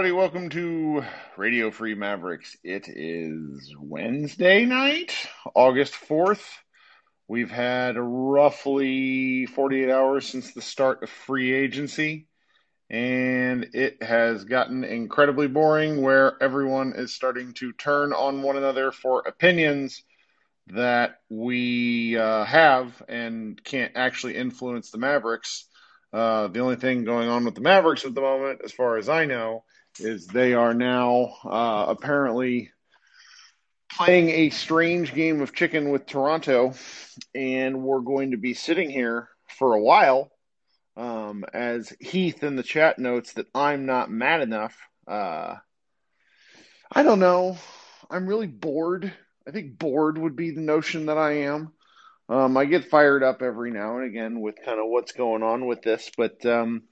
everybody. 0.00 0.18
Welcome 0.18 0.48
to 0.48 1.04
Radio 1.36 1.70
Free 1.70 1.94
Mavericks. 1.94 2.56
It 2.64 2.88
is 2.88 3.74
Wednesday 3.78 4.64
night, 4.64 5.14
August 5.54 5.92
4th. 5.92 6.42
We've 7.28 7.50
had 7.50 7.96
roughly 7.98 9.44
48 9.44 9.90
hours 9.90 10.26
since 10.26 10.54
the 10.54 10.62
start 10.62 11.02
of 11.02 11.10
free 11.10 11.52
agency, 11.52 12.28
and 12.88 13.68
it 13.74 14.02
has 14.02 14.46
gotten 14.46 14.84
incredibly 14.84 15.48
boring 15.48 16.00
where 16.00 16.42
everyone 16.42 16.94
is 16.96 17.12
starting 17.12 17.52
to 17.56 17.74
turn 17.74 18.14
on 18.14 18.40
one 18.40 18.56
another 18.56 18.92
for 18.92 19.20
opinions 19.28 20.02
that 20.68 21.16
we 21.28 22.16
uh, 22.16 22.44
have 22.44 23.02
and 23.06 23.62
can't 23.62 23.92
actually 23.96 24.34
influence 24.34 24.90
the 24.90 24.98
Mavericks 24.98 25.66
uh, 26.12 26.48
the 26.48 26.60
only 26.60 26.76
thing 26.76 27.04
going 27.04 27.28
on 27.28 27.44
with 27.44 27.54
the 27.54 27.60
Mavericks 27.60 28.04
at 28.04 28.14
the 28.14 28.20
moment, 28.20 28.60
as 28.64 28.72
far 28.72 28.96
as 28.96 29.08
I 29.08 29.26
know, 29.26 29.64
is 30.00 30.26
they 30.26 30.54
are 30.54 30.74
now 30.74 31.34
uh, 31.44 31.86
apparently 31.88 32.70
playing 33.92 34.30
a 34.30 34.50
strange 34.50 35.14
game 35.14 35.40
of 35.40 35.54
chicken 35.54 35.90
with 35.90 36.06
Toronto, 36.06 36.74
and 37.34 37.82
we're 37.82 38.00
going 38.00 38.30
to 38.30 38.36
be 38.36 38.54
sitting 38.54 38.90
here 38.90 39.28
for 39.58 39.74
a 39.74 39.80
while. 39.80 40.30
Um, 40.96 41.44
as 41.52 41.92
Heath 42.00 42.42
in 42.42 42.56
the 42.56 42.62
chat 42.62 42.98
notes 42.98 43.34
that 43.34 43.46
I'm 43.54 43.86
not 43.86 44.10
mad 44.10 44.42
enough. 44.42 44.76
Uh, 45.06 45.56
I 46.92 47.02
don't 47.02 47.20
know. 47.20 47.56
I'm 48.10 48.26
really 48.26 48.48
bored. 48.48 49.12
I 49.46 49.50
think 49.50 49.78
bored 49.78 50.18
would 50.18 50.36
be 50.36 50.50
the 50.50 50.60
notion 50.60 51.06
that 51.06 51.16
I 51.16 51.44
am. 51.44 51.72
Um, 52.28 52.56
I 52.56 52.64
get 52.64 52.90
fired 52.90 53.22
up 53.22 53.42
every 53.42 53.70
now 53.70 53.96
and 53.96 54.06
again 54.06 54.40
with 54.40 54.56
kind 54.64 54.78
of 54.78 54.88
what's 54.88 55.12
going 55.12 55.42
on 55.42 55.66
with 55.66 55.82
this, 55.82 56.10
but 56.16 56.44
um, 56.46 56.82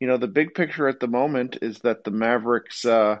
you 0.00 0.06
know, 0.06 0.16
the 0.16 0.26
big 0.26 0.54
picture 0.54 0.88
at 0.88 0.98
the 0.98 1.06
moment 1.06 1.58
is 1.62 1.78
that 1.80 2.04
the 2.04 2.10
Mavericks 2.10 2.84
uh, 2.84 3.18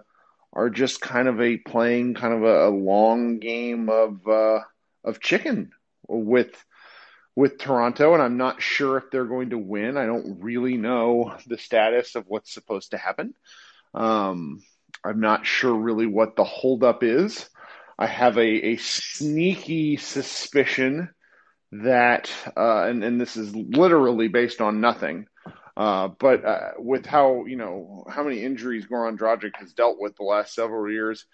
are 0.52 0.70
just 0.70 1.00
kind 1.00 1.28
of 1.28 1.40
a 1.40 1.58
playing 1.58 2.14
kind 2.14 2.34
of 2.34 2.42
a, 2.42 2.68
a 2.68 2.70
long 2.70 3.38
game 3.38 3.88
of 3.88 4.26
uh, 4.26 4.60
of 5.04 5.20
chicken 5.20 5.70
with 6.08 6.52
with 7.36 7.58
Toronto, 7.58 8.14
and 8.14 8.22
I'm 8.22 8.36
not 8.36 8.60
sure 8.60 8.96
if 8.96 9.04
they're 9.10 9.24
going 9.24 9.50
to 9.50 9.58
win. 9.58 9.96
I 9.96 10.06
don't 10.06 10.40
really 10.40 10.76
know 10.76 11.36
the 11.46 11.58
status 11.58 12.16
of 12.16 12.24
what's 12.26 12.52
supposed 12.52 12.90
to 12.90 12.98
happen. 12.98 13.34
Um, 13.94 14.62
I'm 15.04 15.20
not 15.20 15.46
sure 15.46 15.74
really 15.74 16.06
what 16.06 16.36
the 16.36 16.44
holdup 16.44 17.02
is. 17.02 17.48
I 17.98 18.06
have 18.06 18.36
a, 18.36 18.40
a 18.72 18.76
sneaky 18.76 19.96
suspicion 19.96 21.10
that, 21.72 22.30
uh, 22.56 22.84
and, 22.84 23.04
and 23.04 23.20
this 23.20 23.36
is 23.36 23.54
literally 23.54 24.28
based 24.28 24.60
on 24.60 24.80
nothing, 24.80 25.26
uh, 25.80 26.08
but 26.18 26.44
uh, 26.44 26.70
with 26.78 27.06
how, 27.06 27.44
you 27.46 27.56
know, 27.56 28.04
how 28.08 28.22
many 28.22 28.42
injuries 28.42 28.86
Goran 28.86 29.18
Dragic 29.18 29.56
has 29.56 29.72
dealt 29.72 29.96
with 29.98 30.16
the 30.16 30.24
last 30.24 30.54
several 30.54 30.92
years, 30.92 31.24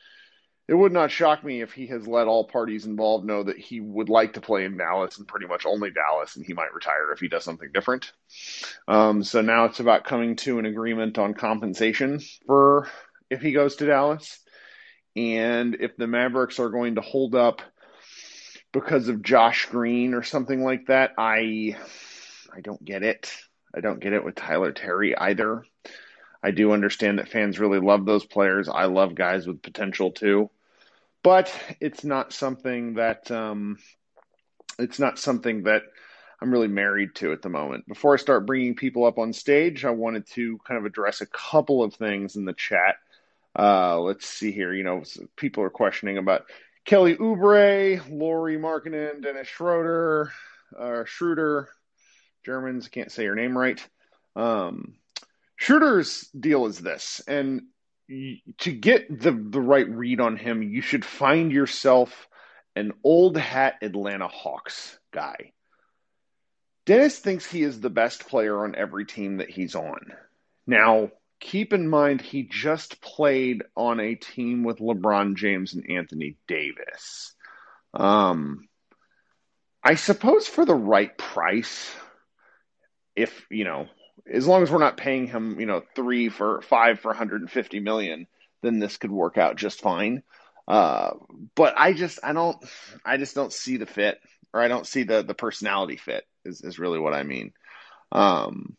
it 0.69 0.75
would 0.75 0.93
not 0.93 1.11
shock 1.11 1.45
me 1.45 1.61
if 1.62 1.73
he 1.73 1.87
has 1.89 2.07
let 2.07 2.27
all 2.27 2.45
parties 2.45 2.87
involved 2.87 3.27
know 3.27 3.43
that 3.43 3.59
he 3.59 3.81
would 3.81 4.09
like 4.09 4.35
to 4.35 4.41
play 4.41 4.65
in 4.65 4.76
Dallas 4.76 5.19
and 5.19 5.29
pretty 5.29 5.47
much 5.47 5.67
only 5.67 5.91
Dallas, 5.91 6.37
and 6.37 6.44
he 6.47 6.55
might 6.55 6.75
retire 6.75 7.12
if 7.12 7.20
he 7.20 7.29
does 7.29 7.44
something 7.44 7.70
different. 7.73 8.12
Um, 8.88 9.23
so 9.23 9.43
now 9.43 9.67
it's 9.67 9.81
about 9.81 10.05
coming 10.05 10.37
to 10.37 10.59
an 10.59 10.67
agreement 10.67 11.19
on 11.19 11.35
compensation 11.35 12.20
for 12.47 12.88
if 13.31 13.41
he 13.41 13.53
goes 13.53 13.76
to 13.76 13.87
Dallas. 13.87 14.38
And 15.15 15.76
if 15.81 15.97
the 15.97 16.06
Mavericks 16.06 16.59
are 16.59 16.70
going 16.70 16.97
to 16.97 17.00
hold 17.00 17.35
up– 17.35 17.62
because 18.76 19.09
of 19.09 19.23
Josh 19.23 19.67
Green 19.70 20.12
or 20.12 20.23
something 20.23 20.62
like 20.62 20.87
that. 20.88 21.12
I 21.17 21.76
I 22.55 22.61
don't 22.61 22.85
get 22.85 23.03
it. 23.03 23.32
I 23.75 23.81
don't 23.81 24.01
get 24.01 24.13
it 24.13 24.25
with 24.25 24.35
Tyrell 24.35 24.73
Terry 24.73 25.17
either. 25.17 25.65
I 26.43 26.51
do 26.51 26.73
understand 26.73 27.19
that 27.19 27.29
fans 27.29 27.59
really 27.59 27.81
love 27.81 28.05
those 28.05 28.25
players. 28.25 28.69
I 28.69 28.85
love 28.85 29.15
guys 29.15 29.47
with 29.47 29.63
potential 29.63 30.13
too, 30.13 30.51
but 31.23 31.53
it's 31.81 32.05
not 32.05 32.33
something 32.33 32.95
that 32.95 33.31
um, 33.31 33.79
it's 34.79 34.99
not 34.99 35.19
something 35.19 35.65
that 35.65 35.83
I'm 36.41 36.53
really 36.53 36.69
married 36.69 37.15
to 37.17 37.33
at 37.33 37.43
the 37.43 37.49
moment. 37.49 37.89
Before 37.89 38.15
I 38.15 38.19
start 38.19 38.47
bringing 38.47 38.75
people 38.75 39.07
up 39.07 39.19
on 39.19 39.33
stage, 39.33 39.85
I 39.85 39.91
wanted 39.91 40.27
to 40.33 40.59
kind 40.67 40.79
of 40.79 40.85
address 40.85 41.21
a 41.21 41.27
couple 41.27 41.83
of 41.83 41.95
things 41.95 42.37
in 42.37 42.45
the 42.45 42.53
chat. 42.53 42.97
Uh, 43.59 43.99
let's 44.01 44.27
see 44.27 44.53
here. 44.53 44.73
You 44.75 44.85
know, 44.85 45.03
people 45.37 45.63
are 45.65 45.71
questioning 45.71 46.19
about 46.19 46.45
Kelly 46.85 47.17
Oubre, 47.17 48.01
Lauri 48.11 48.59
Markkanen, 48.59 49.23
Dennis 49.23 49.49
Schroeder, 49.49 50.31
uh, 50.79 51.05
Schroeder, 51.07 51.71
Germans 52.46 52.87
can't 52.87 53.10
say 53.10 53.25
your 53.25 53.34
name 53.34 53.58
right. 53.58 53.84
Um, 54.37 54.94
Schroeder's 55.56 56.28
deal 56.28 56.66
is 56.66 56.78
this, 56.78 57.20
and 57.26 57.62
to 58.58 58.70
get 58.70 59.08
the 59.08 59.32
the 59.32 59.60
right 59.60 59.88
read 59.88 60.20
on 60.20 60.37
him, 60.37 60.62
you 60.62 60.81
should 60.81 61.04
find 61.04 61.50
yourself 61.50 62.28
an 62.76 62.93
old 63.02 63.37
hat 63.37 63.78
Atlanta 63.82 64.28
Hawks 64.28 64.96
guy. 65.10 65.52
Dennis 66.84 67.19
thinks 67.19 67.50
he 67.50 67.64
is 67.64 67.81
the 67.81 67.90
best 67.90 68.28
player 68.28 68.64
on 68.64 68.76
every 68.76 69.06
team 69.06 69.38
that 69.38 69.50
he's 69.50 69.75
on. 69.75 69.98
Now, 70.69 71.10
keep 71.40 71.72
in 71.72 71.88
mind 71.88 72.20
he 72.20 72.44
just 72.44 73.00
played 73.00 73.64
on 73.76 73.98
a 73.98 74.14
team 74.14 74.62
with 74.62 74.78
LeBron 74.78 75.34
James 75.34 75.75
and 75.75 75.90
Anthony 75.90 76.37
Davis. 76.46 77.34
Um, 77.93 78.69
I 79.82 79.96
suppose 79.96 80.46
for 80.46 80.64
the 80.64 80.76
right 80.76 81.16
price, 81.19 81.93
if 83.17 83.47
you 83.51 83.65
know, 83.65 83.89
as 84.31 84.47
long 84.47 84.63
as 84.63 84.71
we're 84.71 84.79
not 84.79 84.97
paying 84.97 85.27
him, 85.27 85.59
you 85.59 85.67
know, 85.67 85.83
three 85.95 86.29
for 86.29 86.63
five 86.63 87.01
for 87.01 87.09
150 87.09 87.81
million, 87.81 88.27
then 88.63 88.79
this 88.79 88.97
could 88.97 89.11
work 89.11 89.39
out 89.39 89.57
just 89.57 89.81
fine. 89.81 90.23
Uh, 90.69 91.13
but 91.55 91.75
I 91.77 91.93
just, 91.93 92.19
I 92.23 92.33
don't, 92.33 92.57
I 93.05 93.17
just 93.17 93.35
don't 93.35 93.53
see 93.53 93.77
the 93.77 93.87
fit, 93.87 94.19
or 94.53 94.61
I 94.61 94.69
don't 94.69 94.87
see 94.87 95.05
the 95.05 95.23
the 95.23 95.35
personality 95.35 95.97
fit. 95.97 96.25
Is 96.45 96.61
is 96.63 96.79
really 96.79 96.99
what 96.99 97.15
I 97.15 97.23
mean. 97.23 97.53
Um, 98.13 98.77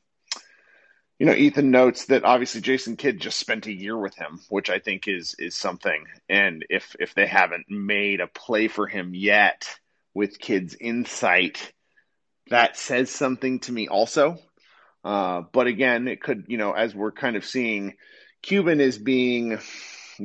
you 1.20 1.26
know, 1.26 1.34
Ethan 1.34 1.72
notes 1.72 2.06
that 2.06 2.26
obviously 2.26 2.62
Jason 2.62 2.96
Kidd 2.96 3.20
just 3.20 3.40
spent 3.40 3.66
a 3.66 3.74
year 3.74 3.98
with 3.98 4.16
him, 4.16 4.40
which 4.50 4.70
I 4.70 4.80
think 4.80 5.08
is 5.08 5.36
is 5.40 5.56
something. 5.56 6.06
And 6.30 6.66
if 6.70 6.96
if 7.00 7.14
they 7.16 7.26
haven't 7.26 7.70
made 7.70 8.20
a 8.20 8.28
play 8.28 8.68
for 8.68 8.86
him 8.86 9.14
yet 9.16 9.68
with 10.14 10.40
Kidd's 10.40 10.76
insight, 10.76 11.74
that 12.50 12.78
says 12.78 13.10
something 13.10 13.60
to 13.62 13.72
me 13.72 13.88
also. 13.88 14.38
Uh, 15.04 15.44
but 15.52 15.68
again, 15.68 16.08
it 16.08 16.22
could, 16.22 16.46
you 16.48 16.58
know, 16.58 16.74
as 16.74 16.94
we're 16.94 17.12
kind 17.12 17.36
of 17.36 17.46
seeing, 17.46 17.94
Cuban 18.42 18.82
is 18.82 18.98
being 18.98 19.60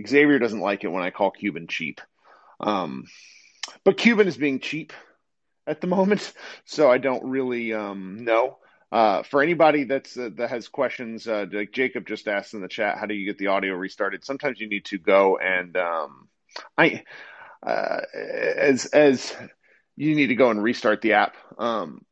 Xavier 0.07 0.39
doesn't 0.39 0.61
like 0.61 0.85
it 0.85 0.89
when 0.89 1.03
I 1.03 1.11
call 1.11 1.31
Cuban 1.31 1.67
cheap. 1.69 2.01
Um, 2.61 3.05
but 3.85 3.99
Cuban 3.99 4.29
is 4.29 4.37
being 4.37 4.61
cheap 4.61 4.93
at 5.67 5.81
the 5.81 5.87
moment, 5.99 6.33
so 6.65 6.91
I 6.91 6.99
don't 6.99 7.25
really 7.25 7.73
um, 7.73 8.25
know. 8.25 8.59
Uh, 8.91 9.23
for 9.23 9.43
anybody 9.43 9.85
that's 9.85 10.19
uh, 10.19 10.29
that 10.35 10.51
has 10.51 10.69
questions, 10.69 11.27
uh, 11.27 11.47
like 11.51 11.73
Jacob 11.73 12.07
just 12.07 12.29
asked 12.29 12.53
in 12.53 12.61
the 12.61 12.69
chat, 12.69 12.99
how 12.99 13.07
do 13.07 13.15
you 13.15 13.25
get 13.25 13.39
the 13.39 13.47
audio 13.47 13.75
restarted? 13.75 14.23
Sometimes 14.23 14.61
you 14.61 14.69
need 14.69 14.85
to 14.87 14.99
go 14.99 15.39
and 15.39 15.77
um, 15.79 16.29
I 16.77 17.05
uh, 17.63 18.01
as 18.15 18.85
as 18.87 19.35
you 19.97 20.15
need 20.15 20.27
to 20.27 20.35
go 20.35 20.51
and 20.51 20.63
restart 20.63 21.01
the 21.01 21.15
app. 21.15 21.37
Um, 21.57 22.05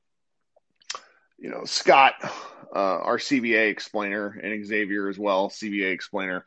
you 1.40 1.50
know, 1.50 1.64
Scott, 1.64 2.14
uh, 2.22 2.78
our 2.78 3.16
CBA 3.16 3.70
explainer, 3.70 4.28
and 4.28 4.64
Xavier 4.64 5.08
as 5.08 5.18
well, 5.18 5.48
CBA 5.48 5.92
explainer, 5.92 6.44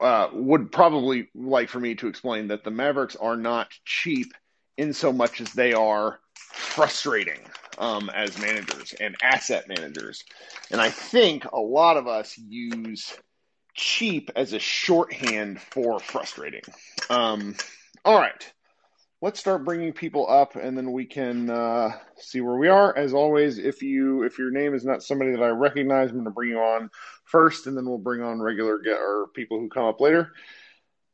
uh, 0.00 0.28
would 0.32 0.72
probably 0.72 1.28
like 1.34 1.68
for 1.68 1.78
me 1.78 1.94
to 1.96 2.08
explain 2.08 2.48
that 2.48 2.64
the 2.64 2.70
Mavericks 2.70 3.16
are 3.16 3.36
not 3.36 3.68
cheap 3.84 4.32
in 4.76 4.92
so 4.92 5.12
much 5.12 5.40
as 5.40 5.52
they 5.52 5.74
are 5.74 6.18
frustrating 6.34 7.40
um, 7.78 8.10
as 8.10 8.40
managers 8.40 8.94
and 8.98 9.14
asset 9.22 9.68
managers. 9.68 10.24
And 10.70 10.80
I 10.80 10.90
think 10.90 11.44
a 11.44 11.60
lot 11.60 11.96
of 11.96 12.08
us 12.08 12.36
use 12.38 13.14
cheap 13.74 14.30
as 14.34 14.54
a 14.54 14.58
shorthand 14.58 15.60
for 15.60 16.00
frustrating. 16.00 16.62
Um, 17.10 17.54
all 18.04 18.18
right 18.18 18.52
let's 19.20 19.40
start 19.40 19.64
bringing 19.64 19.92
people 19.92 20.28
up 20.28 20.54
and 20.56 20.76
then 20.76 20.92
we 20.92 21.04
can 21.04 21.50
uh, 21.50 21.90
see 22.16 22.40
where 22.40 22.56
we 22.56 22.68
are 22.68 22.96
as 22.96 23.12
always 23.12 23.58
if 23.58 23.82
you 23.82 24.22
if 24.22 24.38
your 24.38 24.50
name 24.50 24.74
is 24.74 24.84
not 24.84 25.02
somebody 25.02 25.32
that 25.32 25.42
i 25.42 25.48
recognize 25.48 26.10
i'm 26.10 26.16
going 26.16 26.24
to 26.24 26.30
bring 26.30 26.50
you 26.50 26.58
on 26.58 26.88
first 27.24 27.66
and 27.66 27.76
then 27.76 27.86
we'll 27.86 27.98
bring 27.98 28.22
on 28.22 28.40
regular 28.40 28.78
get, 28.78 28.98
or 28.98 29.26
people 29.34 29.58
who 29.58 29.68
come 29.68 29.84
up 29.84 30.00
later 30.00 30.32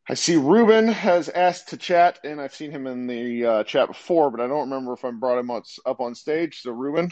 i 0.08 0.14
see 0.14 0.36
ruben 0.36 0.86
has 0.88 1.28
asked 1.30 1.68
to 1.68 1.76
chat 1.76 2.18
and 2.24 2.40
i've 2.40 2.54
seen 2.54 2.70
him 2.70 2.86
in 2.86 3.06
the 3.06 3.44
uh, 3.44 3.64
chat 3.64 3.88
before 3.88 4.30
but 4.30 4.40
i 4.40 4.46
don't 4.46 4.70
remember 4.70 4.92
if 4.92 5.04
i 5.04 5.10
brought 5.10 5.38
him 5.38 5.50
up 5.50 6.00
on 6.00 6.14
stage 6.14 6.60
so 6.60 6.70
ruben 6.70 7.10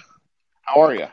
how 0.62 0.82
are 0.82 0.94
you 0.94 1.06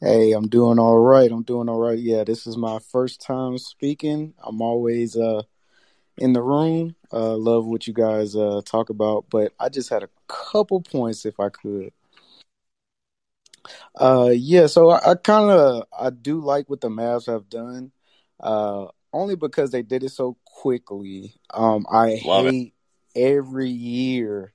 Hey, 0.00 0.32
I'm 0.32 0.48
doing 0.48 0.78
all 0.78 0.98
right. 0.98 1.30
I'm 1.32 1.42
doing 1.42 1.68
all 1.68 1.80
right. 1.80 1.98
Yeah, 1.98 2.22
this 2.22 2.46
is 2.46 2.56
my 2.56 2.78
first 2.92 3.20
time 3.20 3.56
speaking. 3.56 4.34
I'm 4.44 4.60
always 4.60 5.16
uh 5.16 5.42
in 6.18 6.32
the 6.32 6.42
room. 6.42 6.94
Uh, 7.12 7.36
love 7.36 7.66
what 7.66 7.86
you 7.86 7.92
guys 7.92 8.34
uh, 8.34 8.60
talk 8.64 8.90
about, 8.90 9.26
but 9.30 9.52
I 9.60 9.68
just 9.68 9.90
had 9.90 10.02
a 10.02 10.08
couple 10.28 10.80
points 10.80 11.24
if 11.24 11.38
I 11.38 11.48
could. 11.48 11.92
Uh, 13.94 14.30
yeah, 14.34 14.66
so 14.66 14.90
I, 14.90 15.12
I 15.12 15.14
kind 15.14 15.50
of 15.50 15.84
I 15.98 16.10
do 16.10 16.40
like 16.40 16.68
what 16.68 16.80
the 16.80 16.88
Mavs 16.88 17.26
have 17.26 17.48
done, 17.48 17.92
uh, 18.40 18.86
only 19.12 19.36
because 19.36 19.70
they 19.70 19.82
did 19.82 20.02
it 20.04 20.10
so 20.10 20.36
quickly. 20.44 21.34
Um, 21.52 21.86
I 21.90 22.20
love 22.24 22.46
hate 22.46 22.74
it. 23.14 23.20
every 23.20 23.70
year 23.70 24.52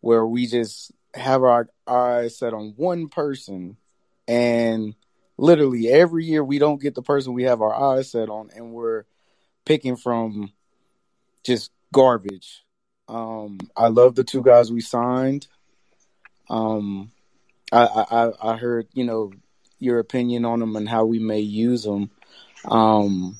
where 0.00 0.26
we 0.26 0.46
just 0.46 0.92
have 1.14 1.42
our 1.42 1.68
eyes 1.86 2.38
set 2.38 2.54
on 2.54 2.74
one 2.76 3.08
person, 3.08 3.76
and 4.26 4.94
literally 5.36 5.88
every 5.88 6.24
year 6.24 6.42
we 6.44 6.58
don't 6.58 6.80
get 6.80 6.94
the 6.94 7.02
person 7.02 7.34
we 7.34 7.44
have 7.44 7.60
our 7.60 7.74
eyes 7.74 8.10
set 8.10 8.30
on, 8.30 8.50
and 8.54 8.72
we're 8.72 9.04
picking 9.66 9.96
from 9.96 10.52
just 11.44 11.70
garbage. 11.92 12.62
Um, 13.08 13.58
I 13.76 13.88
love 13.88 14.14
the 14.14 14.24
two 14.24 14.42
guys 14.42 14.70
we 14.70 14.80
signed. 14.80 15.46
Um, 16.48 17.10
I, 17.72 17.86
I 18.10 18.52
I 18.52 18.56
heard 18.56 18.88
you 18.92 19.04
know 19.04 19.32
your 19.78 19.98
opinion 19.98 20.44
on 20.44 20.60
them 20.60 20.76
and 20.76 20.88
how 20.88 21.04
we 21.04 21.18
may 21.18 21.40
use 21.40 21.84
them. 21.84 22.10
Um, 22.64 23.38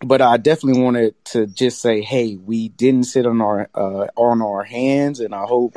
but 0.00 0.22
I 0.22 0.36
definitely 0.36 0.82
wanted 0.82 1.24
to 1.26 1.46
just 1.46 1.80
say, 1.80 2.00
hey, 2.00 2.36
we 2.36 2.68
didn't 2.68 3.04
sit 3.04 3.26
on 3.26 3.40
our 3.40 3.68
uh, 3.74 4.06
on 4.16 4.42
our 4.42 4.62
hands, 4.62 5.20
and 5.20 5.34
I 5.34 5.44
hope 5.44 5.76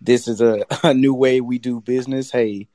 this 0.00 0.28
is 0.28 0.40
a, 0.40 0.64
a 0.82 0.94
new 0.94 1.14
way 1.14 1.40
we 1.40 1.58
do 1.58 1.80
business. 1.80 2.30
Hey, 2.30 2.68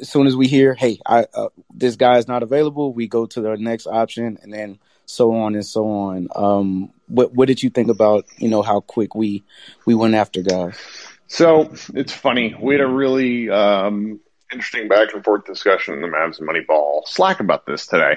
as 0.00 0.08
soon 0.08 0.26
as 0.26 0.36
we 0.36 0.46
hear, 0.46 0.74
hey, 0.74 1.00
I 1.04 1.26
uh, 1.34 1.48
this 1.72 1.96
guy 1.96 2.18
is 2.18 2.28
not 2.28 2.42
available, 2.42 2.92
we 2.92 3.08
go 3.08 3.26
to 3.26 3.40
the 3.40 3.56
next 3.56 3.86
option, 3.86 4.38
and 4.42 4.52
then 4.52 4.78
so 5.06 5.34
on 5.34 5.54
and 5.54 5.66
so 5.66 5.88
on. 5.88 6.28
Um, 6.34 6.92
what 7.06 7.32
what 7.34 7.48
did 7.48 7.62
you 7.62 7.70
think 7.70 7.88
about 7.88 8.26
you 8.38 8.48
know 8.48 8.62
how 8.62 8.80
quick 8.80 9.14
we 9.14 9.44
we 9.84 9.94
went 9.94 10.14
after 10.14 10.42
guys? 10.42 10.78
So 11.28 11.72
it's 11.94 12.12
funny. 12.12 12.54
We 12.60 12.74
had 12.74 12.80
a 12.80 12.86
really 12.86 13.50
um, 13.50 14.20
interesting 14.52 14.88
back 14.88 15.12
and 15.12 15.24
forth 15.24 15.44
discussion 15.44 15.94
in 15.94 16.00
the 16.00 16.08
Mavs 16.08 16.38
and 16.38 16.48
Moneyball 16.48 17.06
Slack 17.06 17.40
about 17.40 17.66
this 17.66 17.86
today, 17.86 18.16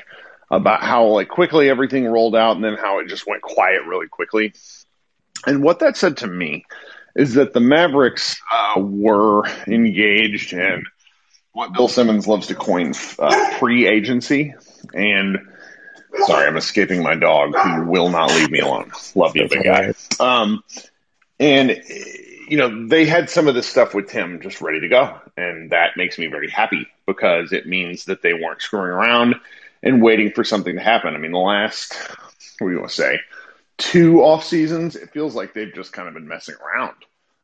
about 0.51 0.83
how 0.83 1.05
like 1.07 1.29
quickly 1.29 1.69
everything 1.69 2.05
rolled 2.05 2.35
out 2.35 2.55
and 2.55 2.63
then 2.63 2.75
how 2.75 2.99
it 2.99 3.07
just 3.07 3.25
went 3.27 3.41
quiet 3.41 3.85
really 3.87 4.07
quickly. 4.07 4.53
And 5.45 5.63
what 5.63 5.79
that 5.79 5.97
said 5.97 6.17
to 6.17 6.27
me 6.27 6.65
is 7.15 7.35
that 7.35 7.53
the 7.53 7.59
Mavericks 7.59 8.39
uh, 8.51 8.79
were 8.79 9.47
engaged 9.67 10.53
in 10.53 10.83
what 11.53 11.73
Bill 11.73 11.87
Simmons 11.87 12.27
loves 12.27 12.47
to 12.47 12.55
coin 12.55 12.93
uh, 13.17 13.57
pre-agency 13.57 14.53
and 14.93 15.39
Sorry, 16.25 16.47
I'm 16.47 16.57
escaping 16.57 17.03
my 17.03 17.15
dog 17.15 17.55
who 17.55 17.85
will 17.85 18.09
not 18.09 18.31
leave 18.31 18.51
me 18.51 18.59
alone. 18.59 18.91
Love 19.15 19.35
you, 19.35 19.47
big 19.47 19.63
guy. 19.63 19.93
Um, 20.19 20.63
and 21.39 21.81
you 22.47 22.57
know 22.57 22.87
they 22.87 23.05
had 23.05 23.29
some 23.29 23.47
of 23.47 23.55
this 23.55 23.67
stuff 23.67 23.93
with 23.93 24.09
Tim 24.09 24.41
just 24.41 24.61
ready 24.61 24.79
to 24.81 24.87
go, 24.87 25.19
and 25.37 25.71
that 25.71 25.97
makes 25.97 26.17
me 26.17 26.27
very 26.27 26.49
happy 26.49 26.87
because 27.05 27.53
it 27.53 27.67
means 27.67 28.05
that 28.05 28.21
they 28.21 28.33
weren't 28.33 28.61
screwing 28.61 28.91
around 28.91 29.35
and 29.83 30.01
waiting 30.01 30.31
for 30.31 30.43
something 30.43 30.75
to 30.75 30.81
happen. 30.81 31.15
I 31.15 31.17
mean, 31.17 31.31
the 31.31 31.37
last 31.37 31.93
what 32.59 32.67
do 32.67 32.73
you 32.73 32.79
want 32.79 32.89
to 32.89 32.95
say 32.95 33.19
two 33.79 34.21
off 34.21 34.43
seasons, 34.43 34.95
it 34.95 35.11
feels 35.11 35.33
like 35.33 35.53
they've 35.53 35.73
just 35.73 35.91
kind 35.91 36.07
of 36.07 36.13
been 36.13 36.27
messing 36.27 36.55
around. 36.63 36.95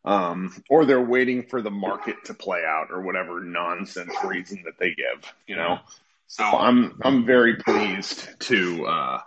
Um, 0.04 0.64
or 0.70 0.86
they're 0.86 1.02
waiting 1.02 1.42
for 1.42 1.64
the 1.64 1.72
market 1.72 2.26
to 2.26 2.36
play 2.36 2.64
out 2.64 2.92
or 2.92 3.02
whatever 3.02 3.42
nonsense 3.42 4.14
reason 4.24 4.62
that 4.66 4.78
they 4.78 4.94
give, 4.94 5.34
you 5.48 5.56
know. 5.56 5.80
So 6.28 6.44
I'm 6.44 7.00
I'm 7.04 7.26
very 7.26 7.56
pleased 7.56 8.28
to 8.42 8.86
uh, 8.86 9.20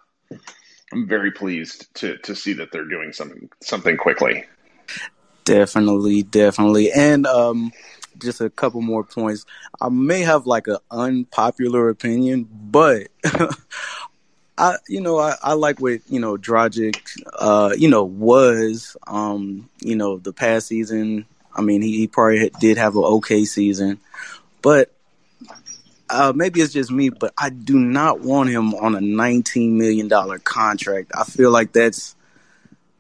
I'm 0.93 1.09
very 1.09 1.31
pleased 1.31 1.93
to 1.97 2.19
to 2.19 2.35
see 2.35 2.55
that 2.55 2.73
they're 2.73 2.88
doing 2.88 3.12
something 3.12 3.49
something 3.62 3.97
quickly. 3.97 4.45
Definitely, 5.45 6.25
definitely, 6.25 6.93
and 6.93 7.26
um, 7.26 7.73
just 8.19 8.40
a 8.40 8.50
couple 8.50 8.83
more 8.83 9.05
points. 9.05 9.47
I 9.81 9.88
may 9.88 10.21
have 10.21 10.47
like 10.47 10.67
an 10.67 10.78
unpopular 10.90 11.88
opinion, 11.88 12.49
but 12.50 13.09
I, 14.59 14.76
you 14.88 15.00
know, 15.00 15.19
I, 15.19 15.37
I 15.43 15.52
like 15.55 15.81
what 15.81 16.00
you 16.09 16.21
know 16.21 16.37
Dragic, 16.37 16.99
uh, 17.38 17.75
you 17.78 17.88
know, 17.88 18.05
was, 18.05 18.97
um, 19.07 19.69
you 19.81 19.97
know, 19.97 20.19
the 20.19 20.33
past 20.33 20.67
season. 20.67 21.26
I 21.55 21.62
mean, 21.62 21.81
he, 21.81 21.97
he 21.97 22.07
probably 22.07 22.50
did 22.61 22.76
have 22.76 22.97
an 22.97 23.05
okay 23.05 23.45
season, 23.45 24.00
but 24.62 24.93
uh, 26.11 26.33
maybe 26.35 26.61
it's 26.61 26.73
just 26.73 26.91
me, 26.91 27.11
but 27.11 27.33
I 27.37 27.50
do 27.50 27.79
not 27.79 28.21
want 28.21 28.50
him 28.50 28.75
on 28.75 28.95
a 28.95 29.00
$19 29.00 29.73
million 29.73 30.09
contract. 30.41 31.12
I 31.15 31.25
feel 31.25 31.50
like 31.50 31.73
that's 31.73 32.17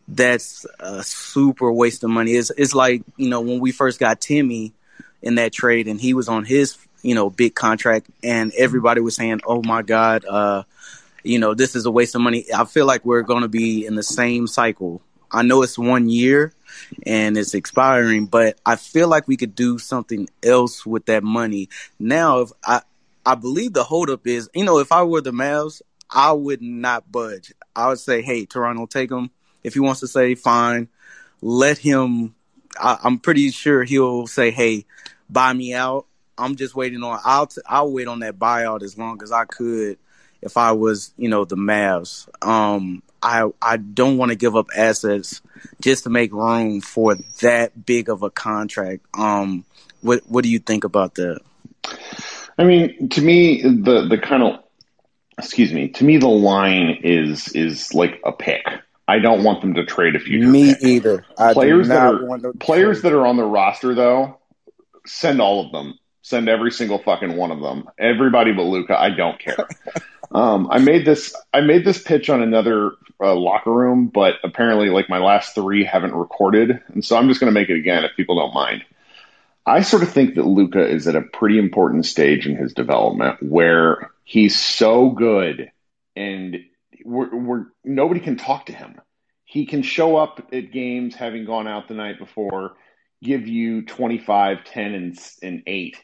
that's 0.08 0.64
a 0.80 1.02
super 1.02 1.70
waste 1.70 2.02
of 2.02 2.10
money. 2.10 2.32
It's 2.32 2.50
it's 2.56 2.74
like 2.74 3.02
you 3.16 3.28
know 3.28 3.42
when 3.42 3.60
we 3.60 3.72
first 3.72 4.00
got 4.00 4.20
Timmy 4.20 4.72
in 5.20 5.34
that 5.34 5.52
trade 5.52 5.86
and 5.86 6.00
he 6.00 6.14
was 6.14 6.28
on 6.28 6.44
his 6.44 6.78
you 7.02 7.14
know 7.14 7.28
big 7.30 7.54
contract 7.54 8.06
and 8.24 8.52
everybody 8.56 9.00
was 9.00 9.16
saying, 9.16 9.40
"Oh 9.46 9.62
my 9.62 9.82
God, 9.82 10.24
uh, 10.24 10.62
you 11.22 11.38
know 11.38 11.54
this 11.54 11.76
is 11.76 11.84
a 11.84 11.90
waste 11.90 12.14
of 12.14 12.22
money." 12.22 12.46
I 12.54 12.64
feel 12.64 12.86
like 12.86 13.04
we're 13.04 13.22
going 13.22 13.42
to 13.42 13.48
be 13.48 13.84
in 13.84 13.94
the 13.94 14.02
same 14.02 14.46
cycle. 14.46 15.02
I 15.30 15.42
know 15.42 15.62
it's 15.62 15.78
one 15.78 16.08
year 16.08 16.54
and 17.04 17.36
it's 17.36 17.52
expiring, 17.52 18.26
but 18.26 18.58
I 18.64 18.76
feel 18.76 19.08
like 19.08 19.28
we 19.28 19.36
could 19.36 19.54
do 19.54 19.78
something 19.78 20.26
else 20.42 20.86
with 20.86 21.04
that 21.06 21.22
money. 21.22 21.68
Now, 21.98 22.40
if 22.40 22.52
I 22.64 22.80
I 23.28 23.34
believe 23.34 23.74
the 23.74 23.84
holdup 23.84 24.26
is, 24.26 24.48
you 24.54 24.64
know, 24.64 24.78
if 24.78 24.90
I 24.90 25.02
were 25.02 25.20
the 25.20 25.32
Mavs, 25.32 25.82
I 26.08 26.32
would 26.32 26.62
not 26.62 27.12
budge. 27.12 27.52
I 27.76 27.88
would 27.88 27.98
say, 27.98 28.22
"Hey, 28.22 28.46
Toronto, 28.46 28.86
take 28.86 29.10
him." 29.10 29.30
If 29.62 29.74
he 29.74 29.80
wants 29.80 30.00
to 30.00 30.08
say, 30.08 30.34
fine, 30.34 30.88
let 31.42 31.76
him. 31.76 32.34
I, 32.80 32.96
am 33.04 33.18
pretty 33.18 33.50
sure 33.50 33.84
he'll 33.84 34.26
say, 34.26 34.50
hey, 34.50 34.86
buy 35.28 35.52
me 35.52 35.74
out. 35.74 36.06
I'm 36.38 36.56
just 36.56 36.74
waiting 36.74 37.02
on. 37.02 37.20
I'll 37.22 37.48
t- 37.48 37.60
I'll 37.66 37.92
wait 37.92 38.08
on 38.08 38.20
that 38.20 38.38
buyout 38.38 38.82
as 38.82 38.96
long 38.96 39.22
as 39.22 39.30
I 39.30 39.44
could. 39.44 39.98
If 40.40 40.56
I 40.56 40.72
was, 40.72 41.12
you 41.18 41.28
know, 41.28 41.44
the 41.44 41.56
Mavs, 41.56 42.28
um, 42.40 43.02
I 43.22 43.50
I 43.60 43.76
don't 43.76 44.16
want 44.16 44.30
to 44.30 44.36
give 44.36 44.56
up 44.56 44.68
assets 44.74 45.42
just 45.82 46.04
to 46.04 46.10
make 46.10 46.32
room 46.32 46.80
for 46.80 47.16
that 47.42 47.84
big 47.84 48.08
of 48.08 48.22
a 48.22 48.30
contract. 48.30 49.04
Um, 49.12 49.66
what 50.00 50.22
what 50.28 50.44
do 50.44 50.50
you 50.50 50.60
think 50.60 50.84
about 50.84 51.16
that? 51.16 51.40
I 52.58 52.64
mean, 52.64 53.08
to 53.10 53.22
me, 53.22 53.62
the 53.62 54.06
the 54.08 54.18
kind 54.18 54.42
of 54.42 54.60
excuse 55.38 55.72
me, 55.72 55.88
to 55.90 56.04
me, 56.04 56.18
the 56.18 56.28
line 56.28 57.00
is 57.04 57.48
is 57.52 57.94
like 57.94 58.20
a 58.24 58.32
pick. 58.32 58.66
I 59.06 59.20
don't 59.20 59.42
want 59.42 59.62
them 59.62 59.74
to 59.74 59.86
trade 59.86 60.16
a 60.16 60.20
future. 60.20 60.46
Me 60.46 60.74
pick. 60.74 60.82
either. 60.82 61.24
I 61.38 61.54
players 61.54 61.88
that 61.88 62.14
are 62.14 62.52
players 62.58 63.00
trade. 63.00 63.12
that 63.12 63.16
are 63.16 63.26
on 63.26 63.36
the 63.36 63.44
roster 63.44 63.94
though, 63.94 64.38
send 65.06 65.40
all 65.40 65.64
of 65.64 65.72
them. 65.72 65.98
Send 66.22 66.48
every 66.48 66.70
single 66.72 66.98
fucking 66.98 67.36
one 67.36 67.50
of 67.50 67.60
them. 67.60 67.88
Everybody 67.98 68.52
but 68.52 68.64
Luka. 68.64 69.00
I 69.00 69.10
don't 69.10 69.38
care. 69.38 69.66
um, 70.32 70.68
I 70.70 70.78
made 70.78 71.06
this. 71.06 71.34
I 71.54 71.62
made 71.62 71.86
this 71.86 72.02
pitch 72.02 72.28
on 72.28 72.42
another 72.42 72.92
uh, 73.22 73.34
locker 73.34 73.72
room, 73.72 74.08
but 74.08 74.34
apparently, 74.44 74.90
like 74.90 75.08
my 75.08 75.18
last 75.18 75.54
three 75.54 75.84
haven't 75.84 76.14
recorded, 76.14 76.82
and 76.88 77.02
so 77.02 77.16
I'm 77.16 77.28
just 77.28 77.40
going 77.40 77.52
to 77.52 77.58
make 77.58 77.70
it 77.70 77.78
again 77.78 78.04
if 78.04 78.14
people 78.14 78.36
don't 78.36 78.52
mind. 78.52 78.84
I 79.68 79.82
sort 79.82 80.02
of 80.02 80.10
think 80.10 80.36
that 80.36 80.46
Luka 80.46 80.86
is 80.86 81.06
at 81.06 81.14
a 81.14 81.20
pretty 81.20 81.58
important 81.58 82.06
stage 82.06 82.46
in 82.46 82.56
his 82.56 82.72
development 82.72 83.42
where 83.42 84.10
he's 84.24 84.58
so 84.58 85.10
good 85.10 85.70
and 86.16 86.56
we're, 87.04 87.36
we're 87.36 87.66
nobody 87.84 88.20
can 88.20 88.36
talk 88.36 88.66
to 88.66 88.72
him. 88.72 88.98
He 89.44 89.66
can 89.66 89.82
show 89.82 90.16
up 90.16 90.48
at 90.52 90.72
games 90.72 91.14
having 91.14 91.44
gone 91.44 91.68
out 91.68 91.86
the 91.86 91.94
night 91.94 92.18
before, 92.18 92.76
give 93.22 93.46
you 93.46 93.84
25, 93.84 94.64
10 94.64 94.94
and, 94.94 95.18
and 95.42 95.62
8 95.66 95.96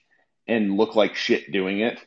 and 0.47 0.77
look 0.77 0.95
like 0.95 1.15
shit 1.15 1.51
doing 1.51 1.81
it. 1.81 1.99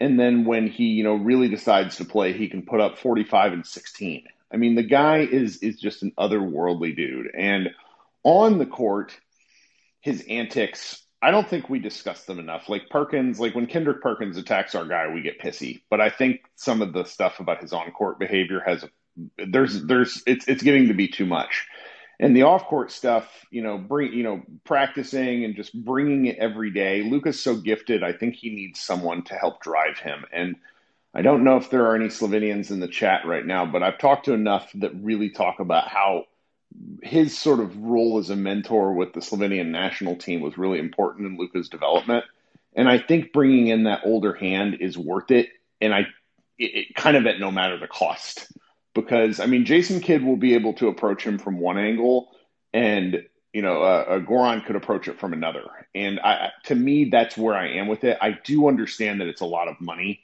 And 0.00 0.18
then 0.18 0.46
when 0.46 0.66
he, 0.66 0.84
you 0.84 1.04
know, 1.04 1.14
really 1.14 1.48
decides 1.48 1.96
to 1.96 2.06
play, 2.06 2.32
he 2.32 2.48
can 2.48 2.62
put 2.62 2.80
up 2.80 2.98
45 2.98 3.52
and 3.52 3.66
16. 3.66 4.24
I 4.50 4.56
mean, 4.56 4.74
the 4.74 4.82
guy 4.82 5.18
is 5.18 5.58
is 5.58 5.78
just 5.78 6.02
an 6.02 6.12
otherworldly 6.18 6.96
dude. 6.96 7.28
And 7.38 7.68
on 8.24 8.58
the 8.58 8.66
court, 8.66 9.16
his 10.02 10.22
antics 10.28 11.02
I 11.22 11.30
don't 11.30 11.48
think 11.48 11.70
we 11.70 11.78
discuss 11.78 12.24
them 12.24 12.40
enough. 12.40 12.68
Like 12.68 12.90
Perkins, 12.90 13.38
like 13.38 13.54
when 13.54 13.66
Kendrick 13.66 14.02
Perkins 14.02 14.36
attacks 14.36 14.74
our 14.74 14.84
guy, 14.84 15.06
we 15.06 15.22
get 15.22 15.40
pissy. 15.40 15.82
But 15.88 16.00
I 16.00 16.10
think 16.10 16.40
some 16.56 16.82
of 16.82 16.92
the 16.92 17.04
stuff 17.04 17.38
about 17.38 17.60
his 17.60 17.72
on 17.72 17.92
court 17.92 18.18
behavior 18.18 18.60
has 18.66 18.84
there's 19.46 19.84
there's 19.84 20.20
it's 20.26 20.48
it's 20.48 20.64
getting 20.64 20.88
to 20.88 20.94
be 20.94 21.06
too 21.06 21.26
much. 21.26 21.68
And 22.18 22.36
the 22.36 22.42
off 22.42 22.66
court 22.66 22.90
stuff, 22.90 23.28
you 23.50 23.62
know, 23.62 23.78
bring 23.78 24.12
you 24.12 24.24
know 24.24 24.42
practicing 24.64 25.44
and 25.44 25.54
just 25.54 25.72
bringing 25.84 26.26
it 26.26 26.38
every 26.38 26.72
day. 26.72 27.02
Luka's 27.02 27.40
so 27.40 27.54
gifted. 27.54 28.02
I 28.02 28.12
think 28.12 28.34
he 28.34 28.50
needs 28.50 28.80
someone 28.80 29.22
to 29.24 29.34
help 29.34 29.62
drive 29.62 29.98
him. 29.98 30.24
And 30.32 30.56
I 31.14 31.22
don't 31.22 31.44
know 31.44 31.56
if 31.56 31.70
there 31.70 31.86
are 31.86 31.94
any 31.94 32.06
Slovenians 32.06 32.72
in 32.72 32.80
the 32.80 32.88
chat 32.88 33.26
right 33.26 33.46
now, 33.46 33.64
but 33.64 33.84
I've 33.84 33.98
talked 33.98 34.24
to 34.24 34.32
enough 34.32 34.72
that 34.74 34.92
really 34.94 35.30
talk 35.30 35.60
about 35.60 35.86
how 35.86 36.24
his 37.02 37.36
sort 37.36 37.60
of 37.60 37.76
role 37.76 38.18
as 38.18 38.30
a 38.30 38.36
mentor 38.36 38.92
with 38.92 39.12
the 39.12 39.20
Slovenian 39.20 39.68
national 39.68 40.16
team 40.16 40.40
was 40.40 40.56
really 40.56 40.78
important 40.78 41.26
in 41.26 41.36
Luka's 41.36 41.68
development. 41.68 42.24
And 42.74 42.88
I 42.88 42.98
think 42.98 43.32
bringing 43.32 43.66
in 43.66 43.84
that 43.84 44.02
older 44.04 44.32
hand 44.32 44.78
is 44.80 44.96
worth 44.96 45.30
it. 45.30 45.48
And 45.80 45.92
I, 45.92 46.00
it, 46.58 46.74
it 46.74 46.94
kind 46.94 47.16
of 47.16 47.26
at 47.26 47.40
no 47.40 47.50
matter 47.50 47.78
the 47.78 47.88
cost, 47.88 48.50
because 48.94 49.40
I 49.40 49.46
mean, 49.46 49.64
Jason 49.64 50.00
Kidd 50.00 50.22
will 50.22 50.36
be 50.36 50.54
able 50.54 50.74
to 50.74 50.88
approach 50.88 51.22
him 51.24 51.38
from 51.38 51.58
one 51.58 51.78
angle, 51.78 52.30
and 52.72 53.24
you 53.52 53.62
know, 53.62 53.82
uh, 53.82 54.04
uh, 54.08 54.18
Goran 54.20 54.64
could 54.64 54.76
approach 54.76 55.08
it 55.08 55.20
from 55.20 55.32
another. 55.32 55.64
And 55.94 56.20
I, 56.20 56.50
to 56.64 56.74
me, 56.74 57.10
that's 57.10 57.36
where 57.36 57.54
I 57.54 57.72
am 57.72 57.86
with 57.86 58.04
it. 58.04 58.16
I 58.20 58.38
do 58.44 58.68
understand 58.68 59.20
that 59.20 59.28
it's 59.28 59.42
a 59.42 59.46
lot 59.46 59.68
of 59.68 59.80
money 59.80 60.20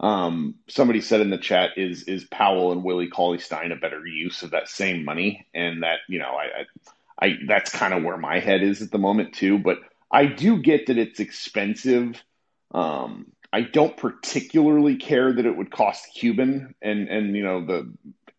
um, 0.00 0.54
somebody 0.66 1.02
said 1.02 1.20
in 1.20 1.30
the 1.30 1.38
chat, 1.38 1.72
is 1.76 2.04
is 2.04 2.24
Powell 2.24 2.72
and 2.72 2.82
Willie 2.82 3.08
Cauley 3.08 3.38
Stein 3.38 3.70
a 3.70 3.76
better 3.76 4.04
use 4.06 4.42
of 4.42 4.50
that 4.50 4.68
same 4.68 5.04
money? 5.04 5.46
And 5.54 5.82
that 5.82 5.98
you 6.08 6.18
know, 6.18 6.30
I, 6.30 6.64
I, 7.20 7.26
I 7.26 7.38
that's 7.46 7.70
kind 7.70 7.92
of 7.92 8.02
where 8.02 8.16
my 8.16 8.40
head 8.40 8.62
is 8.62 8.80
at 8.80 8.90
the 8.90 8.98
moment 8.98 9.34
too. 9.34 9.58
But 9.58 9.78
I 10.10 10.24
do 10.24 10.58
get 10.58 10.86
that 10.86 10.96
it's 10.96 11.20
expensive. 11.20 12.22
Um, 12.72 13.32
I 13.52 13.60
don't 13.60 13.96
particularly 13.96 14.96
care 14.96 15.32
that 15.32 15.44
it 15.44 15.56
would 15.56 15.70
cost 15.70 16.14
Cuban 16.14 16.74
and 16.80 17.08
and 17.08 17.36
you 17.36 17.42
know 17.42 17.66
the 17.66 17.92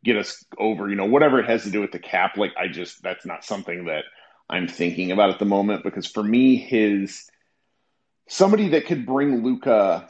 get 0.04 0.18
us 0.18 0.44
over 0.58 0.90
you 0.90 0.96
know 0.96 1.06
whatever 1.06 1.40
it 1.40 1.48
has 1.48 1.64
to 1.64 1.70
do 1.70 1.80
with 1.80 1.92
the 1.92 2.00
cap. 2.00 2.38
Like 2.38 2.54
I 2.58 2.70
just 2.70 3.04
that's 3.04 3.26
not 3.26 3.46
something 3.46 3.86
that 3.86 4.06
I'm 4.50 4.68
thinking 4.68 5.12
about 5.12 5.30
at 5.30 5.38
the 5.38 5.46
moment 5.46 5.84
because 5.84 6.08
for 6.08 6.24
me 6.24 6.56
his 6.56 7.30
somebody 8.28 8.70
that 8.70 8.88
could 8.88 9.06
bring 9.06 9.44
Luka 9.44 10.10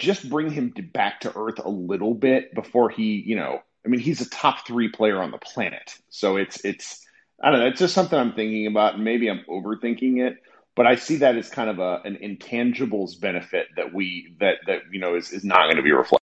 just 0.00 0.28
bring 0.28 0.50
him 0.50 0.72
to 0.72 0.82
back 0.82 1.20
to 1.20 1.32
earth 1.36 1.60
a 1.64 1.68
little 1.68 2.14
bit 2.14 2.54
before 2.54 2.90
he, 2.90 3.22
you 3.24 3.36
know, 3.36 3.60
I 3.84 3.88
mean, 3.88 4.00
he's 4.00 4.20
a 4.20 4.28
top 4.28 4.66
three 4.66 4.88
player 4.88 5.22
on 5.22 5.30
the 5.30 5.38
planet. 5.38 5.94
So 6.08 6.36
it's, 6.36 6.64
it's, 6.64 7.06
I 7.42 7.50
don't 7.50 7.60
know, 7.60 7.66
it's 7.66 7.78
just 7.78 7.94
something 7.94 8.18
I'm 8.18 8.32
thinking 8.32 8.66
about. 8.66 8.94
And 8.94 9.04
maybe 9.04 9.30
I'm 9.30 9.44
overthinking 9.48 10.26
it, 10.26 10.38
but 10.74 10.86
I 10.86 10.96
see 10.96 11.16
that 11.16 11.36
as 11.36 11.48
kind 11.48 11.70
of 11.70 11.78
a, 11.78 12.00
an 12.04 12.16
intangibles 12.16 13.20
benefit 13.20 13.68
that 13.76 13.94
we, 13.94 14.34
that, 14.40 14.56
that, 14.66 14.80
you 14.90 14.98
know, 14.98 15.14
is, 15.14 15.30
is 15.32 15.44
not 15.44 15.64
going 15.64 15.76
to 15.76 15.82
be 15.82 15.92
reflected. 15.92 16.18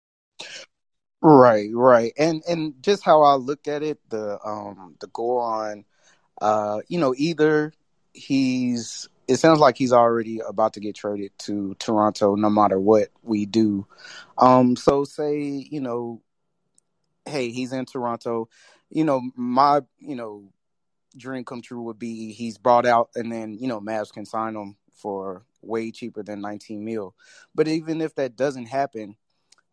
Right, 1.21 1.71
right. 1.73 2.12
And, 2.19 2.43
and 2.49 2.75
just 2.81 3.02
how 3.02 3.23
I 3.23 3.35
look 3.35 3.66
at 3.69 3.83
it, 3.83 3.99
the, 4.09 4.38
um, 4.45 4.97
the 5.00 5.09
Goran, 5.09 5.85
uh, 6.40 6.81
you 6.88 6.99
know, 6.99 7.14
either 7.16 7.73
he's 8.12 9.09
it 9.28 9.37
sounds 9.37 9.59
like 9.59 9.76
he's 9.76 9.93
already 9.93 10.40
about 10.40 10.75
to 10.75 10.81
get 10.81 10.95
traded 10.95 11.33
to 11.40 11.75
Toronto, 11.78 12.35
no 12.35 12.50
matter 12.50 12.78
what 12.78 13.09
we 13.23 13.47
do. 13.47 13.87
Um, 14.38 14.76
so 14.76 15.04
say 15.04 15.40
you 15.40 15.81
know, 15.81 16.23
hey, 17.25 17.50
he's 17.50 17.73
in 17.73 17.87
Toronto. 17.87 18.49
You 18.90 19.04
know, 19.04 19.23
my 19.37 19.81
you 19.99 20.16
know 20.16 20.52
dream 21.16 21.45
come 21.45 21.62
true 21.62 21.83
would 21.83 21.99
be 21.99 22.33
he's 22.33 22.59
brought 22.59 22.87
out, 22.87 23.11
and 23.14 23.31
then 23.31 23.54
you 23.54 23.69
know 23.69 23.81
Mavs 23.81 24.12
can 24.12 24.26
sign 24.26 24.54
him 24.54 24.76
for 24.93 25.45
way 25.62 25.90
cheaper 25.90 26.23
than 26.23 26.40
19 26.40 26.85
mil. 26.85 27.14
But 27.54 27.69
even 27.69 28.00
if 28.00 28.14
that 28.16 28.37
doesn't 28.37 28.66
happen, 28.66 29.16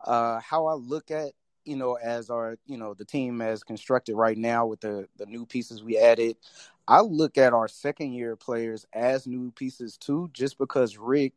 uh, 0.04 0.40
how 0.40 0.66
I 0.66 0.74
look 0.74 1.10
at 1.10 1.32
you 1.64 1.76
know, 1.76 1.94
as 1.94 2.30
our, 2.30 2.56
you 2.66 2.76
know, 2.76 2.94
the 2.94 3.04
team 3.04 3.40
as 3.40 3.62
constructed 3.62 4.16
right 4.16 4.36
now 4.36 4.66
with 4.66 4.80
the 4.80 5.06
the 5.16 5.26
new 5.26 5.46
pieces 5.46 5.82
we 5.82 5.98
added, 5.98 6.36
I 6.86 7.00
look 7.00 7.38
at 7.38 7.52
our 7.52 7.68
second 7.68 8.12
year 8.12 8.36
players 8.36 8.86
as 8.92 9.26
new 9.26 9.52
pieces 9.52 9.96
too, 9.96 10.30
just 10.32 10.58
because 10.58 10.98
Rick 10.98 11.32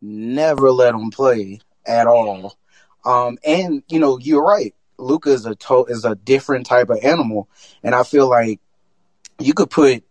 never 0.00 0.70
let 0.70 0.92
them 0.92 1.10
play 1.10 1.60
at 1.86 2.06
all. 2.06 2.56
Um, 3.04 3.38
and 3.44 3.82
you 3.88 3.98
know, 3.98 4.18
you're 4.18 4.44
right. 4.44 4.74
Luka 4.98 5.30
is 5.30 5.46
a 5.46 5.54
to- 5.56 5.86
is 5.88 6.04
a 6.04 6.14
different 6.14 6.66
type 6.66 6.90
of 6.90 6.98
animal, 7.02 7.48
and 7.82 7.94
I 7.94 8.04
feel 8.04 8.28
like 8.28 8.60
you 9.38 9.52
could 9.52 9.70
put 9.70 10.04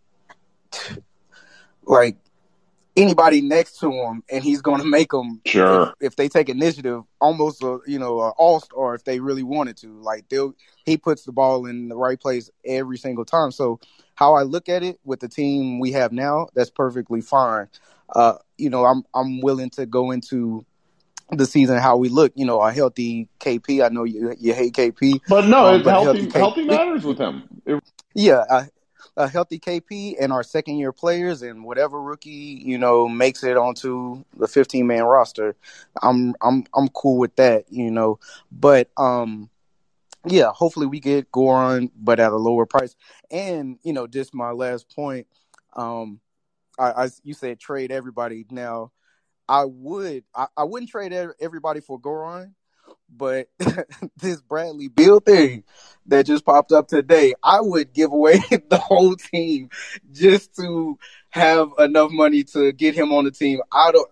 like 1.86 2.18
anybody 2.96 3.42
next 3.42 3.80
to 3.80 3.92
him, 3.92 4.24
and 4.30 4.44
he's 4.44 4.62
going 4.62 4.82
to 4.82 4.88
make 4.88 5.12
them. 5.12 5.42
Sure. 5.46 5.94
If, 6.00 6.12
if, 6.12 6.16
they 6.16 6.30
take 6.30 6.50
initiative, 6.50 7.04
almost 7.20 7.64
a 7.64 7.80
you 7.88 8.00
know 8.00 8.20
a 8.20 8.30
all 8.32 8.60
star 8.60 8.96
if 8.96 9.04
they 9.04 9.20
really 9.20 9.44
wanted 9.44 9.78
to. 9.78 10.00
Like 10.00 10.30
they'll 10.30 10.54
he 10.86 10.98
puts 10.98 11.24
the 11.24 11.32
ball 11.32 11.66
in 11.66 11.90
the 11.90 11.96
right 11.96 12.20
place 12.20 12.50
every 12.66 12.98
single 12.98 13.26
time. 13.26 13.52
So 13.52 13.80
how 14.16 14.36
I 14.36 14.44
look 14.44 14.70
at 14.70 14.84
it 14.84 15.00
with 15.04 15.20
the 15.20 15.30
team 15.30 15.80
we 15.80 15.92
have 15.94 16.12
now, 16.12 16.48
that's 16.54 16.70
perfectly 16.70 17.22
fine. 17.22 17.68
Uh, 18.14 18.36
you 18.58 18.70
know, 18.70 18.86
I'm 18.86 19.04
I'm 19.14 19.42
willing 19.42 19.70
to 19.72 19.86
go 19.86 20.12
into 20.12 20.66
the 21.32 21.46
season 21.46 21.78
how 21.78 21.98
we 21.98 22.10
look. 22.10 22.32
You 22.36 22.46
know, 22.46 22.62
a 22.62 22.72
healthy 22.72 23.28
KP. 23.40 23.84
I 23.84 23.90
know 23.90 24.04
you 24.04 24.36
you 24.40 24.54
hate 24.54 24.74
KP, 24.74 25.20
but 25.28 25.46
no, 25.46 25.66
um, 25.66 25.84
but 25.84 25.92
healthy, 25.92 26.22
healthy, 26.22 26.40
healthy 26.40 26.64
matters 26.66 27.04
with 27.04 27.18
him. 27.18 27.44
It- 27.66 27.84
yeah, 28.16 28.68
a 29.15 29.27
healthy 29.27 29.60
KP 29.60 30.15
and 30.20 30.34
our 30.34 30.43
second 30.43 30.77
year 30.77 30.91
players 30.91 31.41
and 31.41 31.63
whatever 31.63 32.01
rookie 32.01 32.62
you 32.65 32.77
know 32.77 33.08
makes 33.08 33.43
it 33.43 33.58
onto 33.58 34.24
the 34.38 34.48
15 34.48 34.86
man 34.88 35.03
roster, 35.03 35.55
I'm 36.01 36.36
I'm 36.41 36.65
I'm 36.74 36.88
cool 36.89 37.17
with 37.17 37.36
that, 37.36 37.65
you 37.72 37.91
know. 37.91 38.20
But 38.51 38.89
um, 38.98 39.50
yeah, 40.25 40.51
hopefully 40.53 40.88
we 40.88 41.00
get 41.00 41.32
Goran, 41.32 41.91
but 41.96 42.20
at 42.20 42.32
a 42.32 42.38
lower 42.38 42.65
price. 42.65 42.96
And 43.29 43.77
you 43.84 43.93
know, 43.93 44.08
just 44.08 44.34
my 44.34 44.51
last 44.51 44.93
point. 44.96 45.27
Um, 45.75 46.20
I, 46.79 47.05
I 47.05 47.10
you 47.24 47.34
said 47.34 47.60
trade 47.60 47.91
everybody. 47.91 48.46
Now, 48.50 48.91
I 49.48 49.65
would 49.65 50.24
I, 50.36 50.48
I 50.55 50.63
wouldn't 50.63 50.89
trade 50.89 51.13
everybody 51.39 51.82
for 51.82 52.00
Goran, 52.00 52.53
but 53.17 53.48
this 54.17 54.41
Bradley 54.41 54.88
Beal 54.88 55.20
thing 55.20 55.63
that 56.08 56.25
just 56.25 56.46
popped 56.46 56.72
up 56.72 56.88
today, 56.88 57.34
I 57.43 57.62
would 57.62 57.93
give 57.93 58.12
away 58.12 58.39
the 58.70 58.77
whole 58.77 59.15
team 59.15 59.70
just 60.12 60.55
to 60.58 60.98
have 61.29 61.72
enough 61.79 62.12
money 62.12 62.43
to 62.43 62.72
get 62.72 62.96
him 62.96 63.12
on 63.12 63.25
the 63.25 63.32
team. 63.32 63.62
I 63.72 63.91
don't 63.91 64.10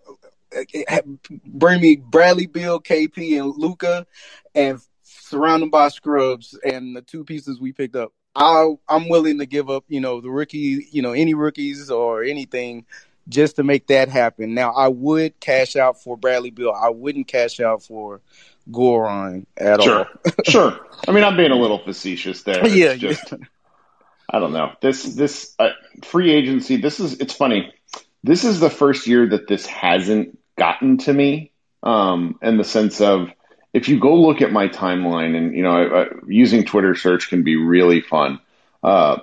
bring 1.46 1.82
me 1.82 1.96
Bradley 1.96 2.48
Beal, 2.48 2.80
KP, 2.80 3.40
and 3.40 3.56
Luka, 3.56 4.06
and 4.54 4.82
surround 5.04 5.62
them 5.62 5.70
by 5.70 5.88
scrubs 5.90 6.58
and 6.64 6.96
the 6.96 7.02
two 7.02 7.24
pieces 7.24 7.60
we 7.60 7.72
picked 7.72 7.96
up. 7.96 8.14
I 8.36 8.74
I'm 8.88 9.10
willing 9.10 9.40
to 9.40 9.46
give 9.46 9.70
up, 9.70 9.84
you 9.88 10.00
know, 10.00 10.22
the 10.22 10.30
rookie, 10.30 10.88
you 10.92 11.02
know, 11.02 11.12
any 11.12 11.34
rookies 11.34 11.90
or 11.90 12.24
anything 12.24 12.86
just 13.30 13.58
to 13.58 13.64
make 13.64 13.88
that 13.88 14.10
happen. 14.10 14.54
Now 14.54 14.72
I 14.72 14.88
would 14.88 15.40
cash 15.40 15.76
out 15.76 16.02
for 16.02 16.18
Bradley 16.18 16.52
Beal. 16.52 16.72
I 16.72 16.90
wouldn't 16.90 17.28
cash 17.28 17.60
out 17.60 17.84
for 17.84 18.22
Goran 18.72 19.46
at 19.58 19.82
sure. 19.82 20.00
all. 20.00 20.32
sure. 20.46 20.80
I 21.08 21.12
mean, 21.12 21.24
I'm 21.24 21.38
being 21.38 21.52
a 21.52 21.56
little 21.56 21.80
facetious 21.80 22.44
there. 22.44 22.66
It's 22.66 22.76
yeah, 22.76 22.96
just, 22.96 23.32
yeah. 23.32 23.38
I 24.30 24.40
don't 24.40 24.54
know. 24.54 24.74
This 24.82 25.04
this 25.04 25.56
uh, 25.60 25.70
free 26.04 26.32
agency. 26.32 26.78
This 26.78 27.00
is. 27.00 27.20
It's 27.20 27.36
funny. 27.36 27.74
This 28.24 28.44
is 28.44 28.60
the 28.60 28.70
first 28.70 29.08
year 29.08 29.28
that 29.30 29.48
this 29.48 29.66
hasn't 29.66 30.38
gotten 30.58 30.98
to 31.00 31.14
me. 31.14 31.52
Um, 31.84 32.38
in 32.44 32.58
the 32.58 32.64
sense 32.64 33.02
of 33.02 33.30
if 33.74 33.90
you 33.90 34.00
go 34.00 34.16
look 34.16 34.42
at 34.42 34.52
my 34.52 34.68
timeline, 34.68 35.36
and 35.36 35.56
you 35.56 35.64
know, 35.64 35.72
I, 35.72 36.04
I, 36.04 36.06
using 36.28 36.66
Twitter 36.66 36.96
search 36.96 37.30
can 37.30 37.44
be 37.44 37.56
really 37.56 38.02
fun. 38.02 38.40
Uh, 38.84 39.20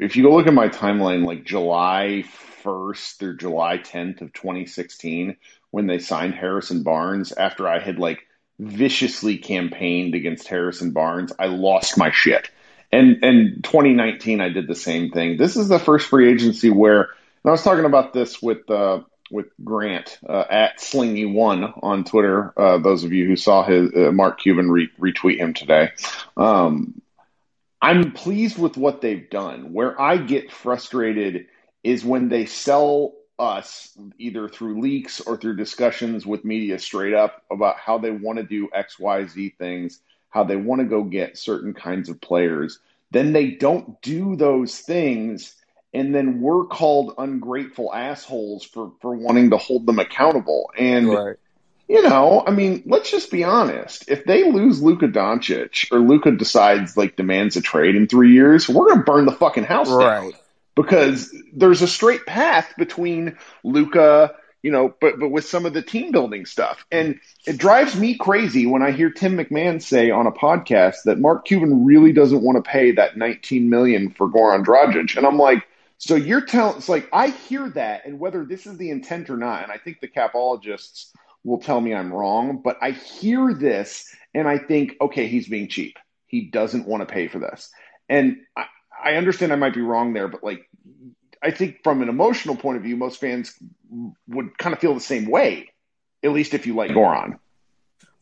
if 0.00 0.16
you 0.16 0.22
go 0.22 0.34
look 0.34 0.46
at 0.46 0.54
my 0.54 0.68
timeline, 0.68 1.26
like 1.26 1.44
July 1.44 2.24
1st 2.64 3.18
through 3.18 3.36
July 3.36 3.78
10th 3.78 4.22
of 4.22 4.32
2016, 4.32 5.36
when 5.70 5.86
they 5.86 5.98
signed 5.98 6.34
Harrison 6.34 6.82
Barnes, 6.82 7.32
after 7.32 7.68
I 7.68 7.78
had 7.78 7.98
like 7.98 8.26
viciously 8.60 9.38
campaigned 9.38 10.14
against 10.14 10.46
Harrison 10.46 10.90
Barnes, 10.90 11.32
I 11.38 11.46
lost 11.46 11.96
my 11.96 12.10
shit. 12.10 12.50
And 12.92 13.24
and 13.24 13.64
2019, 13.64 14.40
I 14.40 14.50
did 14.50 14.66
the 14.66 14.74
same 14.74 15.10
thing. 15.10 15.36
This 15.36 15.56
is 15.56 15.68
the 15.68 15.78
first 15.78 16.08
free 16.08 16.30
agency 16.30 16.70
where, 16.70 17.08
I 17.44 17.50
was 17.50 17.62
talking 17.62 17.86
about 17.86 18.12
this 18.12 18.42
with 18.42 18.68
uh, 18.68 19.00
with 19.30 19.46
Grant 19.64 20.18
uh, 20.28 20.44
at 20.50 20.80
Slingy 20.80 21.32
One 21.32 21.64
on 21.64 22.04
Twitter. 22.04 22.52
Uh, 22.56 22.78
those 22.78 23.04
of 23.04 23.12
you 23.12 23.26
who 23.26 23.36
saw 23.36 23.64
his 23.64 23.90
uh, 23.94 24.12
Mark 24.12 24.40
Cuban 24.40 24.70
re- 24.70 24.90
retweet 25.00 25.38
him 25.38 25.54
today, 25.54 25.90
um, 26.36 27.00
I'm 27.80 28.12
pleased 28.12 28.58
with 28.58 28.76
what 28.76 29.00
they've 29.00 29.30
done. 29.30 29.72
Where 29.72 29.98
I 29.98 30.18
get 30.18 30.52
frustrated 30.52 31.46
is 31.82 32.04
when 32.04 32.28
they 32.28 32.44
sell 32.44 33.14
us 33.40 33.96
either 34.18 34.48
through 34.48 34.80
leaks 34.80 35.20
or 35.20 35.36
through 35.36 35.56
discussions 35.56 36.26
with 36.26 36.44
media 36.44 36.78
straight 36.78 37.14
up 37.14 37.42
about 37.50 37.76
how 37.76 37.98
they 37.98 38.10
want 38.10 38.38
to 38.38 38.44
do 38.44 38.68
X, 38.72 38.98
Y, 38.98 39.26
Z 39.26 39.54
things, 39.58 40.00
how 40.28 40.44
they 40.44 40.56
want 40.56 40.80
to 40.80 40.86
go 40.86 41.02
get 41.02 41.38
certain 41.38 41.74
kinds 41.74 42.08
of 42.08 42.20
players. 42.20 42.78
Then 43.10 43.32
they 43.32 43.50
don't 43.52 44.00
do 44.02 44.36
those 44.36 44.78
things 44.78 45.56
and 45.92 46.14
then 46.14 46.40
we're 46.40 46.66
called 46.66 47.14
ungrateful 47.18 47.92
assholes 47.92 48.64
for 48.64 48.92
for 49.00 49.14
wanting 49.14 49.50
to 49.50 49.56
hold 49.56 49.86
them 49.86 49.98
accountable. 49.98 50.70
And 50.76 51.08
right. 51.08 51.36
you 51.88 52.02
know, 52.02 52.44
I 52.46 52.52
mean, 52.52 52.82
let's 52.86 53.10
just 53.10 53.30
be 53.30 53.44
honest. 53.44 54.08
If 54.08 54.24
they 54.24 54.50
lose 54.50 54.82
Luka 54.82 55.08
Doncic 55.08 55.90
or 55.90 55.98
Luka 55.98 56.30
decides 56.30 56.96
like 56.96 57.16
demands 57.16 57.56
a 57.56 57.60
trade 57.60 57.96
in 57.96 58.06
three 58.06 58.32
years, 58.32 58.68
we're 58.68 58.88
gonna 58.88 59.02
burn 59.02 59.26
the 59.26 59.32
fucking 59.32 59.64
house 59.64 59.90
right. 59.90 60.22
down 60.22 60.32
because 60.74 61.34
there's 61.52 61.82
a 61.82 61.88
straight 61.88 62.26
path 62.26 62.72
between 62.78 63.36
Luka, 63.64 64.34
You 64.62 64.70
know, 64.70 64.94
but 65.00 65.18
but 65.18 65.30
with 65.30 65.46
some 65.46 65.64
of 65.64 65.72
the 65.72 65.82
team 65.82 66.12
building 66.12 66.44
stuff, 66.44 66.84
and 66.90 67.18
it 67.46 67.56
drives 67.56 67.96
me 67.96 68.16
crazy 68.16 68.66
when 68.66 68.82
I 68.82 68.90
hear 68.90 69.10
Tim 69.10 69.36
McMahon 69.38 69.80
say 69.80 70.10
on 70.10 70.26
a 70.26 70.32
podcast 70.32 71.04
that 71.06 71.18
Mark 71.18 71.46
Cuban 71.46 71.86
really 71.86 72.12
doesn't 72.12 72.42
want 72.42 72.62
to 72.62 72.70
pay 72.70 72.92
that 72.92 73.16
19 73.16 73.70
million 73.70 74.10
for 74.10 74.28
Goran 74.28 74.64
Dragic, 74.64 75.16
and 75.16 75.26
I'm 75.26 75.38
like, 75.38 75.66
so 75.96 76.14
you're 76.14 76.44
telling, 76.44 76.76
it's 76.76 76.90
like 76.90 77.08
I 77.10 77.28
hear 77.28 77.70
that, 77.70 78.04
and 78.04 78.20
whether 78.20 78.44
this 78.44 78.66
is 78.66 78.76
the 78.76 78.90
intent 78.90 79.30
or 79.30 79.38
not, 79.38 79.62
and 79.62 79.72
I 79.72 79.78
think 79.78 80.00
the 80.00 80.08
capologists 80.08 81.10
will 81.42 81.60
tell 81.60 81.80
me 81.80 81.94
I'm 81.94 82.12
wrong, 82.12 82.60
but 82.62 82.76
I 82.82 82.90
hear 82.90 83.54
this 83.54 84.14
and 84.34 84.46
I 84.46 84.58
think, 84.58 84.96
okay, 85.00 85.26
he's 85.26 85.48
being 85.48 85.68
cheap. 85.68 85.96
He 86.26 86.50
doesn't 86.50 86.86
want 86.86 87.00
to 87.00 87.12
pay 87.12 87.28
for 87.28 87.38
this. 87.38 87.70
And 88.10 88.36
I, 88.54 88.66
I 89.02 89.14
understand 89.14 89.52
I 89.52 89.56
might 89.56 89.74
be 89.74 89.80
wrong 89.80 90.12
there, 90.12 90.28
but 90.28 90.42
like, 90.42 90.68
I 91.42 91.50
think 91.50 91.82
from 91.82 92.02
an 92.02 92.08
emotional 92.08 92.56
point 92.56 92.76
of 92.76 92.82
view, 92.82 92.96
most 92.96 93.18
fans 93.18 93.54
would 94.28 94.56
kind 94.58 94.74
of 94.74 94.80
feel 94.80 94.94
the 94.94 95.00
same 95.00 95.30
way, 95.30 95.70
at 96.22 96.32
least 96.32 96.54
if 96.54 96.66
you 96.66 96.74
like 96.74 96.90
Goran. 96.90 97.38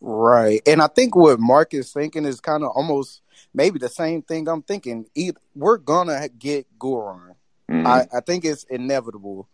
Right. 0.01 0.61
And 0.67 0.81
I 0.81 0.87
think 0.87 1.17
what 1.17 1.41
Mark 1.41 1.75
is 1.75 1.93
thinking 1.93 2.25
is 2.25 2.41
kind 2.41 2.62
of 2.62 2.71
almost 2.71 3.23
maybe 3.53 3.81
the 3.81 3.88
same 3.88 4.23
thing 4.23 4.49
I'm 4.49 4.62
thinking. 4.62 5.07
Either 5.17 5.41
we're 5.57 5.79
going 5.79 6.07
to 6.07 6.31
get 6.38 6.67
Goran 6.79 7.35
Mm-hmm. 7.71 7.87
I, 7.87 8.07
I 8.12 8.21
think 8.21 8.45
it's 8.45 8.64
inevitable. 8.64 9.49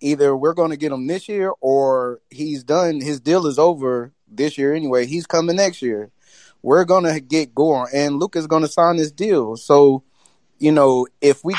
Either 0.00 0.36
we're 0.36 0.54
going 0.54 0.70
to 0.70 0.76
get 0.76 0.92
him 0.92 1.06
this 1.06 1.28
year 1.28 1.52
or 1.60 2.20
he's 2.30 2.62
done. 2.62 3.00
His 3.00 3.20
deal 3.20 3.46
is 3.46 3.58
over 3.58 4.12
this 4.28 4.58
year 4.58 4.74
anyway. 4.74 5.06
He's 5.06 5.26
coming 5.26 5.56
next 5.56 5.82
year. 5.82 6.10
We're 6.62 6.84
going 6.84 7.04
to 7.04 7.20
get 7.20 7.54
Goran, 7.54 7.88
and 7.94 8.18
Luka's 8.18 8.46
going 8.46 8.62
to 8.62 8.68
sign 8.68 8.96
this 8.96 9.12
deal. 9.12 9.56
So, 9.56 10.02
you 10.58 10.72
know, 10.72 11.06
if 11.20 11.44
we 11.44 11.54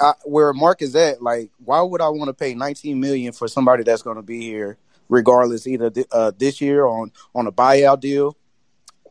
I, 0.00 0.14
where 0.24 0.52
Mark 0.52 0.82
is 0.82 0.96
at, 0.96 1.22
like, 1.22 1.50
why 1.64 1.80
would 1.80 2.00
I 2.00 2.08
want 2.08 2.28
to 2.28 2.34
pay 2.34 2.54
19 2.54 2.98
million 2.98 3.32
for 3.32 3.48
somebody 3.48 3.82
that's 3.82 4.02
going 4.02 4.16
to 4.16 4.22
be 4.22 4.40
here, 4.40 4.76
regardless, 5.08 5.66
either 5.66 5.90
th- 5.90 6.06
uh, 6.10 6.32
this 6.36 6.60
year 6.60 6.86
on 6.86 7.12
on 7.34 7.46
a 7.46 7.52
buyout 7.52 8.00
deal, 8.00 8.36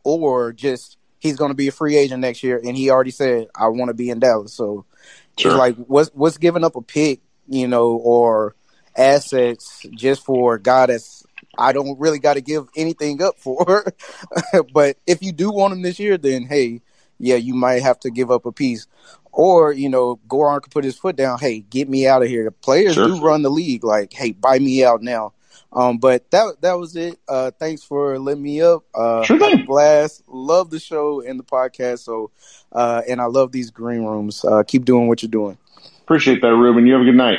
or 0.04 0.52
just 0.52 0.98
he's 1.18 1.36
going 1.36 1.50
to 1.50 1.56
be 1.56 1.68
a 1.68 1.72
free 1.72 1.96
agent 1.96 2.20
next 2.20 2.42
year, 2.42 2.60
and 2.62 2.76
he 2.76 2.90
already 2.90 3.10
said 3.10 3.48
I 3.54 3.68
want 3.68 3.88
to 3.88 3.94
be 3.94 4.10
in 4.10 4.18
Dallas. 4.18 4.52
So 4.52 4.84
Sure. 5.38 5.52
It's 5.52 5.58
like 5.58 5.76
what's 5.86 6.10
what's 6.14 6.38
giving 6.38 6.64
up 6.64 6.76
a 6.76 6.82
pick, 6.82 7.20
you 7.48 7.66
know, 7.66 7.92
or 7.92 8.54
assets 8.96 9.84
just 9.92 10.24
for 10.24 10.54
a 10.54 10.60
guy 10.60 10.86
that's 10.86 11.24
I 11.56 11.72
don't 11.72 11.98
really 11.98 12.18
got 12.18 12.34
to 12.34 12.40
give 12.40 12.68
anything 12.76 13.22
up 13.22 13.38
for. 13.38 13.84
but 14.74 14.96
if 15.06 15.22
you 15.22 15.32
do 15.32 15.50
want 15.50 15.72
him 15.72 15.82
this 15.82 15.98
year, 15.98 16.18
then 16.18 16.44
hey, 16.44 16.82
yeah, 17.18 17.36
you 17.36 17.54
might 17.54 17.82
have 17.82 17.98
to 18.00 18.10
give 18.10 18.30
up 18.30 18.46
a 18.46 18.52
piece. 18.52 18.86
Or, 19.32 19.72
you 19.72 19.88
know, 19.88 20.20
Goran 20.28 20.60
could 20.62 20.72
put 20.72 20.84
his 20.84 20.98
foot 20.98 21.16
down, 21.16 21.38
hey, 21.38 21.60
get 21.60 21.88
me 21.88 22.06
out 22.06 22.22
of 22.22 22.28
here. 22.28 22.44
The 22.44 22.52
Players 22.52 22.94
sure. 22.94 23.08
do 23.08 23.20
run 23.20 23.42
the 23.42 23.50
league, 23.50 23.82
like, 23.82 24.12
hey, 24.12 24.32
buy 24.32 24.58
me 24.58 24.84
out 24.84 25.02
now. 25.02 25.32
Um, 25.72 25.98
but 25.98 26.30
that 26.32 26.60
that 26.60 26.74
was 26.74 26.96
it. 26.96 27.18
Uh, 27.26 27.50
thanks 27.50 27.82
for 27.82 28.18
letting 28.18 28.42
me 28.42 28.60
up. 28.60 28.84
Uh, 28.94 29.24
sure 29.24 29.38
thing. 29.38 29.64
Blast. 29.64 30.22
Love 30.28 30.68
the 30.68 30.78
show 30.78 31.22
and 31.22 31.40
the 31.40 31.44
podcast. 31.44 32.00
So, 32.00 32.30
uh, 32.72 33.00
and 33.08 33.20
I 33.22 33.24
love 33.24 33.52
these 33.52 33.70
green 33.70 34.04
rooms. 34.04 34.44
Uh, 34.44 34.62
keep 34.64 34.84
doing 34.84 35.08
what 35.08 35.22
you're 35.22 35.30
doing. 35.30 35.56
Appreciate 36.02 36.42
that, 36.42 36.54
Ruben. 36.54 36.86
You 36.86 36.92
have 36.92 37.02
a 37.02 37.06
good 37.06 37.14
night. 37.14 37.38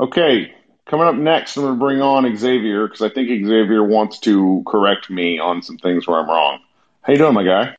Okay, 0.00 0.52
coming 0.86 1.06
up 1.06 1.14
next, 1.14 1.56
I'm 1.56 1.62
going 1.62 1.74
to 1.74 1.78
bring 1.78 2.02
on 2.02 2.36
Xavier 2.36 2.86
because 2.86 3.02
I 3.02 3.10
think 3.10 3.28
Xavier 3.28 3.84
wants 3.84 4.18
to 4.20 4.64
correct 4.66 5.08
me 5.08 5.38
on 5.38 5.62
some 5.62 5.76
things 5.76 6.06
where 6.06 6.18
I'm 6.18 6.28
wrong. 6.28 6.60
How 7.02 7.12
you 7.12 7.18
doing, 7.18 7.34
my 7.34 7.44
guy? 7.44 7.76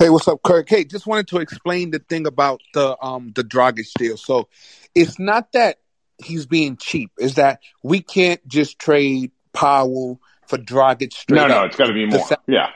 Hey, 0.00 0.08
what's 0.08 0.26
up, 0.28 0.42
Kirk? 0.42 0.66
Hey, 0.66 0.84
just 0.84 1.06
wanted 1.06 1.28
to 1.28 1.40
explain 1.40 1.90
the 1.90 1.98
thing 1.98 2.26
about 2.26 2.62
the 2.72 2.96
um 3.04 3.32
the 3.34 3.44
Dragic 3.44 3.92
deal. 3.98 4.16
So, 4.16 4.48
it's 4.94 5.18
not 5.18 5.52
that 5.52 5.76
he's 6.16 6.46
being 6.46 6.78
cheap 6.78 7.10
is 7.18 7.34
that 7.34 7.60
we 7.82 8.00
can't 8.00 8.46
just 8.48 8.78
trade 8.78 9.30
Powell 9.52 10.18
for 10.46 10.56
Dragic 10.56 11.12
straight 11.12 11.36
No, 11.36 11.48
no, 11.48 11.64
it's 11.64 11.76
got 11.76 11.88
to 11.88 11.92
be 11.92 12.06
more. 12.06 12.26
Yeah. 12.46 12.70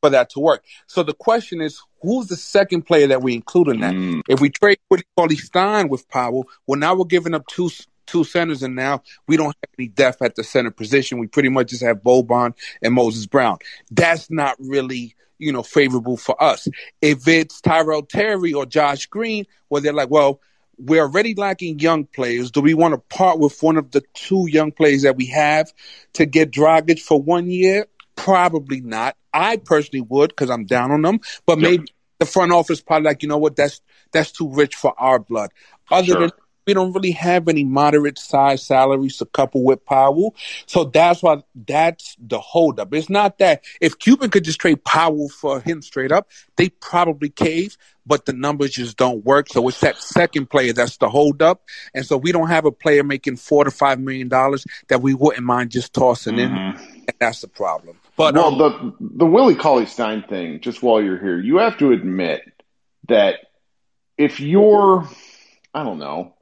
For 0.00 0.10
that 0.10 0.30
to 0.30 0.38
work. 0.38 0.64
So 0.86 1.02
the 1.02 1.12
question 1.12 1.60
is, 1.60 1.82
who's 2.02 2.28
the 2.28 2.36
second 2.36 2.82
player 2.82 3.08
that 3.08 3.20
we 3.20 3.34
include 3.34 3.66
in 3.66 3.80
that? 3.80 3.94
Mm. 3.94 4.20
If 4.28 4.40
we 4.40 4.48
trade 4.48 4.78
Cauley 5.16 5.34
Stein 5.34 5.88
with 5.88 6.08
Powell, 6.08 6.46
well, 6.68 6.78
now 6.78 6.94
we're 6.94 7.06
giving 7.06 7.34
up 7.34 7.44
two 7.48 7.68
two 8.08 8.24
centers, 8.24 8.62
and 8.62 8.74
now 8.74 9.02
we 9.26 9.36
don't 9.36 9.46
have 9.46 9.70
any 9.78 9.88
depth 9.88 10.22
at 10.22 10.34
the 10.34 10.44
center 10.44 10.70
position. 10.70 11.18
We 11.18 11.26
pretty 11.26 11.48
much 11.48 11.68
just 11.68 11.82
have 11.82 11.98
Boban 12.02 12.54
and 12.82 12.94
Moses 12.94 13.26
Brown. 13.26 13.58
That's 13.90 14.30
not 14.30 14.56
really 14.58 15.14
you 15.38 15.52
know 15.52 15.62
favorable 15.62 16.16
for 16.16 16.40
us. 16.42 16.68
If 17.00 17.28
it's 17.28 17.60
Tyrell 17.60 18.02
Terry 18.02 18.52
or 18.52 18.66
Josh 18.66 19.06
Green, 19.06 19.46
well, 19.70 19.82
they're 19.82 19.92
like, 19.92 20.10
well, 20.10 20.40
we're 20.78 21.02
already 21.02 21.34
lacking 21.34 21.78
young 21.80 22.04
players. 22.04 22.50
Do 22.50 22.60
we 22.60 22.74
want 22.74 22.94
to 22.94 23.16
part 23.16 23.38
with 23.38 23.60
one 23.62 23.76
of 23.76 23.90
the 23.90 24.02
two 24.14 24.46
young 24.48 24.72
players 24.72 25.02
that 25.02 25.16
we 25.16 25.26
have 25.26 25.72
to 26.14 26.26
get 26.26 26.50
Dragic 26.50 27.00
for 27.00 27.20
one 27.20 27.50
year? 27.50 27.86
Probably 28.16 28.80
not. 28.80 29.16
I 29.32 29.56
personally 29.56 30.04
would 30.08 30.30
because 30.30 30.50
I'm 30.50 30.64
down 30.64 30.90
on 30.90 31.02
them, 31.02 31.20
but 31.46 31.58
maybe 31.58 31.86
the 32.18 32.26
front 32.26 32.52
office 32.52 32.80
probably 32.80 33.06
like, 33.06 33.22
you 33.22 33.28
know 33.28 33.38
what, 33.38 33.56
that's 33.56 33.80
that's 34.12 34.32
too 34.32 34.50
rich 34.52 34.74
for 34.74 34.94
our 34.98 35.18
blood. 35.18 35.50
Other 35.90 36.06
sure. 36.06 36.20
than 36.20 36.30
we 36.68 36.74
don't 36.74 36.92
really 36.92 37.12
have 37.12 37.48
any 37.48 37.64
moderate 37.64 38.18
size 38.18 38.62
salaries 38.62 39.16
to 39.16 39.24
couple 39.24 39.64
with 39.64 39.86
Powell. 39.86 40.34
So 40.66 40.84
that's 40.84 41.22
why 41.22 41.42
that's 41.54 42.14
the 42.20 42.38
holdup. 42.38 42.92
It's 42.92 43.08
not 43.08 43.38
that 43.38 43.64
if 43.80 43.98
Cuban 43.98 44.28
could 44.28 44.44
just 44.44 44.60
trade 44.60 44.84
Powell 44.84 45.30
for 45.30 45.62
him 45.62 45.80
straight 45.80 46.12
up, 46.12 46.28
they 46.56 46.68
probably 46.68 47.30
cave, 47.30 47.78
but 48.04 48.26
the 48.26 48.34
numbers 48.34 48.72
just 48.72 48.98
don't 48.98 49.24
work. 49.24 49.48
So 49.48 49.66
it's 49.66 49.80
that 49.80 49.96
second 49.96 50.50
player 50.50 50.74
that's 50.74 50.98
the 50.98 51.08
holdup. 51.08 51.62
And 51.94 52.04
so 52.04 52.18
we 52.18 52.32
don't 52.32 52.48
have 52.48 52.66
a 52.66 52.70
player 52.70 53.02
making 53.02 53.36
four 53.36 53.64
to 53.64 53.70
five 53.70 53.98
million 53.98 54.28
dollars 54.28 54.66
that 54.88 55.00
we 55.00 55.14
wouldn't 55.14 55.46
mind 55.46 55.70
just 55.70 55.94
tossing 55.94 56.34
mm-hmm. 56.34 56.54
in. 56.54 57.02
And 57.08 57.16
that's 57.18 57.40
the 57.40 57.48
problem. 57.48 57.96
But 58.18 58.34
well, 58.34 58.62
um, 58.62 58.94
the 59.00 59.24
the 59.24 59.26
Willie 59.26 59.54
Cauley 59.54 59.86
Stein 59.86 60.22
thing, 60.28 60.60
just 60.60 60.82
while 60.82 61.00
you're 61.00 61.18
here, 61.18 61.40
you 61.40 61.56
have 61.56 61.78
to 61.78 61.92
admit 61.92 62.42
that 63.08 63.36
if 64.18 64.38
you're, 64.38 65.08
I 65.72 65.82
don't 65.82 65.98
know, 65.98 66.34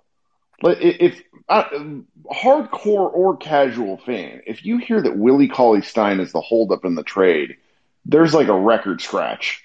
if 0.63 1.23
hardcore 1.51 3.13
or 3.13 3.37
casual 3.37 3.99
fan, 3.99 4.43
if 4.47 4.65
you 4.65 4.79
hear 4.79 5.01
that 5.01 5.17
Willie 5.17 5.49
Cauley 5.49 5.83
Stein 5.83 6.21
is 6.21 6.33
the 6.33 6.41
holdup 6.41 6.85
in 6.85 6.95
the 6.95 7.03
trade, 7.03 7.57
there's 8.05 8.35
like 8.35 8.49
a 8.49 8.59
record 8.59 9.01
scratch 9.01 9.63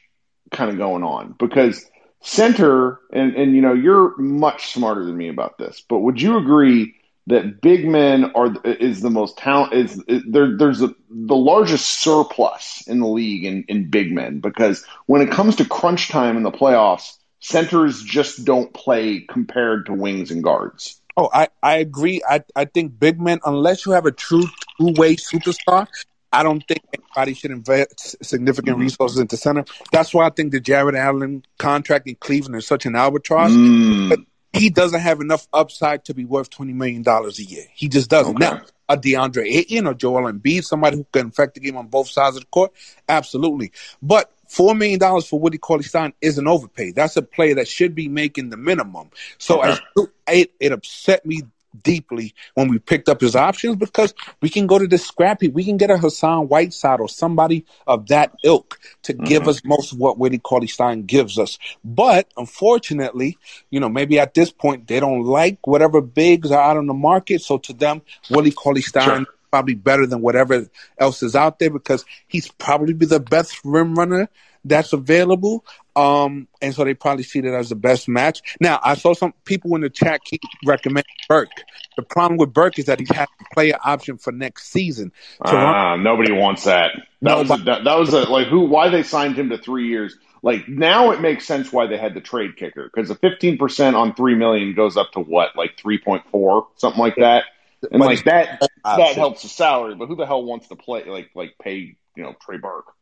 kind 0.51 0.69
of 0.69 0.77
going 0.77 1.03
on. 1.03 1.35
Because 1.39 1.85
center 2.21 2.99
and 3.11 3.35
and 3.35 3.55
you 3.55 3.61
know 3.61 3.73
you're 3.73 4.15
much 4.17 4.71
smarter 4.71 5.05
than 5.05 5.17
me 5.17 5.29
about 5.29 5.57
this, 5.57 5.81
but 5.87 5.99
would 5.99 6.21
you 6.21 6.37
agree 6.37 6.95
that 7.27 7.61
big 7.61 7.87
men 7.87 8.31
are 8.35 8.53
is 8.65 9.01
the 9.01 9.09
most 9.09 9.37
talent 9.37 9.73
is, 9.73 10.03
is 10.07 10.23
there 10.27 10.57
there's 10.57 10.81
a, 10.81 10.93
the 11.09 11.35
largest 11.35 11.87
surplus 12.01 12.83
in 12.87 12.99
the 12.99 13.07
league 13.07 13.45
in 13.45 13.63
in 13.67 13.89
big 13.89 14.11
men? 14.11 14.39
Because 14.39 14.85
when 15.05 15.21
it 15.21 15.31
comes 15.31 15.55
to 15.57 15.65
crunch 15.65 16.09
time 16.09 16.37
in 16.37 16.43
the 16.43 16.51
playoffs 16.51 17.17
centers 17.41 18.01
just 18.01 18.45
don't 18.45 18.73
play 18.73 19.19
compared 19.19 19.87
to 19.87 19.93
wings 19.93 20.31
and 20.31 20.43
guards. 20.43 21.01
Oh, 21.17 21.29
I, 21.33 21.49
I 21.61 21.77
agree. 21.77 22.21
I, 22.27 22.43
I 22.55 22.65
think 22.65 22.97
big 22.97 23.19
men, 23.19 23.39
unless 23.45 23.85
you 23.85 23.91
have 23.91 24.05
a 24.05 24.11
true 24.11 24.45
two 24.79 24.93
way 24.97 25.17
superstar, 25.17 25.87
I 26.31 26.43
don't 26.43 26.65
think 26.65 26.81
anybody 26.93 27.33
should 27.33 27.51
invest 27.51 28.23
significant 28.23 28.77
mm. 28.77 28.81
resources 28.81 29.19
into 29.19 29.35
center. 29.35 29.65
That's 29.91 30.13
why 30.13 30.27
I 30.27 30.29
think 30.29 30.53
the 30.53 30.61
Jarrett 30.61 30.95
Allen 30.95 31.43
contract 31.57 32.07
in 32.07 32.15
Cleveland 32.15 32.55
is 32.55 32.65
such 32.65 32.85
an 32.85 32.95
albatross. 32.95 33.51
Mm. 33.51 34.25
he 34.53 34.69
doesn't 34.69 35.01
have 35.01 35.19
enough 35.19 35.47
upside 35.51 36.05
to 36.05 36.13
be 36.13 36.23
worth 36.23 36.49
twenty 36.49 36.73
million 36.73 37.01
dollars 37.01 37.39
a 37.39 37.43
year. 37.43 37.65
He 37.73 37.89
just 37.89 38.09
doesn't. 38.09 38.41
Okay. 38.41 38.45
Now, 38.45 38.61
a 38.87 38.97
DeAndre 38.97 39.45
Ayton 39.45 39.87
or 39.87 39.93
Joel 39.93 40.31
Embiid, 40.31 40.63
somebody 40.63 40.97
who 40.97 41.05
can 41.11 41.27
affect 41.27 41.55
the 41.55 41.59
game 41.59 41.77
on 41.77 41.87
both 41.87 42.09
sides 42.09 42.35
of 42.35 42.43
the 42.43 42.47
court, 42.47 42.71
absolutely. 43.07 43.71
But 44.01 44.31
Four 44.51 44.75
million 44.75 44.99
dollars 44.99 45.25
for 45.25 45.39
Woody 45.39 45.57
Cauley 45.57 45.83
Stein 45.83 46.11
is 46.19 46.37
an 46.37 46.45
overpay. 46.45 46.91
That's 46.91 47.15
a 47.15 47.21
player 47.21 47.55
that 47.55 47.69
should 47.69 47.95
be 47.95 48.09
making 48.09 48.49
the 48.49 48.57
minimum. 48.57 49.09
So 49.37 49.63
okay. 49.63 49.79
it, 50.27 50.51
it 50.59 50.73
upset 50.73 51.25
me 51.25 51.43
deeply 51.83 52.35
when 52.53 52.67
we 52.67 52.77
picked 52.77 53.07
up 53.07 53.21
his 53.21 53.33
options 53.33 53.77
because 53.77 54.13
we 54.41 54.49
can 54.49 54.67
go 54.67 54.77
to 54.77 54.87
the 54.87 54.97
scrappy. 54.97 55.47
We 55.47 55.63
can 55.63 55.77
get 55.77 55.89
a 55.89 55.97
Hassan 55.97 56.49
Whiteside 56.49 56.99
or 56.99 57.07
somebody 57.07 57.65
of 57.87 58.07
that 58.07 58.33
ilk 58.43 58.77
to 59.03 59.13
mm-hmm. 59.13 59.23
give 59.23 59.47
us 59.47 59.63
most 59.63 59.93
of 59.93 59.99
what 59.99 60.17
Willie 60.17 60.37
Cauley 60.39 60.67
Stein 60.67 61.03
gives 61.03 61.39
us. 61.39 61.57
But 61.85 62.29
unfortunately, 62.35 63.37
you 63.69 63.79
know, 63.79 63.87
maybe 63.87 64.19
at 64.19 64.33
this 64.33 64.51
point 64.51 64.85
they 64.85 64.99
don't 64.99 65.23
like 65.23 65.65
whatever 65.65 66.01
bigs 66.01 66.51
are 66.51 66.61
out 66.61 66.75
on 66.75 66.87
the 66.87 66.93
market. 66.93 67.41
So 67.41 67.57
to 67.59 67.71
them, 67.71 68.01
Willie 68.29 68.51
Cauley 68.51 68.81
Stein 68.81 69.23
sure 69.23 69.35
probably 69.51 69.75
better 69.75 70.07
than 70.07 70.21
whatever 70.21 70.67
else 70.97 71.21
is 71.21 71.35
out 71.35 71.59
there 71.59 71.69
because 71.69 72.05
he's 72.27 72.47
probably 72.47 72.93
be 72.93 73.05
the 73.05 73.19
best 73.19 73.59
rim 73.63 73.95
runner 73.95 74.29
that's 74.65 74.93
available. 74.93 75.65
Um, 75.95 76.47
and 76.61 76.73
so 76.73 76.85
they 76.85 76.93
probably 76.93 77.23
see 77.23 77.41
that 77.41 77.53
as 77.53 77.69
the 77.69 77.75
best 77.75 78.07
match. 78.07 78.41
Now, 78.61 78.79
I 78.81 78.95
saw 78.95 79.13
some 79.13 79.33
people 79.43 79.75
in 79.75 79.81
the 79.81 79.89
chat 79.89 80.23
keep 80.23 80.41
recommending 80.65 81.13
Burke. 81.27 81.49
The 81.97 82.03
problem 82.03 82.37
with 82.37 82.53
Burke 82.53 82.79
is 82.79 82.85
that 82.85 82.99
he 82.99 83.07
has 83.13 83.27
a 83.27 83.53
player 83.53 83.77
option 83.83 84.17
for 84.17 84.31
next 84.31 84.71
season. 84.71 85.11
So 85.45 85.57
uh, 85.57 85.97
nobody 85.97 86.31
wants 86.31 86.63
that. 86.63 86.91
That 87.21 87.37
was 87.37 87.51
a, 87.51 87.57
that, 87.63 87.83
that 87.83 87.99
was 87.99 88.13
a, 88.13 88.21
like 88.21 88.47
who? 88.47 88.61
Why 88.61 88.89
they 88.89 89.03
signed 89.03 89.35
him 89.35 89.49
to 89.49 89.57
three 89.57 89.87
years? 89.87 90.15
Like 90.41 90.67
now 90.67 91.11
it 91.11 91.21
makes 91.21 91.45
sense 91.45 91.71
why 91.71 91.87
they 91.87 91.97
had 91.97 92.13
the 92.13 92.21
trade 92.21 92.55
kicker 92.57 92.89
because 92.91 93.09
the 93.09 93.15
fifteen 93.15 93.57
percent 93.57 93.95
on 93.95 94.15
three 94.15 94.35
million 94.35 94.73
goes 94.73 94.97
up 94.97 95.11
to 95.11 95.19
what, 95.19 95.55
like 95.55 95.77
three 95.77 95.99
point 95.99 96.23
four, 96.31 96.67
something 96.77 96.99
like 96.99 97.17
that. 97.17 97.43
And 97.89 97.99
but 97.99 98.05
like 98.07 98.23
that, 98.25 98.61
that 98.83 99.15
helps 99.15 99.43
the 99.43 99.49
salary. 99.49 99.95
But 99.95 100.07
who 100.07 100.15
the 100.15 100.25
hell 100.25 100.43
wants 100.43 100.67
to 100.67 100.75
play 100.75 101.05
like 101.05 101.31
like 101.35 101.55
pay 101.61 101.95
you 102.15 102.23
know 102.23 102.35
Trey 102.41 102.57
Burke? 102.57 102.93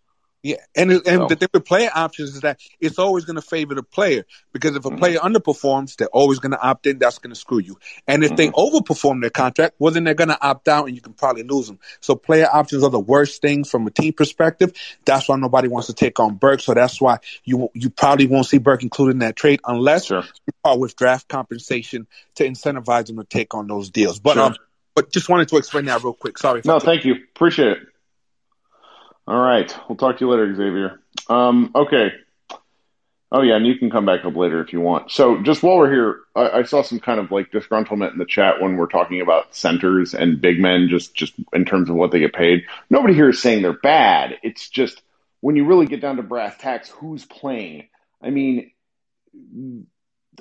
Yeah, 0.41 0.55
and 0.73 0.89
and 0.89 1.03
so. 1.03 1.27
the 1.27 1.35
thing 1.35 1.49
with 1.53 1.65
player 1.65 1.89
options 1.93 2.35
is 2.35 2.41
that 2.41 2.61
it's 2.79 2.97
always 2.97 3.25
going 3.25 3.35
to 3.35 3.41
favor 3.41 3.75
the 3.75 3.83
player 3.83 4.25
because 4.53 4.73
if 4.73 4.85
a 4.85 4.89
mm-hmm. 4.89 4.97
player 4.97 5.19
underperforms, 5.19 5.97
they're 5.97 6.07
always 6.07 6.39
going 6.39 6.53
to 6.53 6.61
opt 6.61 6.87
in. 6.87 6.97
That's 6.97 7.17
going 7.17 7.31
to 7.33 7.39
screw 7.39 7.59
you. 7.59 7.77
And 8.07 8.23
if 8.23 8.31
mm-hmm. 8.31 8.35
they 8.37 8.49
overperform 8.49 9.19
their 9.19 9.31
contract, 9.31 9.75
well, 9.79 9.91
then 9.91 10.05
they're 10.05 10.13
going 10.13 10.29
to 10.29 10.41
opt 10.41 10.69
out, 10.69 10.87
and 10.87 10.95
you 10.95 11.01
can 11.01 11.11
probably 11.11 11.43
lose 11.43 11.67
them. 11.67 11.79
So 11.99 12.15
player 12.15 12.47
options 12.49 12.85
are 12.85 12.89
the 12.89 12.99
worst 12.99 13.41
things 13.41 13.69
from 13.69 13.85
a 13.85 13.91
team 13.91 14.13
perspective. 14.13 14.71
That's 15.03 15.27
why 15.27 15.35
nobody 15.35 15.67
wants 15.67 15.87
to 15.87 15.93
take 15.93 16.21
on 16.21 16.35
Burke. 16.35 16.61
So 16.61 16.73
that's 16.73 17.01
why 17.01 17.17
you 17.43 17.69
you 17.73 17.89
probably 17.89 18.27
won't 18.27 18.45
see 18.45 18.59
Burke 18.59 18.83
included 18.83 19.15
in 19.15 19.19
that 19.19 19.35
trade 19.35 19.59
unless 19.65 20.05
sure. 20.05 20.23
you 20.23 20.53
are 20.63 20.79
with 20.79 20.95
draft 20.95 21.27
compensation 21.27 22.07
to 22.35 22.47
incentivize 22.47 23.07
them 23.07 23.17
to 23.17 23.25
take 23.25 23.53
on 23.55 23.67
those 23.67 23.89
deals. 23.89 24.19
But 24.19 24.35
sure. 24.35 24.43
um, 24.43 24.55
but 24.99 25.13
just 25.13 25.29
wanted 25.29 25.47
to 25.47 25.55
explain 25.55 25.85
that 25.85 26.03
real 26.03 26.11
quick. 26.11 26.37
Sorry. 26.37 26.61
No, 26.65 26.77
thank 26.77 27.05
you. 27.05 27.15
Appreciate 27.33 27.71
it. 27.71 27.79
All 29.25 29.39
right. 29.39 29.73
We'll 29.87 29.95
talk 29.95 30.17
to 30.17 30.25
you 30.25 30.29
later, 30.29 30.53
Xavier. 30.53 30.99
Um, 31.29 31.71
okay. 31.73 32.11
Oh 33.31 33.41
yeah, 33.41 33.55
and 33.55 33.65
you 33.65 33.77
can 33.77 33.89
come 33.89 34.05
back 34.05 34.25
up 34.25 34.35
later 34.35 34.59
if 34.61 34.73
you 34.73 34.81
want. 34.81 35.09
So 35.11 35.41
just 35.41 35.63
while 35.63 35.77
we're 35.77 35.91
here, 35.91 36.19
I, 36.35 36.49
I, 36.49 36.63
saw 36.63 36.81
some 36.81 36.99
kind 36.99 37.19
of 37.19 37.31
like 37.31 37.51
disgruntlement 37.51 38.11
in 38.11 38.17
the 38.17 38.25
chat 38.25 38.59
when 38.59 38.75
we're 38.75 38.87
talking 38.87 39.21
about 39.21 39.55
centers 39.55 40.15
and 40.15 40.41
big 40.41 40.59
men, 40.59 40.87
just 40.89 41.13
just 41.15 41.33
in 41.53 41.63
terms 41.63 41.89
of 41.89 41.95
what 41.95 42.11
they 42.11 42.19
get 42.19 42.33
paid. 42.33 42.63
Nobody 42.89 43.13
here 43.13 43.29
is 43.29 43.41
saying 43.41 43.61
they're 43.61 43.71
bad. 43.71 44.39
It's 44.43 44.67
just 44.67 45.01
when 45.39 45.55
you 45.55 45.65
really 45.65 45.85
get 45.85 46.01
down 46.01 46.17
to 46.17 46.23
brass 46.23 46.57
tacks, 46.57 46.89
who's 46.89 47.23
playing? 47.23 47.87
I 48.21 48.31
mean, 48.31 48.71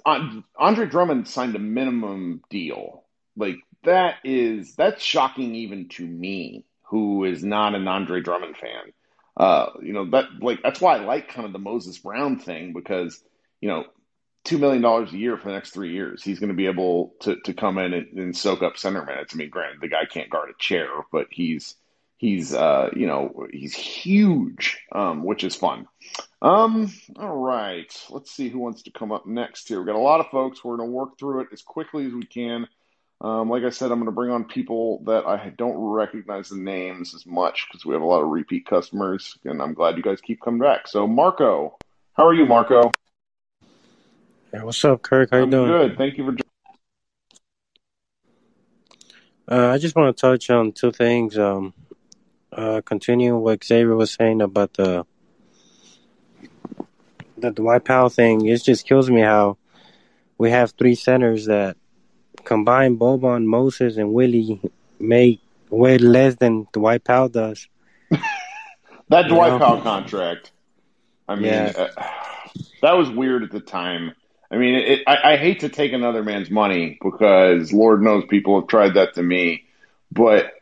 Andre 0.04 0.86
Drummond 0.86 1.28
signed 1.28 1.54
a 1.54 1.60
minimum 1.60 2.42
deal. 2.50 3.04
Like 3.36 3.58
that 3.84 4.16
is 4.24 4.74
that's 4.74 5.02
shocking 5.02 5.54
even 5.54 5.88
to 5.90 6.06
me, 6.06 6.64
who 6.84 7.24
is 7.24 7.44
not 7.44 7.74
an 7.74 7.86
Andre 7.88 8.20
Drummond 8.20 8.56
fan. 8.56 8.92
Uh, 9.36 9.70
you 9.82 9.92
know 9.92 10.10
that 10.10 10.26
like 10.40 10.60
that's 10.62 10.80
why 10.80 10.96
I 10.96 11.04
like 11.04 11.28
kind 11.28 11.46
of 11.46 11.52
the 11.52 11.58
Moses 11.58 11.98
Brown 11.98 12.38
thing 12.38 12.72
because 12.72 13.22
you 13.60 13.68
know 13.68 13.84
two 14.44 14.58
million 14.58 14.82
dollars 14.82 15.12
a 15.12 15.16
year 15.16 15.36
for 15.36 15.48
the 15.48 15.54
next 15.54 15.70
three 15.70 15.92
years, 15.92 16.22
he's 16.24 16.38
going 16.38 16.48
to 16.48 16.54
be 16.54 16.66
able 16.66 17.14
to 17.20 17.36
to 17.44 17.52
come 17.52 17.78
in 17.78 17.92
and, 17.92 18.18
and, 18.18 18.36
soak 18.36 18.62
up 18.62 18.78
center 18.78 19.04
minutes. 19.04 19.34
I 19.34 19.36
mean, 19.36 19.50
granted, 19.50 19.80
the 19.80 19.88
guy 19.88 20.06
can't 20.06 20.30
guard 20.30 20.50
a 20.50 20.54
chair, 20.58 20.88
but 21.12 21.26
he's 21.30 21.74
he's 22.16 22.54
uh, 22.54 22.90
you 22.94 23.06
know 23.06 23.46
he's 23.52 23.74
huge, 23.74 24.78
um, 24.92 25.22
which 25.22 25.44
is 25.44 25.54
fun. 25.54 25.86
Um, 26.40 26.92
all 27.18 27.36
right, 27.36 27.92
let's 28.10 28.30
see 28.30 28.48
who 28.48 28.58
wants 28.58 28.82
to 28.82 28.90
come 28.90 29.12
up 29.12 29.26
next 29.26 29.68
here. 29.68 29.78
We've 29.78 29.86
got 29.86 29.96
a 29.96 29.98
lot 29.98 30.20
of 30.20 30.30
folks. 30.30 30.64
We're 30.64 30.76
going 30.76 30.88
to 30.88 30.94
work 30.94 31.18
through 31.18 31.42
it 31.42 31.48
as 31.52 31.62
quickly 31.62 32.06
as 32.06 32.12
we 32.12 32.24
can. 32.24 32.66
Um, 33.20 33.50
like 33.50 33.64
I 33.64 33.70
said, 33.70 33.90
I'm 33.90 33.98
going 33.98 34.06
to 34.06 34.12
bring 34.12 34.30
on 34.30 34.44
people 34.44 35.02
that 35.06 35.26
I 35.26 35.52
don't 35.56 35.76
recognize 35.76 36.50
the 36.50 36.56
names 36.56 37.14
as 37.14 37.26
much 37.26 37.66
because 37.68 37.84
we 37.84 37.92
have 37.94 38.02
a 38.02 38.06
lot 38.06 38.22
of 38.22 38.28
repeat 38.28 38.64
customers, 38.66 39.36
and 39.44 39.60
I'm 39.60 39.74
glad 39.74 39.96
you 39.96 40.04
guys 40.04 40.20
keep 40.20 40.40
coming 40.40 40.60
back. 40.60 40.86
So, 40.86 41.06
Marco, 41.06 41.76
how 42.12 42.26
are 42.26 42.34
you, 42.34 42.46
Marco? 42.46 42.92
Yeah, 44.54 44.62
what's 44.62 44.84
up, 44.84 45.02
Kirk? 45.02 45.30
How 45.32 45.38
you 45.38 45.42
I'm 45.44 45.50
doing? 45.50 45.68
Good. 45.68 45.98
Thank 45.98 46.16
you 46.16 46.24
for. 46.24 46.30
Joining 46.30 46.42
Uh, 49.50 49.72
I 49.72 49.78
just 49.78 49.96
want 49.96 50.16
to 50.16 50.20
touch 50.20 50.48
on 50.50 50.70
two 50.72 50.92
things. 50.92 51.36
Um, 51.36 51.74
uh, 52.52 52.82
continuing 52.84 53.40
what 53.40 53.64
Xavier 53.64 53.96
was 53.96 54.12
saying 54.12 54.40
about 54.40 54.74
the 54.74 55.04
the 57.36 57.50
Dwight 57.50 57.84
Powell 57.84 58.08
thing, 58.08 58.46
it 58.46 58.62
just 58.62 58.86
kills 58.86 59.10
me 59.10 59.20
how 59.20 59.58
we 60.38 60.50
have 60.50 60.72
three 60.72 60.94
centers 60.94 61.46
that 61.46 61.76
combined 62.44 62.98
Boban, 62.98 63.44
Moses, 63.44 63.96
and 63.96 64.12
Willie 64.12 64.60
make 64.98 65.40
way 65.70 65.98
less 65.98 66.34
than 66.36 66.66
Dwight 66.72 67.04
Powell 67.04 67.28
does. 67.28 67.68
that 69.08 69.24
you 69.26 69.34
Dwight 69.34 69.52
know? 69.52 69.58
Powell 69.58 69.80
contract, 69.82 70.52
I 71.28 71.34
mean, 71.34 71.44
yeah. 71.44 71.72
uh, 71.76 72.06
that 72.82 72.96
was 72.96 73.10
weird 73.10 73.42
at 73.42 73.50
the 73.50 73.60
time. 73.60 74.14
I 74.50 74.56
mean, 74.56 74.76
it, 74.76 75.00
I, 75.06 75.34
I 75.34 75.36
hate 75.36 75.60
to 75.60 75.68
take 75.68 75.92
another 75.92 76.24
man's 76.24 76.50
money 76.50 76.98
because 77.02 77.72
Lord 77.72 78.02
knows 78.02 78.24
people 78.28 78.58
have 78.58 78.68
tried 78.68 78.94
that 78.94 79.14
to 79.14 79.22
me, 79.22 79.66
but 80.10 80.52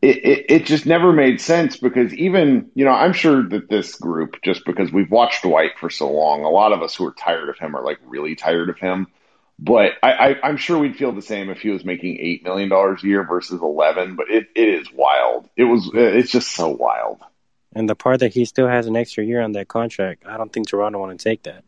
it, 0.00 0.16
it, 0.24 0.46
it, 0.48 0.66
just 0.66 0.86
never 0.86 1.12
made 1.12 1.40
sense 1.40 1.76
because 1.76 2.14
even, 2.14 2.70
you 2.74 2.84
know, 2.84 2.92
I'm 2.92 3.12
sure 3.12 3.46
that 3.46 3.68
this 3.68 3.94
group, 3.96 4.36
just 4.42 4.64
because 4.64 4.90
we've 4.90 5.10
watched 5.10 5.42
Dwight 5.42 5.72
for 5.78 5.90
so 5.90 6.10
long, 6.10 6.44
a 6.44 6.50
lot 6.50 6.72
of 6.72 6.82
us 6.82 6.94
who 6.94 7.06
are 7.06 7.12
tired 7.12 7.50
of 7.50 7.58
him 7.58 7.76
are 7.76 7.84
like 7.84 7.98
really 8.06 8.34
tired 8.34 8.70
of 8.70 8.78
him. 8.78 9.06
But 9.58 9.92
I, 10.02 10.36
I, 10.42 10.48
am 10.48 10.56
sure 10.56 10.78
we'd 10.78 10.96
feel 10.96 11.12
the 11.12 11.22
same 11.22 11.48
if 11.48 11.60
he 11.60 11.70
was 11.70 11.84
making 11.84 12.18
eight 12.20 12.42
million 12.42 12.68
dollars 12.68 13.04
a 13.04 13.06
year 13.06 13.24
versus 13.24 13.60
eleven. 13.60 14.16
But 14.16 14.28
it, 14.28 14.48
it 14.54 14.68
is 14.68 14.92
wild. 14.92 15.48
It 15.56 15.64
was 15.64 15.88
it's 15.94 16.32
just 16.32 16.50
so 16.50 16.70
wild. 16.70 17.20
And 17.74 17.88
the 17.88 17.94
part 17.94 18.20
that 18.20 18.32
he 18.32 18.44
still 18.44 18.68
has 18.68 18.86
an 18.86 18.96
extra 18.96 19.24
year 19.24 19.40
on 19.40 19.52
that 19.52 19.68
contract, 19.68 20.24
I 20.26 20.36
don't 20.36 20.52
think 20.52 20.68
Toronto 20.68 20.98
want 20.98 21.18
to 21.18 21.22
take 21.22 21.44
that. 21.44 21.64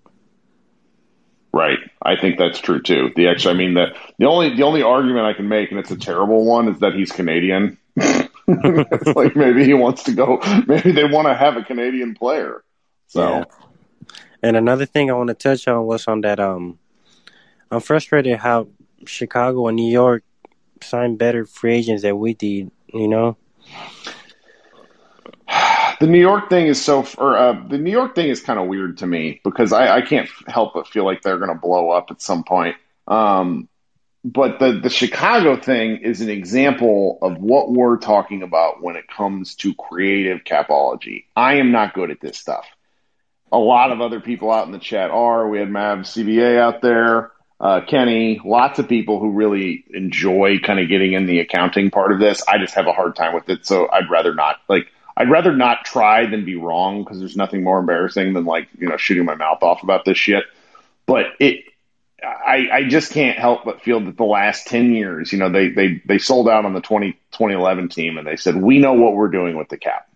Right. 1.53 1.79
I 2.03 2.16
think 2.16 2.38
that's 2.38 2.59
true 2.59 2.83
too. 2.83 3.12
The 3.16 3.29
extra, 3.29 3.53
I 3.53 3.55
mean, 3.55 3.75
the 3.75 3.96
the 4.18 4.27
only 4.27 4.57
the 4.57 4.64
only 4.64 4.83
argument 4.83 5.27
I 5.27 5.33
can 5.33 5.49
make, 5.49 5.70
and 5.70 5.81
it's 5.81 5.90
a 5.90 5.96
terrible 5.96 6.44
one, 6.44 6.68
is 6.68 6.81
that 6.81 6.94
he's 6.94 7.12
Canadian. 7.12 7.79
it's 7.96 9.16
like 9.16 9.37
maybe 9.37 9.64
he 9.64 9.75
wants 9.75 10.03
to 10.05 10.12
go. 10.12 10.40
Maybe 10.66 10.92
they 10.92 11.05
want 11.05 11.29
to 11.29 11.35
have 11.35 11.57
a 11.57 11.62
Canadian 11.62 12.14
player. 12.14 12.62
So. 13.07 13.22
Yeah. 13.22 13.44
And 14.42 14.57
another 14.57 14.87
thing 14.87 15.11
I 15.11 15.14
want 15.14 15.29
to 15.29 15.35
touch 15.35 15.66
on 15.66 15.87
was 15.87 16.07
on 16.07 16.20
that. 16.20 16.40
Um, 16.40 16.79
I'm 17.70 17.81
frustrated 17.81 18.38
how 18.38 18.68
Chicago 19.07 19.66
and 19.68 19.76
New 19.76 19.90
York 19.90 20.22
signed 20.83 21.18
better 21.18 21.46
free 21.46 21.74
agents 21.74 22.02
than 22.02 22.18
we 22.18 22.35
did. 22.35 22.70
You 22.92 23.09
know. 23.09 23.37
the 26.00 26.07
New 26.07 26.20
York 26.20 26.48
thing 26.48 26.66
is 26.66 26.83
so, 26.83 27.07
or 27.18 27.37
uh, 27.37 27.66
the 27.68 27.79
New 27.79 27.90
York 27.90 28.14
thing 28.14 28.29
is 28.29 28.40
kind 28.40 28.59
of 28.59 28.66
weird 28.66 28.98
to 28.98 29.07
me 29.07 29.40
because 29.44 29.72
I, 29.72 29.96
I 29.96 30.02
can't 30.02 30.29
help 30.46 30.74
but 30.74 30.88
feel 30.88 31.05
like 31.05 31.22
they're 31.22 31.38
going 31.38 31.52
to 31.52 31.61
blow 31.61 31.90
up 31.90 32.11
at 32.11 32.20
some 32.20 32.44
point. 32.44 32.76
Um, 33.09 33.68
but 34.24 34.59
the 34.59 34.81
the 34.83 34.90
Chicago 34.90 35.57
thing 35.57 35.98
is 35.98 36.20
an 36.20 36.29
example 36.29 37.18
of 37.22 37.38
what 37.38 37.70
we're 37.70 37.96
talking 37.96 38.42
about 38.42 38.83
when 38.83 38.96
it 38.96 39.07
comes 39.09 39.55
to 39.57 39.72
creative 39.74 40.42
capology. 40.42 41.26
I 41.37 41.55
am 41.55 41.70
not 41.70 41.94
good 41.94 42.11
at 42.11 42.20
this 42.20 42.37
stuff. 42.37 42.66
A 43.52 43.59
lot 43.59 43.92
of 43.92 44.00
other 44.00 44.18
people 44.18 44.50
out 44.50 44.66
in 44.66 44.72
the 44.72 44.81
chat 44.81 45.11
are. 45.11 45.48
We 45.48 45.61
had 45.61 45.70
Mav 45.70 45.98
CBA 46.00 46.59
out 46.59 46.83
there, 46.83 47.31
uh, 47.59 47.81
Kenny, 47.87 48.40
lots 48.45 48.79
of 48.79 48.88
people 48.88 49.19
who 49.19 49.31
really 49.31 49.85
enjoy 49.90 50.59
kind 50.59 50.79
of 50.79 50.88
getting 50.88 51.14
in 51.14 51.27
the 51.27 51.40
accounting 51.40 51.90
part 51.90 52.12
of 52.12 52.19
this. 52.19 52.42
I 52.47 52.59
just 52.59 52.75
have 52.75 52.87
a 52.87 52.92
hard 52.92 53.16
time 53.16 53.35
with 53.35 53.49
it, 53.49 53.64
so 53.64 53.88
I'd 53.90 54.11
rather 54.11 54.35
not. 54.35 54.57
Like, 54.69 54.88
I'd 55.16 55.31
rather 55.31 55.57
not 55.57 55.85
try 55.85 56.27
than 56.27 56.45
be 56.45 56.57
wrong 56.57 57.03
because 57.03 57.19
there's 57.19 57.37
nothing 57.37 57.64
more 57.64 57.79
embarrassing 57.79 58.35
than 58.35 58.45
like 58.45 58.69
you 58.79 58.88
know 58.88 58.99
shooting 58.99 59.25
my 59.25 59.35
mouth 59.37 59.62
off 59.62 59.83
about 59.83 60.05
this 60.05 60.19
shit. 60.19 60.45
But 61.07 61.27
it, 61.40 61.64
I, 62.23 62.69
I 62.73 62.88
just 62.88 63.12
can't 63.12 63.38
help 63.38 63.64
but 63.64 63.81
feel 63.81 64.01
that 64.01 64.19
the 64.19 64.25
last 64.25 64.66
ten 64.66 64.92
years, 64.92 65.33
you 65.33 65.38
know, 65.38 65.51
they 65.51 65.71
they 65.71 66.03
they 66.05 66.19
sold 66.19 66.51
out 66.51 66.66
on 66.66 66.75
the 66.75 66.83
20, 66.83 67.12
2011 67.33 67.88
team 67.88 68.19
and 68.19 68.27
they 68.27 68.37
said 68.37 68.57
we 68.57 68.79
know 68.79 68.92
what 68.92 69.14
we're 69.14 69.29
doing 69.29 69.57
with 69.57 69.71
the 69.71 69.79
cap. 69.79 70.07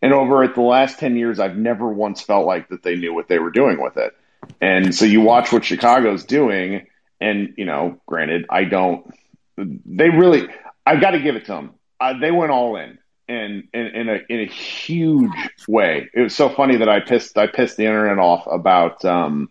And 0.00 0.12
over 0.12 0.44
at 0.44 0.54
the 0.54 0.62
last 0.62 1.00
ten 1.00 1.16
years, 1.16 1.40
I've 1.40 1.56
never 1.56 1.88
once 1.88 2.20
felt 2.20 2.46
like 2.46 2.68
that 2.68 2.84
they 2.84 2.94
knew 2.94 3.12
what 3.12 3.26
they 3.26 3.40
were 3.40 3.50
doing 3.50 3.82
with 3.82 3.96
it. 3.96 4.14
And 4.60 4.94
so 4.94 5.04
you 5.04 5.20
watch 5.20 5.52
what 5.52 5.64
Chicago's 5.64 6.24
doing, 6.24 6.86
and 7.20 7.54
you 7.56 7.64
know, 7.64 8.00
granted, 8.06 8.46
I 8.50 8.64
don't. 8.64 9.10
They 9.56 10.10
really, 10.10 10.48
I've 10.84 11.00
got 11.00 11.10
to 11.10 11.20
give 11.20 11.36
it 11.36 11.46
to 11.46 11.52
them. 11.52 11.70
Uh, 12.00 12.18
they 12.18 12.30
went 12.30 12.50
all 12.50 12.76
in 12.76 12.98
in, 13.28 13.68
in 13.72 14.08
a 14.08 14.18
in 14.28 14.40
a 14.40 14.46
huge 14.46 15.30
way. 15.68 16.08
It 16.14 16.20
was 16.20 16.34
so 16.34 16.48
funny 16.48 16.76
that 16.76 16.88
I 16.88 17.00
pissed 17.00 17.36
I 17.36 17.46
pissed 17.46 17.76
the 17.76 17.84
internet 17.84 18.18
off 18.18 18.46
about 18.50 19.04
um, 19.04 19.50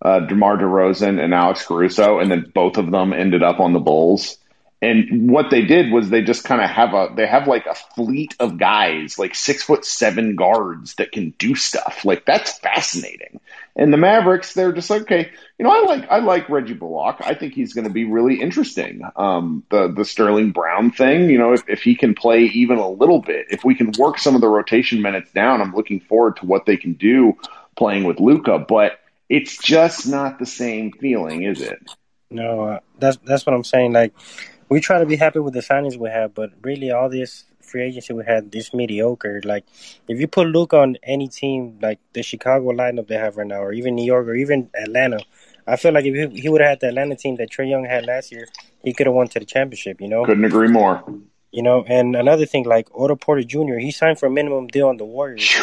uh, 0.00 0.20
DeMar 0.20 0.58
DeRozan 0.58 1.22
and 1.22 1.34
Alex 1.34 1.66
Caruso, 1.66 2.18
and 2.18 2.30
then 2.30 2.50
both 2.54 2.76
of 2.76 2.90
them 2.90 3.12
ended 3.12 3.42
up 3.42 3.60
on 3.60 3.72
the 3.72 3.80
Bulls. 3.80 4.38
And 4.82 5.30
what 5.30 5.50
they 5.50 5.62
did 5.62 5.92
was 5.92 6.10
they 6.10 6.22
just 6.22 6.42
kind 6.42 6.60
of 6.60 6.68
have 6.68 6.92
a 6.92 7.14
they 7.14 7.24
have 7.24 7.46
like 7.46 7.66
a 7.66 7.74
fleet 7.94 8.34
of 8.40 8.58
guys, 8.58 9.16
like 9.16 9.36
six 9.36 9.62
foot 9.62 9.84
seven 9.84 10.34
guards 10.34 10.96
that 10.96 11.12
can 11.12 11.30
do 11.38 11.54
stuff. 11.54 12.04
Like 12.04 12.26
that's 12.26 12.58
fascinating. 12.58 13.38
And 13.76 13.92
the 13.92 13.96
Mavericks, 13.96 14.54
they're 14.54 14.72
just 14.72 14.90
like, 14.90 15.02
okay, 15.02 15.30
you 15.56 15.64
know, 15.64 15.70
I 15.70 15.84
like 15.86 16.10
I 16.10 16.18
like 16.18 16.48
Reggie 16.48 16.74
Bullock. 16.74 17.18
I 17.20 17.34
think 17.34 17.54
he's 17.54 17.74
going 17.74 17.86
to 17.86 17.92
be 17.92 18.04
really 18.06 18.40
interesting. 18.40 19.02
Um, 19.14 19.62
the 19.70 19.86
the 19.86 20.04
Sterling 20.04 20.50
Brown 20.50 20.90
thing, 20.90 21.30
you 21.30 21.38
know, 21.38 21.52
if 21.52 21.62
if 21.68 21.82
he 21.82 21.94
can 21.94 22.14
play 22.14 22.46
even 22.46 22.78
a 22.78 22.88
little 22.88 23.20
bit, 23.20 23.46
if 23.50 23.64
we 23.64 23.76
can 23.76 23.92
work 23.96 24.18
some 24.18 24.34
of 24.34 24.40
the 24.40 24.48
rotation 24.48 25.00
minutes 25.00 25.30
down, 25.30 25.62
I'm 25.62 25.76
looking 25.76 26.00
forward 26.00 26.38
to 26.38 26.46
what 26.46 26.66
they 26.66 26.76
can 26.76 26.94
do 26.94 27.38
playing 27.76 28.02
with 28.02 28.18
Luka. 28.18 28.58
But 28.58 28.98
it's 29.28 29.58
just 29.58 30.08
not 30.08 30.40
the 30.40 30.46
same 30.46 30.90
feeling, 30.90 31.44
is 31.44 31.60
it? 31.60 31.78
No, 32.30 32.64
uh, 32.64 32.80
that's 32.98 33.18
that's 33.18 33.46
what 33.46 33.54
I'm 33.54 33.62
saying. 33.62 33.92
Like 33.92 34.12
we 34.72 34.80
try 34.80 34.98
to 34.98 35.04
be 35.04 35.16
happy 35.16 35.38
with 35.38 35.52
the 35.52 35.60
signings 35.60 35.98
we 35.98 36.08
have, 36.08 36.32
but 36.32 36.50
really 36.62 36.90
all 36.90 37.10
this 37.10 37.44
free 37.60 37.82
agency 37.82 38.14
we 38.14 38.24
had 38.24 38.50
this 38.50 38.72
mediocre. 38.72 39.42
Like 39.44 39.66
if 40.08 40.18
you 40.18 40.26
put 40.26 40.46
Luke 40.46 40.72
on 40.72 40.96
any 41.02 41.28
team, 41.28 41.78
like 41.82 41.98
the 42.14 42.22
Chicago 42.22 42.72
lineup 42.72 43.06
they 43.06 43.16
have 43.16 43.36
right 43.36 43.46
now, 43.46 43.62
or 43.62 43.72
even 43.74 43.94
New 43.94 44.04
York, 44.04 44.26
or 44.26 44.34
even 44.34 44.70
Atlanta, 44.74 45.20
I 45.66 45.76
feel 45.76 45.92
like 45.92 46.06
if 46.06 46.14
he, 46.14 46.40
he 46.40 46.48
would 46.48 46.62
have 46.62 46.70
had 46.70 46.80
the 46.80 46.88
Atlanta 46.88 47.16
team 47.16 47.36
that 47.36 47.50
Trae 47.50 47.68
Young 47.68 47.84
had 47.84 48.06
last 48.06 48.32
year, 48.32 48.48
he 48.82 48.94
could 48.94 49.06
have 49.06 49.14
won 49.14 49.28
to 49.28 49.38
the 49.38 49.44
championship. 49.44 50.00
You 50.00 50.08
know, 50.08 50.24
couldn't 50.24 50.46
agree 50.46 50.68
more. 50.68 51.04
You 51.50 51.62
know, 51.62 51.84
and 51.86 52.16
another 52.16 52.46
thing, 52.46 52.64
like 52.64 52.88
Otto 52.94 53.16
Porter 53.16 53.42
Jr., 53.42 53.76
he 53.76 53.90
signed 53.90 54.18
for 54.18 54.26
a 54.26 54.30
minimum 54.30 54.68
deal 54.68 54.88
on 54.88 54.96
the 54.96 55.04
Warriors. 55.04 55.54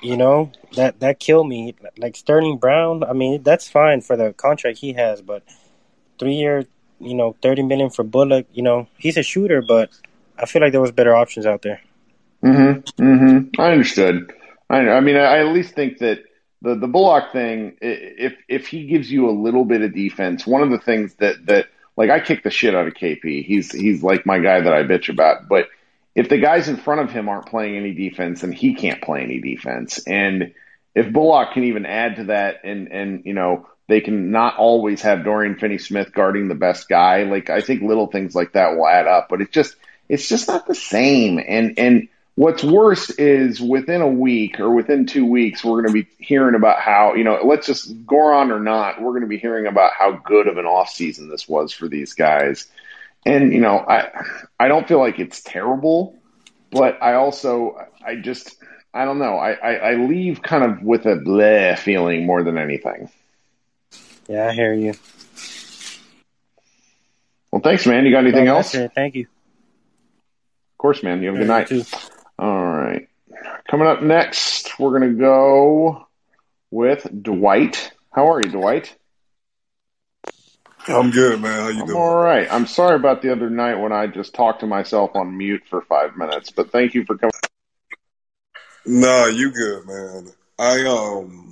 You 0.00 0.16
know 0.16 0.52
that 0.76 1.00
that 1.00 1.18
killed 1.18 1.48
me. 1.48 1.74
Like 1.98 2.14
Sterling 2.14 2.58
Brown, 2.58 3.02
I 3.02 3.14
mean 3.14 3.42
that's 3.42 3.68
fine 3.68 4.00
for 4.00 4.16
the 4.16 4.32
contract 4.32 4.78
he 4.78 4.92
has, 4.92 5.20
but 5.20 5.42
three 6.20 6.34
year 6.34 6.66
you 7.00 7.14
know, 7.14 7.36
thirty 7.42 7.62
million 7.62 7.90
for 7.90 8.04
Bullock. 8.04 8.46
You 8.52 8.62
know, 8.62 8.88
he's 8.98 9.16
a 9.16 9.22
shooter, 9.22 9.62
but 9.62 9.90
I 10.38 10.46
feel 10.46 10.62
like 10.62 10.72
there 10.72 10.80
was 10.80 10.92
better 10.92 11.14
options 11.14 11.46
out 11.46 11.62
there. 11.62 11.80
Mm-hmm. 12.42 13.02
Mm-hmm. 13.02 13.60
I 13.60 13.72
understood. 13.72 14.32
I, 14.68 14.88
I 14.88 15.00
mean, 15.00 15.16
I 15.16 15.38
at 15.40 15.48
least 15.48 15.74
think 15.74 15.98
that 15.98 16.20
the 16.62 16.74
the 16.74 16.86
Bullock 16.86 17.32
thing, 17.32 17.76
if 17.80 18.34
if 18.48 18.66
he 18.66 18.86
gives 18.86 19.10
you 19.10 19.28
a 19.28 19.32
little 19.32 19.64
bit 19.64 19.82
of 19.82 19.94
defense, 19.94 20.46
one 20.46 20.62
of 20.62 20.70
the 20.70 20.78
things 20.78 21.14
that 21.16 21.46
that 21.46 21.66
like 21.96 22.10
I 22.10 22.20
kick 22.20 22.42
the 22.42 22.50
shit 22.50 22.74
out 22.74 22.86
of 22.86 22.94
KP. 22.94 23.44
He's 23.44 23.72
he's 23.72 24.02
like 24.02 24.26
my 24.26 24.38
guy 24.38 24.60
that 24.60 24.72
I 24.72 24.82
bitch 24.84 25.08
about, 25.08 25.48
but 25.48 25.68
if 26.14 26.28
the 26.28 26.38
guys 26.38 26.68
in 26.68 26.76
front 26.76 27.02
of 27.02 27.10
him 27.10 27.28
aren't 27.28 27.46
playing 27.46 27.76
any 27.76 27.92
defense, 27.92 28.40
then 28.40 28.52
he 28.52 28.74
can't 28.74 29.02
play 29.02 29.22
any 29.22 29.40
defense. 29.40 30.00
And 30.06 30.54
if 30.94 31.12
Bullock 31.12 31.52
can 31.52 31.64
even 31.64 31.86
add 31.86 32.16
to 32.16 32.24
that 32.24 32.60
and 32.64 32.88
and 32.88 33.22
you 33.24 33.34
know 33.34 33.66
they 33.90 34.00
can 34.00 34.30
not 34.30 34.56
always 34.56 35.02
have 35.02 35.24
Dorian 35.24 35.56
Finney-Smith 35.56 36.12
guarding 36.12 36.46
the 36.46 36.54
best 36.54 36.88
guy. 36.88 37.24
Like 37.24 37.50
I 37.50 37.60
think 37.60 37.82
little 37.82 38.06
things 38.06 38.36
like 38.36 38.52
that 38.52 38.76
will 38.76 38.86
add 38.86 39.08
up, 39.08 39.28
but 39.28 39.40
it's 39.40 39.50
just 39.50 39.74
it's 40.08 40.28
just 40.28 40.46
not 40.46 40.68
the 40.68 40.76
same. 40.76 41.40
And 41.44 41.76
and 41.76 42.08
what's 42.36 42.62
worse 42.62 43.10
is 43.10 43.60
within 43.60 44.00
a 44.00 44.08
week 44.08 44.60
or 44.60 44.70
within 44.70 45.06
two 45.06 45.26
weeks, 45.26 45.64
we're 45.64 45.82
going 45.82 45.92
to 45.92 46.04
be 46.04 46.08
hearing 46.24 46.54
about 46.54 46.78
how 46.78 47.14
you 47.14 47.24
know 47.24 47.40
let's 47.44 47.66
just 47.66 48.06
Goran 48.06 48.54
or 48.54 48.60
not, 48.60 49.02
we're 49.02 49.10
going 49.10 49.22
to 49.22 49.26
be 49.26 49.38
hearing 49.38 49.66
about 49.66 49.92
how 49.92 50.12
good 50.12 50.46
of 50.46 50.56
an 50.56 50.66
off 50.66 50.90
season 50.90 51.28
this 51.28 51.48
was 51.48 51.72
for 51.72 51.88
these 51.88 52.14
guys. 52.14 52.68
And 53.26 53.52
you 53.52 53.60
know, 53.60 53.76
I 53.76 54.10
I 54.60 54.68
don't 54.68 54.86
feel 54.86 55.00
like 55.00 55.18
it's 55.18 55.42
terrible, 55.42 56.16
but 56.70 57.02
I 57.02 57.14
also 57.14 57.76
I 58.06 58.14
just 58.14 58.56
I 58.94 59.04
don't 59.04 59.18
know. 59.18 59.36
I, 59.36 59.52
I, 59.52 59.74
I 59.74 59.94
leave 59.94 60.42
kind 60.42 60.64
of 60.64 60.82
with 60.82 61.06
a 61.06 61.16
bleh 61.16 61.76
feeling 61.76 62.24
more 62.24 62.44
than 62.44 62.56
anything. 62.56 63.10
Yeah, 64.30 64.46
I 64.46 64.52
hear 64.52 64.72
you. 64.72 64.94
Well, 67.50 67.60
thanks, 67.60 67.84
man. 67.84 68.06
You 68.06 68.12
got 68.12 68.20
anything 68.20 68.44
no, 68.44 68.58
else? 68.58 68.72
It. 68.76 68.92
Thank 68.94 69.16
you. 69.16 69.22
Of 69.22 70.78
course, 70.78 71.02
man. 71.02 71.20
You 71.20 71.30
have 71.30 71.34
a 71.34 71.38
good 71.38 71.48
night. 71.48 71.72
All 72.38 72.64
right. 72.64 73.08
Coming 73.68 73.88
up 73.88 74.02
next, 74.02 74.78
we're 74.78 74.96
going 74.96 75.10
to 75.10 75.18
go 75.18 76.06
with 76.70 77.08
Dwight. 77.20 77.90
How 78.14 78.30
are 78.30 78.40
you, 78.40 78.52
Dwight? 78.52 78.96
I'm 80.86 81.10
good, 81.10 81.40
man. 81.40 81.62
How 81.62 81.68
you 81.68 81.80
I'm 81.80 81.86
doing? 81.88 81.98
All 81.98 82.14
right. 82.14 82.46
I'm 82.52 82.68
sorry 82.68 82.94
about 82.94 83.22
the 83.22 83.32
other 83.32 83.50
night 83.50 83.80
when 83.80 83.90
I 83.90 84.06
just 84.06 84.32
talked 84.32 84.60
to 84.60 84.68
myself 84.68 85.16
on 85.16 85.36
mute 85.36 85.64
for 85.68 85.82
five 85.82 86.16
minutes, 86.16 86.52
but 86.52 86.70
thank 86.70 86.94
you 86.94 87.04
for 87.04 87.18
coming. 87.18 87.32
Nah, 88.86 89.26
you 89.26 89.50
good, 89.50 89.86
man. 89.88 90.28
I 90.56 90.84
um 90.84 91.49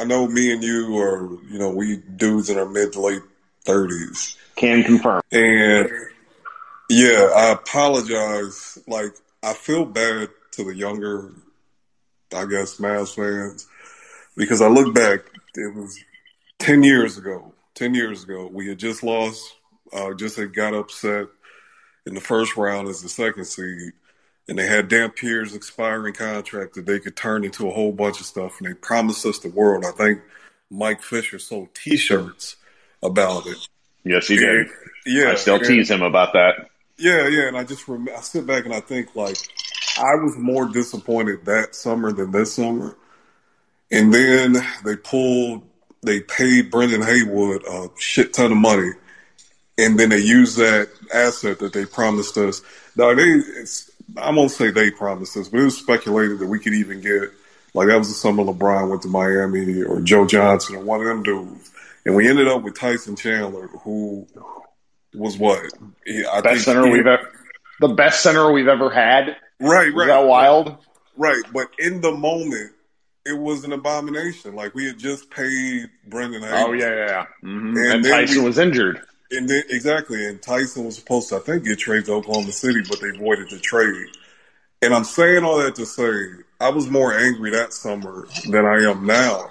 I 0.00 0.04
know 0.04 0.26
me 0.26 0.50
and 0.50 0.64
you 0.64 0.98
are, 0.98 1.30
you 1.50 1.58
know, 1.58 1.68
we 1.68 1.98
dudes 1.98 2.48
in 2.48 2.58
our 2.58 2.64
mid 2.64 2.94
to 2.94 3.00
late 3.02 3.20
thirties. 3.64 4.38
Can 4.56 4.82
confirm. 4.82 5.20
And 5.30 5.90
yeah, 6.88 7.30
I 7.36 7.50
apologize. 7.52 8.78
Like 8.86 9.12
I 9.42 9.52
feel 9.52 9.84
bad 9.84 10.30
to 10.52 10.64
the 10.64 10.74
younger, 10.74 11.32
I 12.34 12.46
guess, 12.46 12.76
Mavs 12.78 13.14
fans 13.14 13.66
because 14.36 14.62
I 14.62 14.68
look 14.68 14.94
back. 14.94 15.20
It 15.54 15.74
was 15.74 16.02
ten 16.58 16.82
years 16.82 17.18
ago. 17.18 17.52
Ten 17.74 17.94
years 17.94 18.24
ago, 18.24 18.48
we 18.50 18.68
had 18.68 18.78
just 18.78 19.02
lost. 19.02 19.54
Uh, 19.92 20.14
just 20.14 20.36
had 20.36 20.54
got 20.54 20.72
upset 20.72 21.26
in 22.06 22.14
the 22.14 22.20
first 22.22 22.56
round 22.56 22.88
as 22.88 23.02
the 23.02 23.08
second 23.10 23.44
seed 23.44 23.92
and 24.50 24.58
they 24.58 24.66
had 24.66 24.90
Dampier's 24.90 25.54
expiring 25.54 26.12
contract 26.12 26.74
that 26.74 26.84
they 26.84 26.98
could 26.98 27.14
turn 27.14 27.44
into 27.44 27.68
a 27.68 27.72
whole 27.72 27.92
bunch 27.92 28.18
of 28.18 28.26
stuff, 28.26 28.58
and 28.58 28.68
they 28.68 28.74
promised 28.74 29.24
us 29.24 29.38
the 29.38 29.48
world. 29.48 29.84
I 29.86 29.92
think 29.92 30.22
Mike 30.68 31.02
Fisher 31.02 31.38
sold 31.38 31.72
T-shirts 31.72 32.56
about 33.00 33.46
it. 33.46 33.58
Yes, 34.02 34.26
he 34.26 34.36
did. 34.36 34.66
Yeah, 35.06 35.30
I 35.30 35.34
still 35.36 35.54
and, 35.54 35.64
tease 35.64 35.88
him 35.88 36.02
about 36.02 36.32
that. 36.32 36.68
Yeah, 36.96 37.28
yeah, 37.28 37.46
and 37.46 37.56
I 37.56 37.62
just 37.62 37.86
rem- 37.86 38.08
I 38.08 38.20
sit 38.22 38.44
back 38.44 38.64
and 38.64 38.74
I 38.74 38.80
think 38.80 39.14
like 39.14 39.36
I 39.96 40.16
was 40.16 40.36
more 40.36 40.66
disappointed 40.66 41.44
that 41.44 41.76
summer 41.76 42.10
than 42.10 42.32
this 42.32 42.52
summer, 42.52 42.96
and 43.92 44.12
then 44.12 44.56
they 44.84 44.96
pulled, 44.96 45.62
they 46.02 46.22
paid 46.22 46.72
Brendan 46.72 47.02
Haywood 47.02 47.62
a 47.68 47.88
shit 47.98 48.32
ton 48.32 48.50
of 48.50 48.58
money, 48.58 48.90
and 49.78 49.96
then 49.96 50.08
they 50.08 50.18
used 50.18 50.56
that 50.56 50.88
asset 51.14 51.60
that 51.60 51.72
they 51.72 51.86
promised 51.86 52.36
us. 52.36 52.62
Now 52.96 53.14
they, 53.14 53.42
I 54.16 54.30
won't 54.30 54.50
say 54.50 54.70
they 54.70 54.90
promised 54.90 55.36
us, 55.36 55.48
but 55.48 55.60
it 55.60 55.64
was 55.64 55.78
speculated 55.78 56.38
that 56.40 56.46
we 56.46 56.58
could 56.58 56.74
even 56.74 57.00
get 57.00 57.30
Like 57.74 57.88
that 57.88 57.98
was 57.98 58.08
the 58.08 58.14
summer 58.14 58.42
LeBron 58.42 58.88
went 58.88 59.02
to 59.02 59.08
Miami 59.08 59.82
or 59.82 60.00
Joe 60.00 60.26
Johnson 60.26 60.76
or 60.76 60.84
one 60.84 61.00
of 61.00 61.06
them 61.06 61.22
dudes. 61.22 61.70
And 62.04 62.14
we 62.14 62.28
ended 62.28 62.48
up 62.48 62.62
with 62.62 62.78
Tyson 62.78 63.14
Chandler, 63.16 63.68
who 63.68 64.26
was 65.14 65.36
what? 65.38 65.70
I 66.32 66.40
best 66.40 66.64
center 66.64 66.86
he, 66.86 66.92
we've 66.92 67.06
ever, 67.06 67.30
the 67.80 67.88
best 67.88 68.22
center 68.22 68.50
we've 68.50 68.68
ever 68.68 68.90
had. 68.90 69.36
Right, 69.60 69.92
right. 69.94 70.02
Is 70.02 70.06
that 70.06 70.26
wild? 70.26 70.76
Right, 71.16 71.42
but 71.52 71.68
in 71.78 72.00
the 72.00 72.12
moment, 72.12 72.72
it 73.26 73.38
was 73.38 73.64
an 73.64 73.72
abomination. 73.72 74.54
Like 74.56 74.74
we 74.74 74.86
had 74.86 74.98
just 74.98 75.30
paid 75.30 75.90
Brendan 76.06 76.42
Hayes. 76.42 76.52
Oh 76.54 76.72
yeah, 76.72 76.88
yeah, 76.88 77.06
yeah. 77.06 77.26
Mm-hmm. 77.44 77.76
And, 77.76 77.86
and 77.92 78.04
Tyson 78.04 78.38
we, 78.38 78.44
was 78.44 78.58
injured. 78.58 79.02
And 79.32 79.48
then 79.48 79.62
exactly, 79.68 80.26
and 80.26 80.42
Tyson 80.42 80.84
was 80.84 80.96
supposed 80.96 81.28
to, 81.28 81.36
I 81.36 81.38
think, 81.40 81.64
get 81.64 81.78
traded 81.78 82.06
to 82.06 82.14
Oklahoma 82.14 82.50
City, 82.50 82.82
but 82.88 83.00
they 83.00 83.10
voided 83.10 83.50
the 83.50 83.60
trade. 83.60 84.08
And 84.82 84.92
I'm 84.92 85.04
saying 85.04 85.44
all 85.44 85.58
that 85.58 85.76
to 85.76 85.86
say, 85.86 86.42
I 86.60 86.70
was 86.70 86.88
more 86.88 87.16
angry 87.16 87.50
that 87.50 87.72
summer 87.72 88.26
than 88.48 88.66
I 88.66 88.90
am 88.90 89.06
now. 89.06 89.50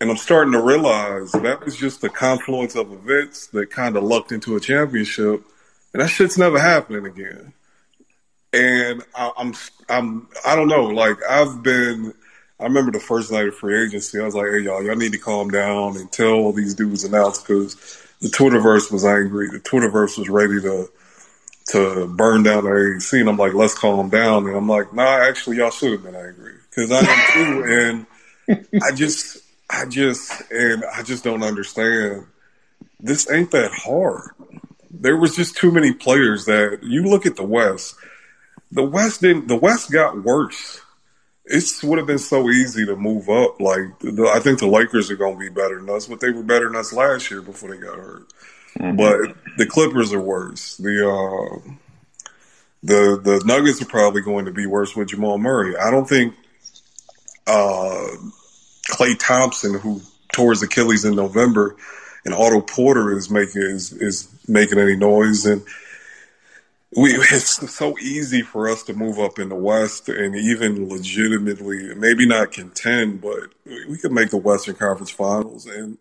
And 0.00 0.10
I'm 0.10 0.16
starting 0.16 0.52
to 0.52 0.62
realize 0.62 1.32
that 1.32 1.64
was 1.64 1.76
just 1.76 2.00
the 2.00 2.08
confluence 2.08 2.76
of 2.76 2.92
events 2.92 3.48
that 3.48 3.70
kind 3.70 3.96
of 3.96 4.04
lucked 4.04 4.32
into 4.32 4.56
a 4.56 4.60
championship. 4.60 5.44
And 5.92 6.02
that 6.02 6.08
shit's 6.08 6.38
never 6.38 6.58
happening 6.58 7.06
again. 7.06 7.52
And 8.52 9.02
I, 9.14 9.32
I'm, 9.36 9.54
I'm, 9.88 10.28
I 10.46 10.56
don't 10.56 10.68
know. 10.68 10.84
Like 10.84 11.18
I've 11.28 11.62
been, 11.62 12.14
I 12.60 12.64
remember 12.64 12.92
the 12.92 13.00
first 13.00 13.30
night 13.30 13.48
of 13.48 13.56
free 13.56 13.84
agency. 13.84 14.18
I 14.20 14.24
was 14.24 14.34
like, 14.34 14.46
"Hey 14.50 14.60
y'all, 14.60 14.82
y'all 14.82 14.96
need 14.96 15.12
to 15.12 15.18
calm 15.18 15.50
down 15.50 15.96
and 15.96 16.10
tell 16.10 16.52
these 16.52 16.74
dudes 16.74 17.04
announced 17.04 17.46
because 17.46 17.76
the 18.20 18.28
Twitterverse 18.28 18.90
was 18.90 19.04
angry. 19.04 19.48
The 19.48 19.60
Twitterverse 19.60 20.18
was 20.18 20.28
ready 20.28 20.60
to 20.60 20.90
to 21.68 22.06
burn 22.06 22.42
down 22.42 22.64
the 22.64 22.94
AC. 22.96 23.20
And 23.20 23.28
I'm 23.28 23.36
like, 23.36 23.54
let's 23.54 23.74
calm 23.74 24.08
down. 24.08 24.46
And 24.46 24.56
I'm 24.56 24.68
like, 24.68 24.92
nah, 24.92 25.28
actually, 25.28 25.58
y'all 25.58 25.70
should 25.70 25.92
have 25.92 26.02
been 26.02 26.16
angry 26.16 26.54
because 26.70 26.90
I 26.90 27.00
am 27.00 27.32
too. 27.32 28.06
and 28.48 28.82
I 28.82 28.92
just, 28.92 29.38
I 29.70 29.84
just, 29.86 30.50
and 30.50 30.84
I 30.84 31.02
just 31.02 31.24
don't 31.24 31.42
understand. 31.42 32.26
This 33.00 33.30
ain't 33.30 33.50
that 33.52 33.70
hard. 33.72 34.30
There 34.90 35.16
was 35.16 35.36
just 35.36 35.56
too 35.56 35.70
many 35.70 35.92
players 35.92 36.46
that 36.46 36.80
you 36.82 37.04
look 37.04 37.26
at 37.26 37.36
the 37.36 37.44
West. 37.44 37.94
The 38.72 38.82
West 38.82 39.20
didn't. 39.20 39.48
The 39.48 39.56
West 39.56 39.92
got 39.92 40.24
worse. 40.24 40.80
It 41.50 41.64
would 41.82 41.98
have 41.98 42.06
been 42.06 42.18
so 42.18 42.50
easy 42.50 42.84
to 42.86 42.94
move 42.94 43.28
up. 43.28 43.60
Like 43.60 43.98
the, 44.00 44.30
I 44.32 44.40
think 44.40 44.58
the 44.58 44.66
Lakers 44.66 45.10
are 45.10 45.16
going 45.16 45.34
to 45.34 45.40
be 45.40 45.48
better 45.48 45.80
than 45.80 45.88
us, 45.88 46.06
but 46.06 46.20
they 46.20 46.30
were 46.30 46.42
better 46.42 46.66
than 46.66 46.76
us 46.76 46.92
last 46.92 47.30
year 47.30 47.40
before 47.40 47.70
they 47.70 47.78
got 47.78 47.96
hurt. 47.96 48.28
Mm-hmm. 48.78 48.96
But 48.96 49.36
the 49.56 49.66
Clippers 49.66 50.12
are 50.12 50.20
worse. 50.20 50.76
The 50.76 51.08
uh, 51.08 51.70
the 52.82 53.20
the 53.22 53.42
Nuggets 53.44 53.82
are 53.82 53.86
probably 53.86 54.22
going 54.22 54.44
to 54.44 54.52
be 54.52 54.66
worse 54.66 54.94
with 54.94 55.08
Jamal 55.08 55.38
Murray. 55.38 55.76
I 55.76 55.90
don't 55.90 56.08
think 56.08 56.34
uh, 57.46 58.08
Klay 58.90 59.18
Thompson, 59.18 59.78
who 59.78 60.00
tore 60.32 60.50
his 60.50 60.62
Achilles 60.62 61.04
in 61.04 61.16
November, 61.16 61.76
and 62.24 62.34
Otto 62.34 62.60
Porter 62.60 63.16
is 63.16 63.30
making 63.30 63.62
is 63.62 63.92
is 63.92 64.28
making 64.46 64.78
any 64.78 64.96
noise. 64.96 65.46
And 65.46 65.62
we 66.96 67.10
it's 67.16 67.74
so 67.74 67.98
easy 67.98 68.42
for 68.42 68.68
us 68.68 68.82
to 68.84 68.94
move 68.94 69.18
up 69.18 69.38
in 69.38 69.48
the 69.48 69.54
West 69.54 70.08
and 70.08 70.34
even 70.34 70.88
legitimately, 70.88 71.94
maybe 71.94 72.26
not 72.26 72.52
contend, 72.52 73.20
but 73.20 73.52
we 73.88 73.98
could 73.98 74.12
make 74.12 74.30
the 74.30 74.36
Western 74.38 74.74
Conference 74.74 75.10
Finals. 75.10 75.66
And 75.66 75.98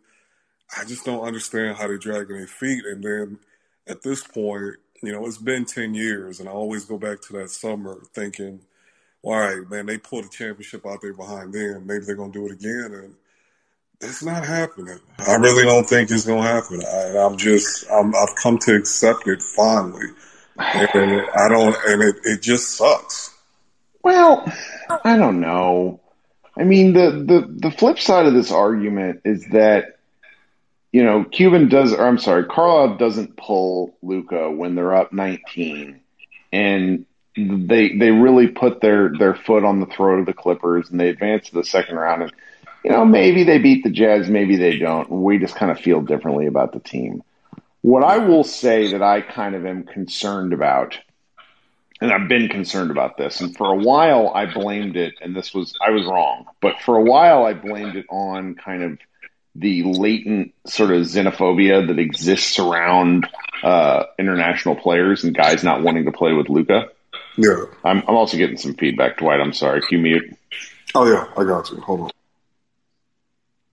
I 0.78 0.86
just 0.86 1.06
don't 1.06 1.26
understand 1.26 1.78
how 1.78 1.88
they're 1.88 1.97
dragging 1.97 2.38
their 2.38 2.47
feet. 2.47 2.86
And 2.86 3.04
then 3.04 3.39
at 3.88 4.02
this 4.02 4.23
point, 4.23 4.76
you 5.04 5.12
know, 5.12 5.26
it's 5.26 5.38
been 5.38 5.65
10 5.65 5.93
years, 5.93 6.39
and 6.39 6.50
I 6.50 6.52
always 6.52 6.86
go 6.86 6.97
back 6.97 7.21
to 7.21 7.34
that 7.34 7.50
summer 7.52 8.02
thinking, 8.13 8.62
all 9.21 9.39
right, 9.39 9.69
man, 9.69 9.86
they 9.86 9.97
pulled 9.97 10.26
a 10.26 10.30
championship 10.30 10.86
out 10.86 11.02
there 11.02 11.13
behind 11.13 11.54
them. 11.54 11.86
Maybe 11.86 12.06
they're 12.06 12.15
going 12.15 12.32
to 12.32 12.39
do 12.39 12.45
it 12.47 12.54
again. 12.54 12.91
And 12.93 13.13
it's 14.02 14.23
not 14.23 14.45
happening. 14.45 15.00
I 15.19 15.36
really 15.36 15.63
don't 15.63 15.88
think 15.88 16.10
it's 16.10 16.26
going 16.26 16.41
to 16.41 16.47
happen. 16.47 16.82
I, 16.82 17.26
am 17.26 17.38
just, 17.38 17.86
I'm, 17.91 18.15
I've 18.15 18.36
come 18.41 18.58
to 18.60 18.76
accept 18.76 19.28
it 19.28 19.41
finally. 19.41 20.08
And 20.60 21.22
I 21.36 21.50
don't, 21.50 21.76
and 21.88 22.04
it, 22.04 22.15
it 22.24 22.41
just 22.41 22.76
sucks. 22.76 23.36
Well, 24.04 24.52
I 25.04 25.17
don't 25.17 25.39
know. 25.39 26.00
I 26.58 26.63
mean, 26.63 26.93
the, 26.93 27.12
the, 27.12 27.70
the 27.70 27.72
flip 27.72 28.00
side 28.00 28.26
of 28.26 28.34
this 28.34 28.52
argument 28.52 29.22
is 29.26 29.46
that 29.52 29.98
you 30.91 31.04
know, 31.04 31.24
Cuban 31.26 31.70
does, 31.70 31.93
or 31.93 32.08
I'm 32.08 32.17
sorry, 32.17 32.46
Carlisle 32.46 32.98
doesn't 32.98 33.38
pull 33.38 33.96
Luka 34.02 34.50
when 34.50 34.76
they're 34.76 34.96
up 34.96 35.12
19, 35.13 36.00
and 36.52 37.06
they 37.36 37.96
they 37.98 38.10
really 38.10 38.48
put 38.48 38.82
their 38.82 39.12
their 39.15 39.36
foot 39.36 39.63
on 39.63 39.80
the 39.80 39.86
throat 39.86 40.22
of 40.22 40.26
the 40.26 40.34
Clippers, 40.34 40.89
and 40.89 41.00
they 41.00 41.10
advance 41.10 41.50
to 41.50 41.56
the 41.56 41.63
second 41.63 41.98
round, 41.98 42.24
and 42.24 42.34
you 42.84 42.91
know 42.91 43.06
maybe 43.06 43.43
they 43.43 43.60
beat 43.60 43.84
the 43.84 43.91
Jazz, 43.91 44.30
maybe 44.30 44.56
they 44.56 44.78
don't. 44.80 45.10
We 45.10 45.38
just 45.38 45.56
kind 45.56 45.72
of 45.72 45.80
feel 45.80 46.02
differently 46.02 46.48
about 46.48 46.72
the 46.72 46.80
team. 46.80 47.22
What 47.88 48.04
I 48.04 48.17
will 48.17 48.43
say 48.43 48.91
that 48.91 49.02
I 49.02 49.21
kind 49.21 49.56
of 49.56 49.65
am 49.65 49.84
concerned 49.84 50.52
about, 50.52 51.00
and 52.02 52.12
I've 52.12 52.28
been 52.28 52.50
concerned 52.50 52.91
about 52.91 53.15
this, 53.15 53.39
and 53.39 53.56
for 53.56 53.71
a 53.71 53.78
while 53.78 54.30
I 54.36 54.45
blamed 54.45 54.97
it, 54.97 55.13
and 55.21 55.34
this 55.34 55.54
was 55.54 55.73
I 55.82 55.91
was 55.91 56.06
wrong, 56.06 56.47
but 56.60 56.82
for 56.82 56.97
a 56.97 57.02
while 57.02 57.45
I 57.45 57.54
blamed 57.54 57.95
it 57.95 58.06
on 58.10 58.56
kind 58.56 58.84
of 58.84 59.00
the 59.56 59.84
latent 59.84 60.54
sort 60.65 60.91
of 60.91 61.04
xenophobia 61.04 61.88
that 61.88 61.97
exists 61.97 62.60
around 62.60 63.26
uh, 63.63 64.04
international 64.19 64.76
players 64.76 65.23
and 65.23 65.34
guys 65.34 65.63
not 65.63 65.82
wanting 65.82 66.04
to 66.04 66.12
play 66.12 66.34
with 66.34 66.50
Luka. 66.50 66.89
Yeah, 67.38 67.67
I'm, 67.86 68.04
I'm 68.06 68.17
also 68.17 68.36
getting 68.36 68.58
some 68.58 68.73
feedback, 68.73 69.19
Dwight. 69.19 69.39
I'm 69.39 69.54
sorry. 69.54 69.80
Can 69.80 70.00
you 70.00 70.04
mute? 70.04 70.38
Oh 70.93 71.10
yeah, 71.10 71.26
I 71.38 71.45
got 71.45 71.71
you. 71.71 71.80
Hold 71.80 72.02
on. 72.02 72.10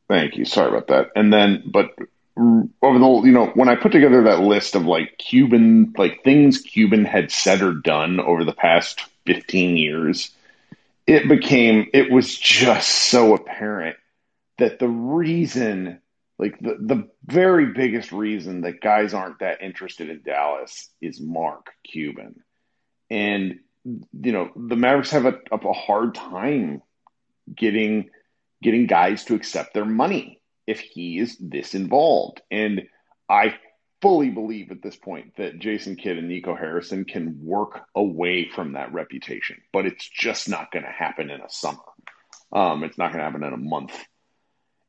Thank 0.06 0.36
you. 0.36 0.44
Sorry 0.44 0.68
about 0.68 0.86
that. 0.86 1.10
And 1.16 1.32
then, 1.32 1.64
but 1.66 1.90
over 2.36 2.98
the 2.98 3.22
you 3.24 3.32
know 3.32 3.46
when 3.54 3.68
I 3.68 3.76
put 3.76 3.92
together 3.92 4.24
that 4.24 4.40
list 4.40 4.74
of 4.74 4.86
like 4.86 5.18
Cuban 5.18 5.94
like 5.96 6.24
things 6.24 6.60
Cuban 6.60 7.04
had 7.04 7.30
said 7.30 7.62
or 7.62 7.72
done 7.72 8.18
over 8.20 8.44
the 8.44 8.52
past 8.52 9.00
15 9.26 9.76
years, 9.76 10.30
it 11.06 11.28
became 11.28 11.88
it 11.92 12.10
was 12.10 12.36
just 12.36 12.88
so 12.88 13.34
apparent 13.34 13.96
that 14.58 14.78
the 14.78 14.88
reason, 14.88 16.00
like 16.38 16.58
the, 16.58 16.76
the 16.80 17.08
very 17.24 17.72
biggest 17.72 18.12
reason 18.12 18.62
that 18.62 18.80
guys 18.80 19.14
aren't 19.14 19.40
that 19.40 19.62
interested 19.62 20.10
in 20.10 20.22
Dallas 20.22 20.88
is 21.00 21.20
Mark 21.20 21.70
Cuban. 21.84 22.36
And, 23.10 23.60
you 23.84 24.32
know, 24.32 24.50
the 24.56 24.76
Mavericks 24.76 25.10
have 25.10 25.26
a, 25.26 25.38
a 25.52 25.72
hard 25.72 26.14
time 26.14 26.82
getting 27.54 28.10
getting 28.62 28.86
guys 28.86 29.24
to 29.24 29.34
accept 29.34 29.74
their 29.74 29.84
money 29.84 30.40
if 30.66 30.80
he 30.80 31.18
is 31.18 31.36
this 31.38 31.74
involved. 31.74 32.40
And 32.50 32.82
I 33.28 33.54
fully 34.02 34.30
believe 34.30 34.70
at 34.70 34.82
this 34.82 34.96
point 34.96 35.36
that 35.36 35.58
Jason 35.58 35.96
Kidd 35.96 36.18
and 36.18 36.28
Nico 36.28 36.54
Harrison 36.54 37.04
can 37.04 37.38
work 37.42 37.80
away 37.94 38.48
from 38.48 38.72
that 38.72 38.92
reputation, 38.92 39.56
but 39.72 39.86
it's 39.86 40.08
just 40.08 40.48
not 40.48 40.70
going 40.70 40.84
to 40.84 40.90
happen 40.90 41.30
in 41.30 41.40
a 41.40 41.48
summer. 41.48 41.78
Um, 42.52 42.84
it's 42.84 42.98
not 42.98 43.12
going 43.12 43.18
to 43.18 43.24
happen 43.24 43.42
in 43.42 43.52
a 43.52 43.56
month. 43.56 43.98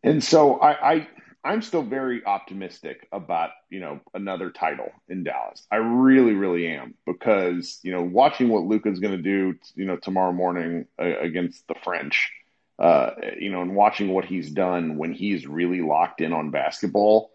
And 0.03 0.23
so 0.23 0.59
I, 0.59 0.93
I 0.93 1.07
I'm 1.45 1.61
still 1.61 1.83
very 1.83 2.25
optimistic 2.25 3.07
about 3.11 3.51
you 3.69 3.79
know 3.79 4.01
another 4.15 4.49
title 4.49 4.89
in 5.07 5.23
Dallas. 5.23 5.65
I 5.71 5.75
really, 5.77 6.33
really 6.33 6.67
am 6.67 6.95
because 7.05 7.79
you 7.83 7.91
know 7.91 8.01
watching 8.01 8.49
what 8.49 8.63
Luka's 8.63 8.99
going 8.99 9.15
to 9.15 9.21
do, 9.21 9.55
you 9.75 9.85
know, 9.85 9.95
tomorrow 9.95 10.31
morning 10.31 10.87
uh, 10.99 11.19
against 11.19 11.67
the 11.67 11.75
French, 11.83 12.31
uh, 12.77 13.11
you 13.39 13.51
know, 13.51 13.61
and 13.61 13.75
watching 13.75 14.09
what 14.09 14.25
he's 14.25 14.51
done 14.51 14.97
when 14.97 15.13
he's 15.13 15.47
really 15.47 15.81
locked 15.81 16.21
in 16.21 16.33
on 16.33 16.51
basketball. 16.51 17.31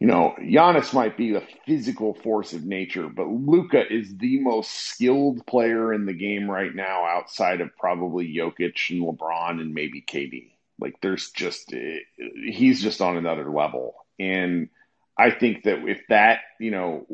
You 0.00 0.08
know, 0.08 0.34
Giannis 0.38 0.92
might 0.92 1.16
be 1.16 1.32
the 1.32 1.42
physical 1.66 2.14
force 2.14 2.52
of 2.52 2.64
nature, 2.64 3.08
but 3.08 3.28
Luka 3.28 3.90
is 3.90 4.14
the 4.18 4.40
most 4.40 4.70
skilled 4.70 5.46
player 5.46 5.94
in 5.94 6.04
the 6.04 6.12
game 6.12 6.50
right 6.50 6.74
now, 6.74 7.06
outside 7.06 7.62
of 7.62 7.74
probably 7.78 8.34
Jokic 8.34 8.90
and 8.90 9.02
LeBron 9.02 9.60
and 9.60 9.72
maybe 9.72 10.02
KD. 10.02 10.50
Like 10.78 11.00
there's 11.00 11.30
just 11.30 11.72
he's 12.18 12.82
just 12.82 13.00
on 13.00 13.16
another 13.16 13.48
level, 13.50 13.94
and 14.18 14.68
I 15.16 15.30
think 15.30 15.62
that 15.62 15.88
if 15.88 16.02
that 16.08 16.40
you 16.58 16.72
know 16.72 17.06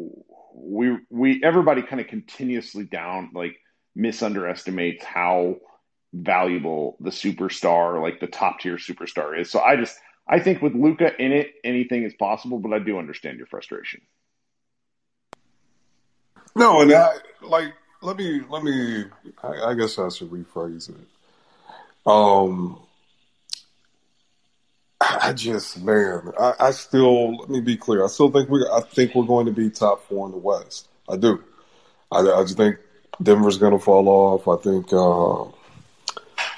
we 0.55 0.97
we 1.11 1.43
everybody 1.45 1.83
kind 1.83 2.01
of 2.01 2.09
continuously 2.09 2.85
down 2.85 3.31
like 3.35 3.57
misunderestimates 3.95 5.05
how 5.05 5.57
valuable 6.13 6.97
the 7.01 7.11
superstar 7.11 8.03
like 8.03 8.21
the 8.21 8.27
top 8.27 8.61
tier 8.61 8.77
superstar 8.77 9.39
is. 9.39 9.51
So 9.51 9.61
I 9.61 9.77
just 9.77 9.97
I 10.29 10.41
think 10.41 10.63
with 10.63 10.75
Luka 10.75 11.11
in 11.23 11.33
it, 11.33 11.55
anything 11.65 12.05
is 12.05 12.15
possible. 12.15 12.59
But 12.59 12.73
I 12.73 12.79
do 12.79 12.99
understand 12.99 13.39
your 13.39 13.47
frustration. 13.47 14.01
No, 16.57 16.81
and 16.81 16.93
I 16.93 17.15
like 17.43 17.73
let 18.03 18.17
me 18.17 18.43
let 18.49 18.63
me. 18.63 19.05
I, 19.43 19.71
I 19.71 19.75
guess 19.75 19.99
I 19.99 20.09
should 20.09 20.31
rephrase 20.31 20.91
it. 20.91 21.07
Um, 22.07 22.81
I 25.01 25.33
just, 25.33 25.83
man, 25.83 26.33
I, 26.39 26.55
I, 26.61 26.71
still 26.73 27.37
let 27.37 27.49
me 27.51 27.61
be 27.61 27.77
clear. 27.77 28.05
I 28.05 28.09
still 28.09 28.31
think 28.31 28.49
we, 28.49 28.65
I 28.71 28.81
think 28.81 29.15
we're 29.15 29.25
going 29.25 29.47
to 29.47 29.53
be 29.53 29.71
top 29.71 30.07
four 30.09 30.27
in 30.27 30.33
the 30.33 30.39
West. 30.39 30.89
I 31.09 31.17
do. 31.17 31.43
I, 32.11 32.21
I 32.21 32.43
just 32.43 32.57
think 32.57 32.77
Denver's 33.23 33.59
going 33.59 33.73
to 33.73 33.79
fall 33.79 34.09
off. 34.09 34.49
I 34.49 34.63
think, 34.63 34.93
uh, 34.93 35.45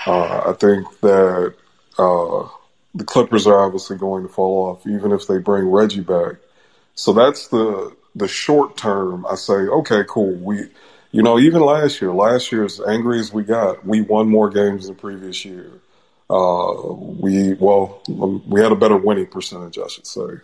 Uh, 0.06 0.50
I 0.50 0.52
think 0.58 1.00
that 1.00 1.54
uh, 1.98 2.48
the 2.94 3.04
Clippers 3.04 3.46
are 3.46 3.64
obviously 3.64 3.96
going 3.96 4.22
to 4.24 4.28
fall 4.28 4.70
off, 4.70 4.86
even 4.86 5.12
if 5.12 5.26
they 5.26 5.38
bring 5.38 5.66
Reggie 5.66 6.00
back. 6.00 6.36
So 6.94 7.12
that's 7.12 7.48
the 7.48 7.94
the 8.14 8.28
short 8.28 8.76
term. 8.76 9.24
I 9.26 9.36
say, 9.36 9.54
okay, 9.54 10.02
cool. 10.06 10.34
We, 10.34 10.68
you 11.12 11.22
know, 11.22 11.38
even 11.38 11.62
last 11.62 12.00
year, 12.00 12.12
last 12.12 12.52
year, 12.52 12.64
as 12.64 12.80
angry 12.80 13.18
as 13.18 13.32
we 13.32 13.44
got, 13.44 13.86
we 13.86 14.02
won 14.02 14.28
more 14.28 14.50
games 14.50 14.86
than 14.86 14.96
previous 14.96 15.44
year. 15.44 15.70
Uh, 16.28 16.92
we 16.92 17.54
well, 17.54 18.02
we 18.08 18.60
had 18.60 18.72
a 18.72 18.76
better 18.76 18.96
winning 18.96 19.26
percentage, 19.26 19.78
I 19.78 19.86
should 19.88 20.06
say. 20.06 20.40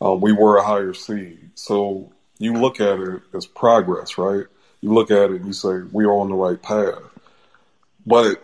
Um, 0.00 0.20
we 0.20 0.32
were 0.32 0.58
a 0.58 0.64
higher 0.64 0.92
seed, 0.92 1.50
so 1.54 2.12
you 2.38 2.54
look 2.54 2.80
at 2.80 3.00
it 3.00 3.22
as 3.34 3.46
progress, 3.46 4.18
right? 4.18 4.46
You 4.80 4.92
look 4.92 5.10
at 5.10 5.30
it 5.30 5.40
and 5.40 5.46
you 5.46 5.52
say 5.52 5.80
we're 5.90 6.12
on 6.12 6.28
the 6.28 6.34
right 6.34 6.60
path. 6.60 7.02
But 8.04 8.42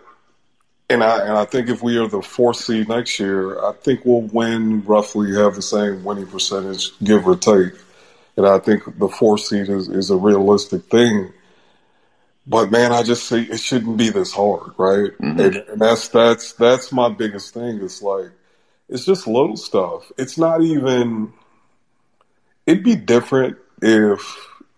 and 0.92 1.02
I 1.02 1.20
and 1.26 1.32
I 1.32 1.44
think 1.44 1.68
if 1.68 1.82
we 1.82 1.96
are 1.98 2.06
the 2.06 2.22
fourth 2.22 2.56
seed 2.56 2.88
next 2.88 3.18
year, 3.18 3.58
I 3.64 3.72
think 3.72 4.04
we'll 4.04 4.22
win 4.22 4.84
roughly 4.84 5.34
have 5.34 5.54
the 5.54 5.62
same 5.62 6.04
winning 6.04 6.26
percentage, 6.26 6.90
give 7.02 7.26
or 7.26 7.36
take. 7.36 7.72
And 8.36 8.46
I 8.46 8.58
think 8.58 8.98
the 8.98 9.08
fourth 9.08 9.42
seed 9.42 9.68
is, 9.68 9.88
is 9.88 10.10
a 10.10 10.16
realistic 10.16 10.84
thing. 10.84 11.32
But 12.46 12.70
man, 12.70 12.92
I 12.92 13.02
just 13.02 13.24
say 13.24 13.42
it 13.42 13.60
shouldn't 13.60 13.96
be 13.96 14.10
this 14.10 14.32
hard, 14.32 14.72
right? 14.76 15.10
Mm-hmm. 15.18 15.40
And, 15.40 15.56
and 15.56 15.80
that's 15.80 16.08
that's 16.08 16.52
that's 16.54 16.92
my 16.92 17.08
biggest 17.08 17.54
thing. 17.54 17.80
It's 17.82 18.02
like 18.02 18.30
it's 18.88 19.04
just 19.04 19.26
little 19.26 19.56
stuff. 19.56 20.10
It's 20.18 20.38
not 20.38 20.62
even. 20.62 21.32
It'd 22.66 22.84
be 22.84 22.96
different 22.96 23.58
if 23.80 24.20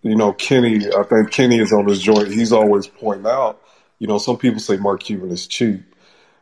you 0.01 0.15
know 0.15 0.33
Kenny. 0.33 0.87
I 0.87 1.03
think 1.03 1.31
Kenny 1.31 1.59
is 1.59 1.73
on 1.73 1.87
his 1.87 2.01
joint. 2.01 2.29
He's 2.31 2.51
always 2.51 2.87
pointing 2.87 3.27
out. 3.27 3.61
You 3.99 4.07
know, 4.07 4.17
some 4.17 4.37
people 4.37 4.59
say 4.59 4.77
Mark 4.77 5.03
Cuban 5.03 5.31
is 5.31 5.47
cheap 5.47 5.94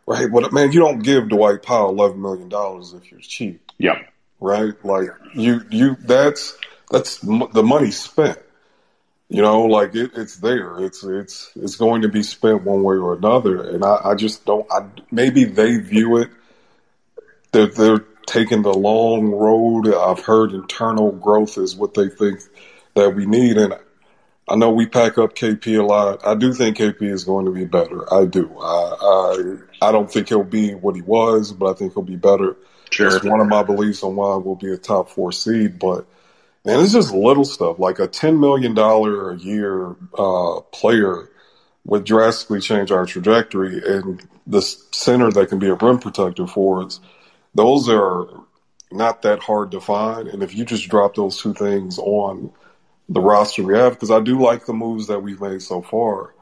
right? 0.05 0.29
But 0.31 0.51
man, 0.53 0.71
you 0.71 0.79
don't 0.79 0.99
give 0.99 1.29
Dwight 1.29 1.63
Powell 1.63 1.89
eleven 1.89 2.21
million 2.21 2.49
dollars 2.49 2.93
if 2.93 3.11
you're 3.11 3.19
cheap. 3.19 3.71
Yeah. 3.77 4.01
Right. 4.39 4.73
Like 4.83 5.09
you, 5.35 5.61
you. 5.69 5.95
That's 5.99 6.57
that's 6.91 7.19
the 7.19 7.63
money 7.63 7.91
spent. 7.91 8.39
You 9.29 9.41
know, 9.41 9.63
like 9.63 9.95
it, 9.95 10.11
it's 10.15 10.37
there. 10.37 10.79
It's 10.79 11.03
it's 11.03 11.51
it's 11.55 11.75
going 11.75 12.03
to 12.03 12.09
be 12.09 12.23
spent 12.23 12.63
one 12.63 12.83
way 12.83 12.97
or 12.97 13.13
another, 13.15 13.67
and 13.69 13.83
I, 13.83 13.99
I 14.03 14.15
just 14.15 14.45
don't. 14.45 14.67
I, 14.71 14.85
maybe 15.11 15.45
they 15.45 15.77
view 15.77 16.17
it 16.17 16.29
that 17.51 17.75
they're, 17.75 17.97
they're 17.97 18.05
taking 18.25 18.61
the 18.61 18.73
long 18.73 19.31
road. 19.31 19.93
I've 19.93 20.23
heard 20.23 20.51
internal 20.51 21.11
growth 21.11 21.57
is 21.57 21.75
what 21.75 21.93
they 21.93 22.09
think 22.09 22.41
that 22.95 23.15
we 23.15 23.25
need, 23.25 23.57
and 23.57 23.73
I 24.47 24.55
know 24.55 24.71
we 24.71 24.85
pack 24.85 25.17
up 25.17 25.35
KP 25.35 25.79
a 25.79 25.83
lot. 25.83 26.25
I 26.25 26.35
do 26.35 26.53
think 26.53 26.77
KP 26.77 27.03
is 27.03 27.23
going 27.23 27.45
to 27.45 27.51
be 27.51 27.65
better. 27.65 28.11
I 28.13 28.25
do. 28.25 28.53
I 28.59 28.95
I, 29.81 29.87
I 29.87 29.91
don't 29.91 30.11
think 30.11 30.29
he'll 30.29 30.43
be 30.43 30.73
what 30.73 30.95
he 30.95 31.01
was, 31.01 31.53
but 31.53 31.67
I 31.67 31.73
think 31.73 31.93
he'll 31.93 32.03
be 32.03 32.17
better. 32.17 32.57
Sure. 32.89 33.09
That's 33.09 33.23
one 33.23 33.39
of 33.39 33.47
my 33.47 33.63
beliefs 33.63 34.03
on 34.03 34.15
why 34.15 34.35
we'll 34.35 34.55
be 34.55 34.71
a 34.71 34.77
top 34.77 35.09
four 35.09 35.31
seed. 35.31 35.79
But 35.79 36.05
man, 36.65 36.79
it's 36.81 36.93
just 36.93 37.13
little 37.13 37.45
stuff 37.45 37.79
like 37.79 37.99
a 37.99 38.07
ten 38.07 38.39
million 38.39 38.73
dollar 38.73 39.31
a 39.31 39.37
year 39.37 39.95
uh, 40.17 40.59
player 40.71 41.29
would 41.85 42.03
drastically 42.03 42.59
change 42.59 42.91
our 42.91 43.05
trajectory, 43.05 43.81
and 43.85 44.21
the 44.45 44.61
center 44.61 45.31
that 45.31 45.49
can 45.49 45.59
be 45.59 45.69
a 45.69 45.75
rim 45.75 45.99
protector 45.99 46.47
for 46.47 46.83
us. 46.83 46.99
Those 47.55 47.89
are 47.89 48.27
not 48.91 49.21
that 49.21 49.39
hard 49.39 49.71
to 49.71 49.79
find, 49.79 50.27
and 50.27 50.43
if 50.43 50.53
you 50.53 50.65
just 50.65 50.89
drop 50.89 51.15
those 51.15 51.41
two 51.41 51.53
things 51.53 51.97
on 51.97 52.51
the 53.09 53.21
roster 53.21 53.63
we 53.63 53.75
have 53.77 53.93
because 53.93 54.11
I 54.11 54.19
do 54.19 54.39
like 54.39 54.65
the 54.65 54.73
moves 54.73 55.07
that 55.07 55.21
we've 55.21 55.41
made 55.41 55.61
so 55.61 55.81
far. 55.81 56.33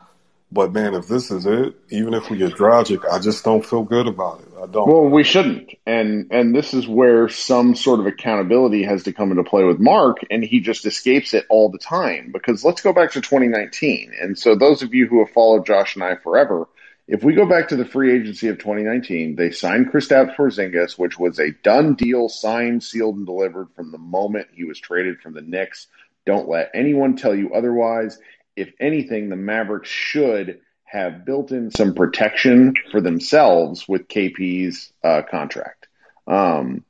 But 0.53 0.73
man, 0.73 0.95
if 0.95 1.07
this 1.07 1.31
is 1.31 1.45
it, 1.45 1.75
even 1.89 2.13
if 2.13 2.29
we 2.29 2.37
get 2.37 2.55
Dragic, 2.55 3.09
I 3.09 3.19
just 3.19 3.45
don't 3.45 3.65
feel 3.65 3.83
good 3.83 4.07
about 4.07 4.41
it. 4.41 4.49
I 4.61 4.67
don't. 4.67 4.85
Well, 4.85 5.05
we 5.05 5.23
shouldn't, 5.23 5.71
and 5.85 6.27
and 6.31 6.53
this 6.53 6.73
is 6.73 6.85
where 6.85 7.29
some 7.29 7.73
sort 7.73 8.01
of 8.01 8.05
accountability 8.05 8.83
has 8.83 9.03
to 9.03 9.13
come 9.13 9.31
into 9.31 9.45
play 9.45 9.63
with 9.63 9.79
Mark, 9.79 10.17
and 10.29 10.43
he 10.43 10.59
just 10.59 10.85
escapes 10.85 11.33
it 11.33 11.45
all 11.49 11.69
the 11.69 11.77
time. 11.77 12.31
Because 12.33 12.65
let's 12.65 12.81
go 12.81 12.91
back 12.91 13.11
to 13.11 13.21
2019, 13.21 14.11
and 14.19 14.37
so 14.37 14.55
those 14.55 14.81
of 14.81 14.93
you 14.93 15.07
who 15.07 15.19
have 15.19 15.33
followed 15.33 15.65
Josh 15.65 15.95
and 15.95 16.03
I 16.03 16.15
forever, 16.15 16.67
if 17.07 17.23
we 17.23 17.33
go 17.33 17.45
back 17.45 17.69
to 17.69 17.77
the 17.77 17.85
free 17.85 18.13
agency 18.13 18.49
of 18.49 18.57
2019, 18.57 19.37
they 19.37 19.51
signed 19.51 19.91
Kristaps 19.91 20.35
Porzingis, 20.35 20.97
which 20.97 21.17
was 21.17 21.39
a 21.39 21.51
done 21.51 21.95
deal, 21.95 22.27
signed, 22.27 22.83
sealed, 22.83 23.15
and 23.15 23.25
delivered 23.25 23.69
from 23.73 23.91
the 23.91 23.97
moment 23.97 24.47
he 24.53 24.65
was 24.65 24.79
traded 24.79 25.21
from 25.21 25.33
the 25.33 25.41
Knicks 25.41 25.87
don't 26.25 26.49
let 26.49 26.71
anyone 26.73 27.15
tell 27.15 27.35
you 27.35 27.53
otherwise. 27.53 28.19
If 28.55 28.71
anything, 28.79 29.29
the 29.29 29.35
Mavericks 29.35 29.89
should 29.89 30.59
have 30.83 31.25
built 31.25 31.51
in 31.51 31.71
some 31.71 31.93
protection 31.93 32.73
for 32.91 32.99
themselves 32.99 33.87
with 33.87 34.07
KP's 34.07 34.91
uh, 35.03 35.21
contract. 35.29 35.87
Um, 36.27 36.83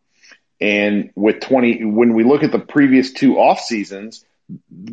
and 0.60 1.12
with 1.16 1.40
20, 1.40 1.86
when 1.86 2.14
we 2.14 2.24
look 2.24 2.44
at 2.44 2.52
the 2.52 2.60
previous 2.60 3.12
two 3.14 3.38
off 3.38 3.60
seasons, 3.60 4.26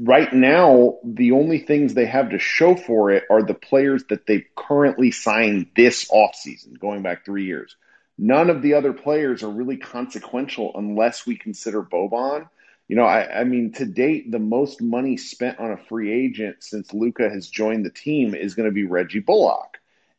right 0.00 0.32
now, 0.32 0.98
the 1.04 1.32
only 1.32 1.58
things 1.58 1.94
they 1.94 2.06
have 2.06 2.30
to 2.30 2.38
show 2.38 2.76
for 2.76 3.10
it 3.10 3.24
are 3.30 3.42
the 3.42 3.54
players 3.54 4.04
that 4.10 4.26
they've 4.26 4.46
currently 4.54 5.10
signed 5.10 5.68
this 5.74 6.06
off 6.10 6.34
season, 6.34 6.74
going 6.74 7.02
back 7.02 7.24
three 7.24 7.44
years. 7.44 7.76
None 8.18 8.50
of 8.50 8.62
the 8.62 8.74
other 8.74 8.92
players 8.92 9.42
are 9.42 9.50
really 9.50 9.76
consequential 9.76 10.72
unless 10.74 11.26
we 11.26 11.36
consider 11.36 11.82
Boban 11.82 12.48
you 12.88 12.96
know, 12.96 13.04
I, 13.04 13.40
I 13.40 13.44
mean, 13.44 13.72
to 13.72 13.84
date, 13.84 14.30
the 14.32 14.38
most 14.38 14.80
money 14.80 15.18
spent 15.18 15.58
on 15.58 15.70
a 15.70 15.76
free 15.76 16.10
agent 16.10 16.56
since 16.60 16.94
Luka 16.94 17.28
has 17.28 17.48
joined 17.48 17.84
the 17.84 17.90
team 17.90 18.34
is 18.34 18.54
going 18.54 18.68
to 18.68 18.74
be 18.74 18.84
Reggie 18.84 19.20
Bullock. 19.20 19.76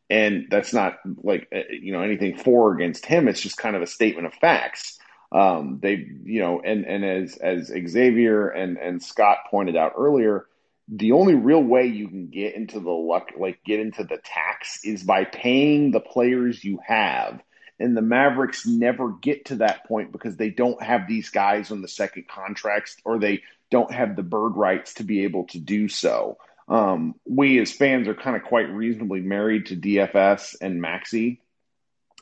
And 0.07 0.47
that's 0.49 0.71
not 0.71 0.99
like, 1.23 1.47
uh, 1.53 1.61
you 1.71 1.91
know, 1.91 2.01
anything 2.01 2.37
for 2.37 2.69
or 2.69 2.75
against 2.75 3.05
him. 3.05 3.27
It's 3.27 3.41
just 3.41 3.57
kind 3.57 3.75
of 3.75 3.81
a 3.81 3.87
statement 3.87 4.27
of 4.27 4.33
facts. 4.35 4.99
Um, 5.31 5.79
they, 5.81 6.07
you 6.23 6.41
know, 6.41 6.61
and, 6.61 6.85
and 6.85 7.03
as, 7.03 7.37
as 7.37 7.67
Xavier 7.67 8.49
and, 8.49 8.77
and 8.77 9.01
Scott 9.01 9.39
pointed 9.49 9.75
out 9.75 9.93
earlier, 9.97 10.45
the 10.87 11.11
only 11.11 11.35
real 11.35 11.61
way 11.61 11.85
you 11.85 12.07
can 12.07 12.27
get 12.27 12.55
into 12.55 12.79
the 12.79 12.89
luck, 12.89 13.29
like 13.37 13.63
get 13.63 13.79
into 13.79 14.03
the 14.03 14.17
tax 14.23 14.83
is 14.83 15.03
by 15.03 15.23
paying 15.23 15.91
the 15.91 15.99
players 15.99 16.63
you 16.63 16.79
have 16.85 17.41
and 17.79 17.95
the 17.95 18.01
Mavericks 18.01 18.65
never 18.65 19.11
get 19.11 19.45
to 19.45 19.57
that 19.57 19.85
point 19.85 20.11
because 20.11 20.35
they 20.35 20.49
don't 20.49 20.81
have 20.81 21.07
these 21.07 21.29
guys 21.29 21.71
on 21.71 21.81
the 21.81 21.87
second 21.87 22.27
contracts 22.27 22.97
or 23.05 23.19
they 23.19 23.43
don't 23.71 23.91
have 23.91 24.15
the 24.15 24.23
bird 24.23 24.55
rights 24.55 24.95
to 24.95 25.03
be 25.03 25.23
able 25.23 25.45
to 25.45 25.59
do 25.59 25.87
so. 25.87 26.37
Um, 26.67 27.15
we 27.25 27.59
as 27.59 27.71
fans 27.71 28.07
are 28.07 28.15
kind 28.15 28.35
of 28.35 28.43
quite 28.43 28.69
reasonably 28.69 29.21
married 29.21 29.67
to 29.67 29.75
DFS 29.75 30.55
and 30.61 30.81
Maxi 30.83 31.39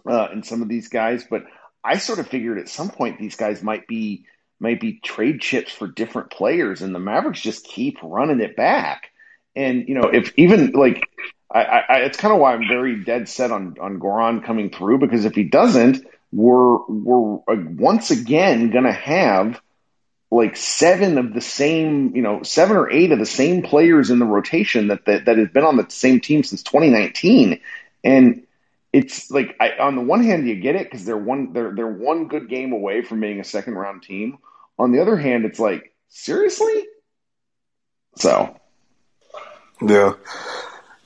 uh, 0.08 0.28
and 0.32 0.46
some 0.46 0.62
of 0.62 0.70
these 0.70 0.88
guys, 0.88 1.26
but 1.30 1.44
I 1.84 1.98
sort 1.98 2.20
of 2.20 2.28
figured 2.28 2.60
at 2.60 2.70
some 2.70 2.90
point 2.90 3.20
these 3.20 3.36
guys 3.36 3.64
might 3.64 3.88
be 3.88 4.26
might 4.60 4.80
be 4.80 5.00
trade 5.00 5.40
chips 5.42 5.72
for 5.72 5.88
different 5.88 6.32
players, 6.32 6.82
and 6.82 6.94
the 6.94 7.00
Mavericks 7.00 7.42
just 7.42 7.64
keep 7.64 7.98
running 8.02 8.42
it 8.42 8.56
back. 8.56 9.12
And 9.56 9.88
you 9.88 9.96
know, 9.96 10.10
if 10.10 10.34
even 10.38 10.72
like 10.72 11.08
I, 11.50 11.62
I, 11.62 11.96
it's 12.00 12.18
kind 12.18 12.34
of 12.34 12.40
why 12.40 12.54
I'm 12.54 12.68
very 12.68 13.04
dead 13.04 13.30
set 13.30 13.52
on 13.52 13.78
on 13.80 14.00
Goran 14.00 14.44
coming 14.44 14.70
through 14.70 15.00
because 15.00 15.26
if 15.26 15.34
he 15.34 15.44
doesn't, 15.44 16.06
we're 16.32 16.78
we're 16.88 17.40
once 17.48 18.12
again 18.12 18.70
gonna 18.70 18.92
have 18.92 19.60
like 20.30 20.58
seven 20.58 21.18
of 21.18 21.34
the 21.34 21.42
same, 21.42 22.16
you 22.16 22.22
know, 22.22 22.44
seven 22.44 22.76
or 22.76 22.92
eight 22.92 23.12
of 23.14 23.20
the 23.20 23.26
same 23.26 23.62
players 23.62 24.10
in 24.10 24.20
the 24.20 24.26
rotation 24.26 24.90
that 24.90 25.06
that, 25.06 25.26
that 25.26 25.38
has 25.38 25.48
been 25.50 25.64
on 25.64 25.78
the 25.78 25.86
same 25.90 26.20
team 26.20 26.44
since 26.44 26.64
2019, 26.64 27.62
and 28.04 28.44
it's 28.92 29.32
like 29.32 29.56
I, 29.60 29.78
on 29.80 29.96
the 29.96 30.02
one 30.02 30.24
hand 30.24 30.48
you 30.48 30.56
get 30.56 30.76
it 30.76 30.84
because 30.84 31.06
they're 31.06 31.18
one 31.18 31.54
they're 31.54 31.74
they're 31.74 31.88
one 31.88 32.28
good 32.28 32.50
game 32.50 32.74
away 32.74 33.04
from 33.04 33.22
being 33.22 33.40
a 33.40 33.46
second 33.46 33.76
round 33.76 34.04
team. 34.04 34.38
On 34.80 34.92
the 34.92 35.02
other 35.02 35.16
hand, 35.16 35.46
it's 35.46 35.60
like 35.60 35.94
seriously, 36.10 36.88
so 38.18 38.56
yeah. 39.82 40.14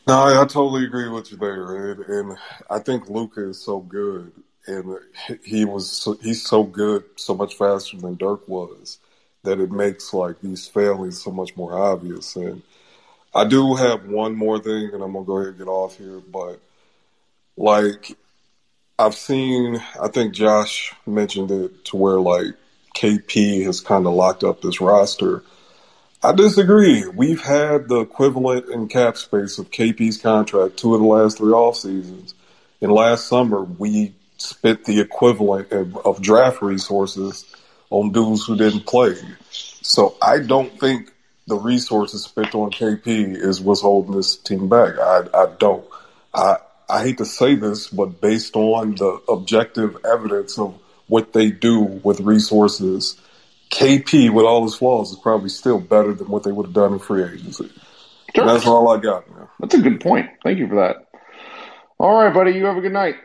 No, 0.07 0.15
I, 0.15 0.41
I 0.41 0.45
totally 0.45 0.85
agree 0.85 1.09
with 1.09 1.31
you 1.31 1.37
there, 1.37 1.91
and, 1.91 2.01
and 2.05 2.37
I 2.69 2.79
think 2.79 3.09
Luka 3.09 3.49
is 3.49 3.61
so 3.61 3.79
good, 3.79 4.31
and 4.67 4.97
he 5.43 5.65
was 5.65 5.89
so, 5.89 6.13
he's 6.21 6.43
so 6.43 6.63
good, 6.63 7.03
so 7.15 7.33
much 7.35 7.55
faster 7.55 7.97
than 7.97 8.15
Dirk 8.15 8.47
was, 8.47 8.99
that 9.43 9.59
it 9.59 9.71
makes 9.71 10.13
like 10.13 10.41
these 10.41 10.67
failings 10.67 11.21
so 11.21 11.31
much 11.31 11.55
more 11.55 11.77
obvious. 11.77 12.35
And 12.35 12.63
I 13.33 13.45
do 13.45 13.75
have 13.75 14.05
one 14.07 14.35
more 14.35 14.59
thing, 14.59 14.89
and 14.93 15.03
I'm 15.03 15.13
gonna 15.13 15.25
go 15.25 15.37
ahead 15.37 15.49
and 15.49 15.57
get 15.59 15.67
off 15.67 15.97
here, 15.97 16.19
but 16.19 16.59
like 17.55 18.17
I've 18.99 19.15
seen, 19.15 19.81
I 20.01 20.07
think 20.09 20.33
Josh 20.33 20.93
mentioned 21.05 21.51
it 21.51 21.85
to 21.85 21.95
where 21.95 22.19
like 22.19 22.55
KP 22.95 23.63
has 23.65 23.81
kind 23.81 24.05
of 24.07 24.13
locked 24.13 24.43
up 24.43 24.61
this 24.61 24.81
roster 24.81 25.43
I 26.23 26.33
disagree. 26.33 27.07
We've 27.07 27.41
had 27.41 27.87
the 27.87 28.01
equivalent 28.01 28.69
in 28.69 28.87
cap 28.87 29.17
space 29.17 29.57
of 29.57 29.71
KP's 29.71 30.19
contract 30.19 30.77
two 30.77 30.93
of 30.93 31.01
the 31.01 31.07
last 31.07 31.39
three 31.39 31.51
off 31.51 31.77
seasons. 31.77 32.35
And 32.79 32.91
last 32.91 33.27
summer, 33.27 33.63
we 33.63 34.13
spent 34.37 34.85
the 34.85 35.01
equivalent 35.01 35.71
of, 35.71 35.97
of 36.05 36.21
draft 36.21 36.61
resources 36.61 37.45
on 37.89 38.11
dudes 38.11 38.45
who 38.45 38.55
didn't 38.55 38.85
play. 38.85 39.15
So 39.49 40.15
I 40.21 40.39
don't 40.39 40.79
think 40.79 41.11
the 41.47 41.55
resources 41.55 42.23
spent 42.23 42.53
on 42.53 42.69
KP 42.69 43.35
is 43.35 43.59
what's 43.59 43.81
holding 43.81 44.15
this 44.15 44.35
team 44.35 44.69
back. 44.69 44.99
I, 44.99 45.23
I 45.33 45.47
don't. 45.57 45.83
I 46.33 46.57
I 46.87 47.03
hate 47.03 47.19
to 47.19 47.25
say 47.25 47.55
this, 47.55 47.87
but 47.87 48.19
based 48.19 48.55
on 48.57 48.95
the 48.95 49.21
objective 49.29 49.97
evidence 50.05 50.59
of 50.59 50.77
what 51.07 51.31
they 51.31 51.49
do 51.49 51.79
with 51.79 52.19
resources, 52.19 53.15
KP, 53.71 54.29
with 54.29 54.45
all 54.45 54.63
his 54.63 54.75
flaws, 54.75 55.11
is 55.11 55.17
probably 55.17 55.49
still 55.49 55.79
better 55.79 56.13
than 56.13 56.29
what 56.29 56.43
they 56.43 56.51
would 56.51 56.67
have 56.67 56.75
done 56.75 56.93
in 56.93 56.99
free 56.99 57.23
agency. 57.23 57.71
Sure. 58.35 58.45
That's 58.45 58.67
all 58.67 58.89
I 58.89 58.97
got, 58.97 59.29
man. 59.29 59.47
That's 59.59 59.73
a 59.75 59.81
good 59.81 60.01
point. 60.01 60.29
Thank 60.43 60.59
you 60.59 60.67
for 60.67 60.75
that. 60.75 61.07
All 61.97 62.21
right, 62.21 62.33
buddy. 62.33 62.51
You 62.51 62.65
have 62.65 62.77
a 62.77 62.81
good 62.81 62.93
night. 62.93 63.15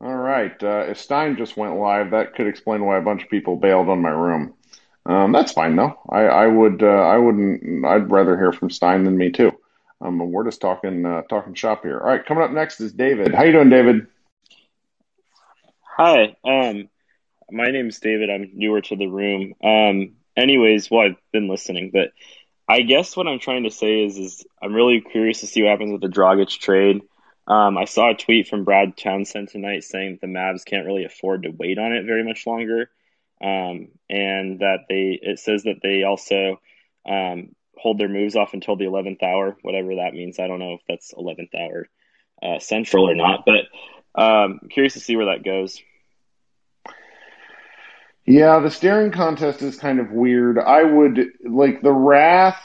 All 0.00 0.14
right. 0.14 0.62
Uh, 0.62 0.86
if 0.88 0.98
Stein 0.98 1.36
just 1.36 1.56
went 1.56 1.76
live, 1.76 2.12
that 2.12 2.34
could 2.34 2.46
explain 2.46 2.84
why 2.84 2.98
a 2.98 3.02
bunch 3.02 3.24
of 3.24 3.30
people 3.30 3.56
bailed 3.56 3.88
on 3.88 4.00
my 4.00 4.10
room. 4.10 4.54
Um, 5.04 5.32
that's 5.32 5.52
fine 5.52 5.74
though. 5.74 5.98
I, 6.08 6.20
I 6.20 6.46
would. 6.46 6.82
Uh, 6.82 6.86
I 6.86 7.16
wouldn't. 7.16 7.84
I'd 7.84 8.10
rather 8.10 8.36
hear 8.36 8.52
from 8.52 8.70
Stein 8.70 9.04
than 9.04 9.16
me 9.16 9.32
too. 9.32 9.52
Um, 10.00 10.18
we're 10.30 10.44
just 10.44 10.60
talking 10.60 11.04
uh, 11.04 11.22
talking 11.22 11.54
shop 11.54 11.82
here. 11.82 11.98
All 11.98 12.06
right. 12.06 12.24
Coming 12.24 12.44
up 12.44 12.52
next 12.52 12.80
is 12.80 12.92
David. 12.92 13.34
How 13.34 13.42
you 13.42 13.52
doing, 13.52 13.70
David? 13.70 14.06
Hi. 15.96 16.36
Um, 16.44 16.88
my 17.50 17.70
name's 17.70 18.00
David. 18.00 18.30
I'm 18.30 18.50
newer 18.54 18.80
to 18.80 18.96
the 18.96 19.06
room. 19.06 19.54
Um, 19.62 20.16
anyways, 20.36 20.90
well, 20.90 21.06
I've 21.06 21.16
been 21.32 21.48
listening, 21.48 21.90
but 21.92 22.10
I 22.68 22.82
guess 22.82 23.16
what 23.16 23.26
I'm 23.26 23.38
trying 23.38 23.64
to 23.64 23.70
say 23.70 24.04
is, 24.04 24.18
is 24.18 24.46
I'm 24.62 24.74
really 24.74 25.00
curious 25.00 25.40
to 25.40 25.46
see 25.46 25.62
what 25.62 25.70
happens 25.70 25.92
with 25.92 26.02
the 26.02 26.08
Dragic 26.08 26.50
trade. 26.50 27.02
Um, 27.46 27.78
I 27.78 27.86
saw 27.86 28.10
a 28.10 28.14
tweet 28.14 28.48
from 28.48 28.64
Brad 28.64 28.96
Townsend 28.96 29.48
tonight 29.48 29.84
saying 29.84 30.12
that 30.12 30.20
the 30.20 30.32
Mavs 30.32 30.66
can't 30.66 30.86
really 30.86 31.04
afford 31.04 31.44
to 31.44 31.50
wait 31.50 31.78
on 31.78 31.92
it 31.92 32.04
very 32.04 32.22
much 32.22 32.46
longer, 32.46 32.90
um, 33.42 33.88
and 34.10 34.60
that 34.60 34.80
they 34.88 35.18
it 35.20 35.38
says 35.38 35.62
that 35.62 35.80
they 35.82 36.02
also 36.02 36.60
um, 37.08 37.54
hold 37.78 37.98
their 37.98 38.10
moves 38.10 38.36
off 38.36 38.52
until 38.52 38.76
the 38.76 38.84
11th 38.84 39.22
hour, 39.22 39.56
whatever 39.62 39.94
that 39.94 40.12
means. 40.12 40.38
I 40.38 40.46
don't 40.46 40.58
know 40.58 40.74
if 40.74 40.80
that's 40.86 41.14
11th 41.14 41.54
hour 41.54 41.88
uh, 42.42 42.58
central 42.58 43.08
or 43.08 43.14
not, 43.14 43.46
but 43.46 44.20
um, 44.20 44.60
curious 44.70 44.92
to 44.94 45.00
see 45.00 45.16
where 45.16 45.34
that 45.34 45.44
goes. 45.44 45.80
Yeah, 48.28 48.58
the 48.60 48.70
staring 48.70 49.10
contest 49.10 49.62
is 49.62 49.78
kind 49.78 50.00
of 50.00 50.10
weird. 50.10 50.58
I 50.58 50.82
would 50.82 51.30
like 51.44 51.80
the 51.80 51.94
wrath 51.94 52.62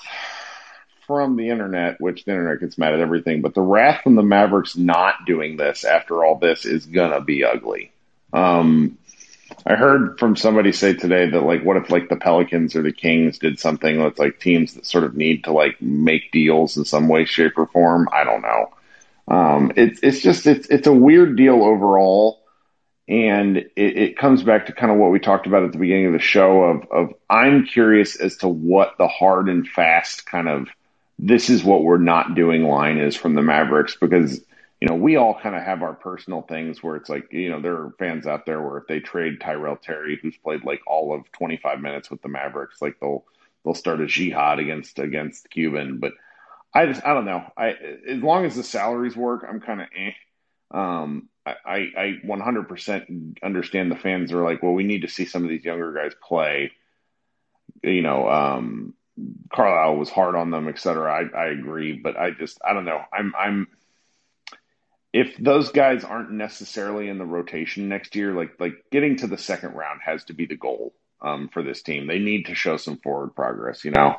from 1.07 1.37
the 1.37 1.51
internet, 1.51 2.01
which 2.01 2.25
the 2.25 2.31
internet 2.31 2.59
gets 2.59 2.77
mad 2.77 2.93
at 2.93 2.99
everything, 2.99 3.41
but 3.41 3.53
the 3.53 3.61
wrath 3.61 4.01
from 4.03 4.15
the 4.15 4.23
Mavericks 4.23 4.75
not 4.75 5.25
doing 5.25 5.55
this 5.55 5.85
after 5.85 6.25
all 6.25 6.35
this 6.35 6.65
is 6.65 6.85
gonna 6.85 7.21
be 7.21 7.45
ugly. 7.45 7.93
Um, 8.33 8.97
I 9.65 9.75
heard 9.75 10.19
from 10.19 10.35
somebody 10.35 10.73
say 10.73 10.95
today 10.95 11.29
that 11.29 11.43
like, 11.43 11.63
what 11.63 11.77
if 11.77 11.89
like 11.89 12.09
the 12.09 12.17
Pelicans 12.17 12.75
or 12.75 12.81
the 12.81 12.91
Kings 12.91 13.39
did 13.39 13.57
something 13.57 13.99
that's 13.99 14.19
like 14.19 14.41
teams 14.41 14.73
that 14.73 14.85
sort 14.85 15.05
of 15.05 15.15
need 15.15 15.45
to 15.45 15.53
like 15.53 15.81
make 15.81 16.33
deals 16.33 16.75
in 16.75 16.83
some 16.83 17.07
way, 17.07 17.23
shape, 17.23 17.57
or 17.57 17.67
form? 17.67 18.09
I 18.11 18.25
don't 18.25 18.41
know. 18.41 18.73
Um, 19.29 19.71
it's 19.77 20.01
it's 20.03 20.19
just 20.21 20.45
it's 20.45 20.67
it's 20.67 20.87
a 20.87 20.93
weird 20.93 21.37
deal 21.37 21.63
overall, 21.63 22.42
and 23.07 23.57
it, 23.57 23.71
it 23.75 24.17
comes 24.17 24.43
back 24.43 24.67
to 24.67 24.73
kind 24.73 24.91
of 24.91 24.97
what 24.97 25.11
we 25.11 25.19
talked 25.19 25.47
about 25.47 25.63
at 25.63 25.71
the 25.71 25.77
beginning 25.77 26.07
of 26.07 26.13
the 26.13 26.19
show. 26.19 26.63
Of 26.63 26.91
of 26.91 27.13
I'm 27.29 27.65
curious 27.65 28.15
as 28.15 28.37
to 28.37 28.47
what 28.47 28.97
the 28.97 29.07
hard 29.07 29.49
and 29.49 29.67
fast 29.67 30.25
kind 30.25 30.47
of 30.47 30.67
this 31.19 31.49
is 31.49 31.63
what 31.63 31.83
we're 31.83 31.97
not 31.97 32.35
doing 32.35 32.63
line 32.63 32.97
is 32.97 33.15
from 33.15 33.35
the 33.35 33.41
Mavericks 33.41 33.95
because 33.99 34.41
you 34.81 34.87
know 34.87 34.95
we 34.95 35.15
all 35.15 35.37
kind 35.39 35.55
of 35.55 35.63
have 35.63 35.81
our 35.83 35.93
personal 35.93 36.41
things 36.41 36.81
where 36.81 36.95
it's 36.95 37.09
like 37.09 37.31
you 37.31 37.49
know 37.49 37.61
there 37.61 37.75
are 37.75 37.95
fans 37.99 38.25
out 38.25 38.45
there 38.45 38.61
where 38.61 38.77
if 38.77 38.87
they 38.87 38.99
trade 38.99 39.39
Tyrell 39.41 39.77
Terry 39.77 40.17
who's 40.21 40.37
played 40.37 40.63
like 40.63 40.81
all 40.87 41.13
of 41.13 41.31
25 41.33 41.81
minutes 41.81 42.09
with 42.09 42.21
the 42.21 42.29
Mavericks 42.29 42.81
like 42.81 42.99
they'll 42.99 43.25
they'll 43.63 43.75
start 43.75 44.01
a 44.01 44.07
jihad 44.07 44.59
against 44.59 44.97
against 44.99 45.49
Cuban 45.49 45.99
but 45.99 46.13
I 46.73 46.85
just 46.85 47.05
I 47.05 47.13
don't 47.13 47.25
know 47.25 47.43
I 47.55 47.75
as 48.07 48.21
long 48.21 48.45
as 48.45 48.55
the 48.55 48.63
salaries 48.63 49.15
work 49.15 49.45
I'm 49.47 49.61
kind 49.61 49.81
of 49.81 49.87
eh 49.95 50.11
um 50.73 51.29
I, 51.45 51.89
I 51.97 52.19
100% 52.25 53.43
understand 53.43 53.91
the 53.91 53.97
fans 53.97 54.31
are 54.31 54.43
like, 54.43 54.63
well, 54.63 54.71
we 54.71 54.83
need 54.83 55.01
to 55.01 55.09
see 55.09 55.25
some 55.25 55.43
of 55.43 55.49
these 55.49 55.65
younger 55.65 55.91
guys 55.91 56.13
play. 56.23 56.71
You 57.83 58.01
know, 58.01 58.29
um, 58.29 58.93
Carlisle 59.53 59.97
was 59.97 60.09
hard 60.09 60.35
on 60.35 60.51
them, 60.51 60.69
et 60.69 60.79
cetera. 60.79 61.11
I, 61.11 61.37
I 61.37 61.45
agree, 61.47 61.93
but 61.93 62.17
I 62.17 62.31
just 62.31 62.59
I 62.63 62.73
don't 62.73 62.85
know. 62.85 63.01
I'm 63.11 63.33
I'm 63.37 63.67
if 65.11 65.35
those 65.37 65.69
guys 65.69 66.03
aren't 66.03 66.31
necessarily 66.31 67.09
in 67.09 67.17
the 67.17 67.25
rotation 67.25 67.89
next 67.89 68.15
year, 68.15 68.33
like 68.33 68.59
like 68.59 68.75
getting 68.91 69.17
to 69.17 69.27
the 69.27 69.37
second 69.37 69.73
round 69.73 69.99
has 70.03 70.23
to 70.25 70.33
be 70.33 70.45
the 70.45 70.55
goal 70.55 70.93
um, 71.21 71.49
for 71.49 71.61
this 71.61 71.81
team. 71.83 72.07
They 72.07 72.19
need 72.19 72.45
to 72.45 72.55
show 72.55 72.77
some 72.77 72.97
forward 72.97 73.35
progress, 73.35 73.83
you 73.83 73.91
know. 73.91 74.15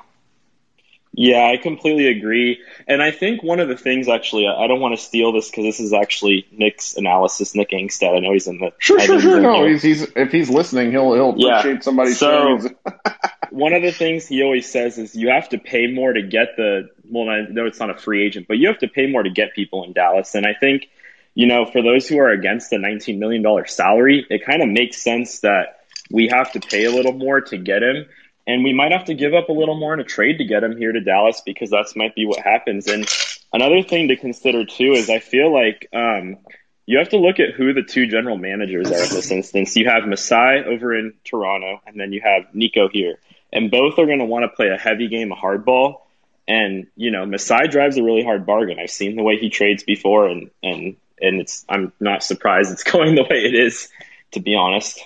Yeah, 1.16 1.48
I 1.48 1.58
completely 1.58 2.08
agree. 2.08 2.60
And 2.88 3.00
I 3.00 3.12
think 3.12 3.40
one 3.40 3.60
of 3.60 3.68
the 3.68 3.76
things, 3.76 4.08
actually, 4.08 4.48
I 4.48 4.66
don't 4.66 4.80
want 4.80 4.98
to 4.98 5.02
steal 5.02 5.32
this 5.32 5.48
because 5.48 5.64
this 5.64 5.78
is 5.78 5.92
actually 5.92 6.44
Nick's 6.50 6.96
analysis. 6.96 7.54
Nick 7.54 7.70
Angstadt. 7.70 8.16
I 8.16 8.18
know 8.18 8.32
he's 8.32 8.48
in 8.48 8.58
the 8.58 8.72
sure, 8.78 8.98
sure, 8.98 9.20
sure. 9.20 9.40
No, 9.40 9.64
he's, 9.64 9.80
he's 9.80 10.02
if 10.16 10.32
he's 10.32 10.50
listening, 10.50 10.90
he'll 10.90 11.14
he'll 11.14 11.30
appreciate 11.30 11.74
yeah. 11.74 11.80
somebody. 11.80 12.14
So 12.14 12.58
one 13.50 13.74
of 13.74 13.82
the 13.82 13.92
things 13.92 14.26
he 14.26 14.42
always 14.42 14.68
says 14.68 14.98
is 14.98 15.14
you 15.14 15.28
have 15.28 15.48
to 15.50 15.58
pay 15.58 15.86
more 15.86 16.12
to 16.12 16.22
get 16.22 16.56
the. 16.56 16.90
Well, 17.08 17.28
I 17.28 17.42
know 17.48 17.66
it's 17.66 17.78
not 17.78 17.90
a 17.90 17.96
free 17.96 18.26
agent, 18.26 18.48
but 18.48 18.58
you 18.58 18.66
have 18.66 18.78
to 18.78 18.88
pay 18.88 19.06
more 19.06 19.22
to 19.22 19.30
get 19.30 19.54
people 19.54 19.84
in 19.84 19.92
Dallas. 19.92 20.34
And 20.34 20.44
I 20.44 20.54
think, 20.58 20.88
you 21.34 21.46
know, 21.46 21.64
for 21.64 21.80
those 21.80 22.08
who 22.08 22.18
are 22.18 22.30
against 22.30 22.70
the 22.70 22.76
$19 22.76 23.18
million 23.18 23.44
salary, 23.66 24.26
it 24.28 24.44
kind 24.44 24.62
of 24.62 24.68
makes 24.68 25.00
sense 25.00 25.40
that 25.40 25.84
we 26.10 26.28
have 26.28 26.50
to 26.52 26.60
pay 26.60 26.86
a 26.86 26.90
little 26.90 27.12
more 27.12 27.40
to 27.40 27.56
get 27.56 27.84
him. 27.84 28.06
And 28.46 28.62
we 28.62 28.74
might 28.74 28.92
have 28.92 29.06
to 29.06 29.14
give 29.14 29.32
up 29.34 29.48
a 29.48 29.52
little 29.52 29.78
more 29.78 29.94
in 29.94 30.00
a 30.00 30.04
trade 30.04 30.38
to 30.38 30.44
get 30.44 30.62
him 30.62 30.76
here 30.76 30.92
to 30.92 31.00
Dallas 31.00 31.42
because 31.44 31.70
that's 31.70 31.96
might 31.96 32.14
be 32.14 32.26
what 32.26 32.40
happens. 32.40 32.86
And 32.88 33.08
another 33.52 33.82
thing 33.82 34.08
to 34.08 34.16
consider 34.16 34.64
too 34.66 34.92
is 34.92 35.08
I 35.08 35.18
feel 35.18 35.52
like 35.52 35.88
um, 35.94 36.36
you 36.84 36.98
have 36.98 37.08
to 37.10 37.16
look 37.16 37.40
at 37.40 37.54
who 37.54 37.72
the 37.72 37.82
two 37.82 38.06
general 38.06 38.36
managers 38.36 38.90
are 38.90 39.02
in 39.02 39.08
this 39.08 39.30
instance. 39.30 39.74
You 39.76 39.88
have 39.88 40.06
Masai 40.06 40.64
over 40.66 40.94
in 40.94 41.14
Toronto, 41.24 41.80
and 41.86 41.98
then 41.98 42.12
you 42.12 42.20
have 42.22 42.54
Nico 42.54 42.88
here 42.88 43.18
and 43.54 43.70
both 43.70 43.98
are 43.98 44.06
going 44.06 44.18
to 44.18 44.24
want 44.24 44.42
to 44.42 44.54
play 44.54 44.68
a 44.68 44.76
heavy 44.76 45.08
game 45.08 45.32
of 45.32 45.38
hardball. 45.38 46.00
And 46.46 46.88
you 46.96 47.10
know, 47.10 47.24
Masai 47.24 47.68
drives 47.68 47.96
a 47.96 48.02
really 48.02 48.24
hard 48.24 48.44
bargain. 48.44 48.78
I've 48.78 48.90
seen 48.90 49.16
the 49.16 49.22
way 49.22 49.38
he 49.38 49.48
trades 49.48 49.82
before, 49.84 50.28
and 50.28 50.50
and 50.62 50.96
and 51.22 51.40
it's 51.40 51.64
I'm 51.68 51.92
not 52.00 52.22
surprised 52.22 52.70
it's 52.72 52.82
going 52.92 53.14
the 53.14 53.22
way 53.22 53.44
it 53.44 53.54
is, 53.54 53.88
to 54.32 54.40
be 54.40 54.54
honest. 54.54 55.00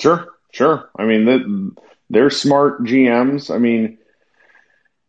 Sure, 0.00 0.26
sure. 0.50 0.90
I 0.98 1.04
mean, 1.04 1.76
they're 2.10 2.30
smart 2.30 2.82
GMs. 2.84 3.54
I 3.54 3.58
mean, 3.58 3.98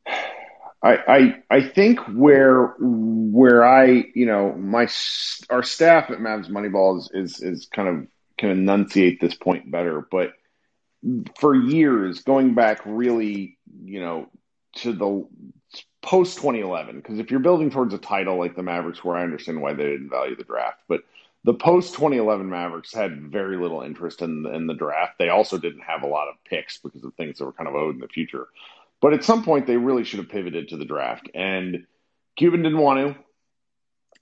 I 0.08 0.98
I 1.08 1.44
I 1.50 1.62
think 1.62 2.00
where 2.02 2.76
where 2.80 3.66
I 3.66 4.06
you 4.14 4.26
know 4.26 4.54
my 4.54 4.88
our 5.50 5.64
staff 5.64 6.10
at 6.10 6.20
Mavs 6.20 6.50
Moneyball 6.50 7.00
is 7.00 7.10
is, 7.14 7.42
is 7.42 7.68
kind 7.68 7.88
of 7.88 8.08
can 8.38 8.50
enunciate 8.52 9.20
this 9.20 9.34
point 9.34 9.70
better, 9.72 10.08
but 10.12 10.34
for 11.40 11.56
years, 11.56 12.22
going 12.22 12.54
back 12.54 12.82
really, 12.86 13.58
you 13.84 14.00
know, 14.00 14.30
to 14.78 14.94
the 14.94 15.28
post 16.02 16.38
2011, 16.38 16.98
because 16.98 17.20
if 17.20 17.32
you're 17.32 17.40
building 17.40 17.70
towards 17.70 17.94
a 17.94 17.98
title 17.98 18.38
like 18.38 18.56
the 18.56 18.64
Mavericks, 18.64 19.04
where 19.04 19.18
I 19.18 19.24
understand 19.24 19.62
why 19.62 19.74
they 19.74 19.84
didn't 19.84 20.10
value 20.10 20.36
the 20.36 20.44
draft, 20.44 20.80
but 20.88 21.02
the 21.48 21.54
post 21.54 21.94
2011 21.94 22.50
Mavericks 22.50 22.94
had 22.94 23.32
very 23.32 23.56
little 23.56 23.82
interest 23.82 24.22
in, 24.22 24.46
in 24.48 24.68
the 24.68 24.74
draft. 24.74 25.14
They 25.18 25.30
also 25.30 25.58
didn't 25.58 25.84
have 25.84 26.04
a 26.04 26.08
lot 26.08 26.28
of 26.28 26.36
picks 26.44 26.78
because 26.78 27.06
of 27.06 27.14
things 27.14 27.38
that 27.38 27.46
were 27.46 27.54
kind 27.54 27.70
of 27.70 27.74
owed 27.74 27.96
in 27.96 28.02
the 28.02 28.10
future. 28.10 28.50
But 29.00 29.14
at 29.14 29.24
some 29.24 29.46
point, 29.46 29.66
they 29.66 29.78
really 29.78 30.04
should 30.04 30.20
have 30.20 30.28
pivoted 30.28 30.68
to 30.68 30.78
the 30.78 30.84
draft. 30.84 31.30
And 31.34 31.86
Cuban 32.36 32.64
didn't 32.64 32.80
want 32.80 33.16
to. 33.16 33.24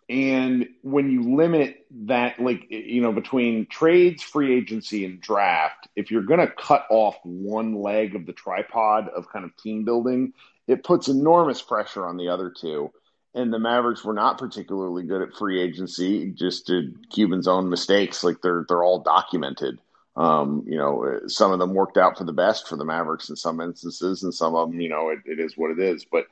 And 0.07 0.67
when 0.83 1.09
you 1.09 1.35
limit 1.35 1.87
that, 2.05 2.39
like, 2.39 2.67
you 2.69 3.01
know, 3.01 3.11
between 3.11 3.65
trades, 3.65 4.21
free 4.21 4.55
agency, 4.55 5.03
and 5.03 5.19
draft, 5.19 5.87
if 5.95 6.11
you're 6.11 6.21
going 6.21 6.41
to 6.41 6.53
cut 6.55 6.85
off 6.91 7.17
one 7.23 7.73
leg 7.81 8.15
of 8.15 8.27
the 8.27 8.33
tripod 8.33 9.09
of 9.09 9.29
kind 9.29 9.45
of 9.45 9.57
team 9.57 9.83
building, 9.83 10.33
it 10.67 10.83
puts 10.83 11.07
enormous 11.07 11.59
pressure 11.59 12.05
on 12.05 12.17
the 12.17 12.29
other 12.29 12.51
two. 12.55 12.91
And 13.35 13.53
the 13.53 13.59
Mavericks 13.59 14.03
were 14.03 14.13
not 14.13 14.37
particularly 14.37 15.03
good 15.03 15.21
at 15.21 15.35
free 15.35 15.61
agency, 15.61 16.31
just 16.31 16.67
to 16.67 16.93
Cuban's 17.11 17.47
own 17.47 17.69
mistakes. 17.69 18.23
Like 18.23 18.41
they're 18.41 18.65
they're 18.67 18.83
all 18.83 18.99
documented. 18.99 19.77
Um, 20.15 20.63
you 20.65 20.77
know, 20.77 21.19
some 21.27 21.51
of 21.51 21.59
them 21.59 21.73
worked 21.73 21.97
out 21.97 22.17
for 22.17 22.23
the 22.23 22.31
best 22.31 22.69
for 22.69 22.77
the 22.77 22.85
Mavericks 22.85 23.29
in 23.29 23.35
some 23.35 23.59
instances, 23.59 24.23
and 24.23 24.33
some 24.33 24.55
of 24.55 24.71
them, 24.71 24.79
you 24.79 24.87
know, 24.87 25.09
it, 25.09 25.19
it 25.25 25.39
is 25.39 25.57
what 25.57 25.71
it 25.71 25.79
is. 25.79 26.05
But 26.09 26.27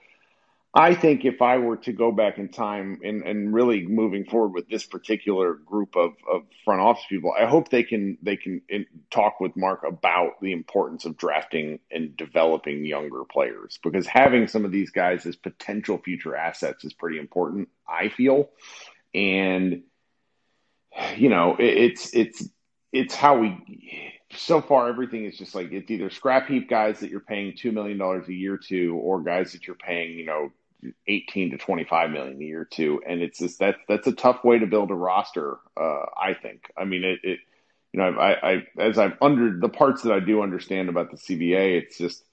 I 0.76 0.96
think 0.96 1.24
if 1.24 1.44
I 1.44 1.58
were 1.60 1.78
to 1.78 1.94
go 1.94 2.12
back 2.12 2.40
in 2.40 2.50
time 2.50 3.00
and, 3.04 3.22
and 3.22 3.54
really 3.54 3.86
moving 3.86 4.26
forward 4.26 4.56
with 4.56 4.68
this 4.68 4.84
particular 4.84 5.54
group 5.54 5.96
of, 5.96 6.14
of 6.32 6.44
front 6.66 6.82
office 6.82 7.06
people, 7.08 7.32
I 7.40 7.46
hope 7.46 7.70
they 7.70 7.84
can 7.84 8.18
they 8.24 8.38
can 8.38 8.62
talk 9.12 9.40
with 9.40 9.56
Mark 9.56 9.84
about 9.88 10.42
the 10.42 10.52
importance 10.52 11.06
of 11.06 11.16
drafting 11.16 11.80
and 11.92 12.18
developing 12.18 12.86
younger 12.86 13.24
players 13.24 13.78
because 13.84 14.08
having 14.08 14.48
some 14.48 14.66
of 14.66 14.72
these 14.72 14.90
guys 14.90 15.28
as 15.28 15.36
potential 15.36 16.00
future 16.00 16.36
assets 16.36 16.84
is 16.84 16.94
pretty 16.94 17.20
important. 17.20 17.70
I 17.88 18.10
feel, 18.10 18.50
and 19.14 19.84
you 21.16 21.30
know, 21.30 21.56
it, 21.60 21.66
it's 21.66 22.16
it's 22.16 22.50
it's 22.92 23.14
how 23.14 23.38
we 23.38 24.12
so 24.32 24.60
far 24.60 24.90
everything 24.90 25.26
is 25.26 25.38
just 25.38 25.54
like 25.54 25.72
it's 25.72 25.92
either 25.92 26.10
scrap 26.10 26.48
heap 26.48 26.68
guys 26.68 27.00
that 27.02 27.12
you're 27.12 27.20
paying 27.20 27.54
two 27.56 27.72
million 27.72 28.00
dollars 28.00 28.28
a 28.28 28.34
year 28.34 28.58
to 28.58 28.96
or 28.96 29.22
guys 29.22 29.52
that 29.52 29.68
you're 29.68 29.76
paying 29.76 30.18
you 30.18 30.26
know 30.26 30.52
18 31.08 31.52
to 31.52 31.58
25 31.58 32.12
million 32.12 32.42
a 32.42 32.46
year 32.46 32.66
too. 32.66 33.02
And 33.08 33.22
it's 33.22 33.40
just 33.40 33.60
that 33.60 33.76
that's 33.88 34.08
a 34.08 34.14
tough 34.14 34.44
way 34.44 34.60
to 34.60 34.68
build 34.68 34.92
a 34.92 34.96
roster. 34.96 35.58
Uh, 35.80 36.06
I 36.18 36.34
think. 36.34 36.72
I 36.78 36.86
mean, 36.86 37.04
it, 37.04 37.20
it 37.24 37.40
you 37.94 38.00
know, 38.00 38.10
I, 38.20 38.54
I, 38.54 38.68
as 38.80 38.98
I've 38.98 39.14
under 39.22 39.58
the 39.58 39.70
parts 39.70 40.02
that 40.02 40.12
I 40.12 40.20
do 40.20 40.42
understand 40.42 40.90
about 40.90 41.12
the 41.12 41.18
CBA, 41.18 41.84
it's 41.84 41.98
just, 41.98 42.24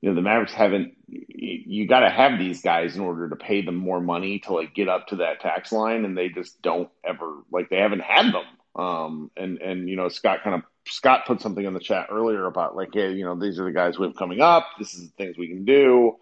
you 0.00 0.08
know, 0.08 0.14
the 0.14 0.22
Mavericks 0.22 0.52
haven't, 0.52 0.94
you, 1.08 1.62
you 1.66 1.88
got 1.88 2.00
to 2.00 2.10
have 2.10 2.38
these 2.38 2.62
guys 2.62 2.94
in 2.94 3.02
order 3.02 3.28
to 3.28 3.36
pay 3.36 3.60
them 3.62 3.74
more 3.74 4.00
money 4.00 4.38
to 4.40 4.54
like 4.54 4.72
get 4.72 4.88
up 4.88 5.08
to 5.08 5.16
that 5.16 5.40
tax 5.40 5.72
line. 5.72 6.04
And 6.04 6.16
they 6.16 6.28
just 6.28 6.62
don't 6.62 6.88
ever, 7.04 7.42
like, 7.50 7.70
they 7.70 7.78
haven't 7.78 8.02
had 8.02 8.32
them. 8.32 8.44
Um, 8.76 9.30
and, 9.36 9.58
and, 9.58 9.88
you 9.88 9.96
know, 9.96 10.08
Scott 10.08 10.44
kind 10.44 10.54
of, 10.54 10.62
Scott 10.86 11.26
put 11.26 11.40
something 11.40 11.64
in 11.64 11.74
the 11.74 11.80
chat 11.80 12.06
earlier 12.10 12.46
about 12.46 12.76
like, 12.76 12.90
hey, 12.92 13.12
you 13.12 13.24
know, 13.24 13.34
these 13.34 13.58
are 13.58 13.64
the 13.64 13.72
guys 13.72 13.98
we 13.98 14.06
have 14.06 14.16
coming 14.16 14.40
up. 14.40 14.64
This 14.78 14.94
is 14.94 15.10
the 15.10 15.16
things 15.16 15.36
we 15.36 15.48
can 15.48 15.64
do. 15.64 16.16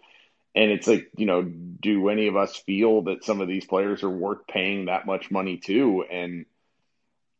And 0.55 0.71
it's 0.71 0.87
like, 0.87 1.09
you 1.15 1.25
know, 1.25 1.41
do 1.43 2.09
any 2.09 2.27
of 2.27 2.35
us 2.35 2.55
feel 2.55 3.03
that 3.03 3.23
some 3.23 3.41
of 3.41 3.47
these 3.47 3.65
players 3.65 4.03
are 4.03 4.09
worth 4.09 4.47
paying 4.47 4.85
that 4.85 5.05
much 5.05 5.31
money 5.31 5.57
to? 5.65 6.03
And, 6.09 6.45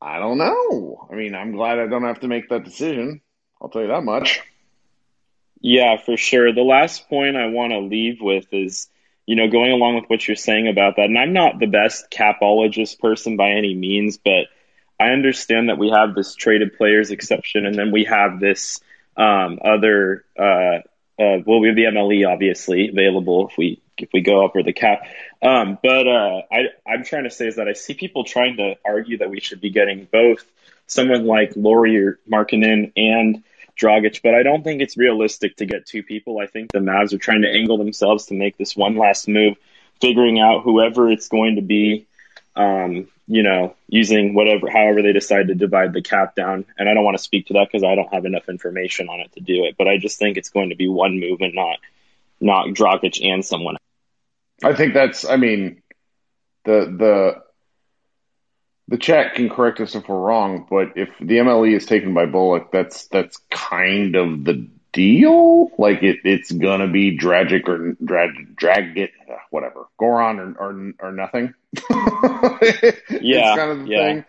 I 0.02 0.20
don't 0.20 0.38
know. 0.38 1.08
I 1.12 1.16
mean, 1.16 1.36
I'm 1.36 1.52
glad 1.52 1.80
I 1.80 1.88
don't 1.88 2.04
have 2.04 2.22
to 2.22 2.28
make 2.28 2.50
that 2.50 2.64
decision. 2.64 3.22
I'll 3.62 3.70
tell 3.70 3.82
you 3.82 3.90
that 3.90 4.04
much. 4.04 4.42
Yeah, 5.60 5.98
for 5.98 6.16
sure. 6.16 6.54
The 6.54 6.62
last 6.62 7.10
point 7.10 7.36
I 7.36 7.48
want 7.48 7.74
to 7.74 7.80
leave 7.80 8.22
with 8.22 8.46
is, 8.54 8.88
you 9.26 9.36
know, 9.36 9.50
going 9.50 9.72
along 9.72 9.96
with 9.96 10.06
what 10.08 10.26
you're 10.26 10.38
saying 10.38 10.70
about 10.70 10.96
that. 10.96 11.06
And 11.06 11.18
I'm 11.18 11.34
not 11.34 11.60
the 11.60 11.66
best 11.66 12.10
capologist 12.12 13.00
person 13.00 13.36
by 13.36 13.52
any 13.52 13.76
means, 13.76 14.18
but 14.18 14.48
I 14.98 15.10
understand 15.10 15.68
that 15.68 15.78
we 15.78 15.90
have 15.90 16.16
this 16.16 16.34
traded 16.36 16.78
players 16.78 17.12
exception, 17.12 17.66
and 17.66 17.76
then 17.76 17.92
we 17.92 18.06
have 18.06 18.40
this 18.40 18.80
um, 19.18 19.60
other. 19.64 20.24
Uh, 20.38 20.80
uh, 21.20 21.44
well, 21.46 21.60
we 21.60 21.68
have 21.68 21.76
the 21.76 21.84
MLE 21.84 22.28
obviously 22.28 22.90
available 22.90 23.50
if 23.50 23.58
we 23.58 23.82
if 23.98 24.10
we 24.14 24.22
go 24.22 24.44
over 24.44 24.64
the 24.64 24.72
cap. 24.72 25.02
Um, 25.42 25.78
but 25.84 26.08
uh, 26.08 26.42
I, 26.52 26.60
I'm 26.88 27.04
trying 27.04 27.26
to 27.26 27.30
say 27.30 27.48
is 27.48 27.58
that 27.58 27.68
I 27.68 27.74
see 27.74 27.94
people 27.94 28.24
trying 28.24 28.58
to 28.58 28.76
argue 28.86 29.18
that 29.18 29.30
we 29.30 29.42
should 29.42 29.60
be 29.60 29.70
getting 29.70 30.08
both 30.10 30.46
someone 30.88 31.26
like 31.26 31.54
Lauri 31.56 31.98
or 31.98 32.20
Markkanen 32.32 32.94
and 32.96 33.44
Dragic, 33.80 34.22
but 34.24 34.34
I 34.34 34.44
don't 34.44 34.64
think 34.64 34.82
it's 34.82 34.98
realistic 34.98 35.58
to 35.58 35.66
get 35.66 35.86
two 35.86 36.04
people. 36.04 36.40
I 36.40 36.48
think 36.48 36.72
the 36.72 36.80
Mavs 36.80 37.14
are 37.14 37.18
trying 37.18 37.42
to 37.42 37.50
angle 37.50 37.78
themselves 37.78 38.28
to 38.28 38.34
make 38.34 38.58
this 38.58 38.76
one 38.76 38.96
last 38.98 39.28
move, 39.28 39.56
figuring 40.02 40.40
out 40.40 40.64
whoever 40.64 41.10
it's 41.10 41.28
going 41.28 41.56
to 41.56 41.62
be. 41.62 42.08
Um, 42.60 43.08
you 43.26 43.44
know, 43.44 43.76
using 43.88 44.34
whatever, 44.34 44.70
however 44.70 45.02
they 45.02 45.14
decide 45.14 45.48
to 45.48 45.56
divide 45.56 45.94
the 45.94 46.02
cap 46.02 46.36
down. 46.36 46.66
And 46.78 46.90
I 46.90 46.94
don't 46.94 47.06
want 47.06 47.18
to 47.18 47.24
speak 47.24 47.48
to 47.48 47.54
that 47.54 47.68
because 47.72 47.84
I 47.84 47.96
don't 47.96 48.14
have 48.14 48.26
enough 48.26 48.50
information 48.50 49.08
on 49.08 49.22
it 49.22 49.32
to 49.34 49.40
do 49.40 49.64
it. 49.64 49.76
But 49.78 49.88
I 49.88 49.98
just 49.98 50.20
think 50.20 50.36
it's 50.36 50.50
going 50.50 50.70
to 50.70 50.76
be 50.76 50.88
one 50.88 51.20
move 51.20 51.42
and 51.42 51.56
not 51.56 51.78
not 52.42 52.68
Dragic 52.68 53.24
and 53.26 53.46
someone 53.46 53.78
I 54.64 54.74
think 54.74 54.94
that's. 54.94 55.26
I 55.26 55.38
mean, 55.38 55.82
the 56.66 56.94
the 56.98 57.44
the 58.88 58.98
chat 58.98 59.36
can 59.36 59.50
correct 59.50 59.80
us 59.80 59.96
if 59.96 60.08
we're 60.08 60.20
wrong, 60.20 60.68
but 60.70 60.94
if 60.98 61.10
the 61.20 61.38
MLE 61.38 61.76
is 61.76 61.86
taken 61.86 62.14
by 62.14 62.26
Bullock, 62.26 62.72
that's 62.72 63.08
that's 63.08 63.38
kind 63.50 64.16
of 64.16 64.44
the 64.44 64.68
deal. 64.94 65.70
Like 65.78 66.04
it, 66.04 66.20
it's 66.24 66.52
gonna 66.52 66.88
be 66.88 67.18
tragic 67.18 67.68
or 67.68 67.96
drag 68.04 68.56
drag 68.56 68.98
it, 68.98 69.12
uh, 69.30 69.36
whatever, 69.50 69.88
Goran 70.00 70.56
or 70.60 70.70
or, 70.70 71.10
or 71.10 71.12
nothing. 71.12 71.54
yeah, 73.10 73.56
kind 73.56 73.72
of 73.72 73.80
the 73.80 73.86
yeah. 73.88 74.08
thing. 74.08 74.26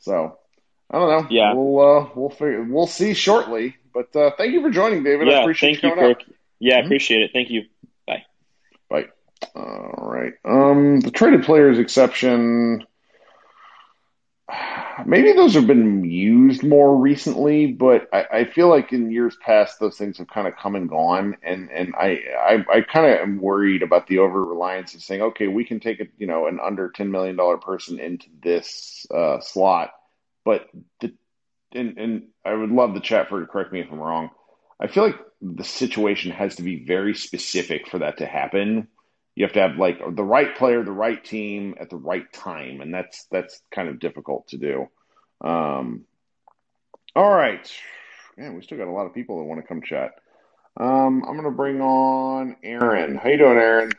So 0.00 0.38
I 0.90 0.98
don't 0.98 1.08
know. 1.08 1.26
Yeah, 1.30 1.54
we'll 1.54 1.80
uh, 1.80 2.08
we'll 2.14 2.30
figure, 2.30 2.64
we'll 2.64 2.86
see 2.86 3.14
shortly. 3.14 3.76
But 3.92 4.14
uh, 4.14 4.30
thank 4.36 4.52
you 4.52 4.62
for 4.62 4.70
joining, 4.70 5.02
David. 5.02 5.28
Yeah, 5.28 5.38
I 5.38 5.40
appreciate 5.42 5.80
thank 5.80 5.96
you, 5.96 6.00
Kirk. 6.00 6.22
Yeah, 6.58 6.78
mm-hmm. 6.78 6.86
appreciate 6.86 7.22
it. 7.22 7.30
Thank 7.32 7.50
you. 7.50 7.64
Bye. 8.06 8.24
Bye. 8.88 9.06
All 9.54 10.10
right. 10.10 10.34
Um, 10.44 11.00
the 11.00 11.10
traded 11.10 11.44
players 11.44 11.78
exception. 11.78 12.86
Maybe 15.06 15.32
those 15.32 15.54
have 15.54 15.66
been 15.66 16.04
used 16.04 16.62
more 16.62 16.96
recently, 16.96 17.66
but 17.72 18.08
I, 18.12 18.26
I 18.32 18.44
feel 18.44 18.68
like 18.68 18.92
in 18.92 19.10
years 19.10 19.36
past 19.40 19.78
those 19.80 19.96
things 19.96 20.18
have 20.18 20.28
kind 20.28 20.48
of 20.48 20.56
come 20.56 20.74
and 20.74 20.88
gone, 20.88 21.36
and 21.42 21.70
and 21.70 21.94
I 21.96 22.18
I, 22.38 22.64
I 22.72 22.80
kind 22.82 23.06
of 23.06 23.20
am 23.20 23.40
worried 23.40 23.82
about 23.82 24.06
the 24.06 24.18
over 24.18 24.44
reliance 24.44 24.94
of 24.94 25.02
saying, 25.02 25.22
okay, 25.22 25.48
we 25.48 25.64
can 25.64 25.80
take 25.80 26.00
a 26.00 26.06
you 26.18 26.26
know 26.26 26.46
an 26.46 26.58
under 26.62 26.90
ten 26.90 27.10
million 27.10 27.36
dollar 27.36 27.58
person 27.58 27.98
into 27.98 28.28
this 28.42 29.06
uh, 29.14 29.40
slot, 29.40 29.92
but 30.44 30.68
the 31.00 31.12
and 31.72 31.98
and 31.98 32.22
I 32.44 32.54
would 32.54 32.70
love 32.70 32.94
the 32.94 33.00
chat 33.00 33.28
for 33.28 33.40
to 33.40 33.46
correct 33.46 33.72
me 33.72 33.80
if 33.80 33.90
I'm 33.90 34.00
wrong. 34.00 34.30
I 34.80 34.86
feel 34.86 35.04
like 35.04 35.18
the 35.42 35.64
situation 35.64 36.32
has 36.32 36.56
to 36.56 36.62
be 36.62 36.84
very 36.84 37.14
specific 37.14 37.88
for 37.88 37.98
that 37.98 38.18
to 38.18 38.26
happen 38.26 38.88
you 39.34 39.44
have 39.44 39.52
to 39.54 39.60
have 39.60 39.76
like 39.76 39.98
the 40.14 40.24
right 40.24 40.56
player, 40.56 40.82
the 40.84 40.92
right 40.92 41.22
team 41.22 41.74
at 41.80 41.90
the 41.90 41.96
right 41.96 42.30
time, 42.32 42.80
and 42.80 42.92
that's 42.92 43.26
that's 43.30 43.62
kind 43.70 43.88
of 43.88 44.00
difficult 44.00 44.48
to 44.48 44.58
do. 44.58 44.88
Um, 45.40 46.04
all 47.14 47.30
right, 47.30 47.70
man, 48.36 48.54
we 48.54 48.62
still 48.62 48.78
got 48.78 48.88
a 48.88 48.92
lot 48.92 49.06
of 49.06 49.14
people 49.14 49.38
that 49.38 49.44
want 49.44 49.60
to 49.60 49.66
come 49.66 49.82
chat. 49.82 50.12
Um, 50.76 51.24
I'm 51.26 51.36
gonna 51.36 51.50
bring 51.50 51.80
on 51.80 52.56
Aaron. 52.62 53.16
How 53.16 53.30
you 53.30 53.38
doing, 53.38 53.58
Aaron? 53.58 53.92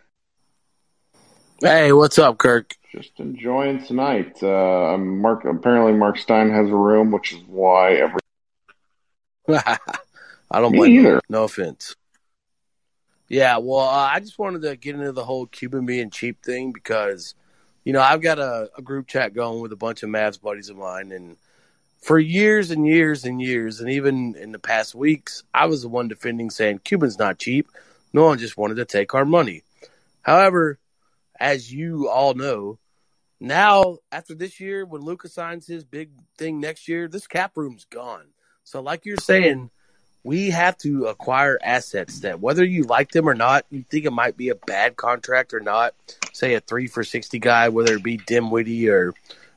Hey, 1.61 1.91
what's 1.91 2.17
up, 2.17 2.37
Kirk? 2.37 2.75
Just 2.91 3.19
enjoying 3.19 3.85
tonight. 3.85 4.41
Uh, 4.43 4.97
Mark. 4.97 5.45
Apparently, 5.45 5.93
Mark 5.93 6.17
Stein 6.17 6.49
has 6.49 6.69
a 6.69 6.75
room, 6.75 7.11
which 7.11 7.33
is 7.33 7.41
why 7.47 7.93
every. 7.93 8.19
I 9.49 9.77
don't 10.59 10.73
Me 10.73 10.77
blame 10.79 10.99
either. 10.99 11.21
No 11.29 11.43
offense. 11.43 11.95
Yeah, 13.31 13.59
well, 13.59 13.79
uh, 13.79 14.09
I 14.11 14.19
just 14.19 14.37
wanted 14.37 14.63
to 14.63 14.75
get 14.75 14.95
into 14.95 15.13
the 15.13 15.23
whole 15.23 15.45
Cuban 15.45 15.85
being 15.85 16.09
cheap 16.09 16.43
thing 16.43 16.73
because, 16.73 17.33
you 17.85 17.93
know, 17.93 18.01
I've 18.01 18.21
got 18.21 18.39
a, 18.39 18.69
a, 18.77 18.81
group 18.81 19.07
chat 19.07 19.33
going 19.33 19.61
with 19.61 19.71
a 19.71 19.77
bunch 19.77 20.03
of 20.03 20.09
Mavs 20.09 20.41
buddies 20.41 20.67
of 20.67 20.75
mine, 20.75 21.13
and 21.13 21.37
for 22.01 22.19
years 22.19 22.71
and 22.71 22.85
years 22.85 23.23
and 23.23 23.41
years, 23.41 23.79
and 23.79 23.89
even 23.89 24.35
in 24.35 24.51
the 24.51 24.59
past 24.59 24.93
weeks, 24.93 25.43
I 25.53 25.67
was 25.67 25.81
the 25.81 25.87
one 25.87 26.09
defending 26.09 26.49
saying 26.49 26.81
Cuban's 26.83 27.17
not 27.17 27.39
cheap. 27.39 27.69
No 28.11 28.25
one 28.25 28.37
just 28.37 28.57
wanted 28.57 28.75
to 28.75 28.85
take 28.85 29.13
our 29.15 29.23
money. 29.23 29.63
However, 30.23 30.77
as 31.39 31.71
you 31.71 32.09
all 32.09 32.33
know, 32.33 32.79
now 33.39 33.99
after 34.11 34.35
this 34.35 34.59
year, 34.59 34.85
when 34.85 35.03
Luka 35.03 35.29
signs 35.29 35.65
his 35.65 35.85
big 35.85 36.09
thing 36.37 36.59
next 36.59 36.89
year, 36.89 37.07
this 37.07 37.27
cap 37.27 37.55
room's 37.55 37.85
gone. 37.85 38.25
So, 38.65 38.81
like 38.81 39.05
you're 39.05 39.15
saying 39.15 39.69
we 40.23 40.51
have 40.51 40.77
to 40.79 41.05
acquire 41.07 41.57
assets 41.63 42.19
that 42.19 42.39
whether 42.39 42.63
you 42.63 42.83
like 42.83 43.11
them 43.11 43.27
or 43.27 43.33
not, 43.33 43.65
you 43.71 43.83
think 43.89 44.05
it 44.05 44.11
might 44.11 44.37
be 44.37 44.49
a 44.49 44.55
bad 44.55 44.95
contract 44.95 45.53
or 45.53 45.59
not, 45.59 45.95
say 46.33 46.53
a 46.53 46.59
three 46.59 46.87
for 46.87 47.03
60 47.03 47.39
guy, 47.39 47.69
whether 47.69 47.95
it 47.95 48.03
be 48.03 48.17
Dinwiddie 48.17 48.89
or 48.89 49.13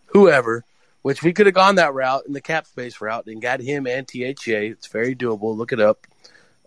whoever, 0.06 0.64
which 1.02 1.22
we 1.22 1.32
could 1.32 1.46
have 1.46 1.54
gone 1.54 1.74
that 1.74 1.92
route 1.92 2.26
in 2.26 2.32
the 2.32 2.40
cap 2.40 2.66
space 2.66 3.00
route 3.00 3.26
and 3.26 3.42
got 3.42 3.60
him 3.60 3.86
and 3.86 4.08
THA. 4.08 4.32
It's 4.46 4.86
very 4.86 5.14
doable. 5.14 5.56
Look 5.56 5.72
it 5.72 5.80
up. 5.80 6.06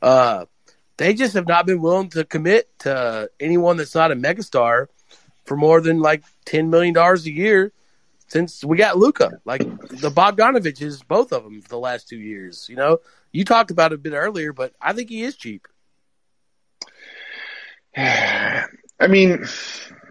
Uh, 0.02 0.46
they 0.98 1.14
just 1.14 1.34
have 1.34 1.48
not 1.48 1.66
been 1.66 1.82
willing 1.82 2.10
to 2.10 2.24
commit 2.24 2.68
to 2.80 3.30
anyone 3.40 3.78
that's 3.78 3.96
not 3.96 4.12
a 4.12 4.16
megastar 4.16 4.88
for 5.46 5.56
more 5.56 5.82
than 5.82 6.02
like 6.02 6.24
$10 6.46 6.70
million 6.70 6.96
a 6.96 7.16
year 7.22 7.72
since 8.28 8.64
we 8.64 8.78
got 8.78 8.98
Luka. 8.98 9.40
Like 9.44 9.62
the 9.62 10.12
Bogdanoviches, 10.12 11.08
both 11.08 11.32
of 11.32 11.44
them 11.44 11.62
for 11.62 11.70
the 11.70 11.80
last 11.80 12.08
two 12.08 12.18
years, 12.18 12.68
you 12.70 12.76
know? 12.76 13.00
You 13.32 13.46
talked 13.46 13.72
about 13.72 13.92
it 13.92 13.96
a 13.96 14.00
bit 14.00 14.14
earlier, 14.14 14.54
but 14.54 14.74
I 14.82 14.94
think 14.94 15.10
he 15.10 15.24
is 15.24 15.36
cheap. 15.36 15.68
I 19.00 19.08
mean, 19.08 19.46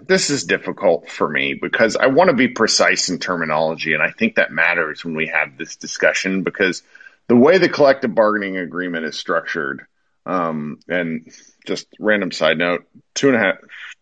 this 0.07 0.31
is 0.31 0.45
difficult 0.45 1.11
for 1.11 1.29
me 1.29 1.59
because 1.61 1.97
I 1.97 2.07
want 2.07 2.31
to 2.31 2.37
be 2.37 2.49
precise 2.49 3.09
in 3.09 3.19
terminology, 3.19 3.95
and 3.95 4.03
I 4.03 4.11
think 4.11 4.37
that 4.37 4.53
matters 4.53 5.05
when 5.05 5.15
we 5.15 5.27
have 5.27 5.57
this 5.57 5.77
discussion 5.77 6.43
because 6.43 6.83
the 7.29 7.37
way 7.37 7.59
the 7.59 7.69
collective 7.69 8.15
bargaining 8.15 8.57
agreement 8.57 9.05
is 9.05 9.19
structured, 9.19 9.87
um, 10.25 10.79
and 10.89 11.31
just 11.67 11.87
random 11.99 12.33
side 12.33 12.59
note, 12.59 12.85
two 13.15 13.29
and 13.29 13.37
a 13.37 13.41
half, 13.41 13.57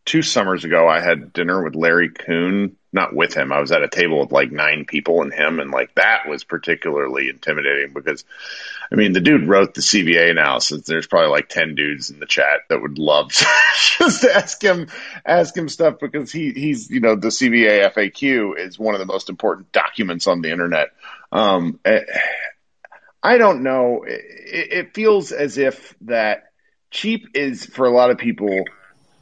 two 0.04 0.22
summers 0.22 0.64
ago, 0.64 0.88
I 0.88 1.00
had 1.00 1.32
dinner 1.32 1.62
with 1.62 1.74
Larry 1.74 2.10
Coon. 2.10 2.76
Not 2.94 3.12
with 3.12 3.34
him. 3.34 3.52
I 3.52 3.58
was 3.58 3.72
at 3.72 3.82
a 3.82 3.88
table 3.88 4.20
with 4.20 4.30
like 4.30 4.52
nine 4.52 4.84
people 4.84 5.20
and 5.20 5.34
him, 5.34 5.58
and 5.58 5.72
like 5.72 5.92
that 5.96 6.28
was 6.28 6.44
particularly 6.44 7.28
intimidating 7.28 7.92
because, 7.92 8.24
I 8.92 8.94
mean, 8.94 9.12
the 9.12 9.20
dude 9.20 9.48
wrote 9.48 9.74
the 9.74 9.80
CBA 9.80 10.30
analysis. 10.30 10.86
There's 10.86 11.08
probably 11.08 11.30
like 11.30 11.48
ten 11.48 11.74
dudes 11.74 12.10
in 12.10 12.20
the 12.20 12.26
chat 12.26 12.60
that 12.68 12.80
would 12.80 13.00
love 13.00 13.32
to 13.32 13.46
just 13.98 14.24
ask 14.24 14.62
him, 14.62 14.86
ask 15.26 15.56
him 15.56 15.68
stuff 15.68 15.96
because 16.00 16.30
he 16.30 16.52
he's 16.52 16.88
you 16.88 17.00
know 17.00 17.16
the 17.16 17.28
CBA 17.28 17.92
FAQ 17.92 18.56
is 18.58 18.78
one 18.78 18.94
of 18.94 19.00
the 19.00 19.06
most 19.06 19.28
important 19.28 19.72
documents 19.72 20.28
on 20.28 20.40
the 20.40 20.52
internet. 20.52 20.90
Um, 21.32 21.80
eh, 21.84 22.02
I 23.24 23.38
don't 23.38 23.64
know. 23.64 24.04
It, 24.06 24.72
it 24.72 24.94
feels 24.94 25.32
as 25.32 25.58
if 25.58 25.96
that 26.02 26.44
cheap 26.92 27.30
is 27.34 27.66
for 27.66 27.86
a 27.86 27.90
lot 27.90 28.12
of 28.12 28.18
people 28.18 28.64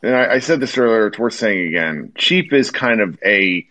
and 0.03 0.14
I, 0.14 0.34
I, 0.34 0.38
said 0.40 0.61
this 0.61 0.76
earlier, 0.76 1.07
it's 1.07 1.18
worth 1.18 1.34
saying 1.34 1.68
again. 1.68 2.12
Cheap 2.16 2.53
is 2.53 2.70
kind 2.70 3.00
of 3.00 3.18
a 3.24 3.66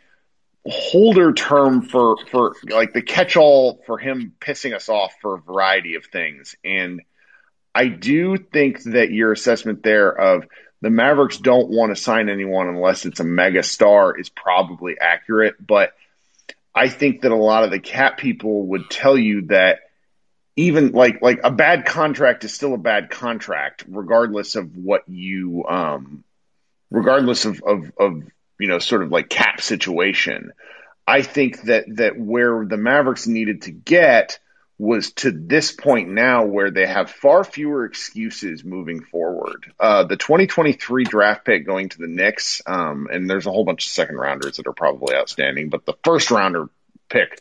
holder 0.66 1.34
term 1.34 1.82
for, 1.82 2.18
for 2.30 2.56
like 2.70 2.94
the 2.94 3.02
catch 3.02 3.36
all 3.36 3.82
for 3.86 3.98
him 3.98 4.34
pissing 4.40 4.76
us 4.76 4.90
off 4.90 5.14
for 5.22 5.36
a 5.36 5.42
variety 5.42 5.96
of 5.96 6.06
things. 6.06 6.56
And 6.64 7.02
I 7.74 7.88
do 7.88 8.38
think 8.38 8.84
that 8.84 9.12
your 9.12 9.32
assessment 9.32 9.84
there 9.84 10.10
of 10.10 10.46
the 10.82 10.90
Mavericks 10.90 11.38
don't 11.38 11.70
want 11.70 11.96
to 11.96 12.02
sign 12.02 12.30
anyone 12.30 12.68
unless 12.68 13.06
it's 13.06 13.20
a 13.20 13.26
mega 13.26 13.64
star 13.64 14.18
is 14.18 14.30
probably 14.30 14.96
accurate. 15.00 15.56
But 15.66 15.94
I 16.74 16.90
think 16.90 17.22
that 17.22 17.32
a 17.32 17.36
lot 17.36 17.64
of 17.64 17.72
the 17.72 17.80
cat 17.80 18.18
people 18.18 18.68
would 18.68 18.90
tell 18.90 19.18
you 19.18 19.44
that 19.48 19.80
even 20.56 20.92
like 20.92 21.22
like 21.22 21.40
a 21.44 21.52
bad 21.52 21.86
contract 21.86 22.44
is 22.44 22.54
still 22.54 22.74
a 22.74 22.80
bad 22.80 23.10
contract, 23.10 23.86
regardless 23.88 24.56
of 24.56 24.76
what 24.76 25.04
you 25.08 25.66
um 25.68 26.24
regardless 26.90 27.46
of 27.46 27.62
of, 27.64 27.92
of 27.98 28.24
you 28.60 28.68
know 28.68 28.80
sort 28.80 29.04
of 29.04 29.12
like 29.12 29.30
cap 29.30 29.62
situation. 29.62 30.52
I 31.08 31.22
think 31.22 31.64
that 31.64 31.86
that 31.96 32.20
where 32.20 32.66
the 32.66 32.78
Mavericks 32.78 33.28
needed 33.28 33.64
to 33.64 33.72
get 33.72 34.40
was 34.78 35.12
to 35.14 35.32
this 35.32 35.72
point 35.72 36.10
now 36.10 36.46
where 36.46 36.72
they 36.72 36.88
have 36.88 37.12
far 37.12 37.44
fewer 37.44 37.86
excuses 37.86 38.64
moving 38.64 39.04
forward. 39.04 39.72
Uh, 39.80 40.06
the 40.06 40.18
2023 40.18 41.04
draft 41.04 41.46
pick 41.46 41.68
going 41.68 41.90
to 41.90 42.00
the 42.00 42.08
Knicks, 42.08 42.64
um, 42.66 43.08
and 43.12 43.30
there's 43.30 43.46
a 43.46 43.52
whole 43.52 43.64
bunch 43.64 43.86
of 43.86 43.92
second 43.92 44.16
rounders 44.16 44.58
that 44.58 44.66
are 44.66 44.74
probably 44.74 45.16
outstanding, 45.16 45.70
but 45.70 45.86
the 45.86 45.94
first 46.04 46.32
rounder 46.32 46.68
pick 47.10 47.40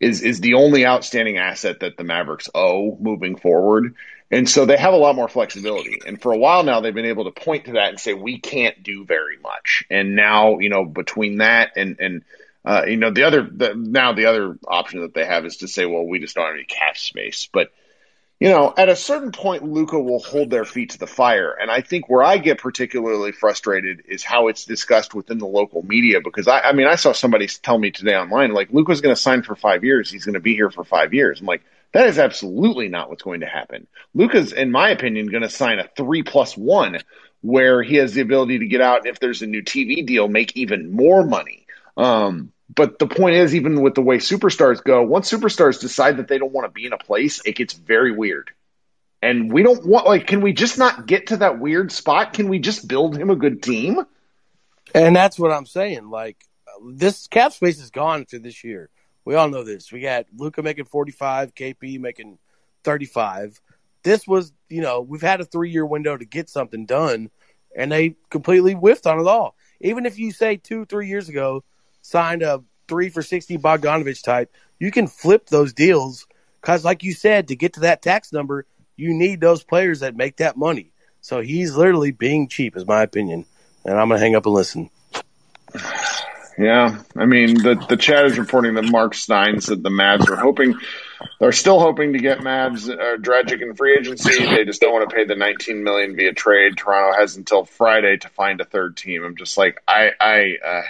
is 0.00 0.22
is 0.22 0.40
the 0.40 0.54
only 0.54 0.86
outstanding 0.86 1.38
asset 1.38 1.80
that 1.80 1.96
the 1.96 2.04
Mavericks 2.04 2.48
owe 2.54 2.96
moving 3.00 3.36
forward. 3.36 3.94
And 4.30 4.48
so 4.48 4.64
they 4.64 4.76
have 4.76 4.92
a 4.92 4.96
lot 4.96 5.14
more 5.14 5.28
flexibility. 5.28 6.00
And 6.04 6.20
for 6.20 6.32
a 6.32 6.36
while 6.38 6.64
now, 6.64 6.80
they've 6.80 6.92
been 6.92 7.06
able 7.06 7.24
to 7.24 7.30
point 7.30 7.66
to 7.66 7.72
that 7.74 7.90
and 7.90 8.00
say, 8.00 8.12
we 8.12 8.40
can't 8.40 8.82
do 8.82 9.04
very 9.04 9.38
much. 9.38 9.84
And 9.88 10.16
now, 10.16 10.58
you 10.58 10.68
know, 10.68 10.84
between 10.84 11.38
that 11.38 11.72
and, 11.76 12.00
and, 12.00 12.24
uh, 12.64 12.82
you 12.88 12.96
know, 12.96 13.12
the 13.12 13.22
other 13.22 13.48
the, 13.48 13.74
now 13.76 14.14
the 14.14 14.26
other 14.26 14.58
option 14.66 15.02
that 15.02 15.14
they 15.14 15.24
have 15.24 15.46
is 15.46 15.58
to 15.58 15.68
say, 15.68 15.86
well, 15.86 16.04
we 16.04 16.18
just 16.18 16.34
don't 16.34 16.46
have 16.46 16.54
any 16.54 16.64
cap 16.64 16.98
space. 16.98 17.48
But 17.52 17.70
you 18.38 18.50
know, 18.50 18.74
at 18.76 18.90
a 18.90 18.96
certain 18.96 19.32
point, 19.32 19.62
Luka 19.62 19.98
will 19.98 20.18
hold 20.18 20.50
their 20.50 20.66
feet 20.66 20.90
to 20.90 20.98
the 20.98 21.06
fire, 21.06 21.52
and 21.52 21.70
I 21.70 21.80
think 21.80 22.10
where 22.10 22.22
I 22.22 22.36
get 22.36 22.58
particularly 22.58 23.32
frustrated 23.32 24.02
is 24.08 24.22
how 24.22 24.48
it's 24.48 24.66
discussed 24.66 25.14
within 25.14 25.38
the 25.38 25.46
local 25.46 25.82
media. 25.82 26.20
Because 26.22 26.46
I, 26.46 26.60
I 26.60 26.72
mean, 26.72 26.86
I 26.86 26.96
saw 26.96 27.12
somebody 27.12 27.46
tell 27.46 27.78
me 27.78 27.90
today 27.90 28.14
online, 28.14 28.52
like 28.52 28.70
Luka's 28.70 29.00
going 29.00 29.14
to 29.14 29.20
sign 29.20 29.42
for 29.42 29.56
five 29.56 29.84
years. 29.84 30.10
He's 30.10 30.26
going 30.26 30.34
to 30.34 30.40
be 30.40 30.54
here 30.54 30.70
for 30.70 30.84
five 30.84 31.14
years. 31.14 31.40
I'm 31.40 31.46
like, 31.46 31.62
that 31.92 32.08
is 32.08 32.18
absolutely 32.18 32.88
not 32.88 33.08
what's 33.08 33.22
going 33.22 33.40
to 33.40 33.46
happen. 33.46 33.86
Luka's, 34.14 34.52
in 34.52 34.70
my 34.70 34.90
opinion, 34.90 35.28
going 35.28 35.42
to 35.42 35.48
sign 35.48 35.78
a 35.78 35.88
three 35.96 36.22
plus 36.22 36.58
one, 36.58 36.98
where 37.40 37.82
he 37.82 37.96
has 37.96 38.12
the 38.12 38.20
ability 38.20 38.58
to 38.58 38.66
get 38.66 38.82
out, 38.82 38.98
and 38.98 39.06
if 39.06 39.18
there's 39.18 39.40
a 39.40 39.46
new 39.46 39.62
TV 39.62 40.04
deal, 40.04 40.28
make 40.28 40.54
even 40.58 40.92
more 40.92 41.24
money. 41.24 41.66
Um, 41.96 42.52
but 42.68 42.98
the 42.98 43.06
point 43.06 43.36
is, 43.36 43.54
even 43.54 43.80
with 43.82 43.94
the 43.94 44.02
way 44.02 44.18
superstars 44.18 44.82
go, 44.82 45.02
once 45.02 45.30
superstars 45.30 45.80
decide 45.80 46.16
that 46.16 46.28
they 46.28 46.38
don't 46.38 46.52
want 46.52 46.66
to 46.66 46.72
be 46.72 46.86
in 46.86 46.92
a 46.92 46.98
place, 46.98 47.40
it 47.44 47.56
gets 47.56 47.74
very 47.74 48.12
weird. 48.12 48.50
And 49.22 49.52
we 49.52 49.62
don't 49.62 49.86
want, 49.86 50.06
like, 50.06 50.26
can 50.26 50.40
we 50.40 50.52
just 50.52 50.78
not 50.78 51.06
get 51.06 51.28
to 51.28 51.38
that 51.38 51.58
weird 51.58 51.92
spot? 51.92 52.32
Can 52.32 52.48
we 52.48 52.58
just 52.58 52.86
build 52.86 53.16
him 53.16 53.30
a 53.30 53.36
good 53.36 53.62
team? 53.62 54.04
And 54.94 55.16
that's 55.16 55.38
what 55.38 55.52
I'm 55.52 55.66
saying. 55.66 56.10
Like, 56.10 56.36
this 56.92 57.26
cap 57.28 57.52
space 57.52 57.80
is 57.80 57.90
gone 57.90 58.26
for 58.26 58.38
this 58.38 58.62
year. 58.62 58.90
We 59.24 59.34
all 59.34 59.48
know 59.48 59.64
this. 59.64 59.90
We 59.90 60.00
got 60.00 60.26
Luka 60.36 60.62
making 60.62 60.84
45, 60.84 61.54
KP 61.54 61.98
making 61.98 62.38
35. 62.84 63.60
This 64.02 64.26
was, 64.26 64.52
you 64.68 64.82
know, 64.82 65.00
we've 65.00 65.22
had 65.22 65.40
a 65.40 65.44
three 65.44 65.70
year 65.70 65.84
window 65.84 66.16
to 66.16 66.24
get 66.24 66.48
something 66.48 66.86
done, 66.86 67.30
and 67.76 67.90
they 67.90 68.16
completely 68.30 68.74
whiffed 68.74 69.06
on 69.06 69.18
it 69.18 69.26
all. 69.26 69.56
Even 69.80 70.06
if 70.06 70.18
you 70.18 70.30
say 70.30 70.56
two, 70.56 70.84
three 70.84 71.08
years 71.08 71.28
ago, 71.28 71.64
signed 72.06 72.42
a 72.42 72.62
three 72.88 73.08
for 73.08 73.22
60 73.22 73.58
Bogdanovich 73.58 74.22
type, 74.22 74.52
you 74.78 74.90
can 74.90 75.06
flip 75.06 75.46
those 75.46 75.72
deals 75.72 76.26
because, 76.60 76.84
like 76.84 77.02
you 77.02 77.12
said, 77.12 77.48
to 77.48 77.56
get 77.56 77.74
to 77.74 77.80
that 77.80 78.02
tax 78.02 78.32
number, 78.32 78.66
you 78.96 79.12
need 79.12 79.40
those 79.40 79.62
players 79.62 80.00
that 80.00 80.16
make 80.16 80.36
that 80.36 80.56
money. 80.56 80.92
So 81.20 81.40
he's 81.40 81.74
literally 81.74 82.12
being 82.12 82.48
cheap, 82.48 82.76
is 82.76 82.86
my 82.86 83.02
opinion. 83.02 83.46
And 83.84 83.98
I'm 83.98 84.08
going 84.08 84.18
to 84.18 84.24
hang 84.24 84.36
up 84.36 84.46
and 84.46 84.54
listen. 84.54 84.90
Yeah, 86.58 87.02
I 87.14 87.26
mean 87.26 87.62
the 87.62 87.74
the 87.86 87.98
chat 87.98 88.24
is 88.24 88.38
reporting 88.38 88.74
that 88.74 88.84
Mark 88.84 89.12
Stein 89.12 89.60
said 89.60 89.82
the 89.82 89.90
Mavs 89.90 90.30
are 90.30 90.36
hoping 90.36 90.74
they're 91.38 91.52
still 91.52 91.78
hoping 91.78 92.14
to 92.14 92.18
get 92.18 92.38
Mavs 92.38 92.88
uh, 92.88 93.18
Dragic 93.18 93.60
in 93.60 93.74
free 93.74 93.94
agency. 93.94 94.46
They 94.46 94.64
just 94.64 94.80
don't 94.80 94.90
want 94.90 95.10
to 95.10 95.14
pay 95.14 95.26
the 95.26 95.36
19 95.36 95.84
million 95.84 96.16
via 96.16 96.32
trade. 96.32 96.78
Toronto 96.78 97.20
has 97.20 97.36
until 97.36 97.66
Friday 97.66 98.16
to 98.16 98.30
find 98.30 98.62
a 98.62 98.64
third 98.64 98.96
team. 98.96 99.22
I'm 99.22 99.36
just 99.36 99.58
like 99.58 99.82
I 99.86 100.12
I. 100.18 100.56
Uh, 100.64 100.82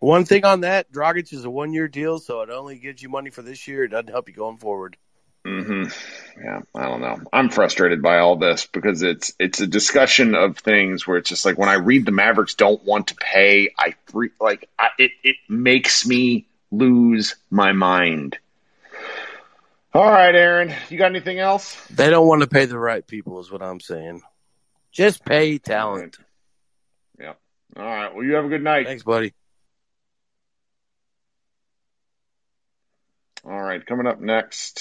one 0.00 0.24
thing 0.24 0.44
on 0.44 0.62
that, 0.62 0.90
Dragic 0.90 1.32
is 1.32 1.44
a 1.44 1.50
one 1.50 1.72
year 1.72 1.86
deal, 1.88 2.18
so 2.18 2.40
it 2.40 2.50
only 2.50 2.78
gives 2.78 3.02
you 3.02 3.08
money 3.08 3.30
for 3.30 3.42
this 3.42 3.68
year. 3.68 3.84
It 3.84 3.88
doesn't 3.88 4.10
help 4.10 4.28
you 4.28 4.34
going 4.34 4.56
forward. 4.56 4.96
hmm 5.44 5.84
Yeah, 6.42 6.60
I 6.74 6.86
don't 6.86 7.00
know. 7.00 7.18
I'm 7.32 7.50
frustrated 7.50 8.02
by 8.02 8.18
all 8.18 8.36
this 8.36 8.66
because 8.66 9.02
it's 9.02 9.34
it's 9.38 9.60
a 9.60 9.66
discussion 9.66 10.34
of 10.34 10.58
things 10.58 11.06
where 11.06 11.18
it's 11.18 11.28
just 11.28 11.44
like 11.44 11.58
when 11.58 11.68
I 11.68 11.74
read 11.74 12.06
the 12.06 12.12
Mavericks 12.12 12.54
don't 12.54 12.82
want 12.84 13.08
to 13.08 13.14
pay, 13.14 13.70
I 13.78 13.94
free, 14.06 14.30
like 14.40 14.68
I, 14.78 14.88
it 14.98 15.12
it 15.22 15.36
makes 15.48 16.06
me 16.06 16.46
lose 16.70 17.36
my 17.50 17.72
mind. 17.72 18.38
All 19.92 20.08
right, 20.08 20.34
Aaron, 20.34 20.72
you 20.88 20.98
got 20.98 21.10
anything 21.10 21.40
else? 21.40 21.74
They 21.88 22.10
don't 22.10 22.28
want 22.28 22.42
to 22.42 22.46
pay 22.46 22.64
the 22.64 22.78
right 22.78 23.04
people, 23.04 23.40
is 23.40 23.50
what 23.50 23.60
I'm 23.60 23.80
saying. 23.80 24.22
Just 24.92 25.24
pay 25.24 25.58
talent. 25.58 26.16
Yeah. 27.18 27.34
All 27.76 27.84
right. 27.84 28.14
Well, 28.14 28.24
you 28.24 28.34
have 28.34 28.44
a 28.44 28.48
good 28.48 28.62
night. 28.62 28.86
Thanks, 28.86 29.02
buddy. 29.02 29.34
All 33.44 33.60
right, 33.60 33.84
coming 33.84 34.06
up 34.06 34.20
next. 34.20 34.80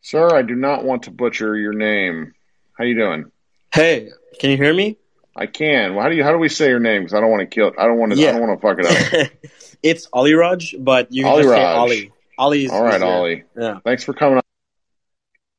Sir, 0.00 0.34
I 0.34 0.42
do 0.42 0.54
not 0.54 0.82
want 0.84 1.04
to 1.04 1.10
butcher 1.10 1.56
your 1.56 1.74
name. 1.74 2.32
How 2.76 2.84
you 2.84 2.96
doing? 2.96 3.30
Hey, 3.72 4.10
can 4.38 4.50
you 4.50 4.56
hear 4.56 4.72
me? 4.72 4.96
I 5.36 5.46
can. 5.46 5.94
Well, 5.94 6.02
how 6.02 6.08
do 6.08 6.16
you 6.16 6.24
how 6.24 6.32
do 6.32 6.38
we 6.38 6.48
say 6.48 6.68
your 6.68 6.80
name? 6.80 7.02
Because 7.02 7.14
I 7.14 7.20
don't 7.20 7.30
want 7.30 7.42
to 7.42 7.46
kill. 7.46 7.72
I 7.78 7.84
don't 7.84 7.98
want 7.98 8.12
to. 8.12 8.18
Yeah. 8.18 8.30
I 8.30 8.32
don't 8.32 8.48
want 8.48 8.60
to 8.60 8.66
fuck 8.66 8.78
it 8.78 9.22
up. 9.22 9.30
it's 9.82 10.08
Ollie 10.12 10.34
Raj, 10.34 10.74
but 10.78 11.12
you 11.12 11.22
can 11.22 11.32
Ollie 11.32 11.42
just 11.42 11.52
Raj. 11.52 11.60
say 11.60 11.66
Ollie. 11.66 12.12
Ollie 12.38 12.64
is 12.64 12.70
all 12.72 12.82
right. 12.82 12.94
easier. 12.96 13.06
Ollie. 13.06 13.44
Yeah. 13.56 13.78
Thanks 13.84 14.04
for 14.04 14.14
coming. 14.14 14.40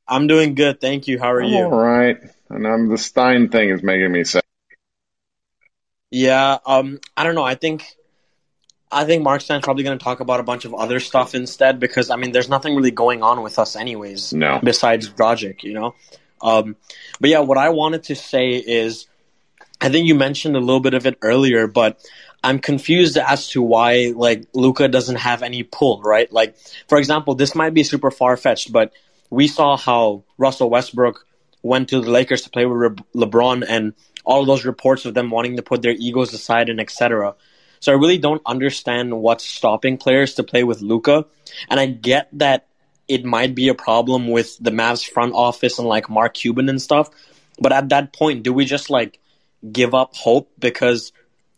I'm 0.07 0.27
doing 0.27 0.55
good, 0.55 0.81
thank 0.81 1.07
you. 1.07 1.19
How 1.19 1.31
are 1.31 1.43
I'm 1.43 1.49
you? 1.49 1.63
All 1.63 1.69
right. 1.69 2.17
And 2.49 2.67
I'm 2.67 2.89
the 2.89 2.97
Stein 2.97 3.49
thing 3.49 3.69
is 3.69 3.81
making 3.83 4.11
me 4.11 4.23
sad. 4.23 4.43
Yeah. 6.09 6.57
Um. 6.65 6.99
I 7.15 7.23
don't 7.23 7.35
know. 7.35 7.43
I 7.43 7.55
think. 7.55 7.85
I 8.91 9.05
think 9.05 9.23
Mark 9.23 9.41
Stein's 9.41 9.63
probably 9.63 9.83
going 9.83 9.97
to 9.97 10.03
talk 10.03 10.19
about 10.19 10.39
a 10.39 10.43
bunch 10.43 10.65
of 10.65 10.73
other 10.73 10.99
stuff 10.99 11.33
instead 11.33 11.79
because 11.79 12.09
I 12.09 12.17
mean, 12.17 12.31
there's 12.31 12.49
nothing 12.49 12.75
really 12.75 12.91
going 12.91 13.23
on 13.23 13.41
with 13.41 13.57
us 13.57 13.75
anyways. 13.75 14.33
No. 14.33 14.59
Besides 14.63 15.09
Dragic, 15.09 15.63
you 15.63 15.73
know. 15.73 15.95
Um. 16.41 16.75
But 17.19 17.29
yeah, 17.29 17.39
what 17.39 17.57
I 17.57 17.69
wanted 17.69 18.03
to 18.03 18.15
say 18.15 18.49
is, 18.51 19.07
I 19.79 19.89
think 19.89 20.07
you 20.07 20.15
mentioned 20.15 20.55
a 20.55 20.59
little 20.59 20.79
bit 20.79 20.93
of 20.93 21.05
it 21.05 21.17
earlier, 21.21 21.67
but 21.67 22.03
I'm 22.43 22.59
confused 22.59 23.17
as 23.17 23.49
to 23.49 23.61
why 23.61 24.13
like 24.15 24.45
Luka 24.53 24.87
doesn't 24.87 25.17
have 25.17 25.43
any 25.43 25.63
pull, 25.63 26.01
right? 26.01 26.31
Like, 26.31 26.57
for 26.87 26.97
example, 26.97 27.35
this 27.35 27.55
might 27.55 27.73
be 27.73 27.83
super 27.83 28.09
far 28.11 28.35
fetched, 28.37 28.71
but 28.71 28.91
we 29.29 29.47
saw 29.47 29.77
how 29.77 30.23
Russell 30.37 30.69
Westbrook 30.69 31.25
went 31.61 31.89
to 31.89 32.01
the 32.01 32.09
Lakers 32.09 32.41
to 32.41 32.49
play 32.49 32.65
with 32.65 32.99
Le- 33.13 33.25
LeBron, 33.25 33.63
and 33.67 33.93
all 34.25 34.45
those 34.45 34.65
reports 34.65 35.05
of 35.05 35.13
them 35.13 35.29
wanting 35.29 35.55
to 35.57 35.61
put 35.61 35.81
their 35.81 35.93
egos 35.93 36.33
aside 36.33 36.69
and 36.69 36.79
etc. 36.79 37.35
So 37.81 37.91
I 37.91 37.95
really 37.95 38.17
don't 38.17 38.41
understand 38.45 39.19
what's 39.19 39.43
stopping 39.43 39.97
players 39.97 40.35
to 40.35 40.43
play 40.43 40.63
with 40.63 40.81
Luka, 40.81 41.25
and 41.69 41.79
I 41.79 41.87
get 41.87 42.29
that 42.33 42.67
it 43.07 43.25
might 43.25 43.53
be 43.53 43.67
a 43.67 43.75
problem 43.75 44.29
with 44.29 44.57
the 44.59 44.71
Mavs 44.71 45.05
front 45.05 45.33
office 45.33 45.79
and 45.79 45.87
like 45.87 46.09
Mark 46.09 46.33
Cuban 46.33 46.69
and 46.69 46.81
stuff. 46.81 47.09
But 47.59 47.73
at 47.73 47.89
that 47.89 48.13
point, 48.13 48.43
do 48.43 48.53
we 48.53 48.63
just 48.63 48.89
like 48.89 49.19
give 49.69 49.93
up 49.93 50.15
hope 50.15 50.49
because 50.57 51.11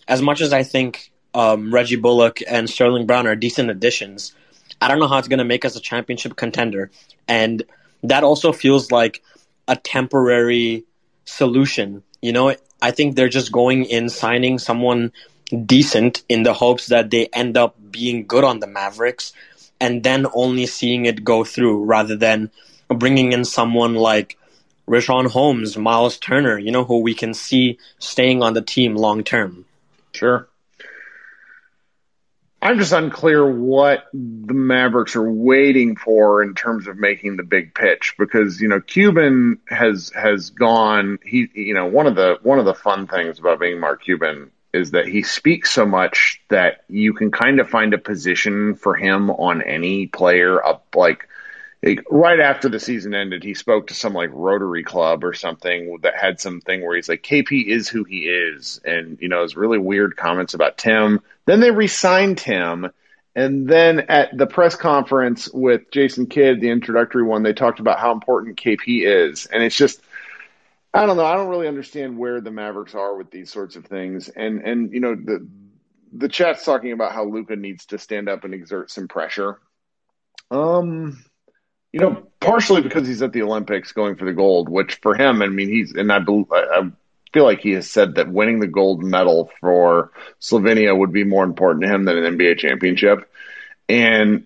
as 0.07 0.21
much 0.21 0.41
as 0.41 0.51
I 0.51 0.63
think 0.63 1.11
um, 1.33 1.71
Reggie 1.71 1.95
Bullock 1.95 2.39
and 2.47 2.67
Sterling 2.69 3.05
Brown 3.05 3.27
are 3.27 3.35
decent 3.35 3.69
additions, 3.69 4.33
I 4.81 4.87
don't 4.87 4.99
know 4.99 5.07
how 5.07 5.19
it's 5.19 5.27
going 5.27 5.39
to 5.39 5.45
make 5.45 5.63
us 5.63 5.75
a 5.75 5.79
championship 5.79 6.35
contender. 6.35 6.89
And 7.27 7.63
that 8.03 8.23
also 8.23 8.51
feels 8.51 8.91
like 8.91 9.21
a 9.67 9.75
temporary 9.75 10.85
solution. 11.25 12.03
You 12.21 12.31
know, 12.31 12.55
I 12.81 12.91
think 12.91 13.15
they're 13.15 13.29
just 13.29 13.51
going 13.51 13.85
in 13.85 14.09
signing 14.09 14.57
someone 14.57 15.11
decent 15.53 16.23
in 16.29 16.43
the 16.43 16.53
hopes 16.53 16.87
that 16.87 17.09
they 17.09 17.27
end 17.27 17.57
up 17.57 17.75
being 17.91 18.25
good 18.25 18.43
on 18.43 18.59
the 18.59 18.67
Mavericks 18.67 19.33
and 19.79 20.03
then 20.03 20.25
only 20.33 20.65
seeing 20.65 21.05
it 21.05 21.23
go 21.23 21.43
through 21.43 21.83
rather 21.83 22.15
than 22.15 22.49
bringing 22.89 23.33
in 23.33 23.45
someone 23.45 23.95
like 23.95 24.37
Richaun 24.87 25.27
Holmes, 25.27 25.77
Miles 25.77 26.17
Turner, 26.17 26.57
you 26.57 26.71
know, 26.71 26.83
who 26.83 26.99
we 26.99 27.13
can 27.13 27.33
see 27.33 27.79
staying 27.99 28.43
on 28.43 28.53
the 28.53 28.61
team 28.61 28.95
long 28.95 29.23
term. 29.23 29.65
Sure. 30.13 30.47
I'm 32.61 32.77
just 32.77 32.93
unclear 32.93 33.45
what 33.45 34.05
the 34.13 34.53
Mavericks 34.53 35.17
are 35.17 35.29
waiting 35.29 35.97
for 35.97 36.41
in 36.41 36.55
terms 36.55 36.87
of 36.87 36.97
making 36.97 37.35
the 37.35 37.43
big 37.43 37.75
pitch 37.75 38.15
because 38.17 38.61
you 38.61 38.69
know 38.69 38.79
Cuban 38.79 39.59
has 39.67 40.13
has 40.15 40.49
gone 40.51 41.19
he 41.25 41.49
you 41.53 41.73
know 41.73 41.87
one 41.87 42.07
of 42.07 42.15
the 42.15 42.37
one 42.41 42.59
of 42.59 42.65
the 42.65 42.73
fun 42.73 43.05
things 43.05 43.37
about 43.37 43.59
being 43.59 43.81
Mark 43.81 44.05
Cuban 44.05 44.49
is 44.73 44.91
that 44.91 45.07
he 45.07 45.23
speaks 45.23 45.71
so 45.71 45.85
much 45.85 46.41
that 46.49 46.83
you 46.89 47.13
can 47.13 47.31
kind 47.31 47.59
of 47.59 47.69
find 47.69 47.93
a 47.93 47.97
position 47.97 48.75
for 48.75 48.95
him 48.95 49.29
on 49.29 49.61
any 49.61 50.07
player 50.07 50.63
up 50.63 50.85
like 50.95 51.27
right 52.09 52.39
after 52.39 52.69
the 52.69 52.79
season 52.79 53.13
ended, 53.13 53.43
he 53.43 53.53
spoke 53.53 53.87
to 53.87 53.93
some 53.93 54.13
like 54.13 54.29
Rotary 54.31 54.83
Club 54.83 55.23
or 55.23 55.33
something 55.33 55.99
that 56.01 56.15
had 56.15 56.39
something 56.39 56.81
where 56.81 56.95
he's 56.95 57.09
like, 57.09 57.23
KP 57.23 57.65
is 57.67 57.89
who 57.89 58.03
he 58.03 58.19
is. 58.19 58.79
And, 58.85 59.17
you 59.19 59.27
know, 59.27 59.39
it 59.39 59.43
was 59.43 59.57
really 59.57 59.79
weird 59.79 60.15
comments 60.15 60.53
about 60.53 60.77
Tim. 60.77 61.21
Then 61.45 61.59
they 61.59 61.71
re 61.71 61.87
signed 61.87 62.39
him. 62.39 62.91
And 63.35 63.67
then 63.67 64.01
at 64.09 64.37
the 64.37 64.45
press 64.45 64.75
conference 64.75 65.49
with 65.51 65.91
Jason 65.91 66.27
Kidd, 66.27 66.61
the 66.61 66.69
introductory 66.69 67.23
one, 67.23 67.43
they 67.43 67.53
talked 67.53 67.79
about 67.79 67.99
how 67.99 68.11
important 68.11 68.61
KP 68.61 69.05
is. 69.05 69.47
And 69.47 69.63
it's 69.63 69.75
just, 69.75 70.01
I 70.93 71.05
don't 71.05 71.17
know. 71.17 71.25
I 71.25 71.35
don't 71.35 71.49
really 71.49 71.67
understand 71.67 72.17
where 72.17 72.39
the 72.39 72.51
Mavericks 72.51 72.93
are 72.93 73.17
with 73.17 73.31
these 73.31 73.51
sorts 73.51 73.75
of 73.75 73.85
things. 73.85 74.29
And, 74.29 74.61
and, 74.61 74.93
you 74.93 74.99
know, 74.99 75.15
the, 75.15 75.47
the 76.11 76.29
chat's 76.29 76.63
talking 76.63 76.91
about 76.91 77.13
how 77.13 77.25
Luka 77.25 77.55
needs 77.55 77.87
to 77.87 77.97
stand 77.97 78.29
up 78.29 78.43
and 78.43 78.53
exert 78.53 78.91
some 78.91 79.07
pressure. 79.07 79.59
Um, 80.51 81.23
you 81.91 81.99
know, 81.99 82.27
partially 82.39 82.81
because 82.81 83.07
he's 83.07 83.23
at 83.23 83.33
the 83.33 83.41
Olympics 83.41 83.91
going 83.91 84.15
for 84.17 84.25
the 84.25 84.33
gold, 84.33 84.69
which 84.69 84.95
for 85.01 85.15
him, 85.15 85.41
I 85.41 85.47
mean, 85.47 85.69
he's, 85.69 85.93
and 85.93 86.11
I, 86.11 86.19
I 86.19 86.91
feel 87.33 87.43
like 87.43 87.61
he 87.61 87.71
has 87.71 87.89
said 87.89 88.15
that 88.15 88.31
winning 88.31 88.59
the 88.59 88.67
gold 88.67 89.03
medal 89.03 89.51
for 89.61 90.11
Slovenia 90.39 90.95
would 90.95 91.11
be 91.11 91.23
more 91.23 91.43
important 91.43 91.83
to 91.83 91.89
him 91.89 92.03
than 92.03 92.23
an 92.23 92.37
NBA 92.37 92.59
championship. 92.59 93.31
And, 93.89 94.45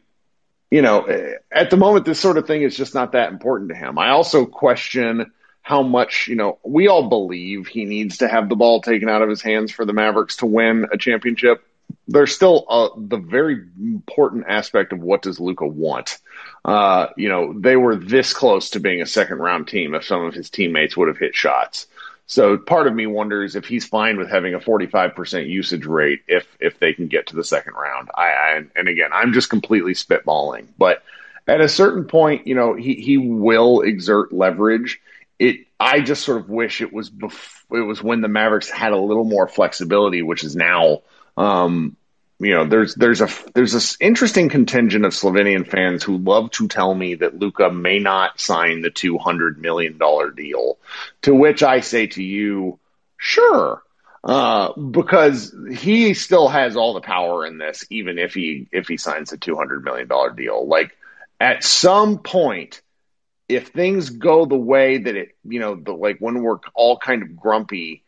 you 0.72 0.82
know, 0.82 1.08
at 1.52 1.70
the 1.70 1.78
moment, 1.78 2.06
this 2.06 2.22
sort 2.22 2.38
of 2.38 2.48
thing 2.48 2.62
is 2.62 2.76
just 2.76 2.94
not 2.94 3.12
that 3.12 3.34
important 3.34 3.70
to 3.72 3.76
him. 3.76 4.00
I 4.00 4.12
also 4.12 4.46
question 4.46 5.32
how 5.68 5.84
much, 5.84 6.30
you 6.30 6.36
know, 6.38 6.60
we 6.64 6.88
all 6.88 7.10
believe 7.10 7.68
he 7.68 7.84
needs 7.84 8.20
to 8.20 8.28
have 8.30 8.48
the 8.48 8.56
ball 8.56 8.80
taken 8.80 9.10
out 9.10 9.22
of 9.22 9.28
his 9.28 9.42
hands 9.42 9.70
for 9.70 9.84
the 9.84 9.92
Mavericks 9.92 10.38
to 10.38 10.46
win 10.46 10.88
a 10.94 10.98
championship. 10.98 11.62
There's 12.08 12.34
still 12.34 12.66
uh, 12.70 12.88
the 12.96 13.18
very 13.18 13.66
important 13.78 14.46
aspect 14.48 14.94
of 14.94 15.02
what 15.02 15.24
does 15.24 15.42
Luka 15.42 15.68
want. 15.68 16.20
Uh, 16.64 17.08
you 17.18 17.28
know, 17.28 17.52
they 17.52 17.76
were 17.76 17.98
this 17.98 18.34
close 18.34 18.70
to 18.70 18.80
being 18.80 19.02
a 19.02 19.06
second 19.06 19.40
round 19.40 19.68
team 19.68 19.94
if 19.94 20.06
some 20.06 20.24
of 20.24 20.34
his 20.34 20.50
teammates 20.50 20.96
would 20.96 21.10
have 21.10 21.18
hit 21.18 21.36
shots. 21.36 21.88
So 22.28 22.58
part 22.58 22.88
of 22.88 22.96
me 22.96 23.06
wonders 23.06 23.58
if 23.58 23.66
he's 23.66 23.86
fine 23.86 24.16
with 24.16 24.30
having 24.30 24.54
a 24.54 24.62
45% 24.62 25.50
usage 25.50 25.86
rate 25.86 26.22
if 26.30 26.48
if 26.62 26.80
they 26.80 26.94
can 26.94 27.08
get 27.08 27.28
to 27.28 27.36
the 27.36 27.44
second 27.44 27.74
round. 27.74 28.08
I, 28.16 28.30
I 28.30 28.64
and 28.74 28.88
again, 28.88 29.10
I'm 29.12 29.34
just 29.34 29.50
completely 29.50 29.96
spitballing, 29.96 30.68
but 30.78 31.04
at 31.46 31.60
a 31.60 31.68
certain 31.68 32.06
point, 32.06 32.48
you 32.48 32.56
know, 32.56 32.74
he 32.74 32.94
he 32.96 33.18
will 33.18 33.82
exert 33.82 34.32
leverage 34.32 35.02
it 35.40 35.68
I 35.80 36.02
just 36.02 36.24
sort 36.24 36.40
of 36.40 36.50
wish 36.50 36.82
it 36.82 36.92
was 36.92 37.12
it 37.72 37.86
was 37.86 38.02
when 38.02 38.22
the 38.22 38.28
Mavericks 38.28 38.70
had 38.70 38.94
a 38.94 39.00
little 39.00 39.24
more 39.24 39.48
flexibility, 39.48 40.22
which 40.22 40.44
is 40.44 40.56
now. 40.56 41.02
Um, 41.36 41.96
you 42.40 42.52
know, 42.52 42.66
there's 42.66 42.94
there's 42.94 43.22
a 43.22 43.30
there's 43.56 43.74
this 43.74 43.98
interesting 44.00 44.50
contingent 44.50 45.06
of 45.06 45.14
Slovenian 45.14 45.68
fans 45.68 46.04
who 46.04 46.18
love 46.18 46.52
to 46.52 46.68
tell 46.68 46.94
me 46.94 47.16
that 47.16 47.38
Luka 47.38 47.72
may 47.72 47.98
not 47.98 48.40
sign 48.40 48.82
the 48.82 48.92
two 48.92 49.18
hundred 49.18 49.60
million 49.60 49.98
dollar 49.98 50.30
deal. 50.30 50.78
To 51.24 51.34
which 51.34 51.64
I 51.64 51.80
say 51.80 52.08
to 52.08 52.24
you, 52.24 52.78
sure, 53.18 53.82
uh, 54.24 54.74
because 54.74 55.56
he 55.72 56.14
still 56.14 56.48
has 56.48 56.78
all 56.78 56.94
the 56.94 57.02
power 57.02 57.44
in 57.46 57.58
this, 57.58 57.86
even 57.90 58.20
if 58.20 58.36
he 58.36 58.68
if 58.72 58.88
he 58.88 58.98
signs 58.98 59.34
a 59.34 59.38
two 59.38 59.56
hundred 59.56 59.84
million 59.84 60.08
dollar 60.08 60.30
deal. 60.30 60.68
Like 60.68 60.96
at 61.40 61.64
some 61.64 62.20
point, 62.20 62.82
if 63.50 63.70
things 63.70 64.10
go 64.10 64.46
the 64.46 64.58
way 64.58 64.98
that 64.98 65.16
it, 65.16 65.36
you 65.44 65.60
know, 65.60 65.76
the, 65.76 65.94
like 65.94 66.18
when 66.20 66.42
we're 66.42 66.60
all 66.74 66.98
kind 66.98 67.24
of 67.24 67.36
grumpy, 67.36 68.04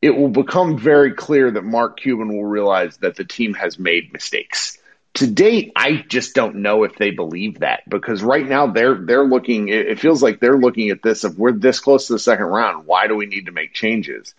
it 0.00 0.10
will 0.10 0.28
become 0.28 0.78
very 0.78 1.12
clear 1.12 1.50
that 1.50 1.64
Mark 1.64 2.00
Cuban 2.00 2.28
will 2.28 2.44
realize 2.44 2.96
that 2.98 3.16
the 3.16 3.24
team 3.24 3.54
has 3.54 3.78
made 3.78 4.12
mistakes. 4.12 4.78
To 5.14 5.26
date, 5.26 5.72
I 5.76 6.04
just 6.08 6.34
don't 6.34 6.56
know 6.56 6.84
if 6.84 6.96
they 6.96 7.10
believe 7.10 7.60
that 7.60 7.88
because 7.88 8.22
right 8.22 8.46
now 8.46 8.68
they're 8.68 8.94
they're 8.94 9.26
looking. 9.26 9.68
It 9.68 10.00
feels 10.00 10.22
like 10.22 10.40
they're 10.40 10.58
looking 10.58 10.88
at 10.88 11.02
this. 11.02 11.24
If 11.24 11.36
we're 11.36 11.52
this 11.52 11.80
close 11.80 12.06
to 12.06 12.14
the 12.14 12.18
second 12.18 12.46
round, 12.46 12.86
why 12.86 13.08
do 13.08 13.14
we 13.14 13.26
need 13.26 13.46
to 13.46 13.52
make 13.52 13.74
changes? 13.74 14.34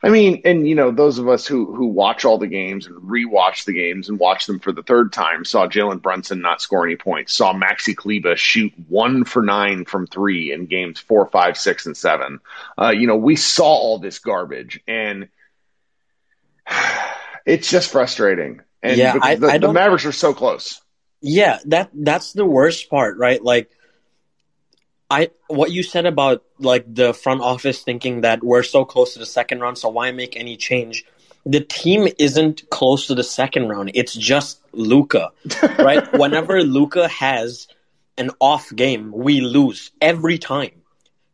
I 0.00 0.10
mean, 0.10 0.42
and 0.44 0.68
you 0.68 0.76
know, 0.76 0.92
those 0.92 1.18
of 1.18 1.28
us 1.28 1.46
who 1.46 1.74
who 1.74 1.86
watch 1.86 2.24
all 2.24 2.38
the 2.38 2.46
games 2.46 2.86
and 2.86 2.96
rewatch 3.02 3.64
the 3.64 3.72
games 3.72 4.08
and 4.08 4.18
watch 4.18 4.46
them 4.46 4.60
for 4.60 4.70
the 4.70 4.82
third 4.82 5.12
time 5.12 5.44
saw 5.44 5.66
Jalen 5.66 6.02
Brunson 6.02 6.40
not 6.40 6.62
score 6.62 6.86
any 6.86 6.94
points, 6.94 7.34
saw 7.34 7.52
Maxi 7.52 7.96
Kleber 7.96 8.36
shoot 8.36 8.72
one 8.88 9.24
for 9.24 9.42
nine 9.42 9.84
from 9.84 10.06
three 10.06 10.52
in 10.52 10.66
games 10.66 11.00
four, 11.00 11.26
five, 11.26 11.58
six, 11.58 11.86
and 11.86 11.96
seven. 11.96 12.38
Uh, 12.80 12.90
you 12.90 13.08
know, 13.08 13.16
we 13.16 13.34
saw 13.34 13.66
all 13.66 13.98
this 13.98 14.20
garbage, 14.20 14.80
and 14.86 15.28
it's 17.46 17.68
just 17.68 17.90
frustrating. 17.90 18.60
And 18.80 18.96
yeah, 18.96 19.18
I, 19.20 19.34
the, 19.34 19.48
I 19.48 19.58
the 19.58 19.72
Mavericks 19.72 20.06
are 20.06 20.12
so 20.12 20.32
close. 20.32 20.80
Yeah, 21.20 21.58
that 21.66 21.90
that's 21.92 22.32
the 22.32 22.46
worst 22.46 22.88
part, 22.88 23.18
right? 23.18 23.42
Like 23.42 23.72
I 25.10 25.30
what 25.46 25.70
you 25.70 25.82
said 25.82 26.06
about 26.06 26.44
like 26.58 26.84
the 26.92 27.14
front 27.14 27.40
office 27.40 27.82
thinking 27.82 28.22
that 28.22 28.42
we're 28.44 28.62
so 28.62 28.84
close 28.84 29.14
to 29.14 29.18
the 29.18 29.26
second 29.26 29.60
round, 29.60 29.78
so 29.78 29.88
why 29.88 30.12
make 30.12 30.36
any 30.36 30.56
change? 30.56 31.04
The 31.46 31.60
team 31.60 32.08
isn't 32.18 32.68
close 32.68 33.06
to 33.06 33.14
the 33.14 33.24
second 33.24 33.68
round. 33.68 33.92
It's 33.94 34.14
just 34.14 34.60
Luka, 34.72 35.30
right? 35.78 36.12
Whenever 36.12 36.62
Luka 36.62 37.08
has 37.08 37.68
an 38.18 38.30
off 38.38 38.74
game, 38.74 39.12
we 39.12 39.40
lose 39.40 39.90
every 40.00 40.36
time, 40.36 40.82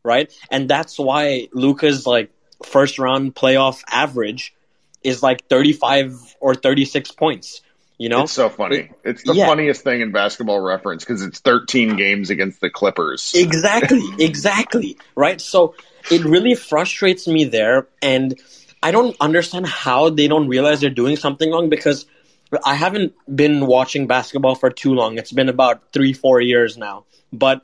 right? 0.04 0.32
And 0.50 0.68
that's 0.68 0.98
why 0.98 1.48
Luka's 1.52 2.06
like 2.06 2.30
first 2.64 2.98
round 3.00 3.34
playoff 3.34 3.82
average 3.90 4.54
is 5.02 5.22
like 5.22 5.48
35 5.48 6.36
or 6.40 6.54
36 6.54 7.10
points 7.12 7.60
you 7.98 8.08
know, 8.08 8.22
it's 8.22 8.32
so 8.32 8.48
funny. 8.48 8.90
It's 9.04 9.22
the 9.22 9.34
yeah. 9.34 9.46
funniest 9.46 9.82
thing 9.82 10.00
in 10.00 10.10
basketball 10.10 10.60
reference 10.60 11.04
because 11.04 11.22
it's 11.22 11.38
13 11.40 11.96
games 11.96 12.30
against 12.30 12.60
the 12.60 12.68
Clippers. 12.68 13.32
Exactly, 13.34 14.02
exactly. 14.18 14.96
Right. 15.14 15.40
So 15.40 15.74
it 16.10 16.24
really 16.24 16.54
frustrates 16.54 17.28
me 17.28 17.44
there, 17.44 17.86
and 18.02 18.38
I 18.82 18.90
don't 18.90 19.16
understand 19.20 19.66
how 19.66 20.10
they 20.10 20.26
don't 20.26 20.48
realize 20.48 20.80
they're 20.80 20.90
doing 20.90 21.16
something 21.16 21.50
wrong 21.50 21.68
because 21.68 22.06
I 22.64 22.74
haven't 22.74 23.14
been 23.32 23.66
watching 23.66 24.06
basketball 24.06 24.56
for 24.56 24.70
too 24.70 24.94
long. 24.94 25.16
It's 25.18 25.32
been 25.32 25.48
about 25.48 25.92
three, 25.92 26.12
four 26.12 26.40
years 26.40 26.76
now. 26.76 27.04
But 27.32 27.62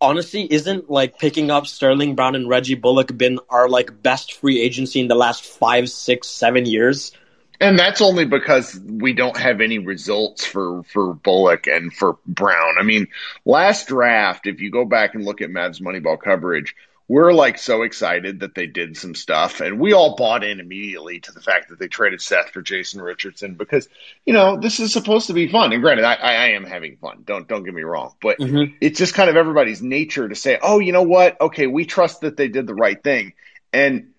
honestly, 0.00 0.46
isn't 0.52 0.90
like 0.90 1.18
picking 1.18 1.50
up 1.50 1.66
Sterling 1.66 2.14
Brown 2.14 2.34
and 2.34 2.48
Reggie 2.48 2.74
Bullock 2.74 3.16
been 3.16 3.38
our 3.48 3.68
like 3.68 4.02
best 4.02 4.34
free 4.34 4.60
agency 4.60 5.00
in 5.00 5.08
the 5.08 5.14
last 5.14 5.44
five, 5.44 5.88
six, 5.88 6.28
seven 6.28 6.66
years? 6.66 7.12
And 7.60 7.78
that's 7.78 8.00
only 8.00 8.24
because 8.24 8.78
we 8.78 9.12
don't 9.12 9.36
have 9.36 9.60
any 9.60 9.78
results 9.78 10.44
for, 10.44 10.84
for 10.84 11.14
Bullock 11.14 11.66
and 11.66 11.92
for 11.92 12.18
Brown. 12.26 12.76
I 12.78 12.84
mean, 12.84 13.08
last 13.44 13.88
draft, 13.88 14.46
if 14.46 14.60
you 14.60 14.70
go 14.70 14.84
back 14.84 15.14
and 15.14 15.24
look 15.24 15.40
at 15.40 15.50
Mavs 15.50 15.80
Moneyball 15.80 16.20
coverage, 16.20 16.76
we're 17.08 17.32
like 17.32 17.58
so 17.58 17.82
excited 17.82 18.40
that 18.40 18.54
they 18.54 18.66
did 18.66 18.96
some 18.96 19.14
stuff 19.14 19.62
and 19.62 19.80
we 19.80 19.94
all 19.94 20.14
bought 20.14 20.44
in 20.44 20.60
immediately 20.60 21.20
to 21.20 21.32
the 21.32 21.40
fact 21.40 21.70
that 21.70 21.78
they 21.78 21.88
traded 21.88 22.20
Seth 22.20 22.50
for 22.50 22.60
Jason 22.60 23.00
Richardson 23.00 23.54
because, 23.54 23.88
you 24.26 24.34
know, 24.34 24.58
this 24.58 24.78
is 24.78 24.92
supposed 24.92 25.28
to 25.28 25.32
be 25.32 25.48
fun. 25.48 25.72
And 25.72 25.80
granted, 25.80 26.04
I, 26.04 26.14
I 26.14 26.48
am 26.50 26.64
having 26.64 26.98
fun. 26.98 27.22
Don't, 27.24 27.48
don't 27.48 27.64
get 27.64 27.72
me 27.72 27.82
wrong, 27.82 28.14
but 28.20 28.38
mm-hmm. 28.38 28.74
it's 28.82 28.98
just 28.98 29.14
kind 29.14 29.30
of 29.30 29.36
everybody's 29.36 29.80
nature 29.80 30.28
to 30.28 30.34
say, 30.34 30.58
oh, 30.60 30.80
you 30.80 30.92
know 30.92 31.02
what? 31.02 31.40
Okay. 31.40 31.66
We 31.66 31.86
trust 31.86 32.20
that 32.20 32.36
they 32.36 32.48
did 32.48 32.66
the 32.66 32.74
right 32.74 33.02
thing. 33.02 33.32
And 33.72 34.10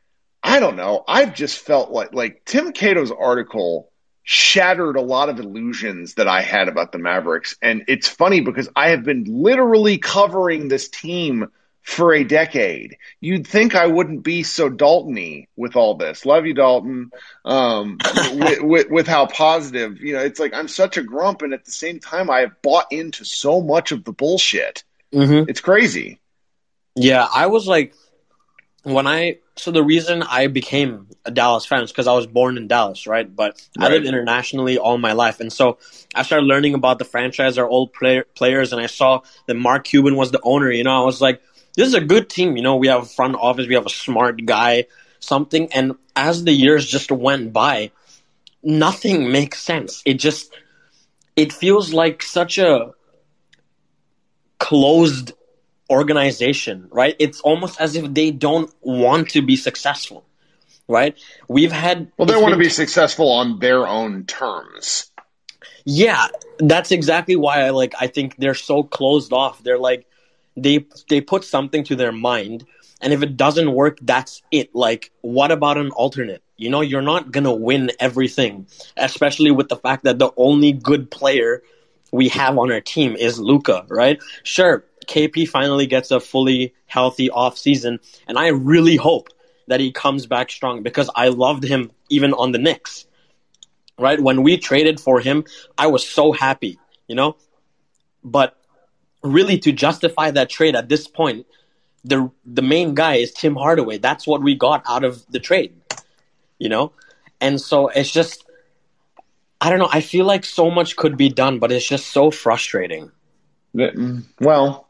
I 0.41 0.59
don't 0.59 0.77
know. 0.77 1.03
I've 1.07 1.33
just 1.33 1.59
felt 1.59 1.91
like 1.91 2.13
like 2.13 2.45
Tim 2.45 2.71
Cato's 2.71 3.11
article 3.11 3.91
shattered 4.23 4.95
a 4.95 5.01
lot 5.01 5.29
of 5.29 5.39
illusions 5.39 6.13
that 6.13 6.27
I 6.27 6.41
had 6.41 6.67
about 6.67 6.91
the 6.91 6.99
Mavericks. 6.99 7.55
And 7.63 7.85
it's 7.87 8.07
funny 8.07 8.41
because 8.41 8.69
I 8.75 8.89
have 8.89 9.03
been 9.03 9.23
literally 9.27 9.97
covering 9.97 10.67
this 10.67 10.87
team 10.87 11.47
for 11.81 12.13
a 12.13 12.23
decade. 12.23 12.97
You'd 13.19 13.47
think 13.47 13.73
I 13.73 13.87
wouldn't 13.87 14.23
be 14.23 14.43
so 14.43 14.69
Daltony 14.69 15.47
with 15.55 15.75
all 15.75 15.95
this. 15.95 16.27
Love 16.27 16.45
you, 16.45 16.53
Dalton. 16.53 17.09
Um, 17.43 17.97
with, 18.33 18.61
with, 18.61 18.89
with, 18.91 19.07
how 19.07 19.25
positive, 19.25 19.99
you 19.99 20.13
know, 20.13 20.19
it's 20.19 20.39
like 20.39 20.53
I'm 20.53 20.67
such 20.67 20.97
a 20.97 21.03
grump, 21.03 21.41
and 21.41 21.51
at 21.51 21.65
the 21.65 21.71
same 21.71 21.99
time, 21.99 22.29
I 22.29 22.41
have 22.41 22.61
bought 22.61 22.91
into 22.91 23.25
so 23.25 23.61
much 23.61 23.91
of 23.91 24.03
the 24.03 24.13
bullshit. 24.13 24.83
Mm-hmm. 25.11 25.49
It's 25.49 25.61
crazy. 25.61 26.19
Yeah, 26.95 27.25
I 27.33 27.47
was 27.47 27.65
like, 27.65 27.95
when 28.83 29.07
I 29.07 29.39
so 29.55 29.71
the 29.71 29.83
reason 29.83 30.23
I 30.23 30.47
became 30.47 31.07
a 31.25 31.31
Dallas 31.31 31.65
fan 31.65 31.83
is 31.83 31.91
because 31.91 32.07
I 32.07 32.13
was 32.13 32.27
born 32.27 32.57
in 32.57 32.67
Dallas, 32.67 33.07
right? 33.07 33.33
But 33.33 33.61
right. 33.77 33.87
I 33.87 33.93
lived 33.93 34.05
internationally 34.05 34.77
all 34.77 34.97
my 34.97 35.11
life, 35.13 35.39
and 35.39 35.51
so 35.51 35.77
I 36.15 36.23
started 36.23 36.45
learning 36.45 36.73
about 36.73 36.99
the 36.99 37.05
franchise, 37.05 37.57
our 37.57 37.67
old 37.67 37.93
player, 37.93 38.25
players, 38.35 38.71
and 38.71 38.81
I 38.81 38.87
saw 38.87 39.21
that 39.47 39.55
Mark 39.55 39.85
Cuban 39.85 40.15
was 40.15 40.31
the 40.31 40.39
owner. 40.43 40.71
You 40.71 40.83
know, 40.83 41.01
I 41.01 41.05
was 41.05 41.21
like, 41.21 41.41
this 41.75 41.87
is 41.87 41.93
a 41.93 42.01
good 42.01 42.29
team. 42.29 42.55
You 42.55 42.63
know, 42.63 42.77
we 42.77 42.87
have 42.87 43.03
a 43.03 43.05
front 43.05 43.35
office, 43.35 43.67
we 43.67 43.75
have 43.75 43.85
a 43.85 43.89
smart 43.89 44.45
guy, 44.45 44.85
something. 45.19 45.71
And 45.73 45.93
as 46.15 46.43
the 46.43 46.53
years 46.53 46.87
just 46.87 47.11
went 47.11 47.51
by, 47.51 47.91
nothing 48.63 49.31
makes 49.31 49.61
sense. 49.61 50.01
It 50.05 50.15
just 50.15 50.53
it 51.35 51.53
feels 51.53 51.93
like 51.93 52.23
such 52.23 52.57
a 52.57 52.91
closed 54.57 55.33
organization, 55.89 56.87
right? 56.91 57.15
It's 57.19 57.41
almost 57.41 57.79
as 57.79 57.95
if 57.95 58.13
they 58.13 58.31
don't 58.31 58.73
want 58.81 59.29
to 59.31 59.41
be 59.41 59.55
successful, 59.55 60.25
right? 60.87 61.17
We've 61.47 61.71
had 61.71 62.11
well, 62.17 62.25
they 62.25 62.35
want 62.35 62.53
to 62.53 62.59
be 62.59 62.69
successful 62.69 63.31
on 63.31 63.59
their 63.59 63.87
own 63.87 64.25
terms. 64.25 65.11
Yeah, 65.85 66.27
that's 66.59 66.91
exactly 66.91 67.35
why 67.35 67.61
I 67.61 67.71
like. 67.71 67.95
I 67.99 68.07
think 68.07 68.35
they're 68.37 68.53
so 68.53 68.83
closed 68.83 69.33
off. 69.33 69.63
They're 69.63 69.79
like 69.79 70.05
they 70.55 70.85
they 71.09 71.21
put 71.21 71.43
something 71.43 71.83
to 71.85 71.95
their 71.95 72.11
mind, 72.11 72.65
and 73.01 73.13
if 73.13 73.23
it 73.23 73.37
doesn't 73.37 73.71
work, 73.71 73.97
that's 74.01 74.41
it. 74.51 74.75
Like, 74.75 75.11
what 75.21 75.51
about 75.51 75.77
an 75.77 75.91
alternate? 75.91 76.43
You 76.57 76.69
know, 76.69 76.81
you're 76.81 77.01
not 77.01 77.31
gonna 77.31 77.53
win 77.53 77.91
everything, 77.99 78.67
especially 78.97 79.51
with 79.51 79.69
the 79.69 79.77
fact 79.77 80.03
that 80.03 80.19
the 80.19 80.31
only 80.37 80.73
good 80.73 81.09
player 81.09 81.63
we 82.11 82.29
have 82.29 82.57
on 82.57 82.71
our 82.71 82.81
team 82.81 83.15
is 83.15 83.39
Luka, 83.39 83.85
right? 83.87 84.21
Sure, 84.43 84.83
KP 85.09 85.47
finally 85.47 85.87
gets 85.87 86.11
a 86.11 86.19
fully 86.19 86.73
healthy 86.85 87.29
off 87.29 87.57
season, 87.57 87.99
and 88.27 88.37
I 88.37 88.49
really 88.49 88.95
hope 88.95 89.29
that 89.67 89.79
he 89.79 89.91
comes 89.91 90.25
back 90.27 90.51
strong 90.51 90.83
because 90.83 91.09
I 91.15 91.29
loved 91.29 91.63
him 91.63 91.91
even 92.09 92.33
on 92.33 92.51
the 92.51 92.59
Knicks. 92.59 93.05
Right? 93.97 94.19
When 94.21 94.43
we 94.43 94.57
traded 94.57 94.99
for 94.99 95.19
him, 95.19 95.43
I 95.77 95.87
was 95.87 96.07
so 96.07 96.31
happy, 96.31 96.79
you 97.07 97.15
know? 97.15 97.35
But 98.23 98.55
really 99.21 99.57
to 99.59 99.73
justify 99.73 100.31
that 100.31 100.49
trade 100.49 100.75
at 100.75 100.87
this 100.87 101.07
point, 101.07 101.45
the 102.05 102.31
the 102.45 102.61
main 102.61 102.93
guy 102.93 103.15
is 103.15 103.33
Tim 103.33 103.55
Hardaway. 103.55 103.97
That's 103.97 104.25
what 104.25 104.41
we 104.41 104.55
got 104.55 104.83
out 104.87 105.03
of 105.03 105.25
the 105.29 105.39
trade. 105.39 105.73
You 106.59 106.69
know? 106.69 106.93
And 107.41 107.59
so 107.59 107.89
it's 107.89 108.11
just 108.11 108.45
I 109.59 109.69
don't 109.69 109.79
know, 109.79 109.89
I 109.91 110.01
feel 110.01 110.25
like 110.25 110.45
so 110.45 110.71
much 110.71 110.95
could 110.95 111.17
be 111.17 111.29
done, 111.29 111.59
but 111.59 111.71
it's 111.71 111.87
just 111.87 112.07
so 112.07 112.31
frustrating. 112.31 113.11
Well, 114.39 114.88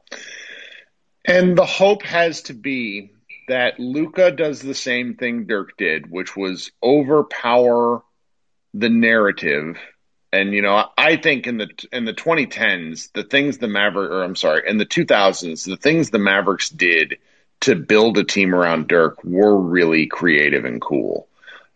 and 1.25 1.57
the 1.57 1.65
hope 1.65 2.03
has 2.03 2.43
to 2.43 2.53
be 2.53 3.11
that 3.47 3.79
Luka 3.79 4.31
does 4.31 4.61
the 4.61 4.75
same 4.75 5.15
thing 5.15 5.45
Dirk 5.45 5.75
did, 5.77 6.09
which 6.09 6.35
was 6.35 6.71
overpower 6.83 8.03
the 8.73 8.89
narrative. 8.89 9.77
And 10.31 10.53
you 10.53 10.61
know, 10.61 10.85
I 10.97 11.17
think 11.17 11.47
in 11.47 11.57
the 11.57 11.69
in 11.91 12.05
the 12.05 12.13
2010s, 12.13 13.11
the 13.13 13.23
things 13.23 13.57
the 13.57 13.67
Maverick, 13.67 14.11
or 14.11 14.23
I'm 14.23 14.35
sorry, 14.35 14.63
in 14.67 14.77
the 14.77 14.85
2000s, 14.85 15.65
the 15.65 15.77
things 15.77 16.09
the 16.09 16.19
Mavericks 16.19 16.69
did 16.69 17.17
to 17.61 17.75
build 17.75 18.17
a 18.17 18.23
team 18.23 18.53
around 18.53 18.87
Dirk 18.87 19.23
were 19.23 19.57
really 19.59 20.07
creative 20.07 20.65
and 20.65 20.79
cool. 20.79 21.28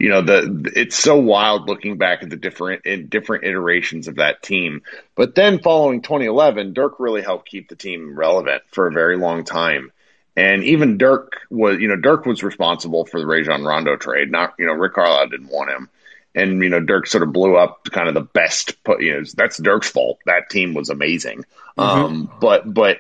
You 0.04 0.10
know, 0.10 0.22
the 0.22 0.70
it's 0.76 0.97
so 0.97 1.16
wild 1.16 1.70
looking 1.70 1.97
back 1.97 2.24
at 2.24 2.30
the 2.30 2.36
different 2.36 2.86
in 2.86 3.08
different 3.08 3.45
iterations 3.45 4.10
of 4.10 4.16
that 4.16 4.43
team. 4.43 4.82
But 5.16 5.34
then 5.34 5.60
following 5.60 6.01
2011, 6.01 6.74
Dirk 6.74 6.99
really 6.99 7.22
helped 7.22 7.47
keep 7.47 7.70
the 7.70 7.78
team 7.78 8.14
relevant 8.14 8.64
for 8.72 8.88
a 8.88 8.91
very 8.91 9.18
long 9.18 9.45
time. 9.45 9.93
And 10.36 10.62
even 10.66 10.97
Dirk 10.97 11.41
was, 11.49 11.80
you 11.80 11.88
know, 11.88 11.95
Dirk 11.95 12.26
was 12.26 12.43
responsible 12.43 13.06
for 13.06 13.20
the 13.20 13.26
Rajon 13.26 13.64
Rondo 13.64 13.95
trade. 13.95 14.30
Not, 14.30 14.56
you 14.60 14.66
know, 14.66 14.74
Rick 14.74 14.95
Carlisle 14.95 15.30
didn't 15.30 15.47
want 15.47 15.70
him. 15.70 15.89
And, 16.36 16.62
you 16.62 16.70
know, 16.70 16.82
Dirk 16.82 17.08
sort 17.08 17.24
of 17.24 17.32
blew 17.32 17.56
up 17.56 17.86
kind 17.89 18.10
of 18.10 18.14
the 18.14 18.22
best, 18.22 18.74
you 18.99 19.14
know, 19.14 19.24
that's 19.36 19.58
Dirk's 19.58 19.89
fault. 19.89 20.20
That 20.26 20.49
team 20.49 20.74
was 20.74 20.89
amazing. 20.89 21.45
Mm-hmm. 21.78 21.82
Um, 21.82 22.32
but, 22.41 22.72
but, 22.74 22.97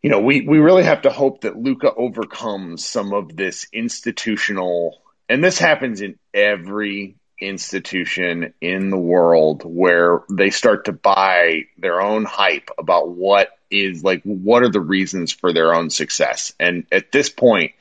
you 0.00 0.08
know, 0.08 0.20
we, 0.20 0.40
we 0.42 0.60
really 0.60 0.84
have 0.84 1.02
to 1.02 1.10
hope 1.10 1.42
that 1.42 1.58
Luka 1.58 1.92
overcomes 1.92 2.86
some 2.86 3.12
of 3.12 3.36
this 3.36 3.66
institutional, 3.72 5.02
and 5.30 5.42
this 5.42 5.58
happens 5.58 6.00
in 6.02 6.18
every 6.34 7.16
institution 7.40 8.52
in 8.60 8.90
the 8.90 8.98
world 8.98 9.62
where 9.64 10.24
they 10.30 10.50
start 10.50 10.84
to 10.86 10.92
buy 10.92 11.62
their 11.78 12.02
own 12.02 12.26
hype 12.26 12.68
about 12.76 13.08
what 13.08 13.48
is 13.70 14.04
like 14.04 14.22
what 14.24 14.62
are 14.62 14.68
the 14.68 14.80
reasons 14.80 15.32
for 15.32 15.52
their 15.54 15.74
own 15.74 15.88
success 15.88 16.52
and 16.60 16.84
at 16.92 17.10
this 17.12 17.30
point 17.30 17.72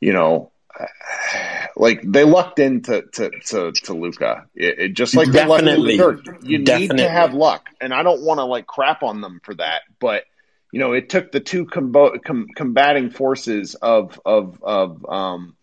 you 0.00 0.14
know 0.14 0.50
like 1.76 2.00
they 2.02 2.24
lucked 2.24 2.58
into 2.58 3.02
to 3.12 3.30
to, 3.46 3.72
to 3.72 3.94
Luka. 3.94 4.46
It, 4.54 4.78
it, 4.78 4.88
just 4.94 5.14
like 5.14 5.30
Definitely. 5.30 5.96
they 5.96 6.02
lucked 6.02 6.28
into 6.28 6.46
You 6.46 6.58
Definitely. 6.64 6.96
need 6.96 7.02
to 7.02 7.10
have 7.10 7.34
luck, 7.34 7.68
and 7.80 7.92
I 7.92 8.02
don't 8.02 8.22
want 8.22 8.38
to 8.38 8.44
like 8.44 8.66
crap 8.66 9.02
on 9.02 9.20
them 9.20 9.40
for 9.44 9.54
that. 9.54 9.82
But 10.00 10.24
you 10.72 10.80
know, 10.80 10.92
it 10.92 11.08
took 11.08 11.30
the 11.30 11.40
two 11.40 11.66
combo- 11.66 12.18
com- 12.18 12.48
combating 12.54 13.10
forces 13.10 13.74
of 13.76 14.20
of 14.24 14.62
of 14.62 15.06
um, 15.08 15.56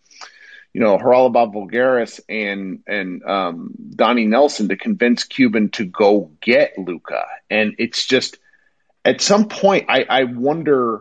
you 0.72 0.80
know 0.80 0.96
Haralabos 0.98 1.52
Voulgaris 1.54 2.20
and 2.28 2.80
and 2.86 3.22
um, 3.24 3.72
Donnie 3.94 4.26
Nelson 4.26 4.68
to 4.68 4.76
convince 4.76 5.24
Cuban 5.24 5.70
to 5.70 5.84
go 5.84 6.30
get 6.40 6.78
Luka, 6.78 7.24
and 7.50 7.74
it's 7.78 8.04
just 8.06 8.38
at 9.04 9.20
some 9.20 9.48
point 9.48 9.86
I, 9.88 10.04
I 10.08 10.24
wonder 10.24 11.00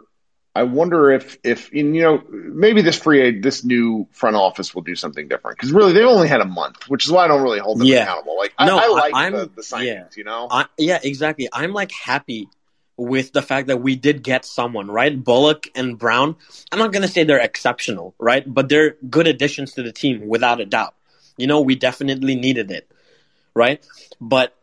I 0.53 0.63
wonder 0.63 1.11
if 1.11 1.37
if 1.45 1.71
you 1.73 1.83
know 1.85 2.21
maybe 2.29 2.81
this 2.81 2.97
free 2.97 3.21
aid 3.21 3.41
this 3.43 3.63
new 3.63 4.07
front 4.11 4.35
office 4.35 4.75
will 4.75 4.81
do 4.81 4.95
something 4.95 5.29
different 5.29 5.57
because 5.57 5.71
really 5.71 5.93
they 5.93 6.03
only 6.03 6.27
had 6.27 6.41
a 6.41 6.45
month, 6.45 6.89
which 6.89 7.05
is 7.05 7.11
why 7.11 7.23
I 7.23 7.27
don't 7.29 7.41
really 7.41 7.59
hold 7.59 7.79
them 7.79 7.87
Yeah. 7.87 8.03
accountable. 8.03 8.35
Like 8.37 8.53
No, 8.59 8.77
I, 8.77 8.81
I 8.81 8.85
I- 8.85 8.87
like 8.89 9.15
I'm- 9.15 9.31
the, 9.33 9.45
the 9.45 9.61
signings, 9.61 9.85
yeah. 9.85 10.03
you 10.17 10.23
know. 10.25 10.47
I, 10.51 10.65
yeah, 10.77 10.99
exactly. 11.01 11.47
I'm 11.53 11.71
like 11.71 11.91
happy 11.93 12.49
with 12.97 13.33
the 13.33 13.41
fact 13.41 13.67
that 13.67 13.81
we 13.81 13.95
did 13.95 14.23
get 14.23 14.45
someone, 14.45 14.89
right? 14.89 15.23
Bullock 15.23 15.67
and 15.75 15.97
Brown. 15.97 16.35
I'm 16.71 16.79
not 16.79 16.91
going 16.91 17.01
to 17.01 17.07
say 17.07 17.23
they're 17.23 17.39
exceptional, 17.39 18.13
right? 18.19 18.43
But 18.45 18.69
they're 18.69 18.97
good 19.09 19.27
additions 19.27 19.73
to 19.73 19.83
the 19.83 19.91
team 19.91 20.27
without 20.27 20.59
a 20.59 20.65
doubt. 20.65 20.93
You 21.37 21.47
know, 21.47 21.61
we 21.61 21.75
definitely 21.75 22.35
needed 22.35 22.69
it, 22.71 22.91
right? 23.53 23.83
But 24.19 24.55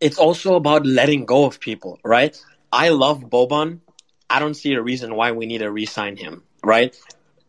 it's 0.00 0.18
also 0.18 0.54
about 0.54 0.86
letting 0.86 1.24
go 1.24 1.44
of 1.46 1.60
people, 1.60 1.98
right? 2.04 2.40
I 2.72 2.90
love 2.90 3.20
Boban. 3.20 3.80
I 4.28 4.38
don't 4.38 4.54
see 4.54 4.72
a 4.74 4.82
reason 4.82 5.14
why 5.14 5.32
we 5.32 5.46
need 5.46 5.58
to 5.58 5.70
re-sign 5.70 6.16
him, 6.16 6.42
right? 6.64 6.96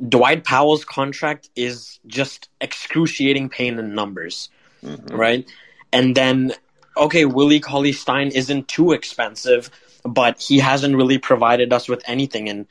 Dwight 0.07 0.43
Powell's 0.43 0.85
contract 0.85 1.49
is 1.55 1.99
just 2.07 2.49
excruciating 2.59 3.49
pain 3.49 3.79
in 3.79 3.95
numbers, 3.95 4.49
mm-hmm. 4.83 5.15
right? 5.15 5.47
And 5.91 6.15
then, 6.15 6.53
okay, 6.97 7.25
Willie 7.25 7.59
Cauley 7.59 7.91
Stein 7.91 8.29
isn't 8.29 8.67
too 8.67 8.91
expensive, 8.91 9.69
but 10.03 10.39
he 10.39 10.59
hasn't 10.59 10.95
really 10.95 11.17
provided 11.17 11.73
us 11.73 11.87
with 11.87 12.03
anything. 12.05 12.49
And 12.49 12.67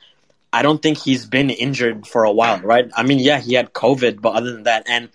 I 0.51 0.61
don't 0.61 0.81
think 0.81 0.97
he's 0.97 1.25
been 1.25 1.49
injured 1.49 2.07
for 2.07 2.23
a 2.23 2.31
while, 2.31 2.59
right? 2.61 2.89
I 2.95 3.03
mean, 3.03 3.19
yeah, 3.19 3.39
he 3.39 3.53
had 3.53 3.73
COVID, 3.73 4.21
but 4.21 4.35
other 4.35 4.51
than 4.51 4.63
that, 4.63 4.83
and 4.87 5.09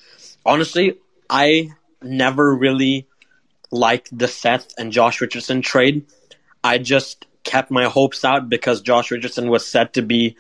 honestly, 0.45 0.97
I 1.31 1.71
never 2.03 2.55
really 2.55 3.07
liked 3.71 4.17
the 4.17 4.29
Seth 4.29 4.73
and 4.79 4.93
Josh 4.93 5.21
Richardson 5.21 5.63
trade. 5.63 6.07
I 6.65 6.79
just 6.79 7.27
kept 7.45 7.71
my 7.71 7.85
hopes 7.85 8.25
out 8.25 8.49
because 8.49 8.81
Josh 8.81 9.11
Richardson 9.11 9.49
was 9.49 9.67
set 9.67 9.95
to 9.95 10.03
be 10.03 10.37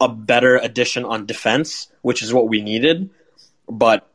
a 0.00 0.08
better 0.08 0.56
addition 0.56 1.04
on 1.04 1.26
defense, 1.26 1.88
which 2.02 2.22
is 2.22 2.32
what 2.32 2.48
we 2.48 2.60
needed. 2.60 3.10
But 3.68 4.08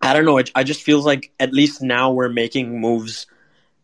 I 0.00 0.12
don't 0.12 0.24
know. 0.24 0.38
It, 0.38 0.50
I 0.54 0.62
just 0.62 0.82
feels 0.82 1.04
like 1.04 1.32
at 1.40 1.52
least 1.52 1.82
now 1.82 2.12
we're 2.12 2.28
making 2.28 2.80
moves, 2.80 3.26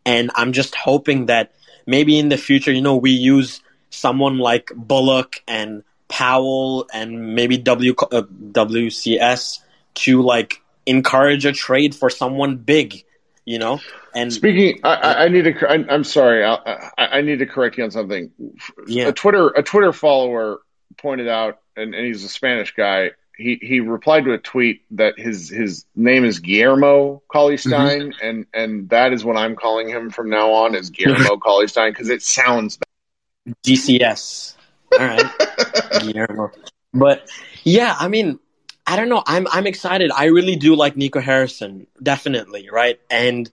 and 0.05 0.31
I'm 0.35 0.53
just 0.53 0.75
hoping 0.75 1.27
that 1.27 1.53
maybe 1.87 2.19
in 2.19 2.29
the 2.29 2.37
future, 2.37 2.73
you 2.73 2.83
know, 2.83 2.97
we 2.97 3.11
use 3.11 3.61
someone 3.91 4.39
like 4.39 4.71
Bullock 4.75 5.43
and 5.47 5.83
Powell 6.09 6.87
and 6.93 7.35
maybe 7.35 7.57
W 7.59 7.95
uh, 8.13 8.23
WCS 8.23 9.61
to 9.95 10.23
like 10.23 10.61
encourage 10.87 11.47
a 11.47 11.53
trade 11.53 11.95
for 11.95 12.11
someone 12.11 12.57
big, 12.57 13.05
you 13.45 13.59
know. 13.59 13.81
And 14.15 14.33
Speaking, 14.33 14.81
I, 14.85 15.25
I 15.25 15.29
need 15.29 15.45
to. 15.45 15.67
I, 15.67 15.85
I'm 15.89 16.05
sorry. 16.05 16.45
I, 16.45 16.55
I 16.99 17.07
I 17.19 17.21
need 17.23 17.39
to 17.39 17.47
correct 17.47 17.79
you 17.79 17.85
on 17.85 17.91
something. 17.91 18.31
Yeah. 18.87 19.09
A 19.09 19.13
Twitter 19.13 19.49
a 19.49 19.63
Twitter 19.63 19.93
follower 19.93 20.61
pointed 20.99 21.29
out, 21.29 21.61
and, 21.77 21.95
and 21.95 22.07
he's 22.07 22.25
a 22.25 22.29
Spanish 22.29 22.75
guy. 22.75 23.13
He 23.37 23.59
he 23.61 23.81
replied 23.81 24.25
to 24.25 24.33
a 24.33 24.39
tweet 24.39 24.83
that 24.93 25.19
his 25.19 25.49
his 25.49 25.87
name 25.97 26.25
is 26.25 26.39
Guillermo 26.39 27.23
Cauley-Stein, 27.29 28.13
mm-hmm. 28.13 28.27
and 28.27 28.47
and 28.53 28.89
that 28.91 29.13
is 29.13 29.25
what 29.25 29.37
I'm 29.37 29.57
calling 29.57 29.89
him 29.89 30.11
from 30.11 30.29
now 30.29 30.53
on 30.53 30.75
is 30.75 30.91
Guillermo 30.91 31.37
Cauley-Stein 31.43 31.93
because 31.93 32.09
it 32.09 32.23
sounds. 32.23 32.79
GCS. 33.65 34.55
All 34.93 35.07
right, 35.07 35.25
Guillermo. 36.01 36.53
But 36.93 37.29
yeah, 37.65 37.97
I 37.99 38.09
mean, 38.09 38.39
I 38.87 38.97
don't 38.97 39.09
know. 39.09 39.23
I'm 39.27 39.47
I'm 39.51 39.67
excited. 39.67 40.11
I 40.15 40.27
really 40.27 40.57
do 40.57 40.75
like 40.75 40.97
Nico 40.97 41.21
Harrison, 41.21 41.87
definitely, 42.03 42.69
right? 42.71 43.01
And 43.11 43.51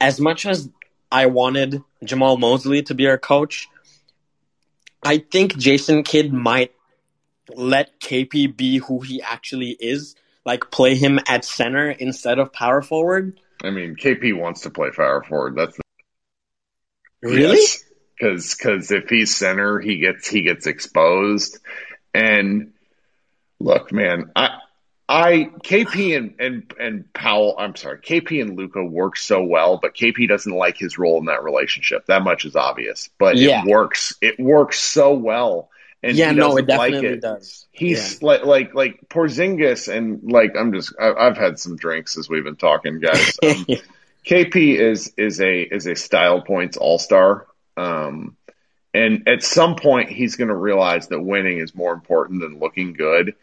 as 0.00 0.20
much 0.20 0.46
as 0.46 0.68
I 1.10 1.26
wanted 1.26 1.82
Jamahl 2.04 2.38
Mosley 2.38 2.82
to 2.82 2.94
be 2.94 3.06
our 3.06 3.18
coach, 3.18 3.68
I 5.02 5.18
think 5.18 5.56
Jason 5.56 6.02
Kidd 6.02 6.32
might 6.32 6.72
let 7.54 8.00
KP 8.00 8.56
be 8.56 8.78
who 8.78 9.00
he 9.00 9.22
actually 9.22 9.70
is, 9.78 10.14
like 10.44 10.70
play 10.70 10.94
him 10.94 11.18
at 11.28 11.44
center 11.44 11.90
instead 11.90 12.38
of 12.38 12.52
power 12.52 12.82
forward. 12.82 13.38
I 13.62 13.70
mean, 13.70 13.96
KP 13.96 14.36
wants 14.38 14.62
to 14.62 14.70
play 14.70 14.90
power 14.94 15.22
forward. 15.22 15.56
That's 15.56 15.76
the- 15.76 15.82
Really? 17.22 17.58
because 18.18 18.54
because 18.54 18.90
if 18.90 19.08
he's 19.08 19.34
center, 19.36 19.78
he 19.80 19.98
gets 19.98 20.28
he 20.28 20.42
gets 20.42 20.66
exposed. 20.66 21.58
And 22.14 22.72
look, 23.58 23.92
man, 23.92 24.30
I 24.36 24.58
I 25.08 25.50
KP 25.62 26.16
and 26.16 26.34
and 26.38 26.74
and 26.78 27.12
Powell, 27.12 27.56
I'm 27.58 27.74
sorry, 27.76 27.98
KP 27.98 28.40
and 28.40 28.56
Luka 28.56 28.84
work 28.84 29.16
so 29.16 29.42
well, 29.44 29.78
but 29.80 29.94
KP 29.94 30.28
doesn't 30.28 30.52
like 30.52 30.76
his 30.78 30.98
role 30.98 31.18
in 31.18 31.26
that 31.26 31.42
relationship. 31.44 32.06
That 32.06 32.22
much 32.22 32.44
is 32.44 32.56
obvious, 32.56 33.08
but 33.18 33.36
Yeah. 33.36 33.62
it 33.62 33.66
works. 33.68 34.14
It 34.20 34.38
works 34.38 34.78
so 34.78 35.14
well. 35.14 35.70
And 36.06 36.16
yeah, 36.16 36.30
no, 36.30 36.56
it 36.56 36.66
like 36.68 36.92
definitely 36.92 37.08
it. 37.08 37.20
does. 37.20 37.66
He's 37.72 38.22
like 38.22 38.44
like 38.44 38.74
like 38.74 39.08
Porzingis 39.08 39.92
and 39.92 40.30
like 40.30 40.54
I'm 40.56 40.72
just 40.72 40.94
I, 41.00 41.12
I've 41.12 41.36
had 41.36 41.58
some 41.58 41.76
drinks 41.76 42.16
as 42.16 42.28
we've 42.28 42.44
been 42.44 42.56
talking, 42.56 43.00
guys. 43.00 43.36
Um, 43.42 43.66
KP 44.24 44.76
is 44.76 45.12
is 45.16 45.40
a 45.40 45.62
is 45.62 45.86
a 45.86 45.94
style 45.94 46.40
points 46.42 46.76
all 46.76 46.98
star. 46.98 47.46
Um, 47.76 48.36
and 48.92 49.28
at 49.28 49.42
some 49.42 49.76
point, 49.76 50.10
he's 50.10 50.36
going 50.36 50.48
to 50.48 50.54
realize 50.54 51.08
that 51.08 51.20
winning 51.20 51.58
is 51.58 51.74
more 51.74 51.92
important 51.92 52.40
than 52.40 52.58
looking 52.58 52.92
good. 52.94 53.34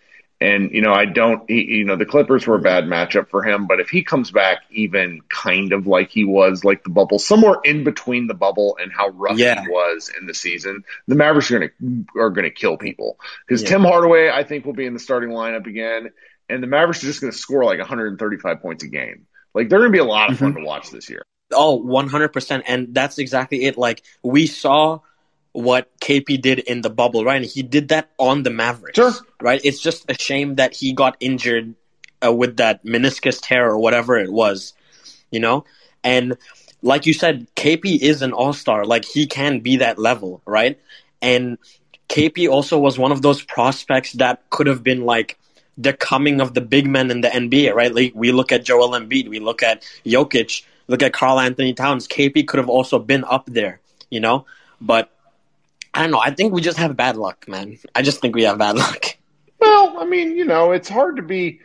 And, 0.43 0.71
you 0.71 0.81
know, 0.81 0.91
I 0.91 1.05
don't, 1.05 1.49
he, 1.49 1.63
you 1.63 1.85
know, 1.85 1.95
the 1.95 2.05
Clippers 2.05 2.45
were 2.45 2.55
a 2.55 2.61
bad 2.61 2.83
matchup 2.83 3.29
for 3.29 3.43
him, 3.43 3.65
but 3.65 3.79
if 3.79 3.87
he 3.87 4.03
comes 4.03 4.29
back 4.29 4.63
even 4.71 5.21
kind 5.29 5.71
of 5.71 5.87
like 5.87 6.09
he 6.09 6.25
was, 6.25 6.65
like 6.65 6.83
the 6.83 6.89
bubble, 6.89 7.17
somewhere 7.17 7.55
in 7.63 7.85
between 7.85 8.27
the 8.27 8.33
bubble 8.33 8.77
and 8.77 8.91
how 8.91 9.07
rough 9.07 9.37
yeah. 9.37 9.61
he 9.61 9.69
was 9.69 10.11
in 10.19 10.27
the 10.27 10.33
season, 10.33 10.83
the 11.07 11.15
Mavericks 11.15 11.49
are 11.49 11.59
going 11.59 11.71
to, 11.79 12.19
are 12.19 12.29
to 12.29 12.49
kill 12.49 12.75
people. 12.75 13.17
Because 13.47 13.63
yeah. 13.63 13.69
Tim 13.69 13.83
Hardaway, 13.83 14.29
I 14.29 14.43
think, 14.43 14.65
will 14.65 14.73
be 14.73 14.85
in 14.85 14.93
the 14.93 14.99
starting 14.99 15.29
lineup 15.29 15.65
again. 15.65 16.11
And 16.49 16.61
the 16.61 16.67
Mavericks 16.67 17.01
are 17.05 17.07
just 17.07 17.21
going 17.21 17.31
to 17.31 17.39
score 17.39 17.63
like 17.63 17.79
135 17.79 18.61
points 18.61 18.83
a 18.83 18.89
game. 18.89 19.27
Like, 19.53 19.69
they're 19.69 19.79
going 19.79 19.93
to 19.93 19.95
be 19.95 19.99
a 19.99 20.03
lot 20.03 20.29
of 20.29 20.39
fun 20.39 20.49
mm-hmm. 20.49 20.63
to 20.63 20.65
watch 20.65 20.91
this 20.91 21.09
year. 21.09 21.23
Oh, 21.53 21.81
100%. 21.81 22.63
And 22.67 22.93
that's 22.93 23.17
exactly 23.17 23.63
it. 23.63 23.77
Like, 23.77 24.03
we 24.21 24.47
saw 24.47 24.99
what 25.53 25.87
KP 25.99 26.41
did 26.41 26.59
in 26.59 26.81
the 26.81 26.89
bubble, 26.89 27.23
right? 27.23 27.37
And 27.37 27.45
he 27.45 27.63
did 27.63 27.89
that 27.89 28.09
on 28.17 28.43
the 28.43 28.49
Mavericks, 28.49 28.97
sure. 28.97 29.13
right? 29.41 29.61
It's 29.63 29.79
just 29.79 30.09
a 30.09 30.15
shame 30.15 30.55
that 30.55 30.75
he 30.75 30.93
got 30.93 31.15
injured 31.19 31.75
uh, 32.25 32.33
with 32.33 32.57
that 32.57 32.83
meniscus 32.83 33.39
tear 33.39 33.69
or 33.69 33.77
whatever 33.77 34.17
it 34.17 34.31
was, 34.31 34.73
you 35.31 35.39
know? 35.39 35.63
And 36.03 36.37
like 36.81 37.05
you 37.05 37.13
said, 37.13 37.47
KP 37.55 37.99
is 38.01 38.21
an 38.21 38.33
all 38.33 38.53
star. 38.53 38.83
Like 38.83 39.05
he 39.05 39.27
can 39.27 39.59
be 39.59 39.77
that 39.77 39.99
level, 39.99 40.41
right? 40.45 40.79
And 41.21 41.57
KP 42.09 42.49
also 42.49 42.79
was 42.79 42.97
one 42.97 43.11
of 43.11 43.21
those 43.21 43.41
prospects 43.41 44.13
that 44.13 44.49
could 44.49 44.67
have 44.67 44.83
been 44.83 45.05
like 45.05 45.37
the 45.77 45.93
coming 45.93 46.41
of 46.41 46.53
the 46.53 46.61
big 46.61 46.87
men 46.87 47.11
in 47.11 47.21
the 47.21 47.29
NBA, 47.29 47.73
right? 47.73 47.93
Like 47.93 48.11
we 48.15 48.31
look 48.31 48.51
at 48.51 48.65
Joel 48.65 48.89
Embiid, 48.89 49.29
we 49.29 49.39
look 49.39 49.61
at 49.63 49.83
Jokic, 50.05 50.63
look 50.87 51.03
at 51.03 51.13
Karl-Anthony 51.13 51.73
Towns. 51.73 52.07
KP 52.07 52.47
could 52.47 52.57
have 52.57 52.69
also 52.69 52.99
been 52.99 53.23
up 53.23 53.45
there, 53.45 53.79
you 54.09 54.19
know? 54.19 54.45
But 54.81 55.12
I 55.93 56.01
don't 56.01 56.11
know. 56.11 56.19
I 56.19 56.31
think 56.31 56.53
we 56.53 56.61
just 56.61 56.77
have 56.77 56.95
bad 56.97 57.17
luck, 57.17 57.47
man. 57.47 57.77
I 57.93 58.01
just 58.01 58.19
think 58.19 58.35
we 58.35 58.43
have 58.43 58.57
bad 58.57 58.75
luck. 58.75 59.05
Well, 59.59 59.97
I 59.99 60.05
mean, 60.05 60.35
you 60.35 60.45
know, 60.45 60.71
it's 60.71 60.89
hard 60.89 61.17
to 61.17 61.21
be 61.21 61.61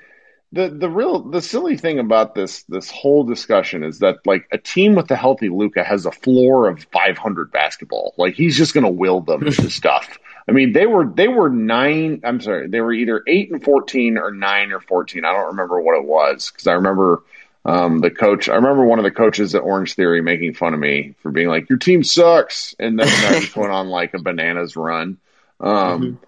the 0.53 0.68
the 0.68 0.89
real 0.89 1.20
the 1.20 1.43
silly 1.43 1.76
thing 1.76 1.99
about 1.99 2.35
this 2.35 2.62
this 2.64 2.91
whole 2.91 3.24
discussion 3.24 3.83
is 3.85 3.99
that 3.99 4.18
like 4.24 4.47
a 4.51 4.59
team 4.59 4.95
with 4.95 5.11
a 5.11 5.16
healthy 5.16 5.49
Luka 5.49 5.85
has 5.85 6.07
a 6.07 6.12
floor 6.12 6.68
of 6.68 6.85
500 6.93 7.53
basketball. 7.53 8.14
Like 8.16 8.35
he's 8.35 8.57
just 8.57 8.72
going 8.72 8.85
to 8.85 8.91
will 8.91 9.20
them 9.20 9.43
into 9.47 9.70
stuff. 9.70 10.18
I 10.49 10.53
mean, 10.53 10.72
they 10.72 10.87
were 10.87 11.07
they 11.07 11.29
were 11.29 11.51
nine. 11.51 12.20
I'm 12.24 12.41
sorry, 12.41 12.68
they 12.68 12.81
were 12.81 12.93
either 12.93 13.22
eight 13.26 13.51
and 13.53 13.62
14 13.62 14.16
or 14.16 14.31
nine 14.31 14.72
or 14.72 14.81
14. 14.81 15.24
I 15.24 15.33
don't 15.33 15.49
remember 15.49 15.81
what 15.81 15.99
it 15.99 16.05
was 16.05 16.51
because 16.51 16.66
I 16.66 16.74
remember 16.74 17.22
um, 17.69 17.99
the 17.99 18.11
coach, 18.11 18.49
I 18.49 18.55
remember 18.55 18.85
one 18.85 18.99
of 18.99 19.03
the 19.03 19.11
coaches 19.11 19.55
at 19.55 19.62
Orange 19.62 19.95
Theory 19.95 20.23
making 20.23 20.55
fun 20.55 20.73
of 20.73 20.81
me 20.81 21.14
for 21.21 21.31
being 21.31 21.49
like, 21.49 21.69
"Your 21.69 21.79
team 21.79 22.03
sucks," 22.03 22.75
and 22.79 22.99
then 22.99 23.09
I 23.09 23.41
just 23.41 23.55
went 23.57 23.73
on 23.73 23.89
like 23.89 24.14
a 24.14 24.23
bananas 24.23 24.75
run. 24.75 25.19
Um, 25.61 25.75
mm-hmm. 25.75 26.25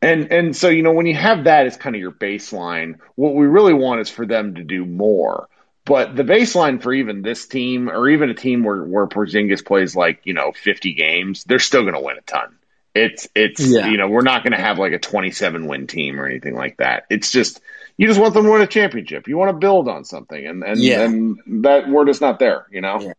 And 0.00 0.32
and 0.32 0.56
so 0.56 0.70
you 0.70 0.82
know 0.82 0.92
when 0.92 1.04
you 1.04 1.14
have 1.14 1.44
that 1.44 1.66
as 1.66 1.76
kind 1.76 1.94
of 1.94 2.00
your 2.00 2.12
baseline, 2.12 3.00
what 3.16 3.34
we 3.34 3.46
really 3.46 3.74
want 3.74 4.00
is 4.00 4.08
for 4.08 4.24
them 4.24 4.54
to 4.54 4.64
do 4.64 4.86
more. 4.86 5.48
But 5.84 6.16
the 6.16 6.22
baseline 6.22 6.82
for 6.82 6.92
even 6.92 7.20
this 7.20 7.46
team, 7.46 7.90
or 7.90 8.08
even 8.08 8.30
a 8.30 8.34
team 8.34 8.64
where 8.64 8.82
where 8.82 9.06
Porzingis 9.06 9.64
plays 9.64 9.94
like 9.94 10.20
you 10.24 10.32
know 10.32 10.52
50 10.52 10.94
games, 10.94 11.44
they're 11.44 11.58
still 11.58 11.82
going 11.82 11.94
to 11.94 12.00
win 12.00 12.16
a 12.16 12.22
ton. 12.22 12.56
It's 12.94 13.28
it's 13.34 13.60
yeah. 13.60 13.88
you 13.88 13.98
know 13.98 14.08
we're 14.08 14.22
not 14.22 14.42
going 14.42 14.52
to 14.52 14.62
have 14.62 14.78
like 14.78 14.94
a 14.94 14.98
27 14.98 15.66
win 15.66 15.86
team 15.86 16.18
or 16.18 16.26
anything 16.26 16.54
like 16.54 16.78
that. 16.78 17.04
It's 17.10 17.30
just 17.30 17.60
you 17.98 18.06
just 18.06 18.20
want 18.20 18.32
them 18.32 18.44
to 18.44 18.50
win 18.50 18.62
a 18.62 18.66
championship. 18.66 19.26
You 19.28 19.36
want 19.36 19.50
to 19.50 19.58
build 19.58 19.88
on 19.88 20.04
something, 20.04 20.46
and 20.46 20.62
and, 20.62 20.80
yeah. 20.80 21.02
and 21.02 21.38
that 21.64 21.88
word 21.88 22.08
is 22.08 22.20
not 22.20 22.38
there. 22.38 22.66
You 22.70 22.80
know. 22.80 23.00
Yeah. 23.00 23.12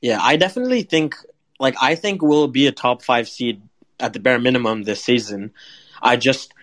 yeah, 0.00 0.18
I 0.22 0.36
definitely 0.36 0.82
think 0.82 1.16
like 1.58 1.74
I 1.82 1.96
think 1.96 2.22
we'll 2.22 2.48
be 2.48 2.68
a 2.68 2.72
top 2.72 3.02
five 3.02 3.28
seed 3.28 3.60
at 3.98 4.12
the 4.12 4.20
bare 4.20 4.38
minimum 4.38 4.84
this 4.84 5.02
season. 5.02 5.52
I 6.00 6.16
just 6.16 6.54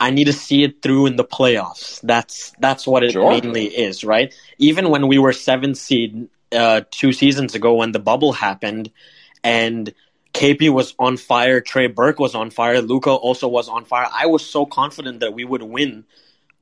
I 0.00 0.10
need 0.10 0.24
to 0.24 0.32
see 0.32 0.64
it 0.64 0.80
through 0.82 1.06
in 1.06 1.16
the 1.16 1.24
playoffs. 1.24 2.00
That's 2.00 2.52
that's 2.58 2.86
what 2.86 3.04
it 3.04 3.12
sure. 3.12 3.30
mainly 3.30 3.66
is, 3.66 4.02
right? 4.02 4.34
Even 4.58 4.88
when 4.88 5.06
we 5.06 5.18
were 5.18 5.34
seven 5.34 5.74
seed 5.74 6.28
uh, 6.50 6.80
two 6.90 7.12
seasons 7.12 7.54
ago 7.54 7.74
when 7.74 7.92
the 7.92 7.98
bubble 7.98 8.32
happened, 8.32 8.90
and 9.44 9.92
KP 10.32 10.70
was 10.70 10.94
on 10.98 11.18
fire, 11.18 11.60
Trey 11.60 11.88
Burke 11.88 12.18
was 12.18 12.34
on 12.34 12.50
fire, 12.50 12.80
Luka 12.80 13.10
also 13.10 13.48
was 13.48 13.68
on 13.68 13.84
fire. 13.84 14.06
I 14.12 14.26
was 14.26 14.44
so 14.44 14.64
confident 14.64 15.20
that 15.20 15.34
we 15.34 15.44
would 15.44 15.62
win 15.62 16.04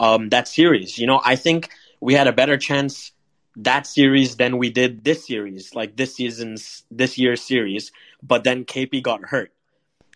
um, 0.01 0.29
that 0.31 0.49
series. 0.49 0.99
You 0.99 1.07
know, 1.07 1.21
I 1.25 1.37
think 1.37 1.71
we 2.01 2.15
had 2.15 2.27
a 2.27 2.33
better 2.33 2.57
chance 2.57 3.13
that 3.57 3.87
series 3.87 4.37
than 4.37 4.59
we 4.59 4.71
did 4.71 5.05
this 5.05 5.27
series, 5.27 5.75
like 5.75 5.97
this 5.97 6.15
season's 6.15 6.85
this 6.91 7.19
year's 7.19 7.43
series. 7.43 7.93
But 8.23 8.45
then 8.45 8.65
KP 8.65 9.03
got 9.03 9.25
hurt. 9.25 9.53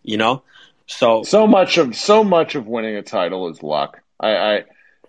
You 0.03 0.17
know, 0.17 0.43
so 0.87 1.23
so 1.23 1.47
much 1.47 1.77
of 1.77 1.95
so 1.95 2.25
much 2.25 2.55
of 2.55 2.67
winning 2.67 2.97
a 2.97 3.03
title 3.03 3.49
is 3.49 3.63
luck. 3.63 4.01
I, 4.19 4.37
I 4.37 4.65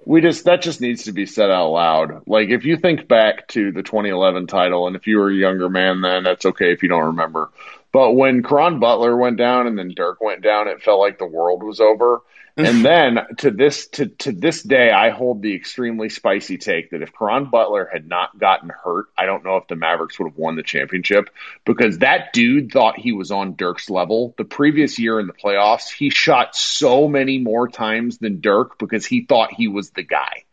we 0.05 0.21
just 0.21 0.45
that 0.45 0.61
just 0.61 0.81
needs 0.81 1.03
to 1.03 1.11
be 1.11 1.25
said 1.25 1.49
out 1.49 1.69
loud. 1.69 2.23
Like 2.27 2.49
if 2.49 2.65
you 2.65 2.77
think 2.77 3.07
back 3.07 3.47
to 3.49 3.71
the 3.71 3.83
2011 3.83 4.47
title, 4.47 4.87
and 4.87 4.95
if 4.95 5.07
you 5.07 5.17
were 5.17 5.29
a 5.29 5.35
younger 5.35 5.69
man 5.69 6.01
then, 6.01 6.23
that's 6.23 6.45
okay 6.45 6.71
if 6.71 6.83
you 6.83 6.89
don't 6.89 7.05
remember. 7.05 7.49
But 7.91 8.13
when 8.13 8.43
Caron 8.43 8.79
Butler 8.79 9.15
went 9.17 9.37
down 9.37 9.67
and 9.67 9.77
then 9.77 9.93
Dirk 9.95 10.21
went 10.21 10.43
down, 10.43 10.67
it 10.67 10.81
felt 10.83 10.99
like 10.99 11.17
the 11.17 11.25
world 11.25 11.63
was 11.63 11.79
over 11.79 12.21
and 12.59 12.85
then 12.85 13.19
to 13.37 13.51
this 13.51 13.87
to 13.89 14.07
to 14.07 14.31
this 14.31 14.61
day, 14.61 14.91
I 14.91 15.09
hold 15.09 15.41
the 15.41 15.55
extremely 15.55 16.09
spicy 16.09 16.57
take 16.57 16.91
that 16.91 17.01
if 17.01 17.11
Caron 17.17 17.49
Butler 17.49 17.89
had 17.91 18.07
not 18.07 18.37
gotten 18.37 18.69
hurt, 18.69 19.07
I 19.17 19.25
don't 19.25 19.43
know 19.43 19.57
if 19.57 19.67
the 19.67 19.75
Mavericks 19.75 20.19
would 20.19 20.29
have 20.29 20.37
won 20.37 20.55
the 20.55 20.63
championship 20.63 21.29
because 21.65 21.99
that 21.99 22.33
dude 22.33 22.71
thought 22.71 22.97
he 22.97 23.11
was 23.11 23.31
on 23.31 23.55
Dirk's 23.55 23.89
level. 23.89 24.33
The 24.37 24.45
previous 24.45 24.99
year 24.99 25.19
in 25.19 25.27
the 25.27 25.33
playoffs, 25.33 25.89
he 25.91 26.09
shot 26.09 26.55
so 26.55 27.07
many 27.07 27.39
more 27.39 27.67
times 27.67 28.17
than 28.17 28.41
Dirk 28.41 28.77
because 28.77 29.05
he 29.05 29.25
thought 29.25 29.53
he 29.53 29.67
was 29.67 29.91
the 29.91 30.03
guy. 30.03 30.43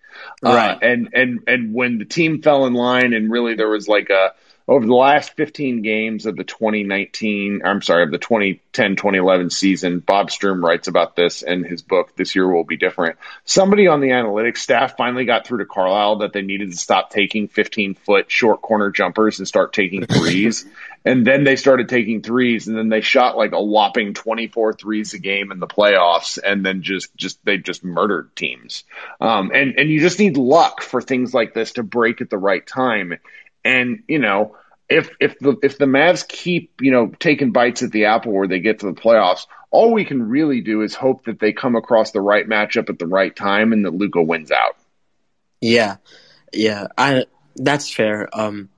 Uh, 0.45 0.55
right. 0.55 0.71
Uh, 0.75 0.79
and 0.83 1.09
and 1.13 1.41
and 1.47 1.75
when 1.75 1.99
the 1.99 2.05
team 2.05 2.43
fell 2.43 2.67
in 2.67 2.75
line 2.75 3.13
and 3.13 3.31
really 3.31 3.55
there 3.55 3.69
was 3.69 3.89
like 3.89 4.11
a 4.11 4.33
over 4.69 4.85
the 4.85 4.95
last 4.95 5.35
15 5.35 5.83
games 5.83 6.27
of 6.27 6.37
the 6.37 6.43
2019, 6.43 7.63
I'm 7.65 7.83
sorry, 7.83 8.03
of 8.03 8.11
the 8.11 8.19
2010 8.19 8.97
2011 8.97 9.51
season, 9.51 10.01
Bob 10.01 10.31
Sturm 10.31 10.65
writes 10.65 10.89
about 10.89 11.15
this 11.15 11.43
in 11.43 11.63
his 11.63 11.83
book, 11.83 12.17
This 12.17 12.35
Year 12.35 12.53
Will 12.53 12.65
Be 12.65 12.77
Different. 12.77 13.17
Somebody 13.45 13.87
on 13.87 14.01
the 14.01 14.09
analytics 14.09 14.59
staff 14.59 14.97
finally 14.97 15.25
got 15.25 15.47
through 15.47 15.59
to 15.59 15.67
Carlisle 15.67 16.17
that 16.19 16.33
they 16.33 16.43
needed 16.43 16.73
to 16.73 16.77
stop 16.77 17.11
taking 17.11 17.47
15 17.47 17.95
foot 17.95 18.31
short 18.31 18.61
corner 18.61 18.91
jumpers 18.91 19.39
and 19.39 19.47
start 19.47 19.73
taking 19.73 20.05
threes. 20.07 20.67
and 21.05 21.25
then 21.25 21.45
they 21.45 21.55
started 21.55 21.89
taking 21.89 22.21
threes, 22.21 22.67
and 22.67 22.77
then 22.77 22.89
they 22.89 23.03
shot 23.03 23.37
like 23.37 23.53
a 23.53 23.63
whopping 23.63 24.15
24 24.15 24.73
threes 24.73 25.15
a 25.15 25.19
game 25.21 25.53
in 25.53 25.61
the 25.61 25.69
playoffs, 25.69 26.41
and 26.43 26.67
then 26.67 26.83
just, 26.83 27.15
just, 27.17 27.39
they 27.45 27.57
just 27.57 27.85
murdered 27.85 28.35
teams. 28.35 28.83
Um, 29.21 29.53
and, 29.55 29.79
and 29.79 29.89
you 29.89 30.01
just 30.01 30.19
need 30.19 30.37
luck 30.37 30.83
for 30.83 31.01
things 31.01 31.33
like 31.33 31.55
this 31.55 31.75
to 31.75 31.85
break 31.85 32.21
at 32.21 32.31
the 32.31 32.39
right 32.39 32.67
time. 32.67 33.15
And 33.67 34.05
you 34.07 34.19
know, 34.19 34.57
if 34.89 35.11
if 35.21 35.39
the 35.41 35.57
if 35.63 35.79
the 35.79 35.87
Mavs 35.87 36.27
keep 36.27 36.81
you 36.81 36.93
know 36.93 37.13
taking 37.19 37.53
bites 37.53 37.83
at 37.83 37.91
the 37.91 38.07
apple 38.07 38.33
where 38.33 38.47
they 38.47 38.61
get 38.61 38.81
to 38.81 38.87
the 38.87 39.01
playoffs, 39.01 39.47
all 39.71 39.93
we 39.93 40.05
can 40.05 40.29
really 40.29 40.61
do 40.61 40.83
is 40.83 40.95
hope 40.95 41.25
that 41.25 41.41
they 41.41 41.53
come 41.53 41.75
across 41.75 42.13
the 42.13 42.21
right 42.21 42.49
matchup 42.49 42.89
at 42.89 42.99
the 42.99 43.07
right 43.07 43.35
time 43.35 43.73
and 43.73 43.85
that 43.85 43.95
Luka 43.95 44.23
wins 44.23 44.53
out. 44.53 44.77
Yeah, 45.61 45.97
yeah, 46.53 46.87
I 46.97 47.25
that's 47.57 47.93
fair. 47.93 48.29
Um, 48.33 48.69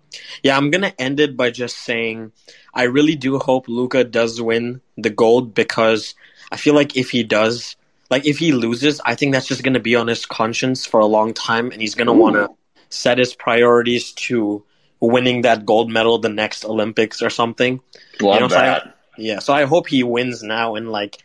yeah, 0.43 0.57
I'm 0.57 0.71
gonna 0.71 0.95
end 0.99 1.21
it 1.21 1.37
by 1.37 1.51
just 1.51 1.77
saying 1.77 2.33
I 2.73 2.85
really 2.85 3.17
do 3.17 3.39
hope 3.39 3.69
Luka 3.69 4.05
does 4.05 4.41
win 4.41 4.81
the 4.97 5.11
gold 5.11 5.55
because 5.55 6.15
I 6.51 6.57
feel 6.57 6.75
like 6.75 6.97
if 6.97 7.11
he 7.11 7.25
does, 7.25 7.77
like 8.11 8.27
if 8.27 8.39
he 8.39 8.53
loses, 8.53 9.01
I 9.05 9.15
think 9.15 9.35
that's 9.35 9.47
just 9.47 9.63
gonna 9.63 9.81
be 9.81 9.97
on 9.97 10.07
his 10.07 10.25
conscience 10.25 10.87
for 10.87 11.01
a 11.01 11.07
long 11.07 11.35
time, 11.35 11.71
and 11.73 11.83
he's 11.83 11.95
gonna 11.95 12.15
want 12.15 12.37
to 12.37 12.49
set 12.89 13.19
his 13.19 13.35
priorities 13.35 14.13
to 14.13 14.65
winning 15.01 15.43
that 15.43 15.65
gold 15.65 15.91
medal 15.91 16.19
the 16.19 16.29
next 16.29 16.65
Olympics 16.65 17.23
or 17.23 17.31
something. 17.31 17.81
Love 18.21 18.35
you 18.35 18.41
know, 18.41 18.49
that. 18.49 18.83
So 18.83 18.89
I, 18.89 18.93
yeah, 19.19 19.39
so 19.41 19.53
I 19.53 19.65
hope 19.65 19.89
he 19.89 20.03
wins 20.03 20.43
now 20.43 20.75
and 20.75 20.91
like 20.91 21.19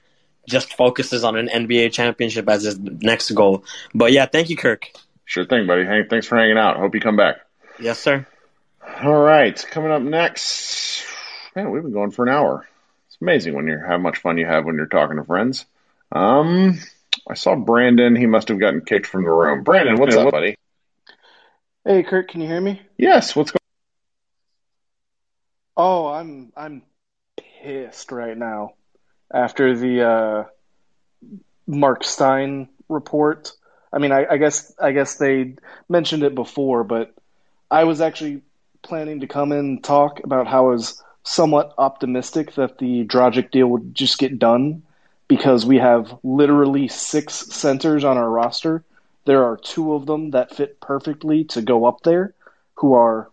just 0.48 0.74
focuses 0.74 1.24
on 1.24 1.36
an 1.36 1.48
NBA 1.48 1.92
championship 1.94 2.50
as 2.50 2.64
his 2.64 2.80
next 2.80 3.32
goal. 3.32 3.64
But 3.94 4.12
yeah, 4.12 4.26
thank 4.26 4.50
you, 4.50 4.58
Kirk. 4.58 4.92
Sure 5.26 5.46
thing, 5.46 5.68
buddy. 5.68 5.86
Hey, 5.86 6.04
thanks 6.10 6.28
for 6.28 6.38
hanging 6.38 6.58
out. 6.58 6.78
Hope 6.78 6.94
you 6.96 7.02
come 7.02 7.16
back. 7.16 7.38
Yes, 7.80 8.00
sir. 8.00 8.28
All 9.02 9.22
right, 9.22 9.58
coming 9.72 9.92
up 9.92 10.02
next. 10.02 11.06
Man, 11.56 11.72
we've 11.72 11.84
been 11.84 11.94
going 11.94 12.12
for 12.12 12.24
an 12.24 12.34
hour. 12.34 12.68
It's 13.08 13.18
amazing 13.22 13.56
when 13.56 13.68
you're 13.68 13.86
how 13.86 13.98
much 13.98 14.18
fun 14.18 14.38
you 14.38 14.46
have 14.46 14.66
when 14.66 14.76
you're 14.76 14.86
talking 14.88 15.18
to 15.18 15.24
friends. 15.24 15.66
Um, 16.12 16.80
I 17.28 17.36
saw 17.36 17.56
Brandon. 17.56 18.16
He 18.16 18.26
must 18.26 18.50
have 18.50 18.60
gotten 18.60 18.82
kicked 18.82 19.08
from 19.08 19.24
the 19.24 19.32
room. 19.32 19.64
Brandon, 19.64 19.98
what's 19.98 20.16
up, 20.16 20.32
buddy? 20.32 20.58
Hey, 21.86 22.04
Kirk, 22.04 22.30
can 22.30 22.42
you 22.42 22.48
hear 22.48 22.62
me? 22.62 22.82
Yes. 22.98 23.36
What's 23.36 23.52
going? 23.52 23.63
Oh, 25.76 26.08
I'm 26.08 26.52
I'm 26.56 26.84
pissed 27.38 28.12
right 28.12 28.38
now 28.38 28.74
after 29.34 29.76
the 29.78 30.02
uh, 30.04 30.44
Mark 31.68 32.04
Stein 32.04 32.70
report. 32.90 33.52
I 33.92 34.00
mean, 34.00 34.12
I, 34.12 34.26
I 34.32 34.38
guess 34.38 34.74
I 34.80 34.92
guess 34.92 35.16
they 35.16 35.56
mentioned 35.90 36.24
it 36.24 36.36
before, 36.36 36.84
but 36.84 37.14
I 37.72 37.84
was 37.86 38.02
actually 38.02 38.42
planning 38.82 39.22
to 39.22 39.28
come 39.28 39.52
in 39.52 39.60
and 39.60 39.84
talk 39.84 40.22
about 40.24 40.48
how 40.48 40.68
I 40.68 40.72
was 40.72 41.02
somewhat 41.24 41.74
optimistic 41.78 42.54
that 42.56 42.78
the 42.80 43.06
Dragic 43.06 43.52
deal 43.52 43.68
would 43.68 43.96
just 43.96 44.18
get 44.18 44.40
done 44.40 44.84
because 45.28 45.66
we 45.66 45.78
have 45.78 46.14
literally 46.24 46.88
six 46.88 47.34
centers 47.34 48.04
on 48.04 48.18
our 48.18 48.30
roster. 48.30 48.84
There 49.26 49.46
are 49.46 49.58
two 49.58 49.94
of 49.94 50.06
them 50.06 50.32
that 50.32 50.56
fit 50.56 50.82
perfectly 50.82 51.46
to 51.46 51.62
go 51.62 51.86
up 51.86 52.02
there, 52.04 52.34
who 52.76 52.94
are 52.94 53.30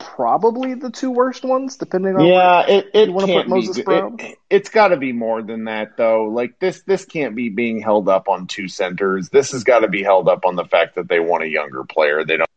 probably 0.00 0.74
the 0.74 0.90
two 0.90 1.10
worst 1.10 1.44
ones, 1.44 1.76
depending 1.76 2.16
on 2.16 2.26
yeah, 2.26 2.66
it, 2.66 2.90
it 2.94 3.12
want 3.12 3.28
to 3.28 3.34
put 3.34 3.48
Moses 3.48 3.76
be, 3.76 3.82
Brown. 3.82 4.16
It, 4.18 4.38
it's 4.48 4.70
got 4.70 4.88
to 4.88 4.96
be 4.96 5.12
more 5.12 5.42
than 5.42 5.64
that, 5.64 5.96
though. 5.96 6.24
Like 6.24 6.58
this, 6.58 6.82
this 6.82 7.04
can't 7.04 7.36
be 7.36 7.50
being 7.50 7.80
held 7.80 8.08
up 8.08 8.28
on 8.28 8.46
two 8.46 8.66
centers. 8.66 9.28
This 9.28 9.52
has 9.52 9.62
got 9.62 9.80
to 9.80 9.88
be 9.88 10.02
held 10.02 10.28
up 10.28 10.44
on 10.44 10.56
the 10.56 10.64
fact 10.64 10.96
that 10.96 11.08
they 11.08 11.20
want 11.20 11.44
a 11.44 11.48
younger 11.48 11.84
player. 11.84 12.24
They 12.24 12.38
don't. 12.38 12.50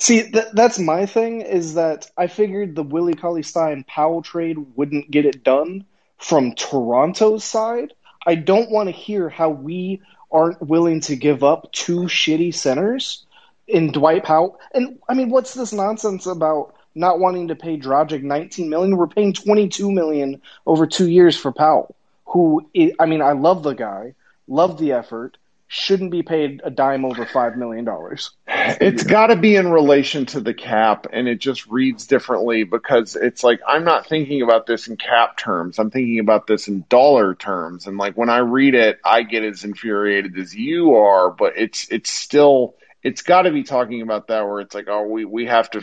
See, 0.00 0.30
th- 0.30 0.46
that's 0.52 0.78
my 0.78 1.06
thing. 1.06 1.42
Is 1.42 1.74
that 1.74 2.10
I 2.16 2.26
figured 2.26 2.74
the 2.74 2.82
Willie 2.82 3.14
Cauley 3.14 3.42
Stein 3.42 3.84
Powell 3.86 4.22
trade 4.22 4.56
wouldn't 4.74 5.10
get 5.10 5.26
it 5.26 5.44
done 5.44 5.84
from 6.18 6.54
Toronto's 6.54 7.44
side. 7.44 7.92
I 8.26 8.34
don't 8.34 8.70
want 8.70 8.88
to 8.88 8.92
hear 8.92 9.28
how 9.28 9.50
we 9.50 10.02
aren't 10.30 10.60
willing 10.60 11.00
to 11.00 11.16
give 11.16 11.44
up 11.44 11.72
two 11.72 12.02
shitty 12.02 12.54
centers 12.54 13.26
in 13.68 13.92
Dwight 13.92 14.24
Powell. 14.24 14.58
And 14.72 14.98
I 15.08 15.14
mean, 15.14 15.30
what's 15.30 15.54
this 15.54 15.72
nonsense 15.72 16.26
about 16.26 16.74
not 16.94 17.20
wanting 17.20 17.48
to 17.48 17.54
pay 17.54 17.78
Dragic 17.78 18.22
19 18.22 18.68
million? 18.68 18.96
We're 18.96 19.06
paying 19.06 19.32
22 19.32 19.92
million 19.92 20.40
over 20.66 20.86
two 20.86 21.08
years 21.08 21.36
for 21.36 21.52
Powell, 21.52 21.94
who 22.24 22.68
I 22.98 23.06
mean, 23.06 23.22
I 23.22 23.32
love 23.32 23.62
the 23.62 23.74
guy, 23.74 24.14
love 24.46 24.78
the 24.78 24.92
effort, 24.92 25.38
shouldn't 25.68 26.10
be 26.10 26.22
paid 26.22 26.62
a 26.64 26.70
dime 26.70 27.04
over 27.04 27.26
five 27.26 27.56
million 27.56 27.84
dollars. 27.84 28.30
It's 28.46 29.04
got 29.04 29.28
to 29.28 29.36
be 29.36 29.54
in 29.54 29.70
relation 29.70 30.26
to 30.26 30.40
the 30.40 30.54
cap, 30.54 31.06
and 31.12 31.28
it 31.28 31.38
just 31.38 31.66
reads 31.66 32.06
differently 32.06 32.64
because 32.64 33.16
it's 33.16 33.44
like 33.44 33.60
I'm 33.66 33.84
not 33.84 34.06
thinking 34.06 34.42
about 34.42 34.66
this 34.66 34.88
in 34.88 34.96
cap 34.96 35.36
terms. 35.36 35.78
I'm 35.78 35.90
thinking 35.90 36.18
about 36.18 36.46
this 36.46 36.68
in 36.68 36.84
dollar 36.88 37.34
terms, 37.34 37.86
and 37.86 37.98
like 37.98 38.16
when 38.16 38.30
I 38.30 38.38
read 38.38 38.74
it, 38.74 38.98
I 39.04 39.22
get 39.22 39.44
as 39.44 39.64
infuriated 39.64 40.38
as 40.38 40.54
you 40.54 40.94
are, 40.96 41.30
but 41.30 41.52
it's 41.56 41.88
it's 41.90 42.10
still 42.10 42.74
it's 43.02 43.22
got 43.22 43.42
to 43.42 43.52
be 43.52 43.62
talking 43.62 44.02
about 44.02 44.26
that 44.26 44.46
where 44.46 44.60
it's 44.60 44.74
like, 44.74 44.88
oh, 44.88 45.02
we, 45.02 45.24
we 45.24 45.46
have 45.46 45.70
to, 45.70 45.82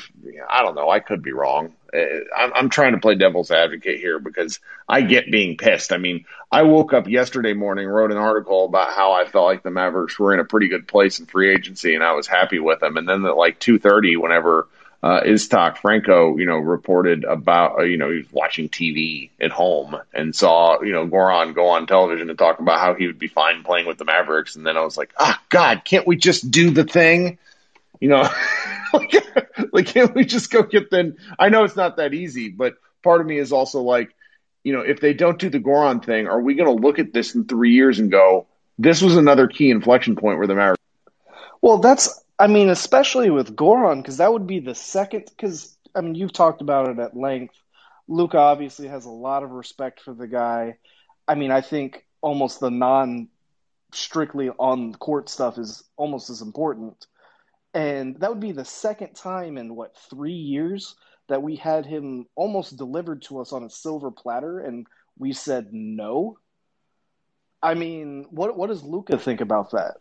I 0.50 0.64
don't 0.64 0.76
know, 0.76 0.90
I 0.90 1.00
could 1.00 1.24
be 1.24 1.32
wrong. 1.32 1.74
Uh, 1.94 2.00
I'm, 2.36 2.52
I'm 2.54 2.70
trying 2.70 2.92
to 2.92 3.00
play 3.00 3.16
devil's 3.16 3.52
advocate 3.52 4.00
here 4.00 4.20
because 4.20 4.60
I 4.88 5.02
get 5.02 5.32
being 5.32 5.56
pissed. 5.56 5.94
I 5.94 5.98
mean, 5.98 6.26
I 6.52 6.64
woke 6.64 6.94
up 6.94 7.08
yesterday 7.08 7.54
morning, 7.54 7.88
wrote 7.88 8.12
an 8.12 8.18
article 8.18 8.66
about 8.66 8.92
how 8.92 9.14
I 9.14 9.26
felt 9.26 9.46
like 9.46 9.64
the 9.64 9.72
Mavericks 9.72 10.20
were 10.20 10.34
in 10.34 10.42
a 10.42 10.46
pretty 10.46 10.68
good 10.68 10.88
place 10.88 11.20
in 11.20 11.26
free 11.26 11.54
agency 11.54 11.96
and 11.96 12.04
I 12.04 12.14
was 12.14 12.28
happy 12.28 12.60
with 12.60 12.82
them. 12.82 12.98
And 12.98 13.08
then 13.08 13.26
at 13.26 13.38
like 13.38 13.62
2.30, 13.62 14.22
whenever 14.22 14.68
uh, 15.06 15.22
Iztok 15.22 15.78
Franko, 15.78 16.36
you 16.36 16.48
know, 16.48 16.58
reported 16.58 17.26
about, 17.26 17.78
uh, 17.78 17.84
you 17.84 17.96
know, 17.96 18.10
he 18.10 18.18
was 18.18 18.32
watching 18.32 18.70
TV 18.70 19.30
at 19.40 19.52
home 19.52 19.96
and 20.12 20.36
saw, 20.36 20.82
you 20.82 20.94
know, 20.94 21.06
Goran 21.06 21.54
go 21.54 21.68
on 21.68 21.86
television 21.86 22.28
and 22.28 22.40
talk 22.40 22.58
about 22.58 22.80
how 22.80 22.96
he 22.96 23.06
would 23.06 23.20
be 23.20 23.28
fine 23.28 23.62
playing 23.64 23.86
with 23.86 24.00
the 24.00 24.06
Mavericks. 24.06 24.56
And 24.56 24.66
then 24.66 24.78
I 24.78 24.82
was 24.82 24.98
like, 24.98 25.14
ah, 25.20 25.40
God, 25.50 25.84
can't 25.86 26.08
we 26.08 26.16
just 26.16 26.50
do 26.50 26.72
the 26.72 26.86
thing? 26.86 27.38
You 28.00 28.10
know, 28.10 28.28
like, 28.94 29.14
like, 29.72 29.86
can't 29.86 30.16
we 30.16 30.26
just 30.26 30.50
go 30.50 30.64
get 30.64 30.90
then? 30.90 31.18
I 31.38 31.50
know 31.50 31.66
it's 31.66 31.76
not 31.76 31.98
that 31.98 32.16
easy, 32.16 32.50
but 32.50 32.74
part 33.04 33.22
of 33.22 33.28
me 33.28 33.38
is 33.38 33.52
also 33.52 33.82
like, 33.82 34.16
you 34.64 34.74
know, 34.74 34.82
if 34.82 35.02
they 35.02 35.14
don't 35.14 35.38
do 35.38 35.52
the 35.52 35.60
Goran 35.60 36.04
thing, 36.04 36.26
are 36.26 36.42
we 36.42 36.56
going 36.56 36.76
to 36.76 36.84
look 36.84 36.98
at 36.98 37.14
this 37.14 37.36
in 37.36 37.46
three 37.46 37.74
years 37.74 38.00
and 38.00 38.10
go, 38.10 38.48
this 38.80 39.04
was 39.04 39.18
another 39.18 39.46
key 39.46 39.70
inflection 39.70 40.16
point 40.16 40.40
where 40.40 40.48
the 40.48 40.56
Mavericks? 40.56 40.82
Well, 41.62 41.78
that's 41.78 42.25
I 42.38 42.48
mean, 42.48 42.70
especially 42.70 43.30
with 43.30 43.56
Goran, 43.56 44.02
because 44.02 44.18
that 44.18 44.32
would 44.32 44.48
be 44.48 44.60
the 44.60 44.76
second. 44.76 45.26
Because 45.26 45.78
I 45.96 46.02
mean, 46.02 46.16
you've 46.16 46.34
talked 46.34 46.62
about 46.62 46.90
it 46.90 47.00
at 47.00 47.16
length. 47.16 47.56
Luka 48.08 48.38
obviously 48.38 48.88
has 48.88 49.06
a 49.06 49.10
lot 49.10 49.44
of 49.44 49.52
respect 49.52 50.02
for 50.02 50.14
the 50.14 50.28
guy. 50.28 50.78
I 51.28 51.36
mean, 51.36 51.52
I 51.52 51.62
think 51.62 52.06
almost 52.22 52.60
the 52.60 52.70
non 52.70 53.30
strictly 53.94 54.50
on 54.50 54.94
court 54.94 55.30
stuff 55.30 55.58
is 55.58 55.84
almost 55.96 56.30
as 56.30 56.42
important. 56.42 57.08
And 57.74 58.20
that 58.20 58.30
would 58.30 58.40
be 58.40 58.52
the 58.52 58.66
second 58.66 59.16
time 59.16 59.58
in 59.58 59.76
what 59.76 59.98
three 60.10 60.34
years 60.34 60.96
that 61.28 61.42
we 61.42 61.56
had 61.56 61.86
him 61.86 62.26
almost 62.36 62.78
delivered 62.78 63.22
to 63.24 63.40
us 63.40 63.52
on 63.52 63.64
a 63.64 63.70
silver 63.70 64.12
platter, 64.12 64.60
and 64.60 64.86
we 65.18 65.34
said 65.34 65.70
no. 65.72 66.38
I 67.64 67.74
mean, 67.74 68.28
what 68.30 68.58
what 68.58 68.68
does 68.68 68.84
Luka 68.84 69.18
think 69.18 69.42
about 69.42 69.72
that? 69.72 69.96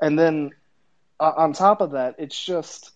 And 0.00 0.18
then 0.18 0.50
uh, 1.20 1.34
on 1.36 1.52
top 1.52 1.82
of 1.82 1.92
that, 1.92 2.16
it's 2.18 2.42
just 2.42 2.90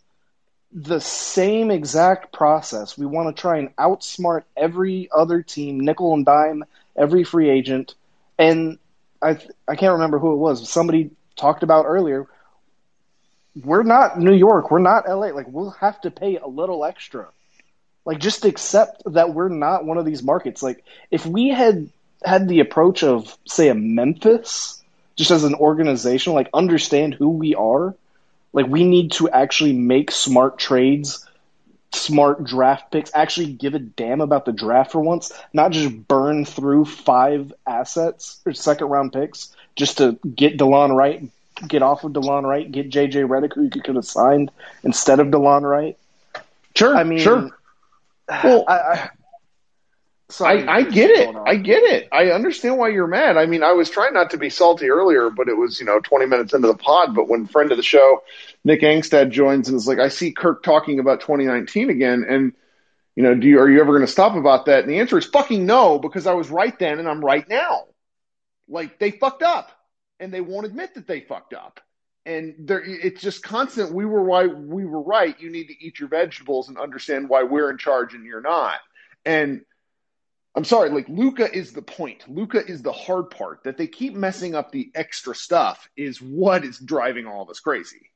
the 0.72 1.00
same 1.00 1.70
exact 1.70 2.32
process. 2.32 2.98
We 2.98 3.06
want 3.06 3.34
to 3.34 3.40
try 3.40 3.58
and 3.58 3.76
outsmart 3.76 4.42
every 4.56 5.08
other 5.14 5.42
team, 5.42 5.80
nickel 5.80 6.14
and 6.14 6.24
dime, 6.24 6.64
every 6.96 7.22
free 7.22 7.50
agent. 7.50 7.94
And 8.38 8.78
I 9.22 9.38
I 9.68 9.76
can't 9.76 9.92
remember 9.92 10.18
who 10.18 10.32
it 10.32 10.38
was. 10.38 10.68
Somebody 10.68 11.10
talked 11.36 11.62
about 11.62 11.84
earlier. 11.84 12.26
We're 13.62 13.84
not 13.84 14.18
New 14.18 14.34
York. 14.34 14.70
We're 14.70 14.80
not 14.80 15.08
LA. 15.08 15.28
Like 15.28 15.46
we'll 15.48 15.70
have 15.70 16.00
to 16.00 16.10
pay 16.10 16.38
a 16.38 16.46
little 16.46 16.84
extra. 16.84 17.28
Like 18.04 18.18
just 18.18 18.44
accept 18.44 19.02
that 19.06 19.32
we're 19.32 19.48
not 19.48 19.84
one 19.84 19.98
of 19.98 20.04
these 20.04 20.22
markets. 20.22 20.62
Like 20.62 20.82
if 21.10 21.24
we 21.24 21.50
had 21.50 21.88
had 22.24 22.48
the 22.48 22.60
approach 22.60 23.04
of 23.04 23.36
say 23.46 23.68
a 23.68 23.74
Memphis, 23.74 24.82
just 25.14 25.30
as 25.30 25.44
an 25.44 25.54
organization, 25.54 26.32
like 26.32 26.48
understand 26.52 27.14
who 27.14 27.28
we 27.28 27.54
are 27.54 27.94
like 28.54 28.66
we 28.66 28.84
need 28.84 29.12
to 29.12 29.28
actually 29.28 29.74
make 29.74 30.10
smart 30.10 30.58
trades, 30.58 31.26
smart 31.92 32.44
draft 32.44 32.90
picks, 32.90 33.10
actually 33.12 33.52
give 33.52 33.74
a 33.74 33.80
damn 33.80 34.20
about 34.20 34.46
the 34.46 34.52
draft 34.52 34.92
for 34.92 35.00
once, 35.00 35.32
not 35.52 35.72
just 35.72 36.08
burn 36.08 36.44
through 36.44 36.86
five 36.86 37.52
assets 37.66 38.40
or 38.46 38.54
second 38.54 38.86
round 38.86 39.12
picks 39.12 39.54
just 39.76 39.98
to 39.98 40.18
get 40.34 40.56
DeLon 40.56 40.96
Wright, 40.96 41.28
get 41.66 41.82
off 41.82 42.04
of 42.04 42.12
DeLon 42.12 42.44
Wright, 42.44 42.70
get 42.70 42.90
JJ 42.90 43.26
Redick, 43.26 43.54
who 43.54 43.64
you 43.64 43.82
could 43.82 43.96
have 43.96 44.06
signed 44.06 44.52
instead 44.84 45.18
of 45.18 45.26
DeLon 45.26 45.62
Wright. 45.62 45.98
Sure, 46.76 46.96
I 46.96 47.02
mean, 47.02 47.18
sure. 47.18 47.50
Well, 48.28 48.64
I, 48.68 49.10
I, 50.40 50.66
I 50.66 50.82
get 50.82 51.10
it. 51.10 51.36
I 51.46 51.56
get 51.56 51.82
it. 51.82 52.08
I 52.10 52.30
understand 52.30 52.78
why 52.78 52.88
you're 52.88 53.06
mad. 53.06 53.36
I 53.36 53.46
mean, 53.46 53.62
I 53.62 53.72
was 53.72 53.90
trying 53.90 54.14
not 54.14 54.30
to 54.30 54.38
be 54.38 54.48
salty 54.48 54.88
earlier, 54.88 55.28
but 55.30 55.48
it 55.48 55.56
was, 55.56 55.78
you 55.78 55.86
know, 55.86 56.00
20 56.00 56.26
minutes 56.26 56.54
into 56.54 56.66
the 56.66 56.76
pod. 56.76 57.14
But 57.14 57.28
when 57.28 57.46
friend 57.46 57.70
of 57.70 57.76
the 57.76 57.82
show, 57.82 58.22
Nick 58.64 58.80
Angstadt 58.80 59.30
joins 59.30 59.68
and 59.68 59.76
is 59.76 59.86
like, 59.86 59.98
I 59.98 60.08
see 60.08 60.32
Kirk 60.32 60.62
talking 60.62 60.98
about 60.98 61.20
2019 61.20 61.90
again. 61.90 62.24
And, 62.26 62.54
you 63.14 63.22
know, 63.22 63.34
do 63.34 63.46
you, 63.46 63.60
are 63.60 63.68
you 63.68 63.80
ever 63.80 63.92
going 63.92 64.06
to 64.06 64.10
stop 64.10 64.34
about 64.34 64.66
that? 64.66 64.84
And 64.84 64.92
the 64.92 64.98
answer 64.98 65.18
is 65.18 65.26
fucking 65.26 65.66
no, 65.66 65.98
because 65.98 66.26
I 66.26 66.32
was 66.32 66.48
right 66.48 66.76
then 66.78 66.98
and 66.98 67.08
I'm 67.08 67.22
right 67.22 67.46
now. 67.46 67.84
Like 68.66 68.98
they 68.98 69.10
fucked 69.10 69.42
up 69.42 69.70
and 70.18 70.32
they 70.32 70.40
won't 70.40 70.66
admit 70.66 70.94
that 70.94 71.06
they 71.06 71.20
fucked 71.20 71.52
up. 71.52 71.80
And 72.26 72.54
there, 72.60 72.82
it's 72.82 73.20
just 73.20 73.42
constant. 73.42 73.92
We 73.92 74.06
were 74.06 74.22
why 74.22 74.46
we 74.46 74.86
were 74.86 75.02
right. 75.02 75.38
You 75.38 75.50
need 75.50 75.66
to 75.66 75.84
eat 75.84 76.00
your 76.00 76.08
vegetables 76.08 76.70
and 76.70 76.78
understand 76.78 77.28
why 77.28 77.42
we're 77.42 77.70
in 77.70 77.76
charge 77.76 78.14
and 78.14 78.24
you're 78.24 78.40
not. 78.40 78.78
And 79.26 79.60
I'm 80.56 80.64
sorry, 80.64 80.90
like 80.90 81.08
Luka 81.08 81.52
is 81.52 81.72
the 81.72 81.82
point. 81.82 82.24
Luka 82.28 82.64
is 82.64 82.82
the 82.82 82.92
hard 82.92 83.30
part. 83.30 83.64
That 83.64 83.76
they 83.76 83.88
keep 83.88 84.14
messing 84.14 84.54
up 84.54 84.70
the 84.70 84.90
extra 84.94 85.34
stuff 85.34 85.88
is 85.96 86.22
what 86.22 86.64
is 86.64 86.78
driving 86.78 87.26
all 87.26 87.42
of 87.42 87.50
us 87.50 87.58
crazy. 87.58 88.10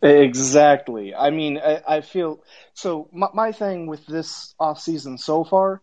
Exactly. 0.00 1.14
I 1.14 1.30
mean, 1.30 1.58
I, 1.58 1.82
I 1.86 2.00
feel 2.00 2.42
so. 2.72 3.08
My, 3.12 3.28
my, 3.34 3.52
thing 3.52 3.86
with 3.86 4.06
this 4.06 4.54
off 4.58 4.80
season 4.80 5.18
so 5.18 5.44
far, 5.44 5.82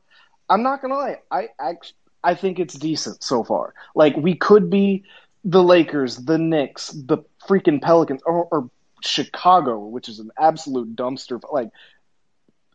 I'm 0.49 0.63
not 0.63 0.81
gonna 0.81 0.95
lie. 0.95 1.17
I 1.29 1.49
actually, 1.59 1.95
I 2.23 2.35
think 2.35 2.59
it's 2.59 2.75
decent 2.75 3.23
so 3.23 3.43
far. 3.43 3.73
Like 3.95 4.15
we 4.15 4.35
could 4.35 4.69
be 4.69 5.05
the 5.43 5.63
Lakers, 5.63 6.17
the 6.17 6.37
Knicks, 6.37 6.89
the 6.89 7.19
freaking 7.47 7.81
Pelicans, 7.81 8.21
or, 8.23 8.47
or 8.51 8.69
Chicago, 9.01 9.79
which 9.79 10.07
is 10.07 10.19
an 10.19 10.31
absolute 10.39 10.95
dumpster. 10.95 11.39
Like 11.51 11.69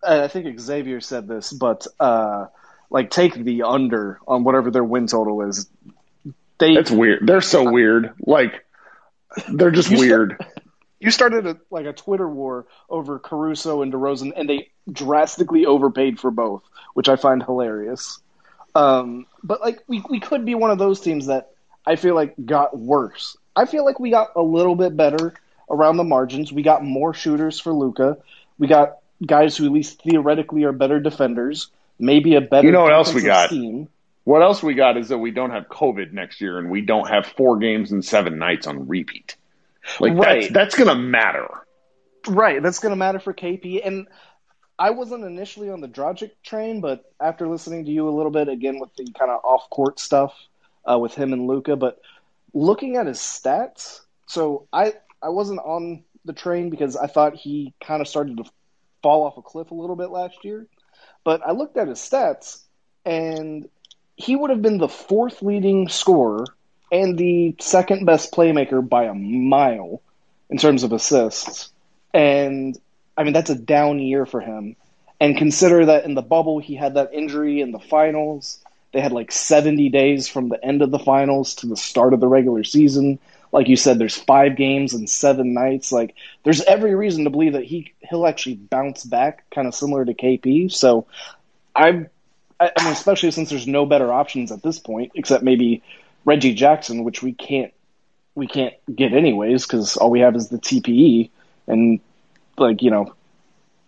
I 0.07 0.29
think 0.29 0.59
Xavier 0.59 1.01
said 1.01 1.29
this, 1.29 1.53
but 1.53 1.87
uh, 1.99 2.47
like 2.91 3.11
take 3.11 3.35
the 3.35 3.63
under 3.63 4.21
on 4.27 4.45
whatever 4.45 4.71
their 4.71 4.85
win 4.85 5.07
total 5.07 5.43
is. 5.43 5.69
They 6.59 6.75
That's 6.75 6.91
weird. 6.91 7.27
They're 7.27 7.41
so 7.41 7.71
weird. 7.71 8.15
Like 8.21 8.65
they're 9.53 9.71
just 9.71 9.91
weird. 9.91 10.37
Start, 10.39 10.63
you 11.01 11.11
started 11.11 11.47
a, 11.47 11.57
like 11.71 11.87
a 11.87 11.93
Twitter 11.93 12.29
war 12.29 12.67
over 12.89 13.19
Caruso 13.19 13.83
and 13.83 13.93
DeRozan, 13.93 14.33
and 14.35 14.49
they 14.49 14.71
drastically 14.91 15.67
overpaid 15.67 16.19
for 16.19 16.31
both, 16.31 16.63
which 16.95 17.09
I 17.09 17.17
find 17.17 17.43
hilarious. 17.43 18.19
Um, 18.75 19.27
but 19.43 19.61
like 19.61 19.83
we 19.87 20.03
we 20.09 20.21
could 20.21 20.45
be 20.45 20.55
one 20.55 20.71
of 20.71 20.79
those 20.79 21.01
teams 21.01 21.27
that 21.27 21.51
I 21.85 21.97
feel 21.97 22.15
like 22.15 22.35
got 22.43 22.77
worse. 22.77 23.37
I 23.55 23.67
feel 23.67 23.85
like 23.85 24.01
we 24.01 24.11
got 24.11 24.31
a 24.37 24.43
little 24.43 24.75
bit 24.75 24.97
better 24.97 25.35
around 25.71 25.97
the 25.97 26.05
margins. 26.05 26.53
We 26.53 26.63
got 26.63 26.85
more 26.85 27.15
shooters 27.15 27.59
for 27.61 27.73
Luka. 27.73 28.19
We 28.59 28.67
got 28.67 28.99
guys 29.25 29.57
who 29.57 29.67
at 29.67 29.73
least 29.73 30.03
theoretically 30.03 30.65
are 30.65 30.73
better 30.73 31.01
defenders, 31.01 31.69
maybe 31.99 32.35
a 32.35 32.41
better. 32.41 32.67
You 32.67 32.73
know 32.73 32.83
what 32.83 32.93
else 32.93 33.15
we 33.15 33.23
got? 33.23 33.53
What 34.25 34.43
else 34.43 34.63
we 34.63 34.75
got 34.75 34.97
is 34.97 35.09
that 35.11 35.19
we 35.19 35.31
don't 35.31 35.51
have 35.51 35.69
COVID 35.69 36.13
next 36.13 36.41
year, 36.41 36.59
and 36.59 36.71
we 36.71 36.81
don't 36.81 37.09
have 37.09 37.27
four 37.27 37.59
games 37.59 37.93
and 37.93 38.05
seven 38.05 38.39
nights 38.39 38.67
on 38.67 38.89
repeat. 38.89 39.37
Like 40.01 40.15
right. 40.15 40.41
that's 40.43 40.53
that's 40.53 40.77
gonna 40.77 40.97
matter. 40.97 41.49
Right, 42.27 42.63
that's 42.63 42.81
going 42.81 42.91
to 42.91 42.97
matter 42.97 43.19
for 43.19 43.33
KP. 43.33 43.81
And 43.85 44.09
I 44.79 44.91
wasn't 44.91 45.25
initially 45.25 45.71
on 45.71 45.81
the 45.81 45.89
Dragic 45.89 46.33
train, 46.43 46.81
but 46.81 47.05
after 47.21 47.49
listening 47.49 47.85
to 47.85 47.91
you 47.91 48.09
a 48.09 48.11
little 48.11 48.33
bit 48.33 48.49
again 48.49 48.81
with 48.81 48.95
the 48.97 49.11
kind 49.13 49.31
of 49.31 49.45
off 49.45 49.71
court 49.71 50.01
stuff 50.01 50.35
uh, 50.91 50.99
with 50.99 51.15
him 51.15 51.33
and 51.33 51.47
Luka, 51.47 51.77
but 51.77 52.01
looking 52.53 52.97
at 52.97 53.07
his 53.07 53.19
stats, 53.19 54.01
so 54.27 54.67
I 54.73 54.95
I 55.23 55.29
wasn't 55.29 55.61
on 55.61 56.05
the 56.25 56.33
train 56.33 56.71
because 56.71 56.97
I 56.97 57.07
thought 57.07 57.35
he 57.37 57.75
kind 57.85 58.01
of 58.01 58.09
started 58.09 58.39
to 58.39 58.45
fall 59.07 59.23
off 59.23 59.37
a 59.37 59.43
cliff 59.43 59.71
a 59.71 59.75
little 59.75 59.95
bit 59.95 60.11
last 60.11 60.45
year. 60.45 60.67
But 61.23 61.41
I 61.47 61.53
looked 61.53 61.77
at 61.77 61.87
his 61.87 62.01
stats, 62.01 62.61
and 63.05 63.69
he 64.17 64.35
would 64.35 64.51
have 64.51 64.63
been 64.63 64.79
the 64.79 64.89
fourth 64.89 65.43
leading 65.43 65.89
scorer 65.89 66.45
and 66.91 67.17
the 67.17 67.55
second 67.61 68.05
best 68.05 68.33
playmaker 68.33 68.87
by 68.87 69.05
a 69.05 69.15
mile 69.15 70.03
in 70.51 70.59
terms 70.59 70.83
of 70.83 70.93
assists. 70.93 71.71
And 72.13 72.77
I 73.17 73.23
mean, 73.23 73.33
that's 73.33 73.51
a 73.51 73.55
down 73.55 74.01
year 74.01 74.27
for 74.27 74.41
him. 74.41 74.75
And 75.21 75.39
consider 75.39 75.87
that 75.87 76.05
in 76.05 76.15
the 76.15 76.21
bubble, 76.23 76.59
he 76.59 76.75
had 76.75 76.95
that 76.95 77.15
injury 77.15 77.61
in 77.61 77.71
the 77.71 77.79
finals. 77.79 78.59
They 78.93 79.01
had 79.01 79.13
like 79.13 79.31
70 79.31 79.89
days 79.91 80.27
from 80.27 80.49
the 80.49 80.65
end 80.65 80.83
of 80.83 80.91
the 80.91 80.99
finals 80.99 81.55
to 81.57 81.69
the 81.69 81.77
start 81.77 82.13
of 82.13 82.19
the 82.19 82.27
regular 82.27 82.65
season. 82.65 83.21
Like 83.57 83.69
you 83.69 83.77
said, 83.77 83.99
there's 83.99 84.15
five 84.15 84.55
games 84.55 84.93
and 84.93 85.09
seven 85.09 85.55
nights. 85.55 85.91
Like, 85.91 86.15
there's 86.45 86.61
every 86.61 86.95
reason 86.95 87.25
to 87.25 87.31
believe 87.31 87.55
that 87.55 87.65
he 87.65 87.95
he'll 88.01 88.27
actually 88.27 88.57
bounce 88.57 89.03
back, 89.03 89.49
kind 89.49 89.67
of 89.67 89.75
similar 89.75 90.05
to 90.05 90.13
KP. 90.13 90.71
So, 90.71 91.07
I'm, 91.75 92.11
I 92.61 92.71
mean, 92.83 92.93
especially 92.93 93.31
since 93.31 93.49
there's 93.49 93.67
no 93.67 93.87
better 93.87 94.13
options 94.13 94.53
at 94.53 94.63
this 94.63 94.79
point, 94.79 95.13
except 95.15 95.43
maybe 95.43 95.83
Reggie 96.27 96.53
Jackson, 96.53 97.03
which 97.03 97.23
we 97.23 97.33
can't 97.33 97.73
we 98.35 98.47
can't 98.47 98.75
get 98.95 99.15
anyways 99.15 99.67
because 99.67 99.97
all 99.97 100.11
we 100.11 100.21
have 100.21 100.37
is 100.37 100.51
the 100.51 100.59
TPE, 100.59 101.31
and 101.67 102.01
like 102.59 102.83
you 102.83 102.91
know, 102.91 103.15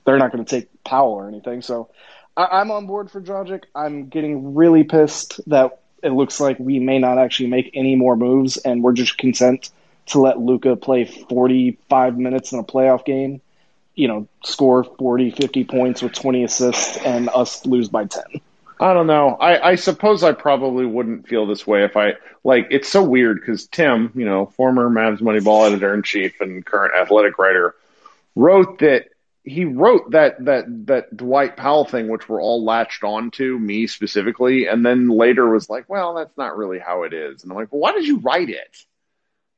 they're 0.07 0.17
not 0.17 0.33
going 0.33 0.47
to 0.47 0.51
take 0.51 0.83
Powell 0.83 1.13
or 1.13 1.29
anything. 1.29 1.61
So 1.61 1.91
I, 2.39 2.63
am 2.63 2.71
on 2.71 2.87
board 2.87 3.11
for 3.11 3.21
Dragic. 3.21 3.65
I'm 3.75 4.09
getting 4.09 4.55
really 4.55 4.85
pissed 4.85 5.43
that 5.51 5.83
it 6.03 6.11
looks 6.11 6.41
like 6.41 6.59
we 6.59 6.79
may 6.79 6.99
not 6.99 7.19
actually 7.19 7.49
make 7.49 7.71
any 7.75 7.97
more 7.97 8.17
moves, 8.17 8.57
and 8.57 8.83
we're 8.83 8.93
just 8.93 9.19
content 9.19 9.71
to 10.07 10.21
let 10.21 10.39
Luka 10.39 10.77
play 10.77 11.05
45 11.05 12.19
minutes 12.19 12.53
in 12.53 12.59
a 12.59 12.65
playoff 12.65 13.05
game. 13.05 13.41
You 13.95 14.09
know, 14.09 14.29
score 14.45 14.85
40, 14.85 15.33
50 15.33 15.65
points 15.65 16.03
with 16.03 16.13
20 16.13 16.45
assists, 16.45 16.97
and 16.99 17.29
us 17.29 17.67
lose 17.67 17.89
by 17.89 18.05
10. 18.05 18.23
I 18.81 18.95
don't 18.95 19.09
know. 19.09 19.31
I, 19.31 19.71
I 19.71 19.75
suppose 19.75 20.23
I 20.23 20.33
probably 20.33 20.87
wouldn't 20.87 21.27
feel 21.27 21.47
this 21.47 21.67
way 21.67 21.85
if 21.85 21.97
I 21.97 22.15
like. 22.45 22.69
It's 22.71 22.89
so 22.89 23.03
weird 23.03 23.41
because 23.41 23.67
Tim, 23.67 24.13
you 24.15 24.25
know, 24.25 24.47
former 24.47 24.89
Mavs 24.89 25.21
Moneyball 25.21 25.67
editor 25.67 25.93
in 25.95 26.05
chief 26.05 26.41
and 26.41 26.65
current 26.65 26.95
athletic 26.95 27.39
writer, 27.39 27.75
wrote 28.37 28.79
that 28.79 29.09
he 29.49 29.65
wrote 29.65 30.11
that 30.13 30.45
that 30.45 30.65
that 30.87 31.17
Dwight 31.17 31.57
Powell 31.57 31.85
thing, 31.85 32.09
which 32.09 32.29
we're 32.29 32.43
all 32.43 32.65
latched 32.65 33.03
on 33.05 33.31
to, 33.33 33.59
me 33.59 33.87
specifically, 33.87 34.67
and 34.67 34.85
then 34.85 35.09
later 35.09 35.49
was 35.49 35.71
like, 35.71 35.89
"Well, 35.89 36.15
that's 36.15 36.37
not 36.37 36.57
really 36.57 36.79
how 36.79 37.05
it 37.05 37.13
is." 37.13 37.43
And 37.43 37.53
I'm 37.53 37.59
like, 37.59 37.73
"Well, 37.73 37.81
why 37.81 37.93
did 37.93 38.07
you 38.07 38.19
write 38.19 38.51
it?" 38.51 38.77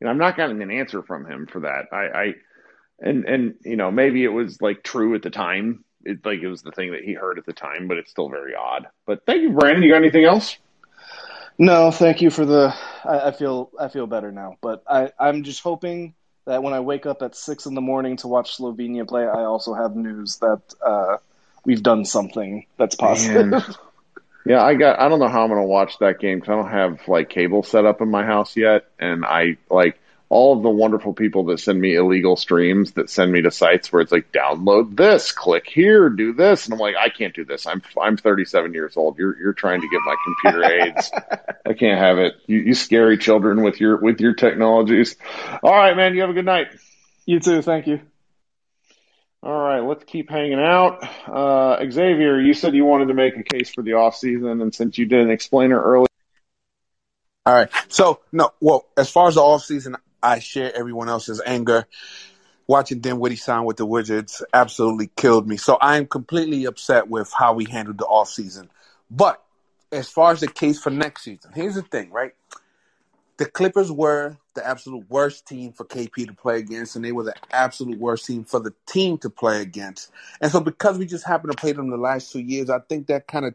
And 0.01 0.09
I'm 0.09 0.19
not 0.19 0.37
getting 0.37 0.63
an 0.63 0.71
answer 0.71 1.03
from 1.03 1.27
him 1.27 1.47
for 1.47 1.61
that. 1.61 1.87
I, 1.93 1.97
I 1.97 2.35
and 3.01 3.25
and 3.25 3.55
you 3.65 3.77
know 3.77 3.91
maybe 3.91 4.25
it 4.25 4.29
was 4.29 4.61
like 4.63 4.83
true 4.83 5.15
at 5.15 5.23
the 5.23 5.31
time. 5.31 5.85
It 6.05 6.25
like 6.25 6.41
it 6.41 6.49
was 6.49 6.63
the 6.63 6.73
thing 6.73 6.93
that 6.93 7.03
he 7.05 7.15
heard 7.15 7.39
at 7.39 7.47
the 7.47 7.53
time, 7.53 7.89
but 7.89 7.99
it's 7.99 8.11
still 8.11 8.29
very 8.29 8.55
odd. 8.55 8.87
But 9.07 9.27
thank 9.27 9.43
you, 9.43 9.51
Brandon. 9.51 9.83
You 9.83 9.91
got 9.91 9.99
anything 9.99 10.25
else? 10.25 10.57
No, 11.59 11.91
thank 11.91 12.23
you 12.23 12.31
for 12.31 12.47
the. 12.47 12.75
I, 13.05 13.29
I 13.29 13.33
feel 13.33 13.71
I 13.79 13.89
feel 13.89 14.07
better 14.07 14.33
now, 14.33 14.57
but 14.63 14.83
I 14.89 15.13
I'm 15.19 15.43
just 15.43 15.63
hoping 15.63 16.15
that 16.47 16.63
when 16.63 16.73
I 16.73 16.81
wake 16.81 17.07
up 17.07 17.23
at 17.23 17.37
six 17.37 17.67
in 17.67 17.75
the 17.75 17.81
morning 17.81 18.17
to 18.19 18.29
watch 18.29 18.57
Slovenia 18.57 19.07
play, 19.07 19.23
I 19.23 19.45
also 19.45 19.75
have 19.75 19.95
news 19.95 20.37
that 20.37 20.61
uh, 20.85 21.19
we've 21.65 21.83
done 21.83 22.05
something 22.05 22.67
that's 22.77 22.95
positive. 22.95 23.77
yeah, 24.47 24.63
I 24.63 24.75
got. 24.75 24.99
I 24.99 25.09
don't 25.09 25.21
know 25.21 25.29
how 25.29 25.43
I'm 25.43 25.51
going 25.51 25.61
to 25.61 25.67
watch 25.67 25.99
that 26.01 26.19
game 26.19 26.41
because 26.41 26.53
I 26.53 26.57
don't 26.57 26.71
have 26.71 27.09
like 27.09 27.29
cable 27.29 27.63
set 27.63 27.85
up 27.85 28.01
in 28.01 28.11
my 28.11 28.25
house 28.25 28.57
yet, 28.57 28.87
and 28.99 29.25
I 29.25 29.59
like 29.69 30.00
all 30.31 30.57
of 30.57 30.63
the 30.63 30.71
wonderful 30.71 31.13
people 31.13 31.47
that 31.47 31.59
send 31.59 31.81
me 31.81 31.97
illegal 31.97 32.37
streams 32.37 32.93
that 32.93 33.11
send 33.11 33.33
me 33.33 33.43
to 33.43 33.51
sites 33.51 33.93
where 33.93 34.01
it's 34.01 34.13
like 34.13 34.31
download 34.31 34.97
this, 34.97 35.33
click 35.33 35.67
here, 35.69 36.09
do 36.09 36.33
this, 36.33 36.65
and 36.65 36.73
I'm 36.73 36.79
like, 36.79 36.95
I 36.97 37.09
can't 37.09 37.35
do 37.35 37.45
this. 37.45 37.67
I'm 37.67 37.83
I'm 38.01 38.17
37 38.17 38.73
years 38.73 38.97
old. 38.97 39.19
You're 39.19 39.37
you're 39.39 39.53
trying 39.53 39.81
to 39.81 39.89
get 39.89 40.01
my 40.05 40.15
computer 40.25 40.73
aids. 40.73 41.11
I 41.67 41.73
can't 41.75 41.99
have 41.99 42.19
it. 42.19 42.35
You, 42.47 42.59
you 42.59 42.75
scary 42.75 43.19
children 43.19 43.63
with 43.63 43.81
your 43.81 43.97
with 43.97 44.21
your 44.21 44.35
technologies. 44.35 45.17
All 45.65 45.75
right, 45.75 45.97
man. 45.97 46.15
You 46.15 46.21
have 46.21 46.31
a 46.31 46.35
good 46.35 46.47
night. 46.47 46.69
You 47.27 47.41
too. 47.41 47.61
Thank 47.61 47.89
you. 47.89 48.01
All 49.43 49.59
right, 49.59 49.81
let's 49.81 50.05
keep 50.05 50.29
hanging 50.29 50.61
out. 50.61 51.03
Uh, 51.27 51.79
Xavier, 51.91 52.39
you 52.39 52.53
said 52.53 52.75
you 52.75 52.85
wanted 52.85 53.07
to 53.07 53.15
make 53.15 53.39
a 53.39 53.43
case 53.43 53.71
for 53.71 53.83
the 53.83 53.95
off 53.95 54.15
season, 54.15 54.61
and 54.61 54.73
since 54.73 54.99
you 54.99 55.07
did 55.07 55.21
an 55.21 55.31
explainer 55.31 55.81
earlier. 55.83 56.07
All 57.47 57.55
right. 57.55 57.71
So 57.89 58.21
no, 58.33 58.53
well, 58.61 58.87
as 58.97 59.11
far 59.11 59.29
as 59.29 59.37
the 59.37 59.41
off 59.41 59.65
season, 59.65 59.97
I 60.23 60.39
share 60.39 60.75
everyone 60.77 61.09
else's 61.09 61.41
anger. 61.45 61.87
Watching 62.67 63.01
Dinwiddie 63.01 63.37
sign 63.37 63.65
with 63.65 63.79
the 63.79 63.87
Wizards 63.87 64.45
absolutely 64.55 65.11
killed 65.17 65.49
me. 65.49 65.57
So 65.57 65.77
I 65.81 65.97
am 65.97 66.07
completely 66.07 66.67
upset 66.67 67.09
with 67.09 67.33
how 67.37 67.55
we 67.55 67.65
handled 67.65 67.99
the 67.99 68.05
offseason. 68.05 68.69
But 69.11 69.43
as 69.91 70.09
far 70.09 70.33
as 70.33 70.41
the 70.41 70.47
case 70.47 70.81
for 70.81 70.91
next 70.91 71.25
season, 71.25 71.51
here's 71.53 71.75
the 71.75 71.83
thing, 71.83 72.11
right? 72.13 72.33
The 73.39 73.47
Clippers 73.47 73.91
were 73.91 74.37
the 74.55 74.67
absolute 74.67 75.09
worst 75.09 75.47
team 75.47 75.73
for 75.73 75.85
KP 75.85 76.27
to 76.27 76.35
play 76.35 76.59
against, 76.59 76.95
and 76.95 77.05
they 77.05 77.13
were 77.13 77.25
the 77.25 77.35
absolute 77.51 77.99
worst 77.99 78.27
team 78.27 78.45
for 78.45 78.61
the 78.61 78.75
team 78.87 79.19
to 79.19 79.31
play 79.31 79.63
against. 79.63 80.11
And 80.41 80.53
so, 80.53 80.61
because 80.61 80.99
we 80.99 81.07
just 81.07 81.27
happened 81.27 81.53
to 81.53 81.57
play 81.57 81.73
them 81.73 81.91
the 81.91 81.97
last 81.97 82.31
two 82.31 82.41
years, 82.41 82.69
I 82.69 82.81
think 82.81 83.07
that 83.07 83.27
kind 83.27 83.47
of, 83.47 83.55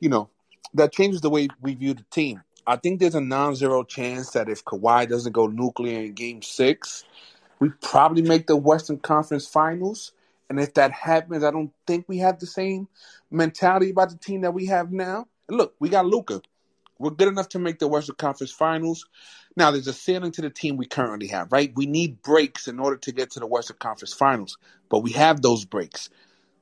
you 0.00 0.08
know, 0.08 0.30
that 0.74 0.92
changes 0.92 1.20
the 1.20 1.30
way 1.30 1.48
we 1.60 1.74
view 1.74 1.94
the 1.94 2.04
team. 2.10 2.42
I 2.66 2.76
think 2.76 2.98
there's 2.98 3.14
a 3.14 3.20
non-zero 3.20 3.84
chance 3.84 4.30
that 4.30 4.48
if 4.48 4.64
Kawhi 4.64 5.08
doesn't 5.08 5.32
go 5.32 5.46
nuclear 5.46 6.00
in 6.00 6.14
Game 6.14 6.42
Six, 6.42 7.04
we 7.60 7.70
probably 7.80 8.22
make 8.22 8.46
the 8.46 8.56
Western 8.56 8.98
Conference 8.98 9.46
Finals. 9.46 10.12
And 10.50 10.58
if 10.60 10.74
that 10.74 10.92
happens, 10.92 11.44
I 11.44 11.50
don't 11.50 11.72
think 11.86 12.06
we 12.08 12.18
have 12.18 12.38
the 12.38 12.46
same 12.46 12.88
mentality 13.30 13.90
about 13.90 14.10
the 14.10 14.16
team 14.16 14.42
that 14.42 14.54
we 14.54 14.66
have 14.66 14.92
now. 14.92 15.26
And 15.48 15.58
look, 15.58 15.74
we 15.78 15.88
got 15.88 16.06
Luka. 16.06 16.42
We're 16.98 17.10
good 17.10 17.28
enough 17.28 17.50
to 17.50 17.58
make 17.58 17.78
the 17.78 17.88
Western 17.88 18.16
Conference 18.16 18.52
Finals. 18.52 19.06
Now, 19.56 19.70
there's 19.70 19.86
a 19.86 19.92
ceiling 19.92 20.32
to 20.32 20.42
the 20.42 20.50
team 20.50 20.76
we 20.76 20.86
currently 20.86 21.28
have, 21.28 21.52
right? 21.52 21.72
We 21.74 21.86
need 21.86 22.22
breaks 22.22 22.68
in 22.68 22.80
order 22.80 22.96
to 22.98 23.12
get 23.12 23.30
to 23.32 23.40
the 23.40 23.46
Western 23.46 23.76
Conference 23.78 24.14
Finals, 24.14 24.58
but 24.88 25.00
we 25.00 25.12
have 25.12 25.42
those 25.42 25.64
breaks. 25.64 26.08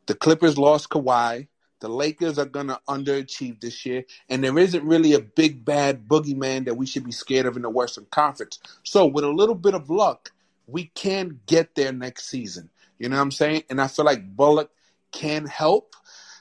The 0.06 0.14
Clippers 0.14 0.58
lost 0.58 0.90
Kawhi. 0.90 1.48
The 1.80 1.88
Lakers 1.88 2.38
are 2.38 2.46
going 2.46 2.68
to 2.68 2.80
underachieve 2.88 3.60
this 3.60 3.84
year, 3.84 4.04
and 4.28 4.42
there 4.42 4.58
isn't 4.58 4.84
really 4.84 5.12
a 5.12 5.20
big 5.20 5.64
bad 5.64 6.08
boogeyman 6.08 6.64
that 6.64 6.76
we 6.76 6.86
should 6.86 7.04
be 7.04 7.12
scared 7.12 7.46
of 7.46 7.56
in 7.56 7.62
the 7.62 7.70
Western 7.70 8.06
Conference. 8.10 8.58
So, 8.84 9.06
with 9.06 9.24
a 9.24 9.30
little 9.30 9.54
bit 9.54 9.74
of 9.74 9.90
luck, 9.90 10.32
we 10.66 10.86
can 10.94 11.40
get 11.46 11.74
there 11.74 11.92
next 11.92 12.26
season. 12.26 12.70
You 12.98 13.08
know 13.08 13.16
what 13.16 13.22
I'm 13.22 13.30
saying? 13.32 13.64
And 13.68 13.80
I 13.80 13.88
feel 13.88 14.04
like 14.04 14.36
Bullock 14.36 14.70
can 15.12 15.46
help. 15.46 15.94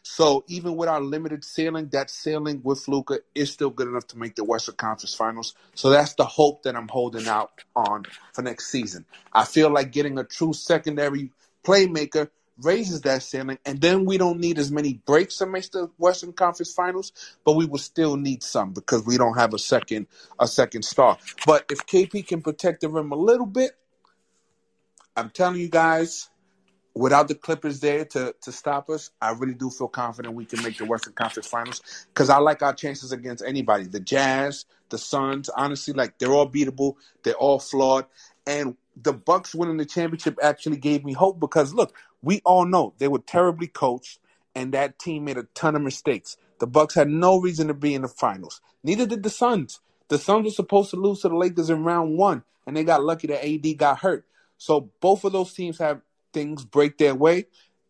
So 0.04 0.44
even 0.48 0.76
with 0.76 0.90
our 0.90 1.00
limited 1.02 1.44
ceiling, 1.44 1.88
that 1.94 2.10
ceiling 2.10 2.62
with 2.64 2.88
Luka 2.88 3.20
is 3.34 3.52
still 3.52 3.70
good 3.70 3.88
enough 3.88 4.08
to 4.08 4.18
make 4.18 4.36
the 4.36 4.44
Western 4.44 4.76
Conference 4.76 5.16
Finals. 5.16 5.56
So 5.76 5.90
that's 5.90 6.14
the 6.16 6.26
hope 6.26 6.64
that 6.64 6.76
I'm 6.76 6.90
holding 6.90 7.28
out 7.28 7.52
on 7.76 8.04
for 8.34 8.42
next 8.42 8.70
season. 8.70 9.06
I 9.32 9.46
feel 9.46 9.70
like 9.70 9.92
getting 9.92 10.18
a 10.20 10.24
true 10.24 10.54
secondary 10.54 11.32
playmaker 11.64 12.30
raises 12.62 13.02
that 13.02 13.24
ceiling, 13.24 13.58
and 13.66 13.82
then 13.82 14.06
we 14.06 14.18
don't 14.18 14.40
need 14.40 14.60
as 14.60 14.72
many 14.72 15.02
breaks 15.06 15.38
to 15.38 15.46
make 15.46 15.70
the 15.72 15.90
Western 15.98 16.34
Conference 16.34 16.74
Finals, 16.74 17.12
but 17.44 17.54
we 17.54 17.66
will 17.66 17.80
still 17.80 18.16
need 18.16 18.44
some 18.44 18.74
because 18.74 19.06
we 19.06 19.18
don't 19.18 19.38
have 19.38 19.54
a 19.54 19.60
second 19.60 20.08
a 20.40 20.48
second 20.48 20.84
star. 20.84 21.18
But 21.46 21.66
if 21.70 21.80
KP 21.86 22.28
can 22.28 22.42
protect 22.42 22.82
the 22.82 22.90
rim 22.90 23.12
a 23.12 23.16
little 23.16 23.46
bit, 23.46 23.72
I'm 25.16 25.30
telling 25.30 25.60
you 25.60 25.70
guys, 25.70 26.30
without 26.96 27.28
the 27.28 27.36
Clippers 27.36 27.80
there 27.80 28.06
to 28.06 28.36
to 28.42 28.52
stop 28.52 28.90
us, 28.90 29.10
I 29.22 29.32
really 29.32 29.56
do 29.56 29.70
feel 29.70 29.88
confident 29.88 30.36
we 30.36 30.46
can 30.46 30.62
make 30.64 30.78
the 30.78 30.86
Western 30.86 31.14
Conference 31.14 31.48
Finals 31.48 31.82
because 32.14 32.30
I 32.30 32.38
like 32.38 32.62
our 32.62 32.74
chances 32.74 33.12
against 33.12 33.44
anybody. 33.44 33.86
The 33.86 34.00
Jazz, 34.00 34.66
the 34.90 34.98
Suns, 34.98 35.50
honestly, 35.50 35.94
like 35.94 36.20
they're 36.20 36.34
all 36.34 36.50
beatable. 36.50 36.96
They're 37.24 37.34
all 37.34 37.60
flawed, 37.60 38.06
and 38.46 38.76
the 39.02 39.14
Bucks 39.14 39.56
winning 39.56 39.78
the 39.78 39.86
championship 39.86 40.38
actually 40.42 40.78
gave 40.78 41.04
me 41.04 41.14
hope 41.14 41.40
because 41.40 41.74
look, 41.74 41.96
we 42.24 42.42
all 42.46 42.66
know 42.66 42.96
they 43.00 43.10
were 43.10 43.20
terribly 43.20 43.68
coached 43.68 44.20
and 44.56 44.74
that 44.74 45.00
team 45.00 45.26
made 45.26 45.38
a 45.38 45.44
ton 45.56 45.76
of 45.76 45.84
mistakes. 45.84 46.38
The 46.60 46.68
Bucks 46.68 46.96
had 46.96 47.10
no 47.10 47.40
reason 47.40 47.68
to 47.70 47.76
be 47.76 47.96
in 47.96 48.04
the 48.04 48.08
finals. 48.08 48.62
Neither 48.84 49.06
did 49.06 49.24
the 49.24 49.30
Suns. 49.30 49.82
The 50.10 50.18
Suns 50.18 50.46
were 50.46 50.52
supposed 50.52 50.92
to 50.92 50.98
lose 50.98 51.22
to 51.22 51.30
the 51.30 51.36
Lakers 51.36 51.70
in 51.70 51.84
round 51.84 52.18
one, 52.18 52.44
and 52.68 52.78
they 52.78 52.84
got 52.84 53.04
lucky 53.04 53.28
that 53.28 53.46
AD 53.46 53.78
got 53.78 54.00
hurt. 54.00 54.26
So 54.58 54.92
both 55.02 55.26
of 55.26 55.34
those 55.34 55.54
teams 55.54 55.80
have 55.80 56.02
things 56.34 56.66
break 56.66 56.98
their 56.98 57.16
way, 57.16 57.48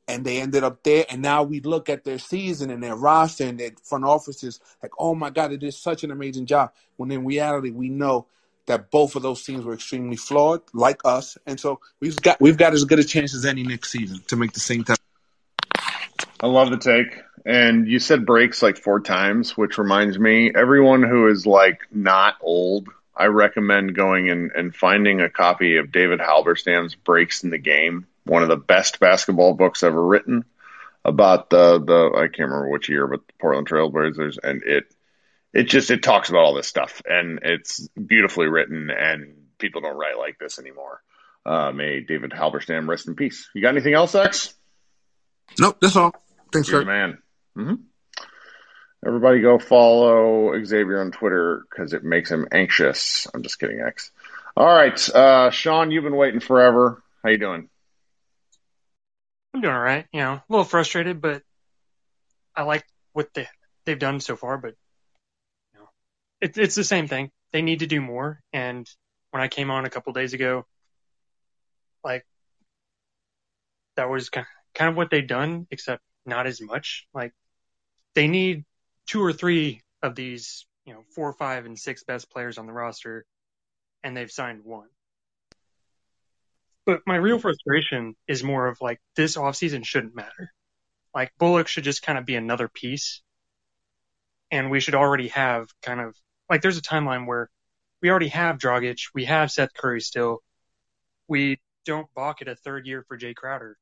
and 0.07 0.25
they 0.25 0.41
ended 0.41 0.63
up 0.63 0.83
there. 0.83 1.05
And 1.09 1.21
now 1.21 1.43
we 1.43 1.61
look 1.61 1.89
at 1.89 2.03
their 2.03 2.19
season 2.19 2.71
and 2.71 2.81
their 2.83 2.95
roster 2.95 3.45
and 3.45 3.59
their 3.59 3.71
front 3.83 4.05
offices 4.05 4.59
like, 4.81 4.91
oh 4.99 5.15
my 5.15 5.29
God, 5.29 5.49
they 5.51 5.57
did 5.57 5.73
such 5.73 6.03
an 6.03 6.11
amazing 6.11 6.45
job. 6.45 6.71
When 6.97 7.11
in 7.11 7.25
reality, 7.25 7.71
we 7.71 7.89
know 7.89 8.27
that 8.67 8.91
both 8.91 9.15
of 9.15 9.21
those 9.21 9.43
teams 9.43 9.65
were 9.65 9.73
extremely 9.73 10.15
flawed, 10.15 10.61
like 10.73 11.01
us, 11.05 11.37
and 11.45 11.59
so 11.59 11.79
we've 11.99 12.21
got 12.21 12.39
we've 12.39 12.57
got 12.57 12.73
as 12.73 12.85
good 12.85 12.99
a 12.99 13.03
chance 13.03 13.33
as 13.33 13.45
any 13.45 13.63
next 13.63 13.91
season 13.91 14.21
to 14.27 14.35
make 14.35 14.53
the 14.53 14.59
same 14.59 14.83
time. 14.83 14.97
I 16.39 16.47
love 16.47 16.69
the 16.69 16.77
take. 16.77 17.21
And 17.45 17.87
you 17.87 17.99
said 17.99 18.25
breaks 18.25 18.61
like 18.61 18.77
four 18.77 19.01
times, 19.01 19.57
which 19.57 19.77
reminds 19.77 20.17
me, 20.17 20.51
everyone 20.53 21.03
who 21.03 21.27
is 21.27 21.45
like 21.45 21.81
not 21.91 22.35
old, 22.41 22.87
I 23.15 23.25
recommend 23.25 23.95
going 23.95 24.29
and, 24.29 24.51
and 24.51 24.75
finding 24.75 25.21
a 25.21 25.29
copy 25.29 25.77
of 25.77 25.91
David 25.91 26.19
Halberstam's 26.19 26.95
Breaks 26.95 27.43
in 27.43 27.49
the 27.49 27.57
Game, 27.57 28.07
one 28.23 28.43
of 28.43 28.49
the 28.49 28.57
best 28.57 28.99
basketball 28.99 29.53
books 29.53 29.83
ever 29.83 30.01
written 30.01 30.45
about 31.05 31.49
the 31.49 31.79
the 31.79 32.11
I 32.15 32.27
can't 32.27 32.49
remember 32.49 32.69
which 32.69 32.89
year, 32.89 33.07
but 33.07 33.25
the 33.27 33.33
Portland 33.39 33.67
Trailblazers, 33.67 34.37
and 34.41 34.63
it 34.63 34.85
it 35.53 35.63
just 35.63 35.91
it 35.91 36.03
talks 36.03 36.29
about 36.29 36.43
all 36.43 36.53
this 36.53 36.67
stuff, 36.67 37.01
and 37.05 37.39
it's 37.43 37.87
beautifully 37.89 38.47
written, 38.47 38.89
and 38.89 39.35
people 39.59 39.81
don't 39.81 39.97
write 39.97 40.17
like 40.17 40.39
this 40.39 40.59
anymore. 40.59 41.01
Uh, 41.45 41.71
may 41.71 41.99
David 42.01 42.31
Halberstam 42.31 42.87
rest 42.87 43.07
in 43.07 43.15
peace. 43.15 43.49
You 43.53 43.61
got 43.61 43.69
anything 43.69 43.93
else, 43.93 44.15
X? 44.15 44.53
Nope, 45.59 45.77
that's 45.81 45.95
all. 45.95 46.13
Thanks, 46.51 46.69
You're 46.69 46.81
sir. 46.81 46.85
man. 46.85 47.17
Mm-hmm. 47.57 47.75
Everybody 49.05 49.41
go 49.41 49.59
follow 49.59 50.53
Xavier 50.63 51.01
on 51.01 51.11
Twitter 51.11 51.65
because 51.69 51.93
it 51.93 52.03
makes 52.03 52.31
him 52.31 52.47
anxious. 52.51 53.27
I'm 53.33 53.43
just 53.43 53.59
kidding, 53.59 53.81
X. 53.81 54.11
All 54.55 54.65
right, 54.65 55.09
uh, 55.09 55.49
Sean, 55.51 55.91
you've 55.91 56.03
been 56.03 56.15
waiting 56.15 56.39
forever. 56.39 57.03
How 57.23 57.29
you 57.29 57.37
doing? 57.37 57.69
I'm 59.53 59.61
doing 59.61 59.73
all 59.73 59.81
right. 59.81 60.05
You 60.11 60.21
know, 60.21 60.33
a 60.33 60.43
little 60.49 60.63
frustrated, 60.63 61.21
but 61.21 61.43
I 62.55 62.63
like 62.63 62.85
what 63.11 63.33
they 63.33 63.47
they've 63.85 63.99
done 63.99 64.19
so 64.19 64.35
far. 64.35 64.57
But 64.57 64.69
you 64.69 64.71
know, 64.71 64.82
it, 66.43 66.57
it's 66.57 66.75
the 66.75 66.83
same 66.83 67.07
thing. 67.07 67.31
They 67.53 67.61
need 67.61 67.79
to 67.79 67.87
do 67.87 68.01
more. 68.01 68.41
And 68.51 68.87
when 69.31 69.41
I 69.41 69.47
came 69.47 69.71
on 69.71 69.85
a 69.85 69.89
couple 69.89 70.11
days 70.13 70.33
ago, 70.33 70.65
like 72.03 72.25
that 73.95 74.09
was 74.09 74.29
kind 74.29 74.45
kind 74.75 74.89
of 74.89 74.97
what 74.97 75.09
they've 75.09 75.27
done, 75.27 75.67
except 75.71 76.03
not 76.25 76.45
as 76.45 76.61
much. 76.61 77.07
Like 77.13 77.31
they 78.13 78.27
need 78.27 78.65
two 79.07 79.23
or 79.23 79.31
three 79.31 79.81
of 80.01 80.15
these, 80.15 80.65
you 80.85 80.93
know, 80.93 81.03
four, 81.15 81.31
five, 81.33 81.65
and 81.65 81.79
six 81.79 82.03
best 82.03 82.29
players 82.29 82.57
on 82.57 82.65
the 82.65 82.73
roster, 82.73 83.25
and 84.03 84.17
they've 84.17 84.31
signed 84.31 84.61
one. 84.63 84.89
But 86.85 86.99
my 87.07 87.15
real 87.15 87.39
frustration 87.39 88.15
is 88.27 88.43
more 88.43 88.67
of 88.67 88.81
like 88.81 88.99
this 89.15 89.37
offseason 89.37 89.85
shouldn't 89.85 90.15
matter. 90.15 90.51
Like 91.15 91.31
Bullock 91.39 91.69
should 91.69 91.85
just 91.85 92.01
kind 92.01 92.17
of 92.17 92.25
be 92.25 92.35
another 92.35 92.67
piece. 92.67 93.21
And 94.51 94.69
we 94.69 94.81
should 94.81 94.95
already 94.95 95.29
have 95.29 95.67
kind 95.81 96.01
of 96.01 96.15
like 96.49 96.61
there's 96.61 96.77
a 96.77 96.81
timeline 96.81 97.25
where 97.27 97.49
we 98.01 98.09
already 98.09 98.27
have 98.29 98.57
Dragic, 98.57 98.99
we 99.13 99.25
have 99.25 99.51
Seth 99.51 99.73
Curry 99.73 100.01
still. 100.01 100.41
We 101.27 101.59
don't 101.85 102.07
balk 102.15 102.41
at 102.41 102.47
a 102.47 102.55
third 102.55 102.85
year 102.85 103.03
for 103.07 103.17
Jay 103.17 103.33
Crowder. 103.33 103.77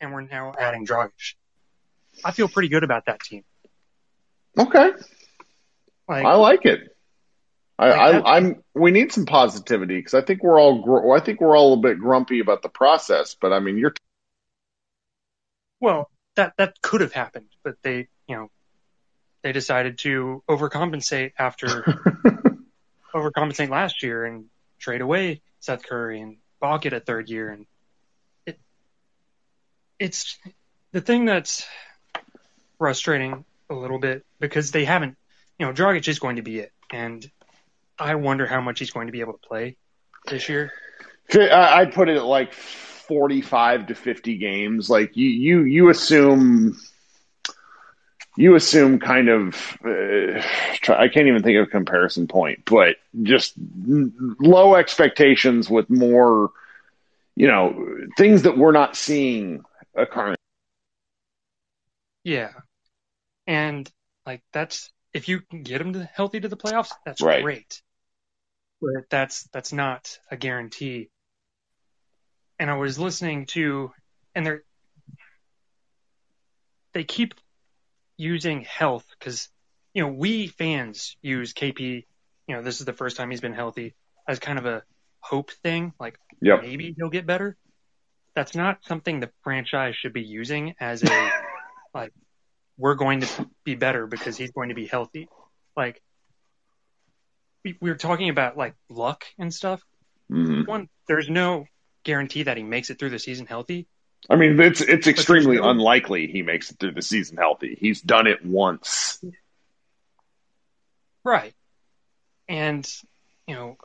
And 0.00 0.12
we're 0.12 0.22
now 0.22 0.52
adding 0.58 0.86
Dragic. 0.86 1.34
I 2.24 2.32
feel 2.32 2.48
pretty 2.48 2.68
good 2.68 2.84
about 2.84 3.06
that 3.06 3.20
team. 3.20 3.44
Okay, 4.58 4.90
Like 6.08 6.24
I 6.24 6.34
like 6.34 6.66
it. 6.66 6.96
I, 7.78 7.88
Like 7.88 8.12
that- 8.12 8.26
I, 8.26 8.36
I'm. 8.36 8.62
We 8.74 8.90
need 8.90 9.12
some 9.12 9.24
positivity 9.26 9.96
because 9.96 10.14
I 10.14 10.20
think 10.22 10.42
we're 10.42 10.58
all. 10.60 10.82
Gr- 10.82 11.14
I 11.14 11.20
think 11.20 11.40
we're 11.40 11.56
all 11.56 11.74
a 11.74 11.76
bit 11.78 11.98
grumpy 11.98 12.40
about 12.40 12.62
the 12.62 12.68
process. 12.68 13.36
But 13.40 13.52
I 13.52 13.60
mean, 13.60 13.78
you're. 13.78 13.94
Well, 15.80 16.10
that 16.36 16.54
that 16.58 16.80
could 16.82 17.00
have 17.00 17.12
happened, 17.12 17.48
but 17.62 17.76
they, 17.82 18.08
you 18.28 18.36
know, 18.36 18.50
they 19.42 19.52
decided 19.52 19.98
to 19.98 20.42
overcompensate 20.48 21.32
after 21.38 21.82
overcompensate 23.14 23.70
last 23.70 24.02
year 24.02 24.24
and 24.24 24.46
trade 24.78 25.00
away 25.00 25.40
Seth 25.60 25.84
Curry 25.84 26.20
and 26.20 26.36
balk 26.60 26.86
it 26.86 26.92
a 26.92 27.00
third 27.00 27.28
year, 27.28 27.50
and 27.50 27.66
it 28.46 28.58
it's 29.98 30.38
the 30.92 31.00
thing 31.00 31.24
that's 31.24 31.66
frustrating 32.78 33.44
a 33.68 33.74
little 33.74 33.98
bit 33.98 34.24
because 34.40 34.70
they 34.70 34.84
haven't, 34.84 35.16
you 35.58 35.66
know, 35.66 35.72
Dragic 35.72 36.08
is 36.08 36.18
going 36.18 36.36
to 36.36 36.42
be 36.42 36.58
it, 36.60 36.72
and 36.90 37.28
I 37.98 38.14
wonder 38.14 38.46
how 38.46 38.60
much 38.60 38.78
he's 38.78 38.90
going 38.90 39.06
to 39.06 39.12
be 39.12 39.20
able 39.20 39.34
to 39.34 39.46
play 39.46 39.76
this 40.28 40.48
year. 40.48 40.72
I- 41.34 41.80
I'd 41.80 41.92
put 41.94 42.08
it 42.08 42.16
at 42.16 42.24
like 42.24 42.52
forty-five 42.52 43.86
to 43.88 43.94
fifty 43.94 44.36
games. 44.38 44.88
Like 44.90 45.16
you, 45.16 45.28
you, 45.28 45.62
you 45.62 45.88
assume. 45.90 46.76
You 48.40 48.54
assume 48.54 49.00
kind 49.00 49.28
of. 49.28 49.76
Uh, 49.84 50.40
try, 50.80 51.02
I 51.04 51.08
can't 51.08 51.26
even 51.26 51.42
think 51.42 51.58
of 51.58 51.64
a 51.68 51.70
comparison 51.70 52.26
point, 52.26 52.64
but 52.64 52.96
just 53.22 53.52
n- 53.58 54.36
low 54.40 54.76
expectations 54.76 55.68
with 55.68 55.90
more. 55.90 56.50
You 57.36 57.48
know, 57.48 58.06
things 58.16 58.42
that 58.42 58.56
we're 58.56 58.72
not 58.72 58.96
seeing 58.96 59.62
occurring. 59.94 60.36
Yeah. 62.24 62.52
And 63.46 63.90
like 64.24 64.42
that's 64.54 64.90
if 65.12 65.28
you 65.28 65.40
can 65.40 65.62
get 65.62 65.78
them 65.78 65.92
to 65.92 66.04
healthy 66.04 66.40
to 66.40 66.48
the 66.48 66.56
playoffs, 66.56 66.92
that's 67.04 67.20
Right. 67.20 67.42
great. 67.42 67.82
But 68.80 69.10
that's 69.10 69.44
that's 69.52 69.72
not 69.72 70.18
a 70.30 70.36
guarantee. 70.38 71.10
And 72.58 72.70
I 72.70 72.76
was 72.76 72.98
listening 72.98 73.46
to 73.46 73.92
and 74.34 74.46
they're 74.46 74.62
they 76.94 77.04
keep 77.04 77.34
using 78.20 78.60
health 78.62 79.06
because 79.18 79.48
you 79.94 80.02
know 80.02 80.12
we 80.12 80.46
fans 80.46 81.16
use 81.22 81.52
KP. 81.54 82.06
You 82.46 82.56
know 82.56 82.62
this 82.62 82.80
is 82.80 82.86
the 82.86 82.92
first 82.92 83.16
time 83.16 83.30
he's 83.30 83.40
been 83.40 83.54
healthy 83.54 83.94
as 84.28 84.38
kind 84.38 84.58
of 84.58 84.66
a 84.66 84.82
hope 85.20 85.50
thing, 85.62 85.92
like 85.98 86.18
Yep. 86.42 86.62
maybe 86.62 86.94
he'll 86.96 87.10
get 87.10 87.26
better. 87.26 87.56
That's 88.34 88.54
not 88.54 88.78
something 88.84 89.20
the 89.20 89.30
franchise 89.42 89.94
should 89.96 90.12
be 90.12 90.22
using 90.22 90.74
as 90.80 91.02
a 91.02 91.30
like 91.94 92.12
we're 92.78 92.94
going 92.94 93.20
to 93.20 93.48
be 93.64 93.74
better 93.74 94.06
because 94.06 94.36
he's 94.36 94.50
going 94.52 94.68
to 94.70 94.74
be 94.74 94.86
healthy. 94.86 95.28
Like 95.76 96.02
we, 97.64 97.76
we 97.80 97.90
were 97.90 97.96
talking 97.96 98.28
about 98.28 98.56
like 98.56 98.74
luck 98.88 99.24
and 99.38 99.52
stuff. 99.52 99.82
Mhm. 100.30 100.66
One, 100.66 100.88
there's 101.08 101.28
no 101.28 101.66
guarantee 102.04 102.44
that 102.44 102.56
he 102.56 102.62
makes 102.62 102.90
it 102.90 102.98
through 102.98 103.10
the 103.10 103.18
season 103.18 103.46
healthy. 103.46 103.86
I 104.28 104.36
mean, 104.36 104.60
it's 104.60 104.80
it's 104.80 105.06
extremely 105.06 105.56
unlikely 105.56 106.26
he 106.26 106.42
makes 106.42 106.70
it 106.70 106.78
through 106.78 106.92
the 106.92 107.02
season 107.02 107.36
healthy. 107.36 107.76
He's 107.80 108.00
done 108.00 108.26
it 108.26 108.44
once. 108.44 109.22
Right. 111.24 111.54
And, 112.48 112.88
you 113.46 113.54
know, 113.54 113.76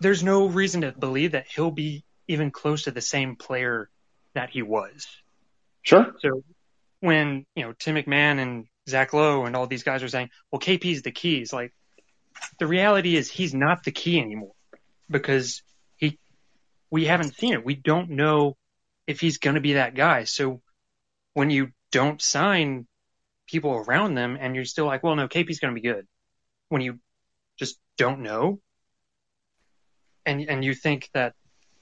there's 0.00 0.22
no 0.22 0.46
reason 0.46 0.82
to 0.82 0.92
believe 0.92 1.32
that 1.32 1.46
he'll 1.46 1.70
be 1.70 2.04
even 2.28 2.50
close 2.50 2.84
to 2.84 2.90
the 2.90 3.00
same 3.00 3.36
player 3.36 3.88
that 4.34 4.50
he 4.50 4.62
was. 4.62 5.06
Sure. 5.82 6.14
So 6.20 6.42
when, 7.00 7.46
you 7.54 7.64
know, 7.64 7.72
Tim 7.78 7.96
McMahon 7.96 8.38
and 8.38 8.66
Zach 8.88 9.12
Lowe 9.12 9.44
and 9.44 9.54
all 9.54 9.66
these 9.66 9.82
guys 9.82 10.02
are 10.02 10.08
saying, 10.08 10.30
well, 10.50 10.60
KP's 10.60 11.02
the 11.02 11.10
keys, 11.10 11.52
like 11.52 11.72
the 12.58 12.66
reality 12.66 13.16
is 13.16 13.30
he's 13.30 13.54
not 13.54 13.84
the 13.84 13.92
key 13.92 14.20
anymore 14.20 14.54
because 15.10 15.62
he, 15.96 16.18
we 16.90 17.04
haven't 17.04 17.36
seen 17.36 17.52
it. 17.52 17.64
We 17.64 17.74
don't 17.74 18.10
know 18.10 18.56
if 19.06 19.20
he's 19.20 19.38
going 19.38 19.54
to 19.54 19.60
be 19.60 19.74
that 19.74 19.94
guy. 19.94 20.24
So 20.24 20.60
when 21.34 21.50
you 21.50 21.70
don't 21.90 22.20
sign 22.20 22.86
people 23.46 23.72
around 23.72 24.14
them 24.14 24.36
and 24.40 24.54
you're 24.54 24.64
still 24.64 24.86
like, 24.86 25.02
well, 25.02 25.16
no, 25.16 25.28
KP's 25.28 25.60
going 25.60 25.74
to 25.74 25.80
be 25.80 25.86
good 25.86 26.06
when 26.68 26.82
you 26.82 26.98
just 27.58 27.78
don't 27.98 28.20
know. 28.20 28.60
And, 30.24 30.40
and 30.48 30.64
you 30.64 30.74
think 30.74 31.10
that 31.14 31.34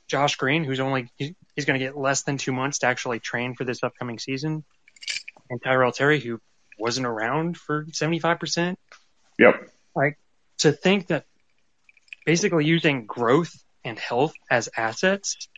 Josh 0.09 0.37
Green, 0.37 0.65
who's 0.65 0.81
only, 0.81 1.09
he's 1.17 1.65
going 1.65 1.79
to 1.79 1.85
get 1.85 1.97
less 1.97 2.23
than 2.23 2.39
two 2.39 2.53
months 2.53 2.79
to 2.79 2.87
actually 2.87 3.21
train 3.21 3.55
for 3.55 3.65
this 3.65 3.83
upcoming 3.83 4.19
season. 4.19 4.65
And 5.51 5.63
Tyrell 5.63 5.93
Terry, 5.93 6.21
who 6.21 6.41
wasn't 6.79 7.07
around 7.07 7.57
for 7.57 7.85
75%. 7.85 8.77
Yep. 9.39 9.71
Like 9.95 10.19
to 10.59 10.73
think 10.73 11.09
that 11.09 11.27
basically 12.25 12.65
using 12.65 13.07
growth 13.07 13.53
and 13.85 13.99
health 13.99 14.33
as 14.51 14.69
assets 14.77 15.49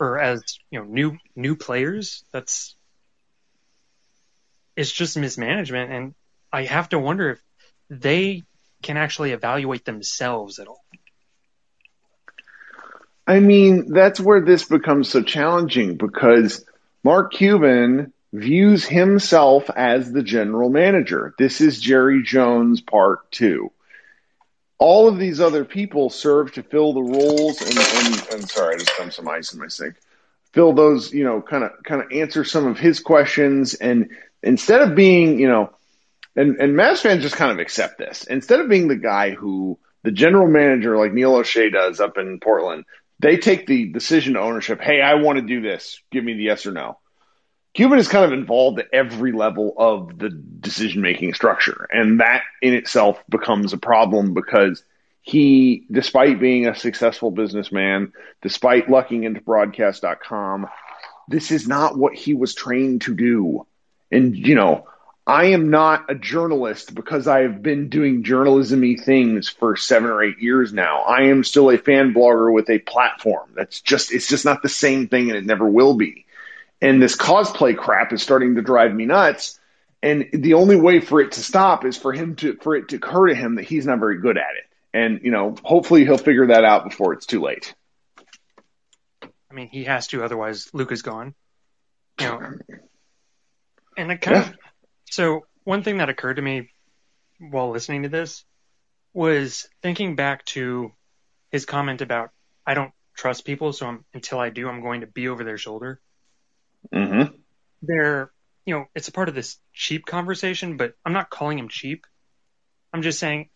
or 0.00 0.18
as, 0.18 0.42
you 0.70 0.78
know, 0.78 0.84
new, 0.84 1.18
new 1.36 1.56
players, 1.56 2.24
that's, 2.32 2.76
it's 4.76 4.92
just 4.92 5.16
mismanagement. 5.16 5.92
And 5.92 6.14
I 6.52 6.64
have 6.64 6.88
to 6.90 6.98
wonder 6.98 7.30
if 7.30 7.42
they 7.90 8.42
can 8.82 8.96
actually 8.96 9.32
evaluate 9.32 9.84
themselves 9.84 10.58
at 10.58 10.66
all. 10.66 10.82
I 13.26 13.40
mean, 13.40 13.92
that's 13.92 14.18
where 14.18 14.40
this 14.40 14.64
becomes 14.64 15.08
so 15.08 15.22
challenging 15.22 15.96
because 15.96 16.64
Mark 17.04 17.32
Cuban 17.32 18.12
views 18.32 18.84
himself 18.84 19.70
as 19.70 20.10
the 20.10 20.22
general 20.22 20.70
manager. 20.70 21.34
This 21.38 21.60
is 21.60 21.80
Jerry 21.80 22.22
Jones 22.22 22.80
part 22.80 23.30
two. 23.30 23.70
All 24.82 25.08
of 25.08 25.16
these 25.18 25.40
other 25.40 25.64
people 25.64 26.10
serve 26.10 26.52
to 26.54 26.62
fill 26.62 26.92
the 26.92 27.08
roles 27.16 27.60
and, 27.62 27.78
and, 27.78 28.28
and 28.32 28.50
sorry, 28.50 28.74
I 28.74 28.78
just 28.78 28.96
dumped 28.98 29.14
some 29.14 29.28
ice 29.28 29.52
in 29.54 29.60
my 29.60 29.68
sink. 29.68 29.94
Fill 30.52 30.72
those, 30.72 31.12
you 31.12 31.24
know, 31.24 31.40
kind 31.40 31.64
of 31.64 31.70
kind 31.84 32.02
of 32.02 32.10
answer 32.10 32.44
some 32.44 32.66
of 32.66 32.78
his 32.78 33.00
questions 33.00 33.74
and 33.74 34.10
instead 34.42 34.82
of 34.82 34.94
being, 34.96 35.38
you 35.38 35.48
know, 35.48 35.70
and 36.34 36.56
and 36.62 36.74
Mavs 36.74 37.00
fans 37.02 37.22
just 37.22 37.36
kind 37.36 37.52
of 37.52 37.58
accept 37.60 37.96
this. 37.98 38.24
Instead 38.24 38.60
of 38.60 38.68
being 38.68 38.88
the 38.88 38.96
guy 38.96 39.30
who 39.30 39.78
The 40.04 40.10
general 40.10 40.48
manager, 40.48 40.96
like 40.96 41.12
Neil 41.12 41.34
Olshey 41.34 41.70
does 41.72 42.00
up 42.00 42.18
in 42.18 42.40
Portland, 42.40 42.84
they 43.20 43.36
take 43.36 43.66
the 43.66 43.92
decision 43.92 44.36
ownership. 44.36 44.80
Hey, 44.80 45.00
I 45.00 45.14
want 45.14 45.38
to 45.38 45.46
do 45.46 45.60
this. 45.60 46.02
Give 46.10 46.24
me 46.24 46.34
the 46.34 46.42
yes 46.42 46.66
or 46.66 46.72
no. 46.72 46.98
Cuban 47.74 47.98
is 47.98 48.08
kind 48.08 48.24
of 48.24 48.32
involved 48.32 48.78
at 48.78 48.88
every 48.92 49.32
level 49.32 49.74
of 49.76 50.18
the 50.18 50.28
decision 50.28 51.00
making 51.00 51.32
structure. 51.32 51.88
And 51.90 52.20
that 52.20 52.42
in 52.60 52.74
itself 52.74 53.22
becomes 53.28 53.72
a 53.72 53.78
problem 53.78 54.34
because 54.34 54.82
he, 55.22 55.86
despite 55.90 56.40
being 56.40 56.66
a 56.66 56.74
successful 56.74 57.30
businessman, 57.30 58.12
despite 58.42 58.90
lucking 58.90 59.24
into 59.24 59.40
broadcast.com, 59.40 60.66
this 61.28 61.50
is 61.50 61.66
not 61.66 61.96
what 61.96 62.14
he 62.14 62.34
was 62.34 62.54
trained 62.54 63.02
to 63.02 63.14
do. 63.14 63.66
And, 64.10 64.36
you 64.36 64.54
know, 64.54 64.86
I 65.26 65.46
am 65.46 65.70
not 65.70 66.10
a 66.10 66.14
journalist 66.14 66.94
because 66.94 67.26
I 67.28 67.42
have 67.42 67.62
been 67.62 67.88
doing 67.88 68.24
journalism 68.24 68.82
things 68.98 69.48
for 69.48 69.76
seven 69.76 70.10
or 70.10 70.22
eight 70.22 70.40
years 70.40 70.72
now. 70.72 71.02
I 71.02 71.28
am 71.28 71.44
still 71.44 71.70
a 71.70 71.78
fan 71.78 72.12
blogger 72.12 72.52
with 72.52 72.68
a 72.68 72.80
platform. 72.80 73.50
That's 73.54 73.80
just, 73.80 74.12
it's 74.12 74.28
just 74.28 74.44
not 74.44 74.62
the 74.62 74.68
same 74.68 75.08
thing 75.08 75.30
and 75.30 75.38
it 75.38 75.46
never 75.46 75.66
will 75.66 75.94
be. 75.94 76.26
And 76.82 77.00
this 77.00 77.16
cosplay 77.16 77.76
crap 77.76 78.12
is 78.12 78.22
starting 78.22 78.56
to 78.56 78.62
drive 78.62 78.92
me 78.92 79.06
nuts. 79.06 79.58
And 80.02 80.28
the 80.32 80.54
only 80.54 80.74
way 80.74 80.98
for 80.98 81.20
it 81.20 81.32
to 81.32 81.40
stop 81.40 81.84
is 81.84 81.96
for 81.96 82.12
him 82.12 82.34
to 82.36 82.56
for 82.60 82.74
it 82.74 82.88
to 82.88 82.96
occur 82.96 83.28
to 83.28 83.34
him 83.34 83.54
that 83.54 83.64
he's 83.64 83.86
not 83.86 84.00
very 84.00 84.18
good 84.18 84.36
at 84.36 84.56
it. 84.58 84.64
And 84.92 85.20
you 85.22 85.30
know, 85.30 85.54
hopefully 85.62 86.04
he'll 86.04 86.18
figure 86.18 86.48
that 86.48 86.64
out 86.64 86.84
before 86.84 87.12
it's 87.12 87.24
too 87.24 87.40
late. 87.40 87.72
I 89.22 89.54
mean, 89.54 89.68
he 89.68 89.84
has 89.84 90.08
to, 90.08 90.24
otherwise 90.24 90.70
Luke 90.72 90.90
is 90.92 91.02
gone. 91.02 91.34
You 92.20 92.26
know, 92.26 92.40
and 93.96 94.10
it 94.10 94.20
kind 94.20 94.36
yeah. 94.38 94.48
of 94.48 94.54
so 95.10 95.46
one 95.64 95.84
thing 95.84 95.98
that 95.98 96.08
occurred 96.08 96.34
to 96.34 96.42
me 96.42 96.70
while 97.38 97.70
listening 97.70 98.02
to 98.02 98.08
this 98.08 98.44
was 99.14 99.68
thinking 99.82 100.16
back 100.16 100.44
to 100.46 100.92
his 101.50 101.64
comment 101.64 102.00
about 102.00 102.30
I 102.66 102.74
don't 102.74 102.92
trust 103.14 103.44
people, 103.44 103.72
so 103.72 103.86
I'm, 103.86 104.04
until 104.14 104.38
I 104.38 104.50
do, 104.50 104.68
I'm 104.68 104.80
going 104.80 105.02
to 105.02 105.06
be 105.06 105.28
over 105.28 105.44
their 105.44 105.58
shoulder. 105.58 106.00
Mm-hmm. 106.92 107.34
They're, 107.82 108.30
you 108.64 108.74
know, 108.74 108.86
it's 108.94 109.08
a 109.08 109.12
part 109.12 109.28
of 109.28 109.34
this 109.34 109.58
cheap 109.72 110.06
conversation, 110.06 110.76
but 110.76 110.94
I'm 111.04 111.12
not 111.12 111.30
calling 111.30 111.58
him 111.58 111.68
cheap. 111.68 112.06
I'm 112.92 113.02
just 113.02 113.18
saying 113.18 113.48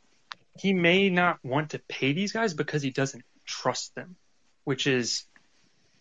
he 0.59 0.73
may 0.73 1.11
not 1.11 1.39
want 1.45 1.71
to 1.71 1.79
pay 1.79 2.13
these 2.13 2.33
guys 2.33 2.55
because 2.55 2.83
he 2.83 2.91
doesn't 2.91 3.25
trust 3.45 3.95
them, 3.95 4.17
which 4.65 4.87
is 4.87 5.25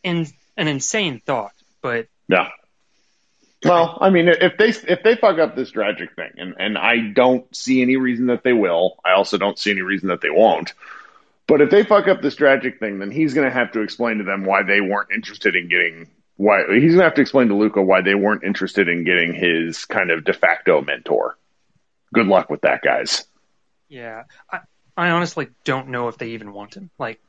in, 0.04 0.28
an 0.58 0.68
insane 0.68 1.22
thought. 1.26 1.54
But 1.82 2.08
yeah. 2.28 2.50
Well, 3.64 3.98
I 4.00 4.12
mean, 4.12 4.28
if 4.28 4.58
they 4.58 4.70
if 4.92 5.02
they 5.04 5.16
fuck 5.16 5.40
up 5.40 5.56
this 5.56 5.72
Dragic 5.72 6.16
thing, 6.16 6.32
and 6.38 6.56
and 6.60 6.78
I 6.78 6.98
don't 7.00 7.54
see 7.56 7.82
any 7.82 7.96
reason 7.98 8.28
that 8.28 8.44
they 8.44 8.54
will. 8.54 8.98
I 9.04 9.14
also 9.14 9.38
don't 9.38 9.58
see 9.58 9.72
any 9.72 9.82
reason 9.82 10.10
that 10.10 10.22
they 10.22 10.30
won't. 10.30 10.74
But 11.48 11.62
if 11.62 11.70
they 11.72 11.84
fuck 11.84 12.08
up 12.08 12.22
this 12.22 12.36
Dragic 12.36 12.80
thing, 12.80 13.00
then 13.00 13.12
he's 13.12 13.34
going 13.34 13.48
to 13.48 13.54
have 13.54 13.72
to 13.72 13.82
explain 13.82 14.20
to 14.20 14.24
them 14.24 14.46
why 14.46 14.64
they 14.64 14.82
weren't 14.82 15.12
interested 15.12 15.56
in 15.56 15.68
getting 15.68 16.10
why 16.38 16.64
he's 16.74 16.94
gonna 16.94 17.04
have 17.04 17.16
to 17.16 17.22
explain 17.22 17.48
to 17.48 17.56
Luka 17.56 17.82
why 17.82 18.02
they 18.02 18.16
weren't 18.16 18.44
interested 18.44 18.90
in 18.90 19.04
getting 19.04 19.34
his 19.34 19.86
kind 19.86 20.12
of 20.12 20.24
de 20.24 20.34
facto 20.34 20.82
mentor. 20.82 21.38
Good 22.14 22.28
luck 22.28 22.50
with 22.50 22.62
that, 22.62 22.82
guys. 22.82 23.26
Yeah, 23.88 24.24
I, 24.52 24.60
I 24.98 25.10
honestly 25.10 25.50
don't 25.64 25.90
know 25.90 26.08
if 26.08 26.18
they 26.18 26.30
even 26.30 26.54
want 26.54 26.76
him. 26.76 26.90
Like, 26.98 27.22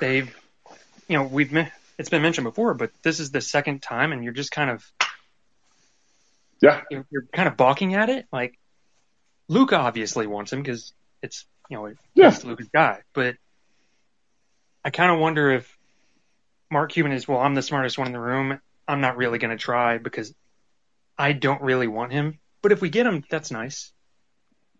they've, 0.00 0.34
you 1.08 1.16
know, 1.16 1.24
we've 1.24 1.52
it's 1.98 2.10
been 2.10 2.22
mentioned 2.22 2.44
before, 2.44 2.74
but 2.74 2.90
this 3.02 3.20
is 3.20 3.30
the 3.30 3.40
second 3.40 3.82
time, 3.82 4.12
and 4.12 4.22
you're 4.22 4.32
just 4.32 4.50
kind 4.50 4.70
of, 4.70 4.90
yeah, 6.60 6.82
you're, 6.90 7.06
you're 7.10 7.26
kind 7.32 7.48
of 7.48 7.56
balking 7.56 7.94
at 7.94 8.08
it. 8.08 8.26
Like, 8.32 8.58
Luka 9.48 9.76
obviously 9.76 10.26
wants 10.26 10.52
him 10.52 10.62
because 10.62 10.92
it's 11.22 11.46
you 11.68 11.76
know 11.76 11.92
yeah. 12.14 12.36
Luka's 12.44 12.68
guy, 12.68 13.02
but 13.12 13.36
I 14.84 14.90
kind 14.90 15.10
of 15.12 15.18
wonder 15.18 15.50
if 15.50 15.77
Mark 16.70 16.92
Cuban 16.92 17.12
is, 17.12 17.26
well, 17.26 17.40
I'm 17.40 17.54
the 17.54 17.62
smartest 17.62 17.98
one 17.98 18.06
in 18.06 18.12
the 18.12 18.20
room. 18.20 18.60
I'm 18.86 19.00
not 19.00 19.16
really 19.16 19.38
going 19.38 19.56
to 19.56 19.62
try 19.62 19.98
because 19.98 20.34
I 21.16 21.32
don't 21.32 21.62
really 21.62 21.88
want 21.88 22.12
him. 22.12 22.38
But 22.62 22.72
if 22.72 22.80
we 22.80 22.90
get 22.90 23.06
him, 23.06 23.24
that's 23.30 23.50
nice. 23.50 23.92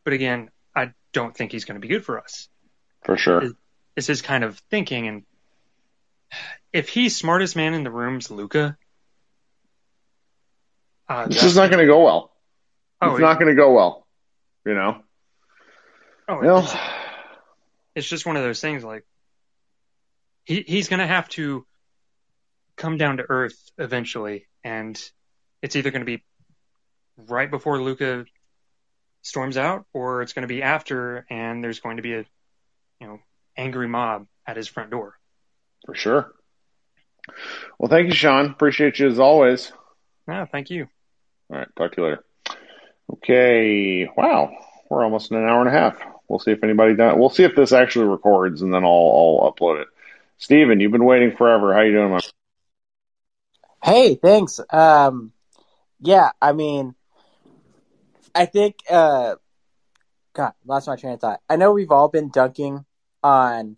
But 0.05 0.13
again, 0.13 0.51
I 0.75 0.93
don't 1.13 1.37
think 1.37 1.53
he's 1.53 1.65
going 1.65 1.77
to 1.77 1.81
be 1.81 1.89
good 1.89 2.05
for 2.05 2.19
us. 2.19 2.49
For 3.05 3.17
sure. 3.17 3.43
It's 3.97 4.07
his 4.07 4.23
kind 4.23 4.45
of 4.45 4.59
thinking. 4.71 5.09
And 5.09 5.23
if 6.73 6.89
he's 6.89 7.17
smartest 7.17 7.57
man 7.57 7.75
in 7.75 7.85
the 7.85 7.91
room's 7.91 8.31
Luka, 8.31 8.77
uh, 11.09 11.27
this 11.27 11.43
is 11.43 11.57
not 11.57 11.71
going 11.71 11.85
to 11.85 11.91
go 11.91 12.05
well. 12.05 12.33
Oh, 13.01 13.13
it's 13.13 13.21
not 13.21 13.39
going 13.39 13.49
to 13.49 13.55
go 13.55 13.73
well. 13.73 14.07
You 14.67 14.75
know? 14.75 15.03
Oh, 16.29 16.41
well, 16.41 16.59
it's, 16.59 16.75
it's 17.95 18.09
just 18.09 18.27
one 18.27 18.37
of 18.37 18.43
those 18.43 18.61
things 18.61 18.85
like 18.85 19.07
he, 20.45 20.63
he's 20.67 20.89
going 20.89 21.01
to 21.01 21.07
have 21.07 21.29
to 21.31 21.65
come 22.79 22.97
down 22.97 23.19
to 23.19 23.25
earth 23.29 23.71
eventually, 23.77 24.47
and 24.65 24.99
it's 25.61 25.77
either 25.77 25.91
going 25.91 26.01
to 26.01 26.07
be 26.07 26.23
right 27.27 27.51
before 27.51 27.83
Luka 27.83 28.25
storms 29.23 29.57
out, 29.57 29.85
or 29.93 30.23
it's 30.23 30.33
going 30.33 30.49
to 30.49 30.53
be 30.53 30.63
after, 30.63 31.27
and 31.29 31.63
there's 31.63 31.81
going 31.81 31.97
to 31.97 32.03
be 32.03 32.15
a 32.15 32.25
you 33.01 33.07
know 33.07 33.19
angry 33.57 33.89
mob 33.89 34.27
at 34.47 34.57
his 34.57 34.69
front 34.69 34.91
door. 34.91 35.19
For 35.85 35.95
sure. 35.95 36.33
Well, 37.79 37.91
thank 37.91 38.07
you, 38.07 38.15
Sean. 38.15 38.47
Appreciate 38.47 38.99
you 38.99 39.09
as 39.09 39.19
always. 39.19 39.71
Yeah, 40.27 40.47
thank 40.47 40.71
you. 40.71 40.89
All 41.51 41.59
right, 41.59 41.69
talk 41.77 41.93
to 41.93 42.01
you 42.01 42.09
later. 42.09 42.25
Okay. 43.13 44.09
Wow, 44.17 44.51
we're 44.89 45.05
almost 45.05 45.31
in 45.31 45.37
an 45.37 45.49
hour 45.49 45.61
and 45.61 45.69
a 45.69 45.79
half. 45.79 45.99
We'll 46.29 46.39
see 46.39 46.53
if 46.53 46.63
anybody 46.63 46.95
done. 46.95 47.19
We'll 47.19 47.31
see 47.31 47.45
if 47.45 47.57
this 47.57 47.73
actually 47.73 48.07
records, 48.07 48.63
and 48.63 48.73
then 48.73 48.85
I'll 48.85 49.41
I'll 49.43 49.53
upload 49.53 49.83
it. 49.83 49.89
Steven, 50.39 50.81
you've 50.81 50.93
been 50.93 51.05
waiting 51.05 51.37
forever. 51.37 51.75
How 51.75 51.81
you 51.81 51.93
doing, 51.93 52.11
my 52.11 52.21
Hey, 53.83 54.17
thanks. 54.17 54.61
Um, 54.71 55.33
yeah, 56.01 56.33
I 56.43 56.53
mean, 56.53 56.95
I 58.35 58.47
think, 58.47 58.77
uh, 58.91 59.37
God, 60.35 60.53
lost 60.67 60.89
my 60.89 60.97
train 60.97 61.15
of 61.15 61.21
thought. 61.21 61.41
I 61.49 61.57
know 61.57 61.73
we've 61.73 61.91
all 61.91 62.09
been 62.09 62.29
dunking 62.31 62.85
on 63.23 63.77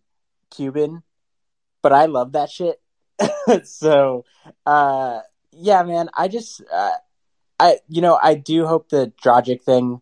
Cuban, 0.51 1.03
but 1.83 1.93
I 1.93 2.07
love 2.07 2.33
that 2.33 2.51
shit. 2.51 2.81
so, 3.65 4.25
uh, 4.65 5.21
yeah, 5.53 5.83
man, 5.83 6.09
I 6.17 6.29
just, 6.29 6.63
uh, 6.73 6.93
I, 7.59 7.79
you 7.89 8.01
know, 8.01 8.19
I 8.23 8.35
do 8.35 8.67
hope 8.67 8.89
the 8.89 9.13
Dragic 9.23 9.63
thing 9.63 10.01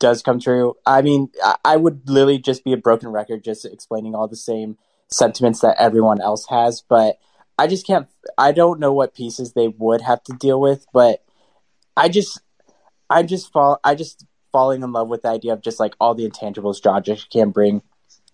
does 0.00 0.22
come 0.22 0.40
true. 0.40 0.74
I 0.84 1.02
mean, 1.02 1.30
I, 1.42 1.56
I 1.64 1.76
would 1.76 2.08
literally 2.08 2.38
just 2.38 2.64
be 2.64 2.72
a 2.72 2.76
broken 2.76 3.08
record 3.10 3.44
just 3.44 3.64
explaining 3.64 4.14
all 4.14 4.28
the 4.28 4.36
same 4.36 4.76
sentiments 5.08 5.60
that 5.60 5.76
everyone 5.78 6.20
else 6.20 6.46
has, 6.48 6.82
but 6.82 7.18
I 7.58 7.66
just 7.66 7.86
can't. 7.86 8.06
I 8.36 8.52
don't 8.52 8.80
know 8.80 8.92
what 8.92 9.14
pieces 9.14 9.52
they 9.52 9.68
would 9.68 10.02
have 10.02 10.22
to 10.24 10.32
deal 10.32 10.60
with, 10.60 10.86
but 10.92 11.24
I 11.96 12.08
just, 12.08 12.40
I 13.08 13.22
just 13.22 13.52
fall. 13.52 13.80
I 13.82 13.94
just 13.94 14.26
falling 14.52 14.82
in 14.82 14.92
love 14.92 15.08
with 15.08 15.22
the 15.22 15.28
idea 15.28 15.52
of 15.52 15.62
just 15.62 15.80
like 15.80 15.94
all 16.00 16.14
the 16.14 16.28
intangibles 16.28 16.80
Dragic 16.80 17.30
can 17.30 17.50
bring, 17.50 17.82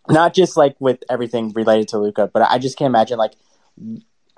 not 0.09 0.35
just 0.35 0.57
like 0.57 0.77
with 0.81 1.03
everything 1.11 1.51
related 1.51 1.89
to 1.89 1.99
Luka, 1.99 2.31
but 2.33 2.43
I 2.43 2.59
just 2.59 2.79
can't 2.79 2.91
imagine 2.91 3.19
like 3.19 3.35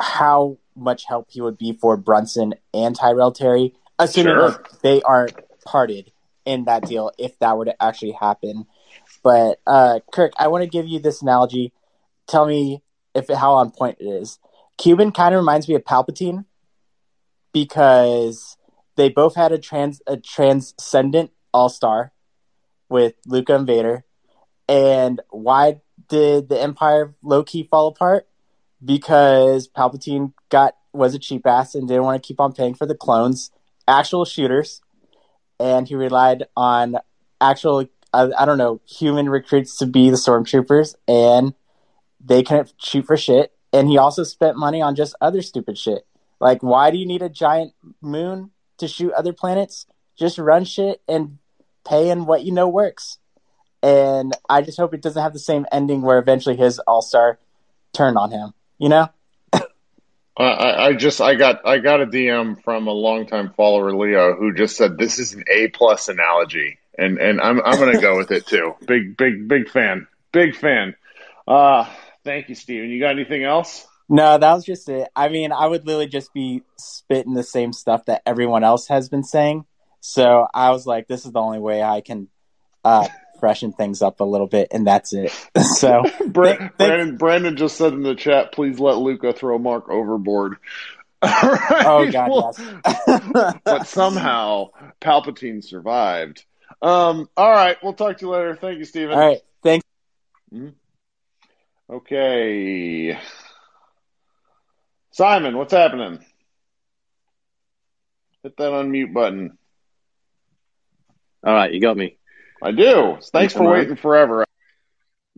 how 0.00 0.58
much 0.76 1.04
help 1.06 1.28
he 1.30 1.40
would 1.40 1.58
be 1.58 1.72
for 1.72 1.96
Brunson 1.96 2.54
and 2.72 2.96
Tyrell 2.96 3.32
Terry, 3.32 3.74
assuming 3.98 4.34
sure. 4.34 4.48
like, 4.48 4.80
they 4.82 5.02
aren't 5.02 5.34
parted 5.64 6.10
in 6.44 6.64
that 6.64 6.86
deal 6.86 7.10
if 7.18 7.38
that 7.38 7.56
were 7.56 7.64
to 7.64 7.82
actually 7.82 8.12
happen. 8.12 8.66
But 9.22 9.60
uh, 9.66 10.00
Kirk, 10.12 10.32
I 10.38 10.48
want 10.48 10.62
to 10.62 10.68
give 10.68 10.86
you 10.86 10.98
this 10.98 11.22
analogy. 11.22 11.72
Tell 12.26 12.46
me 12.46 12.82
if 13.14 13.28
how 13.28 13.54
on 13.54 13.70
point 13.70 13.98
it 14.00 14.04
is. 14.04 14.38
Cuban 14.78 15.12
kind 15.12 15.34
of 15.34 15.40
reminds 15.40 15.68
me 15.68 15.74
of 15.74 15.84
Palpatine 15.84 16.44
because 17.52 18.56
they 18.96 19.08
both 19.08 19.34
had 19.34 19.52
a 19.52 19.58
trans 19.58 20.02
a 20.06 20.16
transcendent 20.16 21.30
all 21.52 21.68
star 21.68 22.12
with 22.88 23.14
Luka 23.26 23.54
and 23.54 23.66
Vader. 23.66 24.04
And 24.68 25.20
why 25.30 25.80
did 26.08 26.48
the 26.48 26.60
Empire 26.60 27.14
low 27.22 27.44
key 27.44 27.68
fall 27.70 27.88
apart? 27.88 28.26
Because 28.84 29.68
Palpatine 29.68 30.32
got 30.48 30.74
was 30.92 31.14
a 31.14 31.18
cheap 31.18 31.46
ass 31.46 31.74
and 31.74 31.88
didn't 31.88 32.04
want 32.04 32.22
to 32.22 32.26
keep 32.26 32.40
on 32.40 32.52
paying 32.52 32.74
for 32.74 32.86
the 32.86 32.94
clones, 32.94 33.50
actual 33.88 34.24
shooters, 34.24 34.80
and 35.58 35.88
he 35.88 35.94
relied 35.94 36.44
on 36.56 36.96
actual 37.40 37.86
I, 38.12 38.30
I 38.38 38.44
don't 38.44 38.58
know 38.58 38.80
human 38.86 39.28
recruits 39.28 39.76
to 39.78 39.86
be 39.86 40.10
the 40.10 40.16
stormtroopers, 40.16 40.94
and 41.08 41.54
they 42.24 42.42
couldn't 42.42 42.74
shoot 42.78 43.06
for 43.06 43.16
shit 43.16 43.53
and 43.74 43.88
he 43.88 43.98
also 43.98 44.22
spent 44.22 44.56
money 44.56 44.80
on 44.80 44.94
just 44.94 45.16
other 45.20 45.42
stupid 45.42 45.76
shit. 45.76 46.06
Like, 46.40 46.62
why 46.62 46.90
do 46.90 46.96
you 46.96 47.06
need 47.06 47.22
a 47.22 47.28
giant 47.28 47.74
moon 48.00 48.50
to 48.78 48.88
shoot 48.88 49.12
other 49.12 49.32
planets? 49.32 49.86
Just 50.16 50.38
run 50.38 50.64
shit 50.64 51.02
and 51.08 51.38
pay 51.86 52.08
in 52.08 52.24
what 52.24 52.44
you 52.44 52.52
know 52.52 52.68
works. 52.68 53.18
And 53.82 54.34
I 54.48 54.62
just 54.62 54.78
hope 54.78 54.94
it 54.94 55.02
doesn't 55.02 55.20
have 55.20 55.32
the 55.32 55.38
same 55.38 55.66
ending 55.72 56.02
where 56.02 56.18
eventually 56.18 56.56
his 56.56 56.78
all 56.78 57.02
star 57.02 57.38
turned 57.92 58.16
on 58.16 58.30
him. 58.30 58.54
You 58.78 58.88
know? 58.88 59.08
I, 60.36 60.86
I 60.86 60.92
just 60.94 61.20
I 61.20 61.34
got 61.34 61.66
I 61.66 61.78
got 61.78 62.00
a 62.00 62.06
DM 62.06 62.62
from 62.62 62.86
a 62.86 62.92
longtime 62.92 63.52
follower 63.56 63.94
Leo 63.94 64.34
who 64.34 64.54
just 64.54 64.76
said 64.76 64.96
this 64.96 65.18
is 65.18 65.34
an 65.34 65.44
A 65.50 65.68
plus 65.68 66.08
analogy 66.08 66.78
and 66.96 67.18
and 67.18 67.40
I'm 67.40 67.60
I'm 67.60 67.78
gonna 67.78 68.00
go 68.00 68.16
with 68.16 68.30
it 68.30 68.46
too. 68.46 68.74
Big 68.86 69.16
big 69.16 69.46
big 69.48 69.68
fan 69.68 70.06
Big 70.34 70.56
fan. 70.56 70.96
Uh, 71.46 71.88
thank 72.24 72.48
you, 72.48 72.54
Steven. 72.54 72.90
You 72.90 73.00
got 73.00 73.10
anything 73.10 73.44
else? 73.44 73.86
No, 74.08 74.36
that 74.36 74.52
was 74.52 74.64
just 74.64 74.88
it. 74.88 75.08
I 75.16 75.28
mean, 75.28 75.52
I 75.52 75.66
would 75.66 75.86
literally 75.86 76.08
just 76.08 76.34
be 76.34 76.62
spitting 76.76 77.34
the 77.34 77.42
same 77.42 77.72
stuff 77.72 78.04
that 78.06 78.22
everyone 78.26 78.64
else 78.64 78.88
has 78.88 79.08
been 79.08 79.24
saying. 79.24 79.64
So 80.00 80.46
I 80.52 80.70
was 80.70 80.86
like, 80.86 81.06
this 81.06 81.24
is 81.24 81.32
the 81.32 81.40
only 81.40 81.58
way 81.58 81.82
I 81.82 82.02
can 82.02 82.28
uh, 82.84 83.08
freshen 83.40 83.72
things 83.72 84.02
up 84.02 84.20
a 84.20 84.24
little 84.24 84.46
bit, 84.46 84.68
and 84.70 84.86
that's 84.86 85.12
it. 85.14 85.32
So 85.76 86.02
Brandon, 86.26 86.70
Brandon, 86.76 87.16
Brandon 87.16 87.56
just 87.56 87.76
said 87.76 87.94
in 87.94 88.02
the 88.02 88.14
chat, 88.14 88.52
please 88.52 88.78
let 88.78 88.96
Luka 88.98 89.32
throw 89.32 89.58
Mark 89.58 89.88
overboard. 89.88 90.56
right? 91.22 91.84
Oh 91.86 92.10
God, 92.10 92.30
well, 92.30 92.54
yes. 92.58 93.56
but 93.64 93.86
somehow 93.86 94.68
Palpatine 95.00 95.64
survived. 95.64 96.44
Um, 96.82 97.28
all 97.36 97.50
right, 97.50 97.76
we'll 97.82 97.94
talk 97.94 98.18
to 98.18 98.26
you 98.26 98.32
later. 98.32 98.56
Thank 98.56 98.78
you, 98.78 98.84
Steven. 98.84 99.12
All 99.14 99.26
right, 99.26 99.40
thanks. 99.62 99.86
Mm-hmm. 100.52 100.68
Okay. 101.90 103.18
Simon, 105.12 105.56
what's 105.56 105.72
happening? 105.72 106.24
Hit 108.42 108.56
that 108.56 108.72
unmute 108.72 109.12
button. 109.12 109.58
All 111.44 111.54
right, 111.54 111.72
you 111.72 111.80
got 111.80 111.96
me. 111.96 112.16
I 112.62 112.72
do. 112.72 113.18
Thanks 113.32 113.52
for 113.52 113.70
waiting 113.70 113.96
forever. 113.96 114.44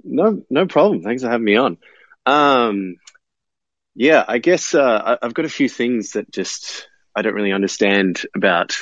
No, 0.03 0.43
no 0.49 0.67
problem. 0.67 1.03
Thanks 1.03 1.23
for 1.23 1.29
having 1.29 1.45
me 1.45 1.57
on. 1.57 1.79
Um, 2.25 2.97
yeah, 3.95 4.25
I 4.27 4.39
guess 4.39 4.75
uh, 4.75 5.17
I've 5.21 5.35
got 5.35 5.45
a 5.47 5.51
few 5.51 5.69
things 5.69 6.13
that 6.13 6.31
just 6.31 6.89
I 7.15 7.23
don't 7.23 7.35
really 7.35 7.53
understand 7.53 8.23
about 8.35 8.77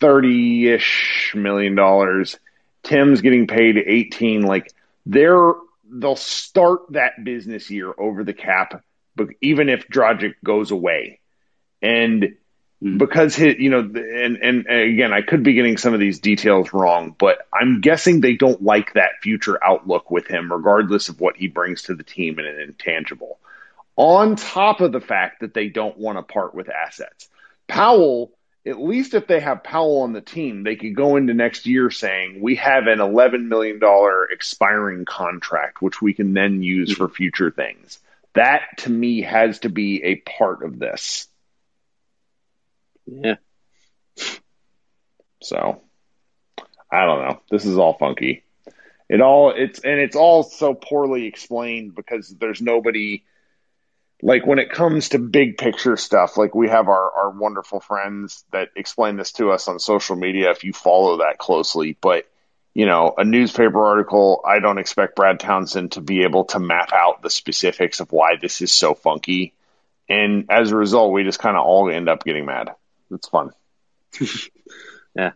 30-ish 0.00 1.32
million 1.34 1.74
dollars, 1.74 2.38
Tim's 2.82 3.20
getting 3.20 3.46
paid 3.46 3.76
18 3.78 4.42
like 4.42 4.72
they're 5.06 5.54
they'll 5.88 6.16
start 6.16 6.80
that 6.90 7.22
business 7.24 7.70
year 7.70 7.92
over 7.96 8.24
the 8.24 8.32
cap 8.32 8.82
but 9.16 9.28
even 9.40 9.68
if 9.68 9.88
Dragic 9.88 10.34
goes 10.44 10.70
away. 10.70 11.18
And 11.82 12.36
hmm. 12.80 12.98
because 12.98 13.34
his, 13.34 13.56
you 13.58 13.70
know, 13.70 13.80
and, 13.80 14.36
and 14.36 14.66
again, 14.66 15.12
I 15.12 15.22
could 15.22 15.42
be 15.42 15.54
getting 15.54 15.78
some 15.78 15.94
of 15.94 16.00
these 16.00 16.20
details 16.20 16.72
wrong, 16.72 17.16
but 17.18 17.38
I'm 17.52 17.80
guessing 17.80 18.20
they 18.20 18.36
don't 18.36 18.62
like 18.62 18.92
that 18.92 19.22
future 19.22 19.58
outlook 19.64 20.10
with 20.10 20.28
him, 20.28 20.52
regardless 20.52 21.08
of 21.08 21.20
what 21.20 21.36
he 21.36 21.48
brings 21.48 21.82
to 21.82 21.94
the 21.94 22.04
team 22.04 22.38
in 22.38 22.46
an 22.46 22.60
intangible. 22.60 23.38
On 23.96 24.36
top 24.36 24.82
of 24.82 24.92
the 24.92 25.00
fact 25.00 25.40
that 25.40 25.54
they 25.54 25.68
don't 25.68 25.96
want 25.96 26.18
to 26.18 26.22
part 26.22 26.54
with 26.54 26.68
assets. 26.68 27.28
Powell, 27.68 28.32
at 28.66 28.80
least 28.80 29.14
if 29.14 29.26
they 29.26 29.40
have 29.40 29.62
Powell 29.62 30.02
on 30.02 30.12
the 30.12 30.20
team, 30.20 30.64
they 30.64 30.76
could 30.76 30.96
go 30.96 31.16
into 31.16 31.34
next 31.34 31.66
year 31.66 31.90
saying, 31.90 32.40
we 32.40 32.56
have 32.56 32.86
an 32.86 32.98
$11 32.98 33.46
million 33.46 33.80
expiring 34.30 35.04
contract, 35.04 35.80
which 35.80 36.02
we 36.02 36.14
can 36.14 36.34
then 36.34 36.62
use 36.62 36.92
for 36.92 37.08
future 37.08 37.50
things. 37.50 37.98
That 38.34 38.62
to 38.78 38.90
me 38.90 39.22
has 39.22 39.60
to 39.60 39.68
be 39.68 40.02
a 40.04 40.16
part 40.16 40.62
of 40.62 40.78
this. 40.78 41.28
Yeah. 43.06 43.36
So 45.42 45.80
I 46.90 47.04
don't 47.06 47.28
know. 47.28 47.40
This 47.50 47.64
is 47.64 47.78
all 47.78 47.94
funky. 47.94 48.44
It 49.08 49.20
all 49.20 49.52
it's 49.56 49.78
and 49.80 50.00
it's 50.00 50.16
all 50.16 50.42
so 50.42 50.74
poorly 50.74 51.26
explained 51.26 51.94
because 51.94 52.28
there's 52.28 52.60
nobody 52.60 53.24
like 54.22 54.46
when 54.46 54.58
it 54.58 54.70
comes 54.70 55.10
to 55.10 55.18
big 55.18 55.58
picture 55.58 55.96
stuff, 55.96 56.36
like 56.36 56.54
we 56.54 56.68
have 56.68 56.88
our, 56.88 57.10
our 57.10 57.30
wonderful 57.30 57.80
friends 57.80 58.44
that 58.52 58.70
explain 58.74 59.16
this 59.16 59.32
to 59.32 59.50
us 59.50 59.68
on 59.68 59.78
social 59.78 60.16
media 60.16 60.50
if 60.50 60.64
you 60.64 60.72
follow 60.72 61.18
that 61.18 61.38
closely. 61.38 61.96
But, 62.00 62.26
you 62.72 62.86
know, 62.86 63.14
a 63.16 63.24
newspaper 63.24 63.84
article, 63.84 64.42
I 64.46 64.60
don't 64.60 64.78
expect 64.78 65.16
Brad 65.16 65.38
Townsend 65.38 65.92
to 65.92 66.00
be 66.00 66.22
able 66.22 66.44
to 66.46 66.58
map 66.58 66.92
out 66.92 67.22
the 67.22 67.30
specifics 67.30 68.00
of 68.00 68.10
why 68.10 68.36
this 68.40 68.62
is 68.62 68.72
so 68.72 68.94
funky. 68.94 69.52
And 70.08 70.46
as 70.50 70.70
a 70.70 70.76
result, 70.76 71.12
we 71.12 71.24
just 71.24 71.38
kind 71.38 71.56
of 71.56 71.64
all 71.64 71.90
end 71.90 72.08
up 72.08 72.24
getting 72.24 72.46
mad. 72.46 72.70
It's 73.10 73.28
fun. 73.28 73.50
yeah. 75.14 75.32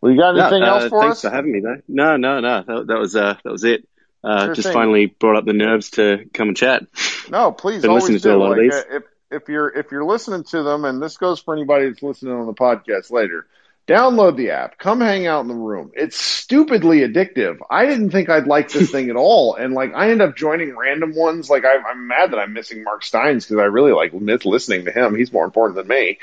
Well, 0.00 0.12
you 0.12 0.18
got 0.18 0.38
anything 0.38 0.62
uh, 0.62 0.66
else 0.66 0.88
for 0.88 1.00
thanks 1.00 1.16
us? 1.16 1.22
for 1.22 1.30
having 1.30 1.50
me 1.50 1.60
though. 1.60 1.80
No, 1.88 2.16
no, 2.16 2.40
no. 2.40 2.62
That, 2.62 2.86
that 2.86 2.98
was 2.98 3.16
uh, 3.16 3.34
that 3.42 3.50
was 3.50 3.64
it. 3.64 3.88
Uh, 4.24 4.46
Sure 4.46 4.54
just 4.54 4.68
thing. 4.68 4.74
finally 4.74 5.06
brought 5.06 5.36
up 5.36 5.44
the 5.44 5.52
nerves 5.52 5.90
to 5.90 6.24
come 6.32 6.48
and 6.48 6.56
chat. 6.56 6.84
No, 7.30 7.52
please 7.52 7.82
Been 7.82 7.92
listening 7.94 8.18
to 8.20 8.34
a 8.34 8.36
lot 8.36 8.52
of 8.52 8.58
these. 8.58 8.74
uh, 8.74 8.82
if 8.90 9.02
if 9.30 9.48
you're 9.48 9.68
if 9.68 9.92
you're 9.92 10.04
listening 10.04 10.44
to 10.44 10.62
them, 10.62 10.84
and 10.84 11.00
this 11.02 11.16
goes 11.16 11.40
for 11.40 11.54
anybody 11.54 11.88
that's 11.88 12.02
listening 12.02 12.32
on 12.32 12.46
the 12.46 12.54
podcast 12.54 13.10
later, 13.12 13.46
download 13.86 14.36
the 14.36 14.50
app. 14.50 14.78
Come 14.78 15.00
hang 15.00 15.26
out 15.26 15.42
in 15.42 15.48
the 15.48 15.54
room. 15.54 15.92
It's 15.94 16.16
stupidly 16.18 17.00
addictive. 17.00 17.58
I 17.70 17.86
didn't 17.86 18.10
think 18.10 18.28
I'd 18.28 18.46
like 18.46 18.70
this 18.70 18.90
thing 18.92 19.10
at 19.10 19.16
all, 19.16 19.54
and 19.54 19.72
like 19.74 19.92
I 19.94 20.10
end 20.10 20.22
up 20.22 20.34
joining 20.36 20.76
random 20.76 21.14
ones. 21.14 21.48
Like 21.50 21.64
I, 21.64 21.76
I'm 21.76 22.08
mad 22.08 22.32
that 22.32 22.38
I'm 22.38 22.54
missing 22.54 22.82
Marc 22.82 23.04
Steins 23.04 23.44
because 23.46 23.60
I 23.60 23.66
really 23.66 23.92
like 23.92 24.12
miss 24.14 24.44
listening 24.44 24.86
to 24.86 24.92
him. 24.92 25.14
He's 25.14 25.32
more 25.32 25.44
important 25.44 25.76
than 25.76 25.86
me. 25.86 26.18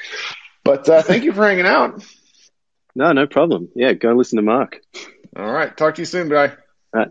But 0.64 0.90
uh, 0.90 1.02
thank 1.04 1.24
you 1.24 1.32
for 1.32 1.46
hanging 1.46 1.68
out. 1.68 2.04
No, 2.96 3.12
no 3.14 3.28
problem. 3.28 3.70
Yeah, 3.76 3.94
go 3.94 4.14
listen 4.14 4.38
to 4.38 4.42
Marc. 4.42 4.80
All 5.36 5.52
right, 5.52 5.76
talk 5.76 5.96
to 5.96 6.02
you 6.02 6.06
soon, 6.06 6.28
guy. 6.30 6.48
All 6.48 6.54
right. 6.94 7.10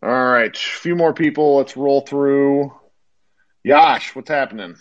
All 0.00 0.08
right, 0.10 0.54
a 0.54 0.58
few 0.58 0.94
more 0.94 1.12
people. 1.12 1.56
Let's 1.56 1.76
roll 1.76 2.02
through. 2.02 2.72
Yash, 3.64 4.14
what's 4.14 4.28
happening? 4.28 4.76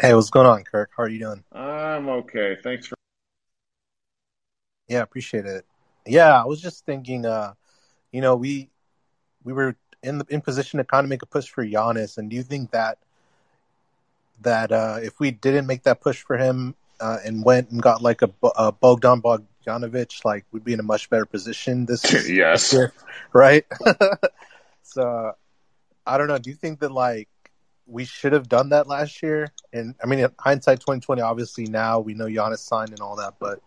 Hey, 0.00 0.14
what's 0.14 0.30
going 0.30 0.46
on, 0.46 0.62
Kirk? 0.62 0.90
How 0.96 1.02
are 1.04 1.08
you 1.08 1.18
doing? 1.18 1.42
I'm 1.50 2.08
okay. 2.08 2.56
Thanks 2.62 2.86
for. 2.86 2.94
Yeah, 4.86 5.02
appreciate 5.02 5.44
it. 5.44 5.64
Yeah, 6.06 6.40
I 6.40 6.44
was 6.44 6.60
just 6.60 6.86
thinking, 6.86 7.26
uh, 7.26 7.54
you 8.12 8.20
know, 8.20 8.36
we 8.36 8.70
we 9.42 9.52
were 9.52 9.74
in 10.04 10.18
the 10.18 10.26
in 10.28 10.40
position 10.40 10.78
to 10.78 10.84
kind 10.84 11.04
of 11.04 11.08
make 11.08 11.22
a 11.22 11.26
push 11.26 11.48
for 11.48 11.66
Giannis, 11.66 12.16
and 12.16 12.30
do 12.30 12.36
you 12.36 12.44
think 12.44 12.70
that 12.70 12.98
that 14.42 14.70
uh, 14.70 14.98
if 15.02 15.18
we 15.18 15.32
didn't 15.32 15.66
make 15.66 15.82
that 15.82 16.00
push 16.00 16.22
for 16.22 16.36
him 16.36 16.76
uh, 17.00 17.18
and 17.24 17.44
went 17.44 17.70
and 17.70 17.82
got 17.82 18.02
like 18.02 18.22
a, 18.22 18.30
a 18.56 18.70
Bogdan 18.70 19.20
Bogdanovic, 19.66 20.24
like 20.24 20.44
we'd 20.52 20.64
be 20.64 20.72
in 20.72 20.80
a 20.80 20.84
much 20.84 21.10
better 21.10 21.26
position 21.26 21.86
this, 21.86 22.28
Yes. 22.28 22.72
year, 22.72 22.92
right? 23.32 23.64
so 24.82 25.32
I 26.06 26.18
don't 26.18 26.28
know. 26.28 26.38
Do 26.38 26.50
you 26.50 26.56
think 26.56 26.80
that 26.80 26.92
like 26.92 27.28
we 27.86 28.04
should 28.04 28.32
have 28.32 28.48
done 28.48 28.70
that 28.70 28.86
last 28.86 29.22
year? 29.22 29.52
And 29.72 29.94
I 30.02 30.06
mean, 30.06 30.26
hindsight, 30.38 30.80
twenty 30.80 31.00
twenty. 31.00 31.22
Obviously, 31.22 31.66
now 31.66 32.00
we 32.00 32.14
know 32.14 32.26
Giannis 32.26 32.58
signed 32.58 32.90
and 32.90 33.00
all 33.00 33.16
that, 33.16 33.34
but 33.40 33.60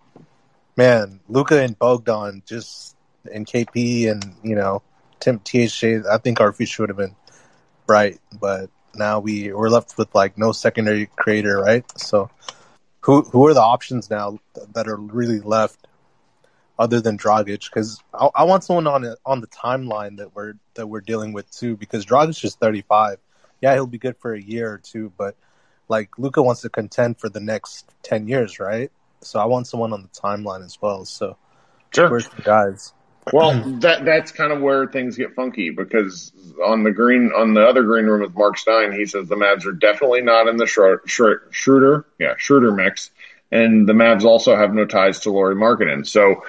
man, 0.76 1.20
Luka 1.28 1.62
and 1.62 1.78
Bogdan 1.78 2.44
just 2.46 2.96
and 3.32 3.46
KP 3.46 4.10
and 4.10 4.36
you 4.44 4.56
know 4.56 4.82
Tim 5.20 5.40
THJ. 5.40 6.06
I 6.08 6.18
think 6.18 6.40
our 6.40 6.54
future 6.54 6.84
would 6.84 6.90
have 6.90 6.98
been 6.98 7.16
bright, 7.86 8.20
but 8.40 8.70
now 8.96 9.20
we 9.20 9.52
we're 9.52 9.70
left 9.70 9.98
with 9.98 10.14
like 10.16 10.38
no 10.38 10.52
secondary 10.52 11.08
creator, 11.08 11.58
right? 11.60 11.86
So 12.00 12.30
who 13.02 13.22
who 13.22 13.46
are 13.48 13.54
the 13.54 13.62
options 13.62 14.10
now 14.10 14.40
that 14.74 14.88
are 14.88 14.96
really 14.98 15.40
left 15.40 15.88
other 16.80 17.00
than 17.00 17.18
Dragic? 17.18 17.66
Because 17.66 18.02
I, 18.14 18.30
I, 18.34 18.44
want 18.46 18.64
someone 18.64 18.88
on 18.88 19.16
on 19.26 19.42
the 19.42 19.48
timeline 19.48 20.18
that 20.18 20.36
we're 20.36 20.54
that 20.74 20.88
we're 20.88 21.02
dealing 21.02 21.34
with 21.34 21.52
too. 21.52 21.78
Because 21.78 22.06
Dragic 22.06 22.44
is 22.44 22.56
thirty 22.56 22.82
five. 22.82 23.20
Yeah, 23.62 23.76
he'll 23.76 23.86
be 23.86 24.00
good 24.00 24.18
for 24.18 24.34
a 24.34 24.42
year 24.42 24.72
or 24.72 24.78
two, 24.80 25.12
but 25.18 25.36
like 25.90 26.18
Luka 26.18 26.42
wants 26.42 26.62
to 26.62 26.70
contend 26.70 27.20
for 27.20 27.30
the 27.30 27.42
next 27.42 27.94
ten 28.02 28.28
years, 28.28 28.60
right? 28.60 28.92
So 29.22 29.40
I 29.40 29.46
want 29.46 29.68
someone 29.68 29.94
on 29.94 30.02
the 30.02 30.08
timeline 30.08 30.66
as 30.66 30.82
well. 30.82 31.06
So 31.06 31.38
sure. 31.94 32.10
where's 32.10 32.30
the 32.30 32.42
guys? 32.42 32.94
Well, 33.34 33.62
that 33.82 34.06
that's 34.06 34.32
kind 34.32 34.52
of 34.52 34.62
where 34.62 34.88
things 34.88 35.18
get 35.18 35.36
funky 35.36 35.70
because 35.70 36.32
on 36.64 36.84
the 36.84 36.92
green 36.92 37.32
on 37.36 37.54
the 37.54 37.62
other 37.62 37.84
green 37.84 38.06
room 38.06 38.22
with 38.22 38.34
Marc 38.34 38.58
Stein, 38.58 38.92
he 38.92 39.06
says 39.06 39.28
the 39.28 39.36
Mavs 39.36 39.66
are 39.66 39.72
definitely 39.72 40.22
not 40.22 40.48
in 40.48 40.58
the 40.58 40.66
Schroeder, 40.66 42.06
yeah, 42.20 42.34
Schroeder 42.38 42.72
mix, 42.72 43.12
and 43.52 43.88
the 43.88 43.94
Mavs 43.94 44.24
also 44.24 44.56
have 44.56 44.74
no 44.74 44.86
ties 44.86 45.22
to 45.22 45.32
Lauri 45.32 45.56
Markkanen. 45.56 46.08
So, 46.08 46.44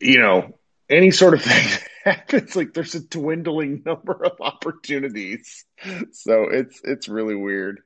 you 0.00 0.18
know, 0.18 0.58
any 0.88 1.10
sort 1.10 1.34
of 1.34 1.42
thing 1.42 1.78
happens, 2.04 2.56
like 2.56 2.74
there's 2.74 2.94
a 2.94 3.00
dwindling 3.00 3.82
number 3.84 4.24
of 4.24 4.40
opportunities. 4.40 5.64
So 6.12 6.48
it's 6.50 6.80
it's 6.84 7.08
really 7.08 7.36
weird. 7.36 7.80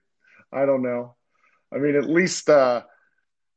I 0.53 0.67
don't 0.67 0.83
know. 0.83 1.17
I 1.73 1.79
mean, 1.79 1.97
at 1.97 2.09
least 2.09 2.49
uh, 2.49 2.83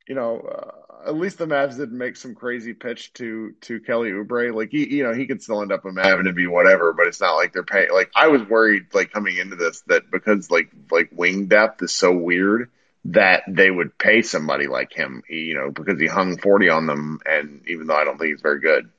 you 0.08 0.16
know. 0.16 0.40
Uh, 0.42 0.72
at 1.06 1.16
least 1.16 1.38
the 1.38 1.46
Mavs 1.46 1.78
didn't 1.78 1.98
make 1.98 2.18
some 2.18 2.36
crazy 2.36 2.74
pitch 2.74 3.14
to 3.14 3.54
to 3.62 3.80
Kelly 3.80 4.12
Oubre. 4.12 4.54
Like 4.54 4.70
he, 4.72 4.96
you 4.96 5.04
know, 5.04 5.14
he 5.14 5.26
could 5.26 5.42
still 5.42 5.62
end 5.62 5.72
up 5.72 5.86
a 5.86 5.92
Mav 5.92 6.20
and 6.20 6.36
be 6.36 6.48
whatever, 6.48 6.92
but 6.94 7.08
it's 7.08 7.22
not 7.22 7.36
like 7.36 7.54
they're 7.54 7.64
paying. 7.64 7.92
Like 7.94 8.12
I 8.16 8.28
was 8.28 8.44
worried, 8.44 8.88
like 8.94 9.12
coming 9.12 9.38
into 9.38 9.56
this, 9.56 9.82
that 9.88 10.12
because 10.12 10.52
like 10.52 10.70
like 10.92 11.10
wing 11.12 11.48
depth 11.48 11.82
is 11.82 11.94
so 11.94 12.12
weird 12.12 12.70
that 13.08 13.44
they 13.48 13.72
would 13.72 13.98
pay 13.98 14.22
somebody 14.22 14.68
like 14.68 14.94
him, 14.94 15.24
you 15.30 15.56
know, 15.56 15.72
because 15.72 16.00
he 16.00 16.08
hung 16.08 16.38
forty 16.38 16.70
on 16.70 16.88
them, 16.88 17.20
and 17.26 17.62
even 17.68 17.88
though 17.88 17.96
I 17.96 18.04
don't 18.04 18.18
think 18.18 18.32
he's 18.32 18.42
very 18.42 18.60
good. 18.60 18.90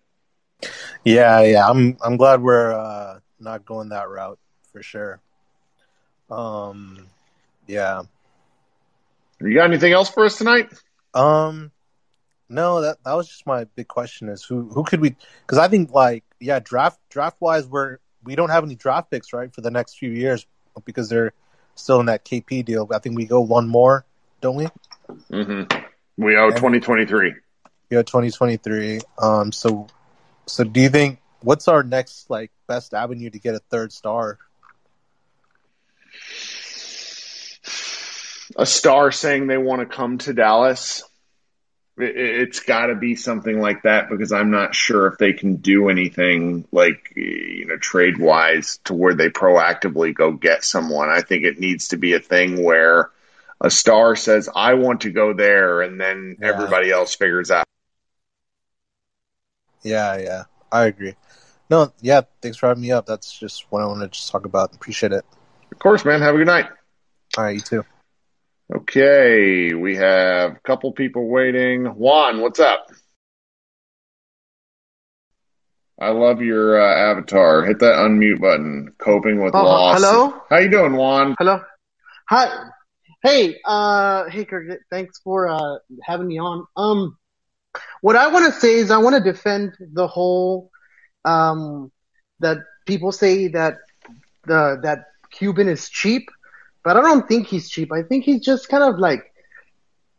Yeah, 1.04 1.42
yeah, 1.42 1.68
I'm 1.68 1.96
I'm 2.02 2.16
glad 2.16 2.42
we're 2.42 2.72
uh, 2.72 3.20
not 3.38 3.64
going 3.64 3.90
that 3.90 4.08
route 4.08 4.38
for 4.72 4.82
sure. 4.82 5.20
Um, 6.30 7.06
yeah. 7.66 8.02
You 9.40 9.54
got 9.54 9.66
anything 9.66 9.92
else 9.92 10.08
for 10.08 10.24
us 10.24 10.36
tonight? 10.36 10.72
Um, 11.14 11.70
no, 12.48 12.80
that 12.80 12.98
that 13.04 13.14
was 13.14 13.28
just 13.28 13.46
my 13.46 13.64
big 13.64 13.88
question 13.88 14.28
is 14.28 14.42
who 14.42 14.68
who 14.68 14.84
could 14.84 15.00
we? 15.00 15.14
Because 15.42 15.58
I 15.58 15.68
think 15.68 15.92
like 15.92 16.24
yeah, 16.40 16.60
draft 16.60 16.98
draft 17.10 17.36
wise, 17.40 17.66
we're 17.66 17.98
we 18.24 18.34
don't 18.34 18.50
have 18.50 18.64
any 18.64 18.74
draft 18.74 19.10
picks 19.10 19.32
right 19.32 19.54
for 19.54 19.60
the 19.60 19.70
next 19.70 19.98
few 19.98 20.10
years 20.10 20.46
because 20.84 21.08
they're 21.08 21.32
still 21.78 22.00
in 22.00 22.06
that 22.06 22.24
KP 22.24 22.64
deal. 22.64 22.88
I 22.92 22.98
think 22.98 23.16
we 23.16 23.26
go 23.26 23.40
one 23.40 23.68
more, 23.68 24.04
don't 24.40 24.56
we? 24.56 24.68
Mm-hmm. 25.30 25.76
We 26.16 26.36
owe 26.36 26.50
twenty 26.50 26.80
twenty 26.80 27.06
three. 27.06 27.34
Yeah, 27.90 28.02
twenty 28.02 28.30
twenty 28.30 28.56
three. 28.56 29.00
Um, 29.18 29.52
so 29.52 29.86
so 30.46 30.64
do 30.64 30.80
you 30.80 30.88
think 30.88 31.20
what's 31.40 31.68
our 31.68 31.82
next 31.82 32.28
like 32.28 32.50
best 32.66 32.94
avenue 32.94 33.30
to 33.30 33.38
get 33.38 33.54
a 33.54 33.60
third 33.60 33.92
star? 33.92 34.38
A 38.56 38.66
star 38.66 39.12
saying 39.12 39.46
they 39.46 39.58
want 39.58 39.80
to 39.80 39.86
come 39.96 40.18
to 40.18 40.32
Dallas 40.32 41.04
it's 41.98 42.60
got 42.60 42.86
to 42.86 42.94
be 42.94 43.14
something 43.14 43.60
like 43.60 43.82
that 43.82 44.08
because 44.08 44.32
I'm 44.32 44.50
not 44.50 44.74
sure 44.74 45.06
if 45.06 45.18
they 45.18 45.32
can 45.32 45.56
do 45.56 45.88
anything 45.88 46.66
like 46.72 47.12
you 47.16 47.66
know 47.66 47.76
trade 47.76 48.18
wise 48.18 48.78
to 48.84 48.94
where 48.94 49.14
they 49.14 49.28
proactively 49.28 50.14
go 50.14 50.32
get 50.32 50.64
someone. 50.64 51.08
I 51.08 51.22
think 51.22 51.44
it 51.44 51.58
needs 51.58 51.88
to 51.88 51.96
be 51.96 52.14
a 52.14 52.20
thing 52.20 52.62
where 52.62 53.10
a 53.60 53.70
star 53.70 54.16
says 54.16 54.48
I 54.54 54.74
want 54.74 55.02
to 55.02 55.10
go 55.10 55.32
there, 55.32 55.82
and 55.82 56.00
then 56.00 56.36
yeah. 56.40 56.48
everybody 56.48 56.90
else 56.90 57.14
figures 57.14 57.50
out. 57.50 57.66
Yeah, 59.82 60.18
yeah, 60.18 60.44
I 60.70 60.86
agree. 60.86 61.14
No, 61.70 61.92
yeah, 62.00 62.22
thanks 62.40 62.56
for 62.56 62.68
having 62.68 62.82
me 62.82 62.92
up. 62.92 63.06
That's 63.06 63.38
just 63.38 63.66
what 63.70 63.82
I 63.82 63.86
want 63.86 64.00
to 64.00 64.08
just 64.08 64.30
talk 64.30 64.44
about. 64.44 64.74
Appreciate 64.74 65.12
it. 65.12 65.24
Of 65.70 65.78
course, 65.78 66.04
man. 66.04 66.22
Have 66.22 66.34
a 66.34 66.38
good 66.38 66.46
night. 66.46 66.66
All 67.36 67.44
right, 67.44 67.54
you 67.54 67.60
too. 67.60 67.84
Okay, 68.70 69.72
we 69.72 69.96
have 69.96 70.52
a 70.52 70.60
couple 70.60 70.92
people 70.92 71.26
waiting. 71.26 71.86
Juan, 71.86 72.42
what's 72.42 72.60
up? 72.60 72.90
I 75.98 76.10
love 76.10 76.42
your 76.42 76.78
uh, 76.78 77.12
avatar. 77.12 77.64
Hit 77.64 77.78
that 77.78 77.94
unmute 77.94 78.42
button. 78.42 78.92
Coping 78.98 79.42
with 79.42 79.54
oh, 79.54 79.64
loss. 79.64 80.02
Hello. 80.02 80.42
How 80.50 80.58
you 80.58 80.70
doing, 80.70 80.96
Juan? 80.96 81.34
Hello. 81.38 81.62
Hi. 82.28 82.68
Hey, 83.22 83.56
uh, 83.64 84.28
hey, 84.28 84.44
Kirk. 84.44 84.80
Thanks 84.90 85.18
for 85.20 85.48
uh, 85.48 85.78
having 86.02 86.26
me 86.26 86.38
on. 86.38 86.66
Um, 86.76 87.16
what 88.02 88.16
I 88.16 88.28
want 88.28 88.52
to 88.52 88.60
say 88.60 88.74
is 88.74 88.90
I 88.90 88.98
want 88.98 89.16
to 89.16 89.32
defend 89.32 89.72
the 89.80 90.06
whole 90.06 90.70
um, 91.24 91.90
that 92.40 92.58
people 92.84 93.12
say 93.12 93.48
that 93.48 93.78
the 94.44 94.78
that 94.82 95.06
Cuban 95.30 95.68
is 95.68 95.88
cheap 95.88 96.28
but 96.84 96.96
I 96.96 97.02
don't 97.02 97.28
think 97.28 97.46
he's 97.46 97.68
cheap. 97.68 97.92
I 97.92 98.02
think 98.02 98.24
he's 98.24 98.44
just 98.44 98.68
kind 98.68 98.82
of 98.82 98.98
like 98.98 99.32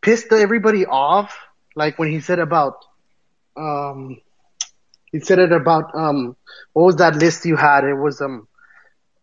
pissed 0.02 0.32
everybody 0.32 0.86
off. 0.86 1.38
Like 1.76 1.98
when 2.00 2.12
he 2.12 2.20
said 2.20 2.40
about, 2.40 2.86
um, 3.58 4.20
he 5.12 5.20
said 5.20 5.40
it 5.40 5.52
about, 5.52 5.96
um, 5.96 6.36
what 6.74 6.84
was 6.84 6.96
that 6.98 7.16
list 7.16 7.46
you 7.46 7.56
had? 7.56 7.84
It 7.84 7.96
was, 7.96 8.22
um, 8.22 8.48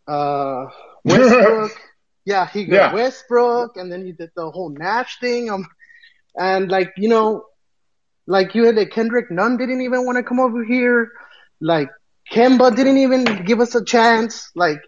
uh, 0.09 0.67
Westbrook. 1.05 1.73
yeah, 2.25 2.49
he 2.49 2.65
got 2.65 2.77
yeah. 2.77 2.95
Westbrook 2.95 3.77
and 3.77 3.91
then 3.91 4.05
he 4.05 4.13
did 4.13 4.31
the 4.35 4.51
whole 4.51 4.71
Nash 4.71 5.19
thing. 5.21 5.51
Um, 5.51 5.67
and 6.35 6.71
like, 6.71 6.93
you 6.97 7.09
know, 7.09 7.45
like 8.27 8.55
you 8.55 8.65
had 8.65 8.79
a 8.79 8.87
Kendrick 8.87 9.31
Nunn 9.31 9.57
didn't 9.57 9.83
even 9.83 10.05
want 10.05 10.17
to 10.17 10.23
come 10.23 10.41
over 10.41 10.65
here. 10.65 11.13
Like 11.61 11.91
Kemba 12.33 12.75
didn't 12.75 12.99
even 12.99 13.45
give 13.45 13.61
us 13.61 13.75
a 13.75 13.85
chance. 13.85 14.51
Like, 14.55 14.81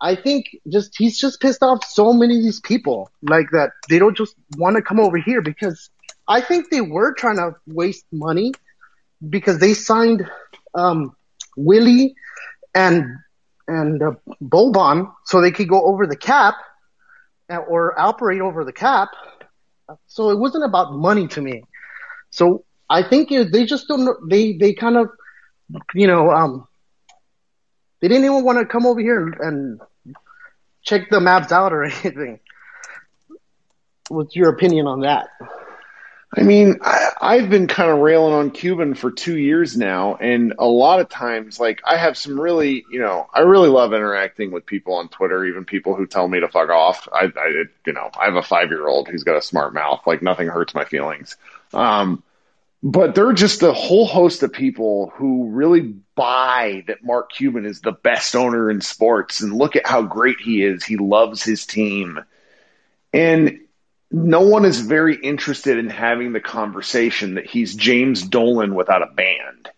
I 0.00 0.14
think 0.14 0.46
just 0.68 0.94
he's 0.96 1.18
just 1.18 1.40
pissed 1.40 1.62
off 1.62 1.84
so 1.84 2.12
many 2.12 2.36
of 2.36 2.42
these 2.42 2.60
people 2.60 3.10
like 3.22 3.50
that 3.52 3.70
they 3.88 3.98
don't 3.98 4.16
just 4.16 4.34
want 4.56 4.76
to 4.76 4.82
come 4.82 5.00
over 5.00 5.18
here 5.18 5.42
because 5.42 5.90
I 6.28 6.40
think 6.40 6.70
they 6.70 6.80
were 6.80 7.14
trying 7.14 7.36
to 7.36 7.56
waste 7.66 8.04
money 8.12 8.52
because 9.28 9.58
they 9.58 9.74
signed 9.74 10.28
um, 10.74 11.16
Willie 11.56 12.14
and 12.74 13.04
and 13.66 14.02
uh, 14.02 14.12
Boban 14.42 15.12
so 15.24 15.40
they 15.40 15.50
could 15.50 15.68
go 15.68 15.82
over 15.84 16.06
the 16.06 16.16
cap 16.16 16.54
uh, 17.50 17.56
or 17.56 17.98
operate 17.98 18.40
over 18.40 18.64
the 18.64 18.72
cap. 18.72 19.08
So 20.06 20.30
it 20.30 20.38
wasn't 20.38 20.64
about 20.64 20.94
money 20.94 21.26
to 21.28 21.40
me. 21.40 21.62
So 22.30 22.64
I 22.90 23.02
think 23.02 23.30
they 23.30 23.64
just 23.64 23.88
don't. 23.88 24.28
They 24.28 24.56
they 24.56 24.74
kind 24.74 24.96
of 24.96 25.08
you 25.94 26.06
know 26.06 26.30
um, 26.30 26.68
they 28.00 28.08
didn't 28.08 28.24
even 28.24 28.44
want 28.44 28.58
to 28.58 28.66
come 28.66 28.86
over 28.86 29.00
here 29.00 29.26
and 29.26 29.80
check 30.82 31.10
the 31.10 31.20
Mavs 31.20 31.52
out 31.52 31.72
or 31.72 31.84
anything. 31.84 32.40
What's 34.08 34.34
your 34.34 34.50
opinion 34.50 34.86
on 34.86 35.00
that? 35.00 35.28
I 36.36 36.42
mean, 36.42 36.80
I, 36.82 37.38
have 37.38 37.48
been 37.48 37.68
kind 37.68 37.90
of 37.90 37.98
railing 37.98 38.34
on 38.34 38.50
Cuban 38.50 38.94
for 38.94 39.10
two 39.10 39.38
years 39.38 39.78
now, 39.78 40.16
and 40.16 40.54
a 40.58 40.66
lot 40.66 41.00
of 41.00 41.08
times, 41.08 41.58
like, 41.58 41.80
I 41.86 41.96
have 41.96 42.18
some 42.18 42.38
really, 42.38 42.84
you 42.90 43.00
know, 43.00 43.26
I 43.32 43.40
really 43.40 43.70
love 43.70 43.94
interacting 43.94 44.50
with 44.50 44.66
people 44.66 44.94
on 44.94 45.08
Twitter, 45.08 45.46
even 45.46 45.64
people 45.64 45.94
who 45.94 46.06
tell 46.06 46.28
me 46.28 46.40
to 46.40 46.48
fuck 46.48 46.68
off. 46.68 47.08
I, 47.10 47.32
I 47.34 47.64
you 47.86 47.94
know, 47.94 48.10
I 48.18 48.26
have 48.26 48.36
a 48.36 48.42
five 48.42 48.68
year 48.68 48.86
old 48.86 49.08
who's 49.08 49.24
got 49.24 49.38
a 49.38 49.42
smart 49.42 49.72
mouth. 49.72 50.02
Like, 50.06 50.20
nothing 50.20 50.48
hurts 50.48 50.74
my 50.74 50.84
feelings. 50.84 51.36
Um, 51.72 52.22
but 52.82 53.14
there 53.14 53.26
are 53.26 53.34
just 53.34 53.62
a 53.62 53.72
whole 53.72 54.06
host 54.06 54.42
of 54.42 54.52
people 54.52 55.12
who 55.14 55.48
really 55.48 55.80
buy 56.14 56.84
that 56.86 57.02
Mark 57.02 57.32
Cuban 57.32 57.66
is 57.66 57.80
the 57.80 57.92
best 57.92 58.36
owner 58.36 58.70
in 58.70 58.80
sports 58.80 59.40
and 59.40 59.52
look 59.52 59.74
at 59.76 59.86
how 59.86 60.02
great 60.02 60.40
he 60.40 60.62
is. 60.62 60.84
He 60.84 60.96
loves 60.96 61.42
his 61.42 61.66
team. 61.66 62.20
And 63.12 63.60
no 64.10 64.42
one 64.42 64.64
is 64.64 64.80
very 64.80 65.16
interested 65.16 65.78
in 65.78 65.90
having 65.90 66.32
the 66.32 66.40
conversation 66.40 67.34
that 67.34 67.46
he's 67.46 67.74
James 67.74 68.22
Dolan 68.22 68.74
without 68.74 69.02
a 69.02 69.12
band 69.12 69.68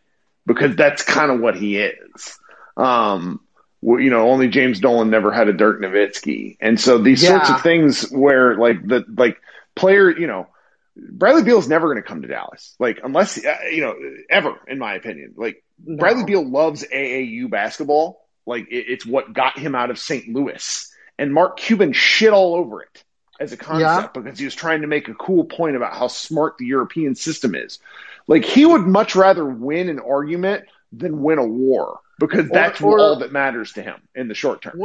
because 0.46 0.76
that's 0.76 1.02
kind 1.02 1.30
of 1.30 1.40
what 1.40 1.56
he 1.56 1.78
is. 1.78 2.38
Um, 2.76 3.40
you 3.82 4.10
know, 4.10 4.30
only 4.30 4.48
James 4.48 4.78
Dolan 4.78 5.10
never 5.10 5.32
had 5.32 5.48
a 5.48 5.52
Dirk 5.54 5.80
Nowitzki. 5.80 6.58
And 6.60 6.78
so 6.78 6.98
these 6.98 7.22
yeah. 7.22 7.30
sorts 7.30 7.50
of 7.50 7.62
things 7.62 8.10
where 8.10 8.56
like 8.56 8.86
the, 8.86 9.04
like 9.08 9.40
player, 9.74 10.10
you 10.10 10.26
know, 10.26 10.48
Bradley 10.96 11.42
Beal 11.42 11.58
is 11.58 11.68
never 11.68 11.86
going 11.86 12.02
to 12.02 12.08
come 12.08 12.22
to 12.22 12.28
Dallas, 12.28 12.74
like 12.78 13.00
unless 13.02 13.44
uh, 13.44 13.56
you 13.70 13.80
know 13.80 13.94
ever, 14.28 14.56
in 14.66 14.78
my 14.78 14.94
opinion. 14.94 15.34
Like 15.36 15.62
no. 15.84 15.96
Bradley 15.96 16.24
Beal 16.24 16.48
loves 16.48 16.84
AAU 16.84 17.50
basketball, 17.50 18.26
like 18.46 18.68
it, 18.70 18.86
it's 18.88 19.06
what 19.06 19.32
got 19.32 19.58
him 19.58 19.74
out 19.74 19.90
of 19.90 19.98
St. 19.98 20.28
Louis, 20.28 20.92
and 21.18 21.32
Mark 21.32 21.58
Cuban 21.58 21.92
shit 21.92 22.32
all 22.32 22.54
over 22.54 22.82
it. 22.82 23.04
as 23.38 23.52
a 23.52 23.56
concept 23.56 24.16
yeah. 24.16 24.22
because 24.22 24.38
he 24.38 24.44
was 24.44 24.54
trying 24.54 24.82
to 24.82 24.86
make 24.86 25.08
a 25.08 25.14
cool 25.14 25.44
point 25.44 25.76
about 25.76 25.94
how 25.94 26.08
smart 26.08 26.58
the 26.58 26.66
European 26.66 27.14
system 27.14 27.54
is. 27.54 27.78
Like 28.26 28.44
he 28.44 28.66
would 28.66 28.82
much 28.82 29.16
rather 29.16 29.44
win 29.44 29.88
an 29.88 30.00
argument 30.00 30.64
than 30.92 31.22
win 31.22 31.38
a 31.38 31.46
war 31.46 32.00
because 32.18 32.48
that's 32.48 32.80
or, 32.80 32.98
or, 32.98 33.00
all 33.00 33.16
that 33.20 33.32
matters 33.32 33.72
to 33.72 33.82
him 33.82 33.96
in 34.14 34.28
the 34.28 34.34
short 34.34 34.62
term. 34.62 34.80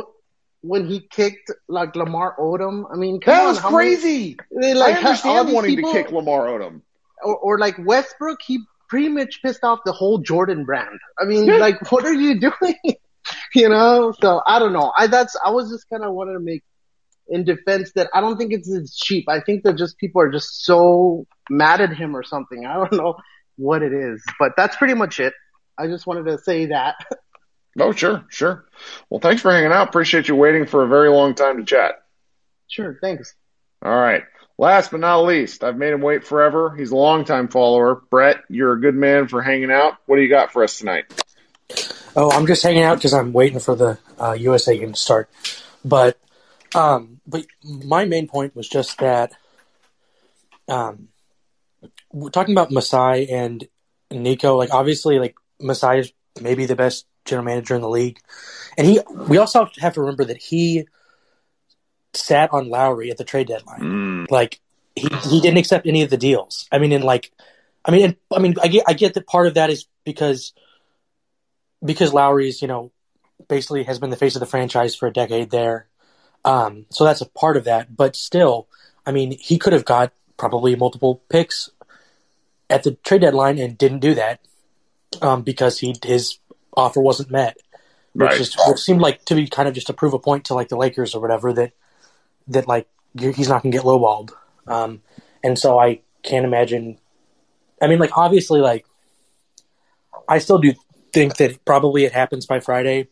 When 0.68 0.88
he 0.88 1.00
kicked 1.00 1.52
like 1.68 1.96
Lamar 1.96 2.36
Odom, 2.40 2.86
I 2.92 2.96
mean, 2.96 3.20
that 3.26 3.46
was 3.46 3.60
crazy. 3.60 4.38
Many, 4.52 4.74
like, 4.74 4.96
I 4.96 4.98
understand 5.00 5.52
wanting 5.52 5.76
people, 5.76 5.94
to 5.94 6.04
kick 6.04 6.12
Lamar 6.12 6.48
Odom. 6.48 6.82
Or, 7.24 7.38
or, 7.38 7.60
like 7.60 7.76
Westbrook, 7.78 8.40
he 8.46 8.60
pretty 8.90 9.10
much 9.10 9.42
pissed 9.42 9.64
off 9.64 9.80
the 9.86 9.92
whole 9.92 10.20
Jordan 10.20 10.66
brand. 10.66 11.00
I 11.20 11.26
mean, 11.26 11.46
like, 11.60 11.92
what 11.92 12.06
are 12.06 12.14
you 12.14 12.40
doing? 12.62 12.96
you 13.54 13.70
know? 13.70 14.14
So 14.22 14.42
I 14.46 14.60
don't 14.60 14.74
know. 14.74 14.92
I 14.98 15.08
that's 15.08 15.36
I 15.46 15.52
was 15.52 15.70
just 15.70 15.90
kind 15.90 16.04
of 16.04 16.14
wanted 16.14 16.34
to 16.34 16.40
make 16.40 16.64
in 17.28 17.44
defense 17.44 17.92
that 17.96 18.10
I 18.14 18.22
don't 18.22 18.38
think 18.38 18.54
it's 18.54 18.72
as 18.72 18.96
cheap. 18.96 19.28
I 19.28 19.40
think 19.40 19.64
that 19.64 19.78
just 19.78 19.98
people 19.98 20.22
are 20.22 20.32
just 20.32 20.64
so 20.64 21.26
mad 21.50 21.82
at 21.82 21.94
him 21.94 22.16
or 22.16 22.24
something. 22.24 22.66
I 22.66 22.76
don't 22.76 22.94
know 22.94 23.16
what 23.58 23.82
it 23.82 23.94
is, 23.94 24.24
but 24.40 24.54
that's 24.58 24.76
pretty 24.76 24.94
much 24.94 25.20
it. 25.20 25.34
I 25.78 25.88
just 25.88 26.08
wanted 26.08 26.26
to 26.26 26.38
say 26.38 26.68
that. 26.68 26.96
Oh, 27.80 27.92
sure, 27.92 28.26
sure. 28.30 28.66
Well, 29.10 29.20
thanks 29.20 29.42
for 29.42 29.52
hanging 29.52 29.72
out. 29.72 29.90
Appreciate 29.90 30.28
you 30.28 30.36
waiting 30.36 30.66
for 30.66 30.84
a 30.84 30.88
very 30.88 31.10
long 31.10 31.36
time 31.36 31.58
to 31.58 31.66
chat. 31.66 31.96
Sure, 32.68 32.98
thanks. 33.02 33.36
All 33.82 33.96
right. 33.96 34.24
Last 34.58 34.92
but 34.92 35.02
not 35.02 35.20
least, 35.22 35.64
I've 35.66 35.76
made 35.76 35.92
him 35.92 36.02
wait 36.02 36.26
forever. 36.26 36.74
He's 36.76 36.92
a 36.92 36.96
longtime 36.96 37.50
follower. 37.50 38.02
Brett, 38.10 38.38
you're 38.50 38.74
a 38.74 38.80
good 38.80 38.96
man 38.96 39.28
for 39.28 39.42
hanging 39.42 39.72
out. 39.72 39.98
What 40.06 40.16
do 40.16 40.22
you 40.22 40.30
got 40.30 40.54
for 40.54 40.64
us 40.64 40.80
tonight? 40.80 41.06
Oh, 42.16 42.32
I'm 42.32 42.48
just 42.48 42.64
hanging 42.64 42.84
out 42.84 42.98
because 42.98 43.14
I'm 43.14 43.34
waiting 43.34 43.60
for 43.60 43.76
the 43.76 43.98
uh, 44.18 44.32
USA 44.32 44.78
game 44.78 44.94
to 44.94 45.00
start. 45.00 45.30
But, 45.84 46.18
um, 46.74 47.20
but 47.28 47.46
my 47.64 48.06
main 48.06 48.28
point 48.28 48.56
was 48.56 48.70
just 48.70 49.00
that, 49.00 49.34
um, 50.70 51.10
we're 52.14 52.30
talking 52.30 52.54
about 52.54 52.72
Masai 52.72 53.28
and 53.30 53.68
Nico. 54.10 54.56
Like, 54.56 54.74
obviously, 54.74 55.20
like 55.20 55.36
Masai 55.60 56.00
is 56.00 56.14
maybe 56.40 56.66
the 56.66 56.78
best 56.78 57.06
general 57.26 57.46
manager 57.46 57.76
in 57.76 57.82
the 57.82 57.90
league, 57.90 58.20
and 58.78 58.88
he. 58.88 59.00
We 59.10 59.38
also 59.38 59.68
have 59.80 59.94
to 59.94 60.02
remember 60.02 60.26
that 60.26 60.38
he 60.38 60.88
sat 62.14 62.54
on 62.54 62.70
Lowry 62.70 63.12
at 63.12 63.18
the 63.18 63.24
trade 63.24 63.48
deadline. 63.48 63.82
Mm. 63.82 64.32
Like, 64.32 64.60
he 64.96 65.10
he 65.30 65.42
didn't 65.42 65.58
accept 65.58 65.88
any 65.88 66.02
of 66.04 66.10
the 66.10 66.18
deals. 66.18 66.68
I 66.72 66.80
mean, 66.80 66.92
and 66.92 67.04
like, 67.04 67.32
I 67.84 67.92
mean, 67.92 68.06
and 68.06 68.16
I 68.34 68.40
mean, 68.40 68.56
I 68.62 68.68
get 68.68 68.86
I 68.88 68.94
get 68.94 69.14
that 69.16 69.28
part 69.28 69.48
of 69.48 69.56
that 69.56 69.70
is 69.70 69.86
because 70.04 70.54
because 71.84 72.14
Lowry's, 72.14 72.62
you 72.62 72.68
know, 72.68 72.92
basically 73.48 73.84
has 73.84 74.00
been 74.00 74.10
the 74.10 74.18
face 74.18 74.36
of 74.36 74.40
the 74.40 74.46
franchise 74.46 74.96
for 74.96 75.08
a 75.08 75.14
decade 75.14 75.52
there. 75.52 75.88
Um, 76.44 76.86
so 76.90 77.04
that's 77.04 77.22
a 77.22 77.30
part 77.30 77.58
of 77.58 77.66
that. 77.66 77.96
But 77.96 78.16
still, 78.16 78.68
I 79.06 79.12
mean, 79.12 79.38
he 79.40 79.58
could 79.58 79.74
have 79.74 79.86
got 79.86 80.14
probably 80.38 80.76
multiple 80.76 81.22
picks 81.30 81.70
at 82.70 82.84
the 82.84 82.92
trade 83.04 83.22
deadline 83.22 83.58
and 83.60 83.78
didn't 83.78 84.00
do 84.00 84.16
that 84.16 84.40
um, 85.22 85.44
because 85.44 85.80
he 85.80 85.96
his 86.04 86.40
offer 86.76 87.02
wasn't 87.02 87.32
met, 87.32 87.58
which 88.14 88.30
right. 88.30 88.40
is 88.40 88.56
which 88.68 88.80
seemed 88.80 89.02
like 89.02 89.24
to 89.26 89.36
be 89.36 89.48
kind 89.48 89.68
of 89.68 89.74
just 89.74 89.88
to 89.88 89.94
prove 89.94 90.14
a 90.14 90.20
point 90.20 90.46
to 90.46 90.54
like 90.54 90.70
the 90.70 90.78
Lakers 90.78 91.16
or 91.16 91.22
whatever 91.22 91.54
that 91.54 91.74
that 92.48 92.68
like 92.68 92.88
he's 93.18 93.50
not 93.50 93.64
going 93.64 93.72
to 93.72 93.78
get 93.78 93.86
lowballed. 93.86 94.32
Um, 94.68 95.02
and 95.44 95.58
so 95.58 95.80
I 95.80 96.02
can't 96.24 96.46
imagine. 96.46 96.98
I 97.82 97.88
mean, 97.88 98.00
like 98.00 98.18
obviously, 98.18 98.62
like 98.62 98.86
I 100.28 100.40
still 100.40 100.60
do 100.60 100.74
think 101.14 101.38
that 101.38 101.64
probably 101.66 102.06
it 102.06 102.12
happens 102.12 102.46
by 102.46 102.60
Friday, 102.60 103.08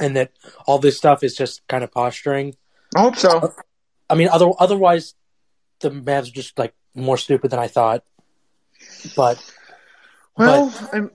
and 0.00 0.16
that 0.16 0.32
all 0.66 0.78
this 0.78 0.96
stuff 0.96 1.22
is 1.22 1.34
just 1.34 1.66
kind 1.68 1.82
of 1.82 1.90
posturing. 1.90 2.56
I 2.94 3.00
hope 3.00 3.16
so. 3.16 3.54
I 4.08 4.14
mean, 4.14 4.28
other 4.28 4.50
otherwise, 4.58 5.14
the 5.80 5.90
Mavs 5.90 6.28
are 6.28 6.32
just 6.32 6.58
like 6.58 6.74
more 6.94 7.16
stupid 7.16 7.50
than 7.50 7.58
I 7.58 7.68
thought. 7.68 8.04
But 9.16 9.42
well, 10.36 10.72
but, 10.92 11.10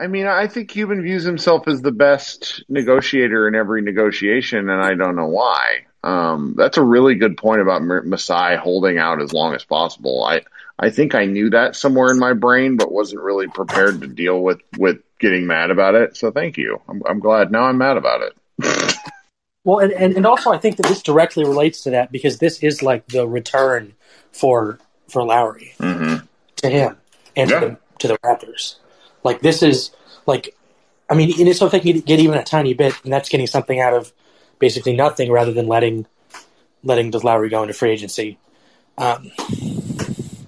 i 0.00 0.06
mean, 0.06 0.26
I 0.26 0.46
think 0.46 0.70
Cuban 0.70 1.02
views 1.02 1.24
himself 1.24 1.68
as 1.68 1.82
the 1.82 1.92
best 1.92 2.64
negotiator 2.68 3.46
in 3.46 3.54
every 3.54 3.82
negotiation, 3.82 4.70
and 4.70 4.82
I 4.82 4.94
don't 4.94 5.16
know 5.16 5.28
why. 5.28 5.84
Um, 6.02 6.54
that's 6.56 6.78
a 6.78 6.82
really 6.82 7.14
good 7.14 7.36
point 7.36 7.60
about 7.60 7.82
Masai 7.82 8.56
holding 8.56 8.98
out 8.98 9.20
as 9.20 9.32
long 9.32 9.54
as 9.54 9.64
possible. 9.64 10.24
I 10.24 10.42
I 10.78 10.88
think 10.88 11.14
I 11.14 11.26
knew 11.26 11.50
that 11.50 11.76
somewhere 11.76 12.10
in 12.10 12.18
my 12.18 12.32
brain, 12.32 12.78
but 12.78 12.90
wasn't 12.90 13.20
really 13.20 13.48
prepared 13.48 14.00
to 14.00 14.06
deal 14.06 14.40
with 14.40 14.60
with 14.78 15.02
getting 15.18 15.46
mad 15.46 15.70
about 15.70 15.94
it. 15.94 16.16
So 16.16 16.30
thank 16.30 16.56
you. 16.56 16.80
I'm, 16.88 17.02
I'm 17.06 17.20
glad 17.20 17.52
now 17.52 17.64
I'm 17.64 17.76
mad 17.76 17.98
about 17.98 18.22
it. 18.22 18.96
well, 19.64 19.80
and, 19.80 19.92
and 19.92 20.16
and 20.16 20.26
also 20.26 20.50
I 20.50 20.58
think 20.58 20.78
that 20.78 20.86
this 20.86 21.02
directly 21.02 21.44
relates 21.44 21.82
to 21.82 21.90
that 21.90 22.10
because 22.10 22.38
this 22.38 22.62
is 22.62 22.82
like 22.82 23.06
the 23.08 23.28
return 23.28 23.92
for 24.32 24.78
for 25.06 25.22
Lowry 25.22 25.74
mm-hmm. 25.78 26.24
to 26.56 26.68
him 26.68 26.96
and 27.36 27.50
yeah. 27.50 27.60
to, 27.60 27.66
the, 27.66 27.78
to 27.98 28.08
the 28.08 28.18
Raptors. 28.18 28.76
Like 29.24 29.40
this 29.40 29.62
is 29.62 29.90
like, 30.26 30.56
I 31.08 31.14
mean, 31.14 31.32
and 31.46 31.56
so 31.56 31.66
if 31.66 31.72
they 31.72 31.80
can 31.80 32.00
get 32.00 32.20
even 32.20 32.38
a 32.38 32.44
tiny 32.44 32.74
bit, 32.74 32.94
and 33.04 33.12
that's 33.12 33.28
getting 33.28 33.46
something 33.46 33.80
out 33.80 33.94
of 33.94 34.12
basically 34.58 34.94
nothing 34.94 35.30
rather 35.30 35.52
than 35.52 35.66
letting 35.66 36.06
letting 36.82 37.10
the 37.10 37.18
Lowry 37.18 37.48
go 37.48 37.62
into 37.62 37.74
free 37.74 37.90
agency. 37.90 38.38
Um, 38.96 39.30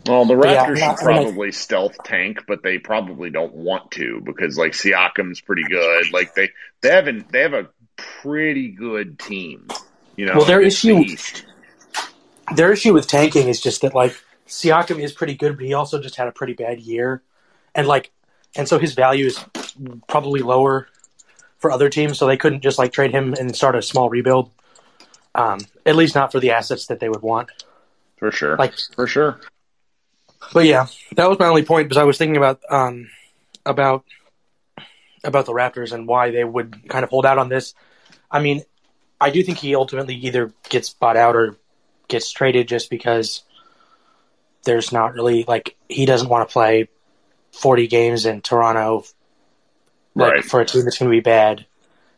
well, 0.07 0.24
the 0.24 0.35
Raptors 0.35 0.78
yeah, 0.78 0.94
should 0.94 1.05
probably 1.05 1.49
I 1.49 1.51
stealth 1.51 1.97
tank, 2.05 2.40
but 2.49 2.62
they 2.62 2.78
probably 2.78 3.31
don't 3.31 3.55
want 3.55 3.90
to 3.93 4.20
because 4.24 4.59
like 4.59 4.73
Siakam's 4.73 5.40
pretty 5.40 5.65
good. 5.65 6.12
Like 6.12 6.35
they 6.35 6.51
they 6.81 6.90
have 6.90 7.07
an, 7.07 7.24
they 7.31 7.40
have 7.40 7.55
a 7.55 7.69
pretty 7.97 8.69
good 8.69 9.19
team. 9.19 9.69
You 10.16 10.27
know, 10.27 10.39
well, 10.39 10.44
their 10.44 10.61
issue 10.61 11.05
their 12.55 12.73
issue 12.73 12.93
with 12.93 13.07
tanking 13.07 13.49
is 13.49 13.61
just 13.61 13.82
that 13.82 13.94
like 13.94 14.15
Siakam 14.47 14.99
is 14.99 15.12
pretty 15.12 15.35
good, 15.35 15.57
but 15.57 15.66
he 15.66 15.74
also 15.74 16.01
just 16.01 16.16
had 16.16 16.28
a 16.28 16.32
pretty 16.32 16.55
bad 16.55 16.81
year, 16.81 17.23
and 17.74 17.86
like 17.86 18.11
and 18.57 18.69
so 18.69 18.79
his 18.79 18.95
value 18.95 19.27
is 19.27 19.45
probably 20.09 20.41
lower 20.41 20.89
for 21.59 21.70
other 21.70 21.89
teams. 21.89 22.19
So 22.19 22.27
they 22.27 22.37
couldn't 22.37 22.61
just 22.61 22.79
like 22.79 22.93
trade 22.93 23.12
him 23.12 23.35
and 23.35 23.55
start 23.55 23.77
a 23.77 23.83
small 23.83 24.11
rebuild. 24.11 24.51
Um, 25.35 25.61
at 25.87 25.97
least 25.97 26.15
not 26.15 26.33
for 26.33 26.41
the 26.41 26.51
assets 26.51 26.87
that 26.87 27.01
they 27.01 27.09
would 27.09 27.23
want. 27.23 27.51
For 28.19 28.31
sure. 28.31 28.57
Like 28.57 28.74
for 28.95 29.07
sure. 29.07 29.41
But 30.53 30.66
yeah, 30.66 30.87
that 31.16 31.29
was 31.29 31.39
my 31.39 31.47
only 31.47 31.65
point 31.65 31.89
because 31.89 32.01
I 32.01 32.05
was 32.05 32.19
thinking 32.19 32.37
about 32.37 32.61
um, 32.69 33.09
about 33.65 34.05
about 35.24 35.47
the 35.47 35.53
Raptors 35.53 35.93
and 35.93 36.07
why 36.07 36.31
they 36.31 36.45
would 36.45 36.89
kind 36.89 37.05
of 37.05 37.11
hold 37.11 37.24
out 37.24 37.39
on 37.39 37.49
this. 37.49 37.74
I 38.31 38.41
mean, 38.41 38.62
I 39.20 39.31
do 39.31 39.43
think 39.43 39.59
he 39.59 39.74
ultimately 39.74 40.16
either 40.16 40.53
gets 40.69 40.91
bought 40.91 41.16
out 41.16 41.37
or 41.37 41.57
gets 42.09 42.31
traded 42.31 42.69
just 42.69 42.91
because 42.91 43.45
there's 44.65 44.93
not 44.93 45.15
really 45.15 45.45
like 45.45 45.77
he 45.89 46.07
doesn't 46.07 46.29
want 46.29 46.49
to 46.49 46.53
play 46.53 46.89
40 47.53 47.87
games 47.87 48.27
in 48.27 48.41
Toronto 48.41 49.05
like 50.15 50.33
right. 50.33 50.45
for 50.45 50.61
a 50.61 50.66
team 50.66 50.85
that's 50.85 50.99
going 50.99 51.11
to 51.11 51.16
be 51.16 51.20
bad. 51.20 51.66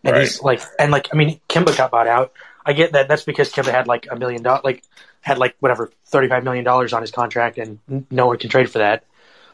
And 0.03 0.15
right. 0.15 0.23
he's 0.23 0.43
like 0.43 0.63
and 0.79 0.93
like 0.93 1.09
I 1.13 1.17
mean 1.17 1.41
Kemba 1.49 1.77
got 1.77 1.91
bought 1.91 2.07
out. 2.07 2.33
I 2.67 2.73
get 2.73 2.93
that 2.93 3.09
that's 3.09 3.25
because 3.25 3.53
Kemba 3.53 3.71
had 3.71 3.87
like 3.87 4.07
a 4.11 4.17
million 4.17 4.43
dollars 4.43 4.63
like 4.65 4.83
had 5.21 5.39
like 5.39 5.57
whatever 5.61 5.91
thirty-five 6.07 6.45
million 6.45 6.65
dollars 6.65 6.93
on 6.93 7.01
his 7.01 7.11
contract, 7.11 7.57
and 7.57 7.79
no 8.11 8.27
one 8.27 8.39
can 8.39 8.51
trade 8.51 8.71
for 8.71 8.79
that. 8.79 9.05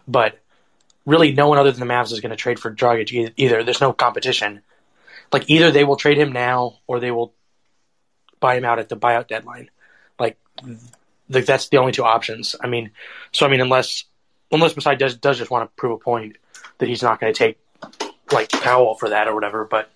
But 0.09 0.39
really, 1.07 1.32
no 1.32 1.48
one 1.48 1.59
other 1.59 1.70
than 1.70 1.86
the 1.86 1.93
Mavs 1.93 2.12
is 2.12 2.20
going 2.20 2.31
to 2.31 2.36
trade 2.36 2.59
for 2.59 2.74
Dragic 2.74 3.32
either. 3.36 3.62
There's 3.62 3.81
no 3.81 3.93
competition. 3.93 4.62
Like 5.32 5.48
either 5.48 5.70
they 5.70 5.85
will 5.85 5.97
trade 5.97 6.19
him 6.19 6.32
now, 6.32 6.78
or 6.89 6.98
they 6.98 7.12
will 7.12 7.32
buy 8.40 8.57
him 8.57 8.65
out 8.65 8.81
at 8.81 8.89
the 8.89 8.97
buyout 8.97 9.28
deadline. 9.28 9.70
Like, 10.19 10.36
like 11.28 11.47
that's 11.47 11.69
the 11.69 11.78
only 11.78 11.93
two 11.93 12.05
options. 12.05 12.57
I 12.61 12.66
mean, 12.66 12.90
so 13.31 13.47
I 13.47 13.48
mean, 13.48 13.61
unless 13.61 14.05
unless 14.51 14.77
Masai 14.77 14.97
does 14.97 15.16
does 15.16 15.39
just 15.39 15.51
want 15.51 15.68
to 15.68 15.74
prove 15.77 15.93
a 15.93 15.98
point 15.98 16.36
that 16.78 16.89
he's 16.89 17.02
not 17.02 17.20
going 17.20 17.32
to 17.32 17.39
take 17.39 17.59
like 18.32 18.51
Powell 18.51 18.94
for 18.94 19.10
that 19.10 19.28
or 19.28 19.35
whatever, 19.35 19.64
but. 19.64 19.90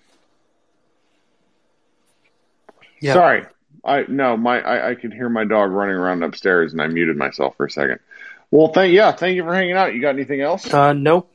Yeah. 3.01 3.13
Sorry, 3.13 3.45
I 3.83 4.05
no, 4.07 4.35
my 4.37 4.61
I, 4.61 4.91
I 4.91 4.95
could 4.95 5.13
hear 5.13 5.29
my 5.29 5.43
dog 5.43 5.71
running 5.71 5.95
around 5.95 6.23
upstairs, 6.23 6.71
and 6.71 6.81
I 6.81 6.87
muted 6.87 7.17
myself 7.17 7.55
for 7.57 7.65
a 7.65 7.71
second. 7.71 7.99
Well, 8.49 8.69
thank 8.69 8.93
yeah, 8.93 9.11
thank 9.11 9.35
you 9.35 9.43
for 9.43 9.53
hanging 9.53 9.73
out. 9.73 9.93
You 9.93 10.01
got 10.01 10.15
anything 10.15 10.41
else? 10.41 10.73
Uh, 10.73 10.93
nope. 10.93 11.31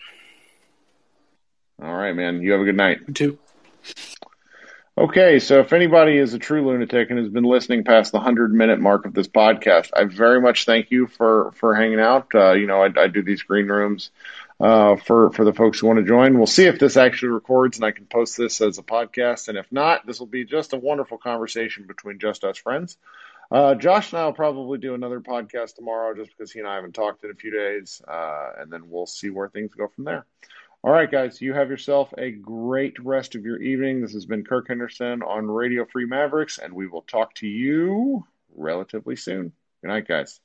All 1.80 1.94
right, 1.94 2.12
man. 2.12 2.42
You 2.42 2.52
have 2.52 2.60
a 2.60 2.64
good 2.64 2.76
night. 2.76 3.01
You 3.06 3.14
too. 3.14 3.38
Okay, 5.01 5.39
so 5.39 5.60
if 5.60 5.72
anybody 5.72 6.18
is 6.18 6.35
a 6.35 6.39
true 6.39 6.68
lunatic 6.68 7.09
and 7.09 7.18
has 7.18 7.31
been 7.31 7.43
listening 7.43 7.85
past 7.85 8.12
the 8.12 8.20
hundred 8.20 8.52
minute 8.52 8.81
mark 8.81 9.06
of 9.06 9.14
this 9.14 9.28
podcast, 9.28 9.89
I 9.97 10.05
very 10.05 10.43
much 10.43 10.66
thank 10.66 10.90
you 10.90 11.06
for 11.06 11.52
for 11.52 11.74
hanging 11.74 12.01
out. 12.01 12.35
Uh, 12.35 12.52
you 12.52 12.66
know, 12.66 12.82
I, 12.82 12.90
I 12.94 13.06
do 13.06 13.22
these 13.22 13.43
green 13.43 13.68
rooms 13.68 14.10
uh, 14.60 14.97
for 14.97 15.31
for 15.31 15.47
the 15.47 15.55
folks 15.55 15.81
who 15.81 15.86
want 15.86 16.01
to 16.01 16.05
join. 16.05 16.36
We'll 16.36 16.47
see 16.47 16.66
if 16.66 16.78
this 16.78 16.98
actually 16.98 17.31
records 17.31 17.78
and 17.78 17.86
I 17.86 17.93
can 17.93 18.05
post 18.05 18.36
this 18.36 18.60
as 18.60 18.77
a 18.77 18.82
podcast. 18.82 19.48
And 19.48 19.56
if 19.56 19.72
not, 19.72 20.06
this 20.06 20.20
will 20.20 20.27
be 20.27 20.44
just 20.44 20.74
a 20.74 20.77
wonderful 20.77 21.16
conversation 21.16 21.86
between 21.86 22.18
just 22.18 22.44
us 22.44 22.59
friends. 22.59 22.98
Uh, 23.51 23.77
Josh 23.77 24.12
and 24.12 24.20
I 24.20 24.27
will 24.27 24.35
probably 24.35 24.77
do 24.77 24.93
another 24.93 25.20
podcast 25.20 25.77
tomorrow 25.77 26.14
just 26.14 26.28
because 26.36 26.52
he 26.52 26.59
and 26.59 26.68
I 26.68 26.74
haven't 26.74 26.93
talked 26.93 27.24
in 27.24 27.31
a 27.31 27.35
few 27.35 27.52
days. 27.52 28.02
Uh, 28.06 28.51
and 28.59 28.70
then 28.70 28.90
we'll 28.90 29.06
see 29.06 29.31
where 29.31 29.48
things 29.48 29.70
go 29.74 29.89
from 29.89 30.05
there. 30.05 30.27
All 30.82 30.93
right, 30.93 31.11
guys, 31.11 31.43
you 31.43 31.52
have 31.52 31.69
yourself 31.69 32.12
a 32.16 32.31
great 32.31 32.98
rest 33.05 33.35
of 33.35 33.44
your 33.44 33.61
evening. 33.61 34.01
This 34.01 34.15
has 34.15 34.24
been 34.24 34.44
Kirk 34.44 34.69
Henderson 34.69 35.23
on 35.23 35.47
Radio 35.47 35.85
Free 35.85 36.07
Mavericks, 36.07 36.57
and 36.57 36.73
we 36.73 36.86
will 36.86 37.02
talk 37.02 37.35
to 37.36 37.47
you 37.47 38.24
relatively 38.57 39.16
soon. 39.16 39.52
Good 39.82 39.89
night, 39.89 40.09
guys. 40.09 40.40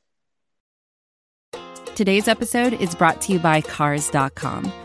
Today's 1.96 2.28
episode 2.28 2.74
is 2.74 2.94
brought 2.96 3.22
to 3.22 3.32
you 3.32 3.40
by 3.40 3.62
Cars.com. 3.62 4.85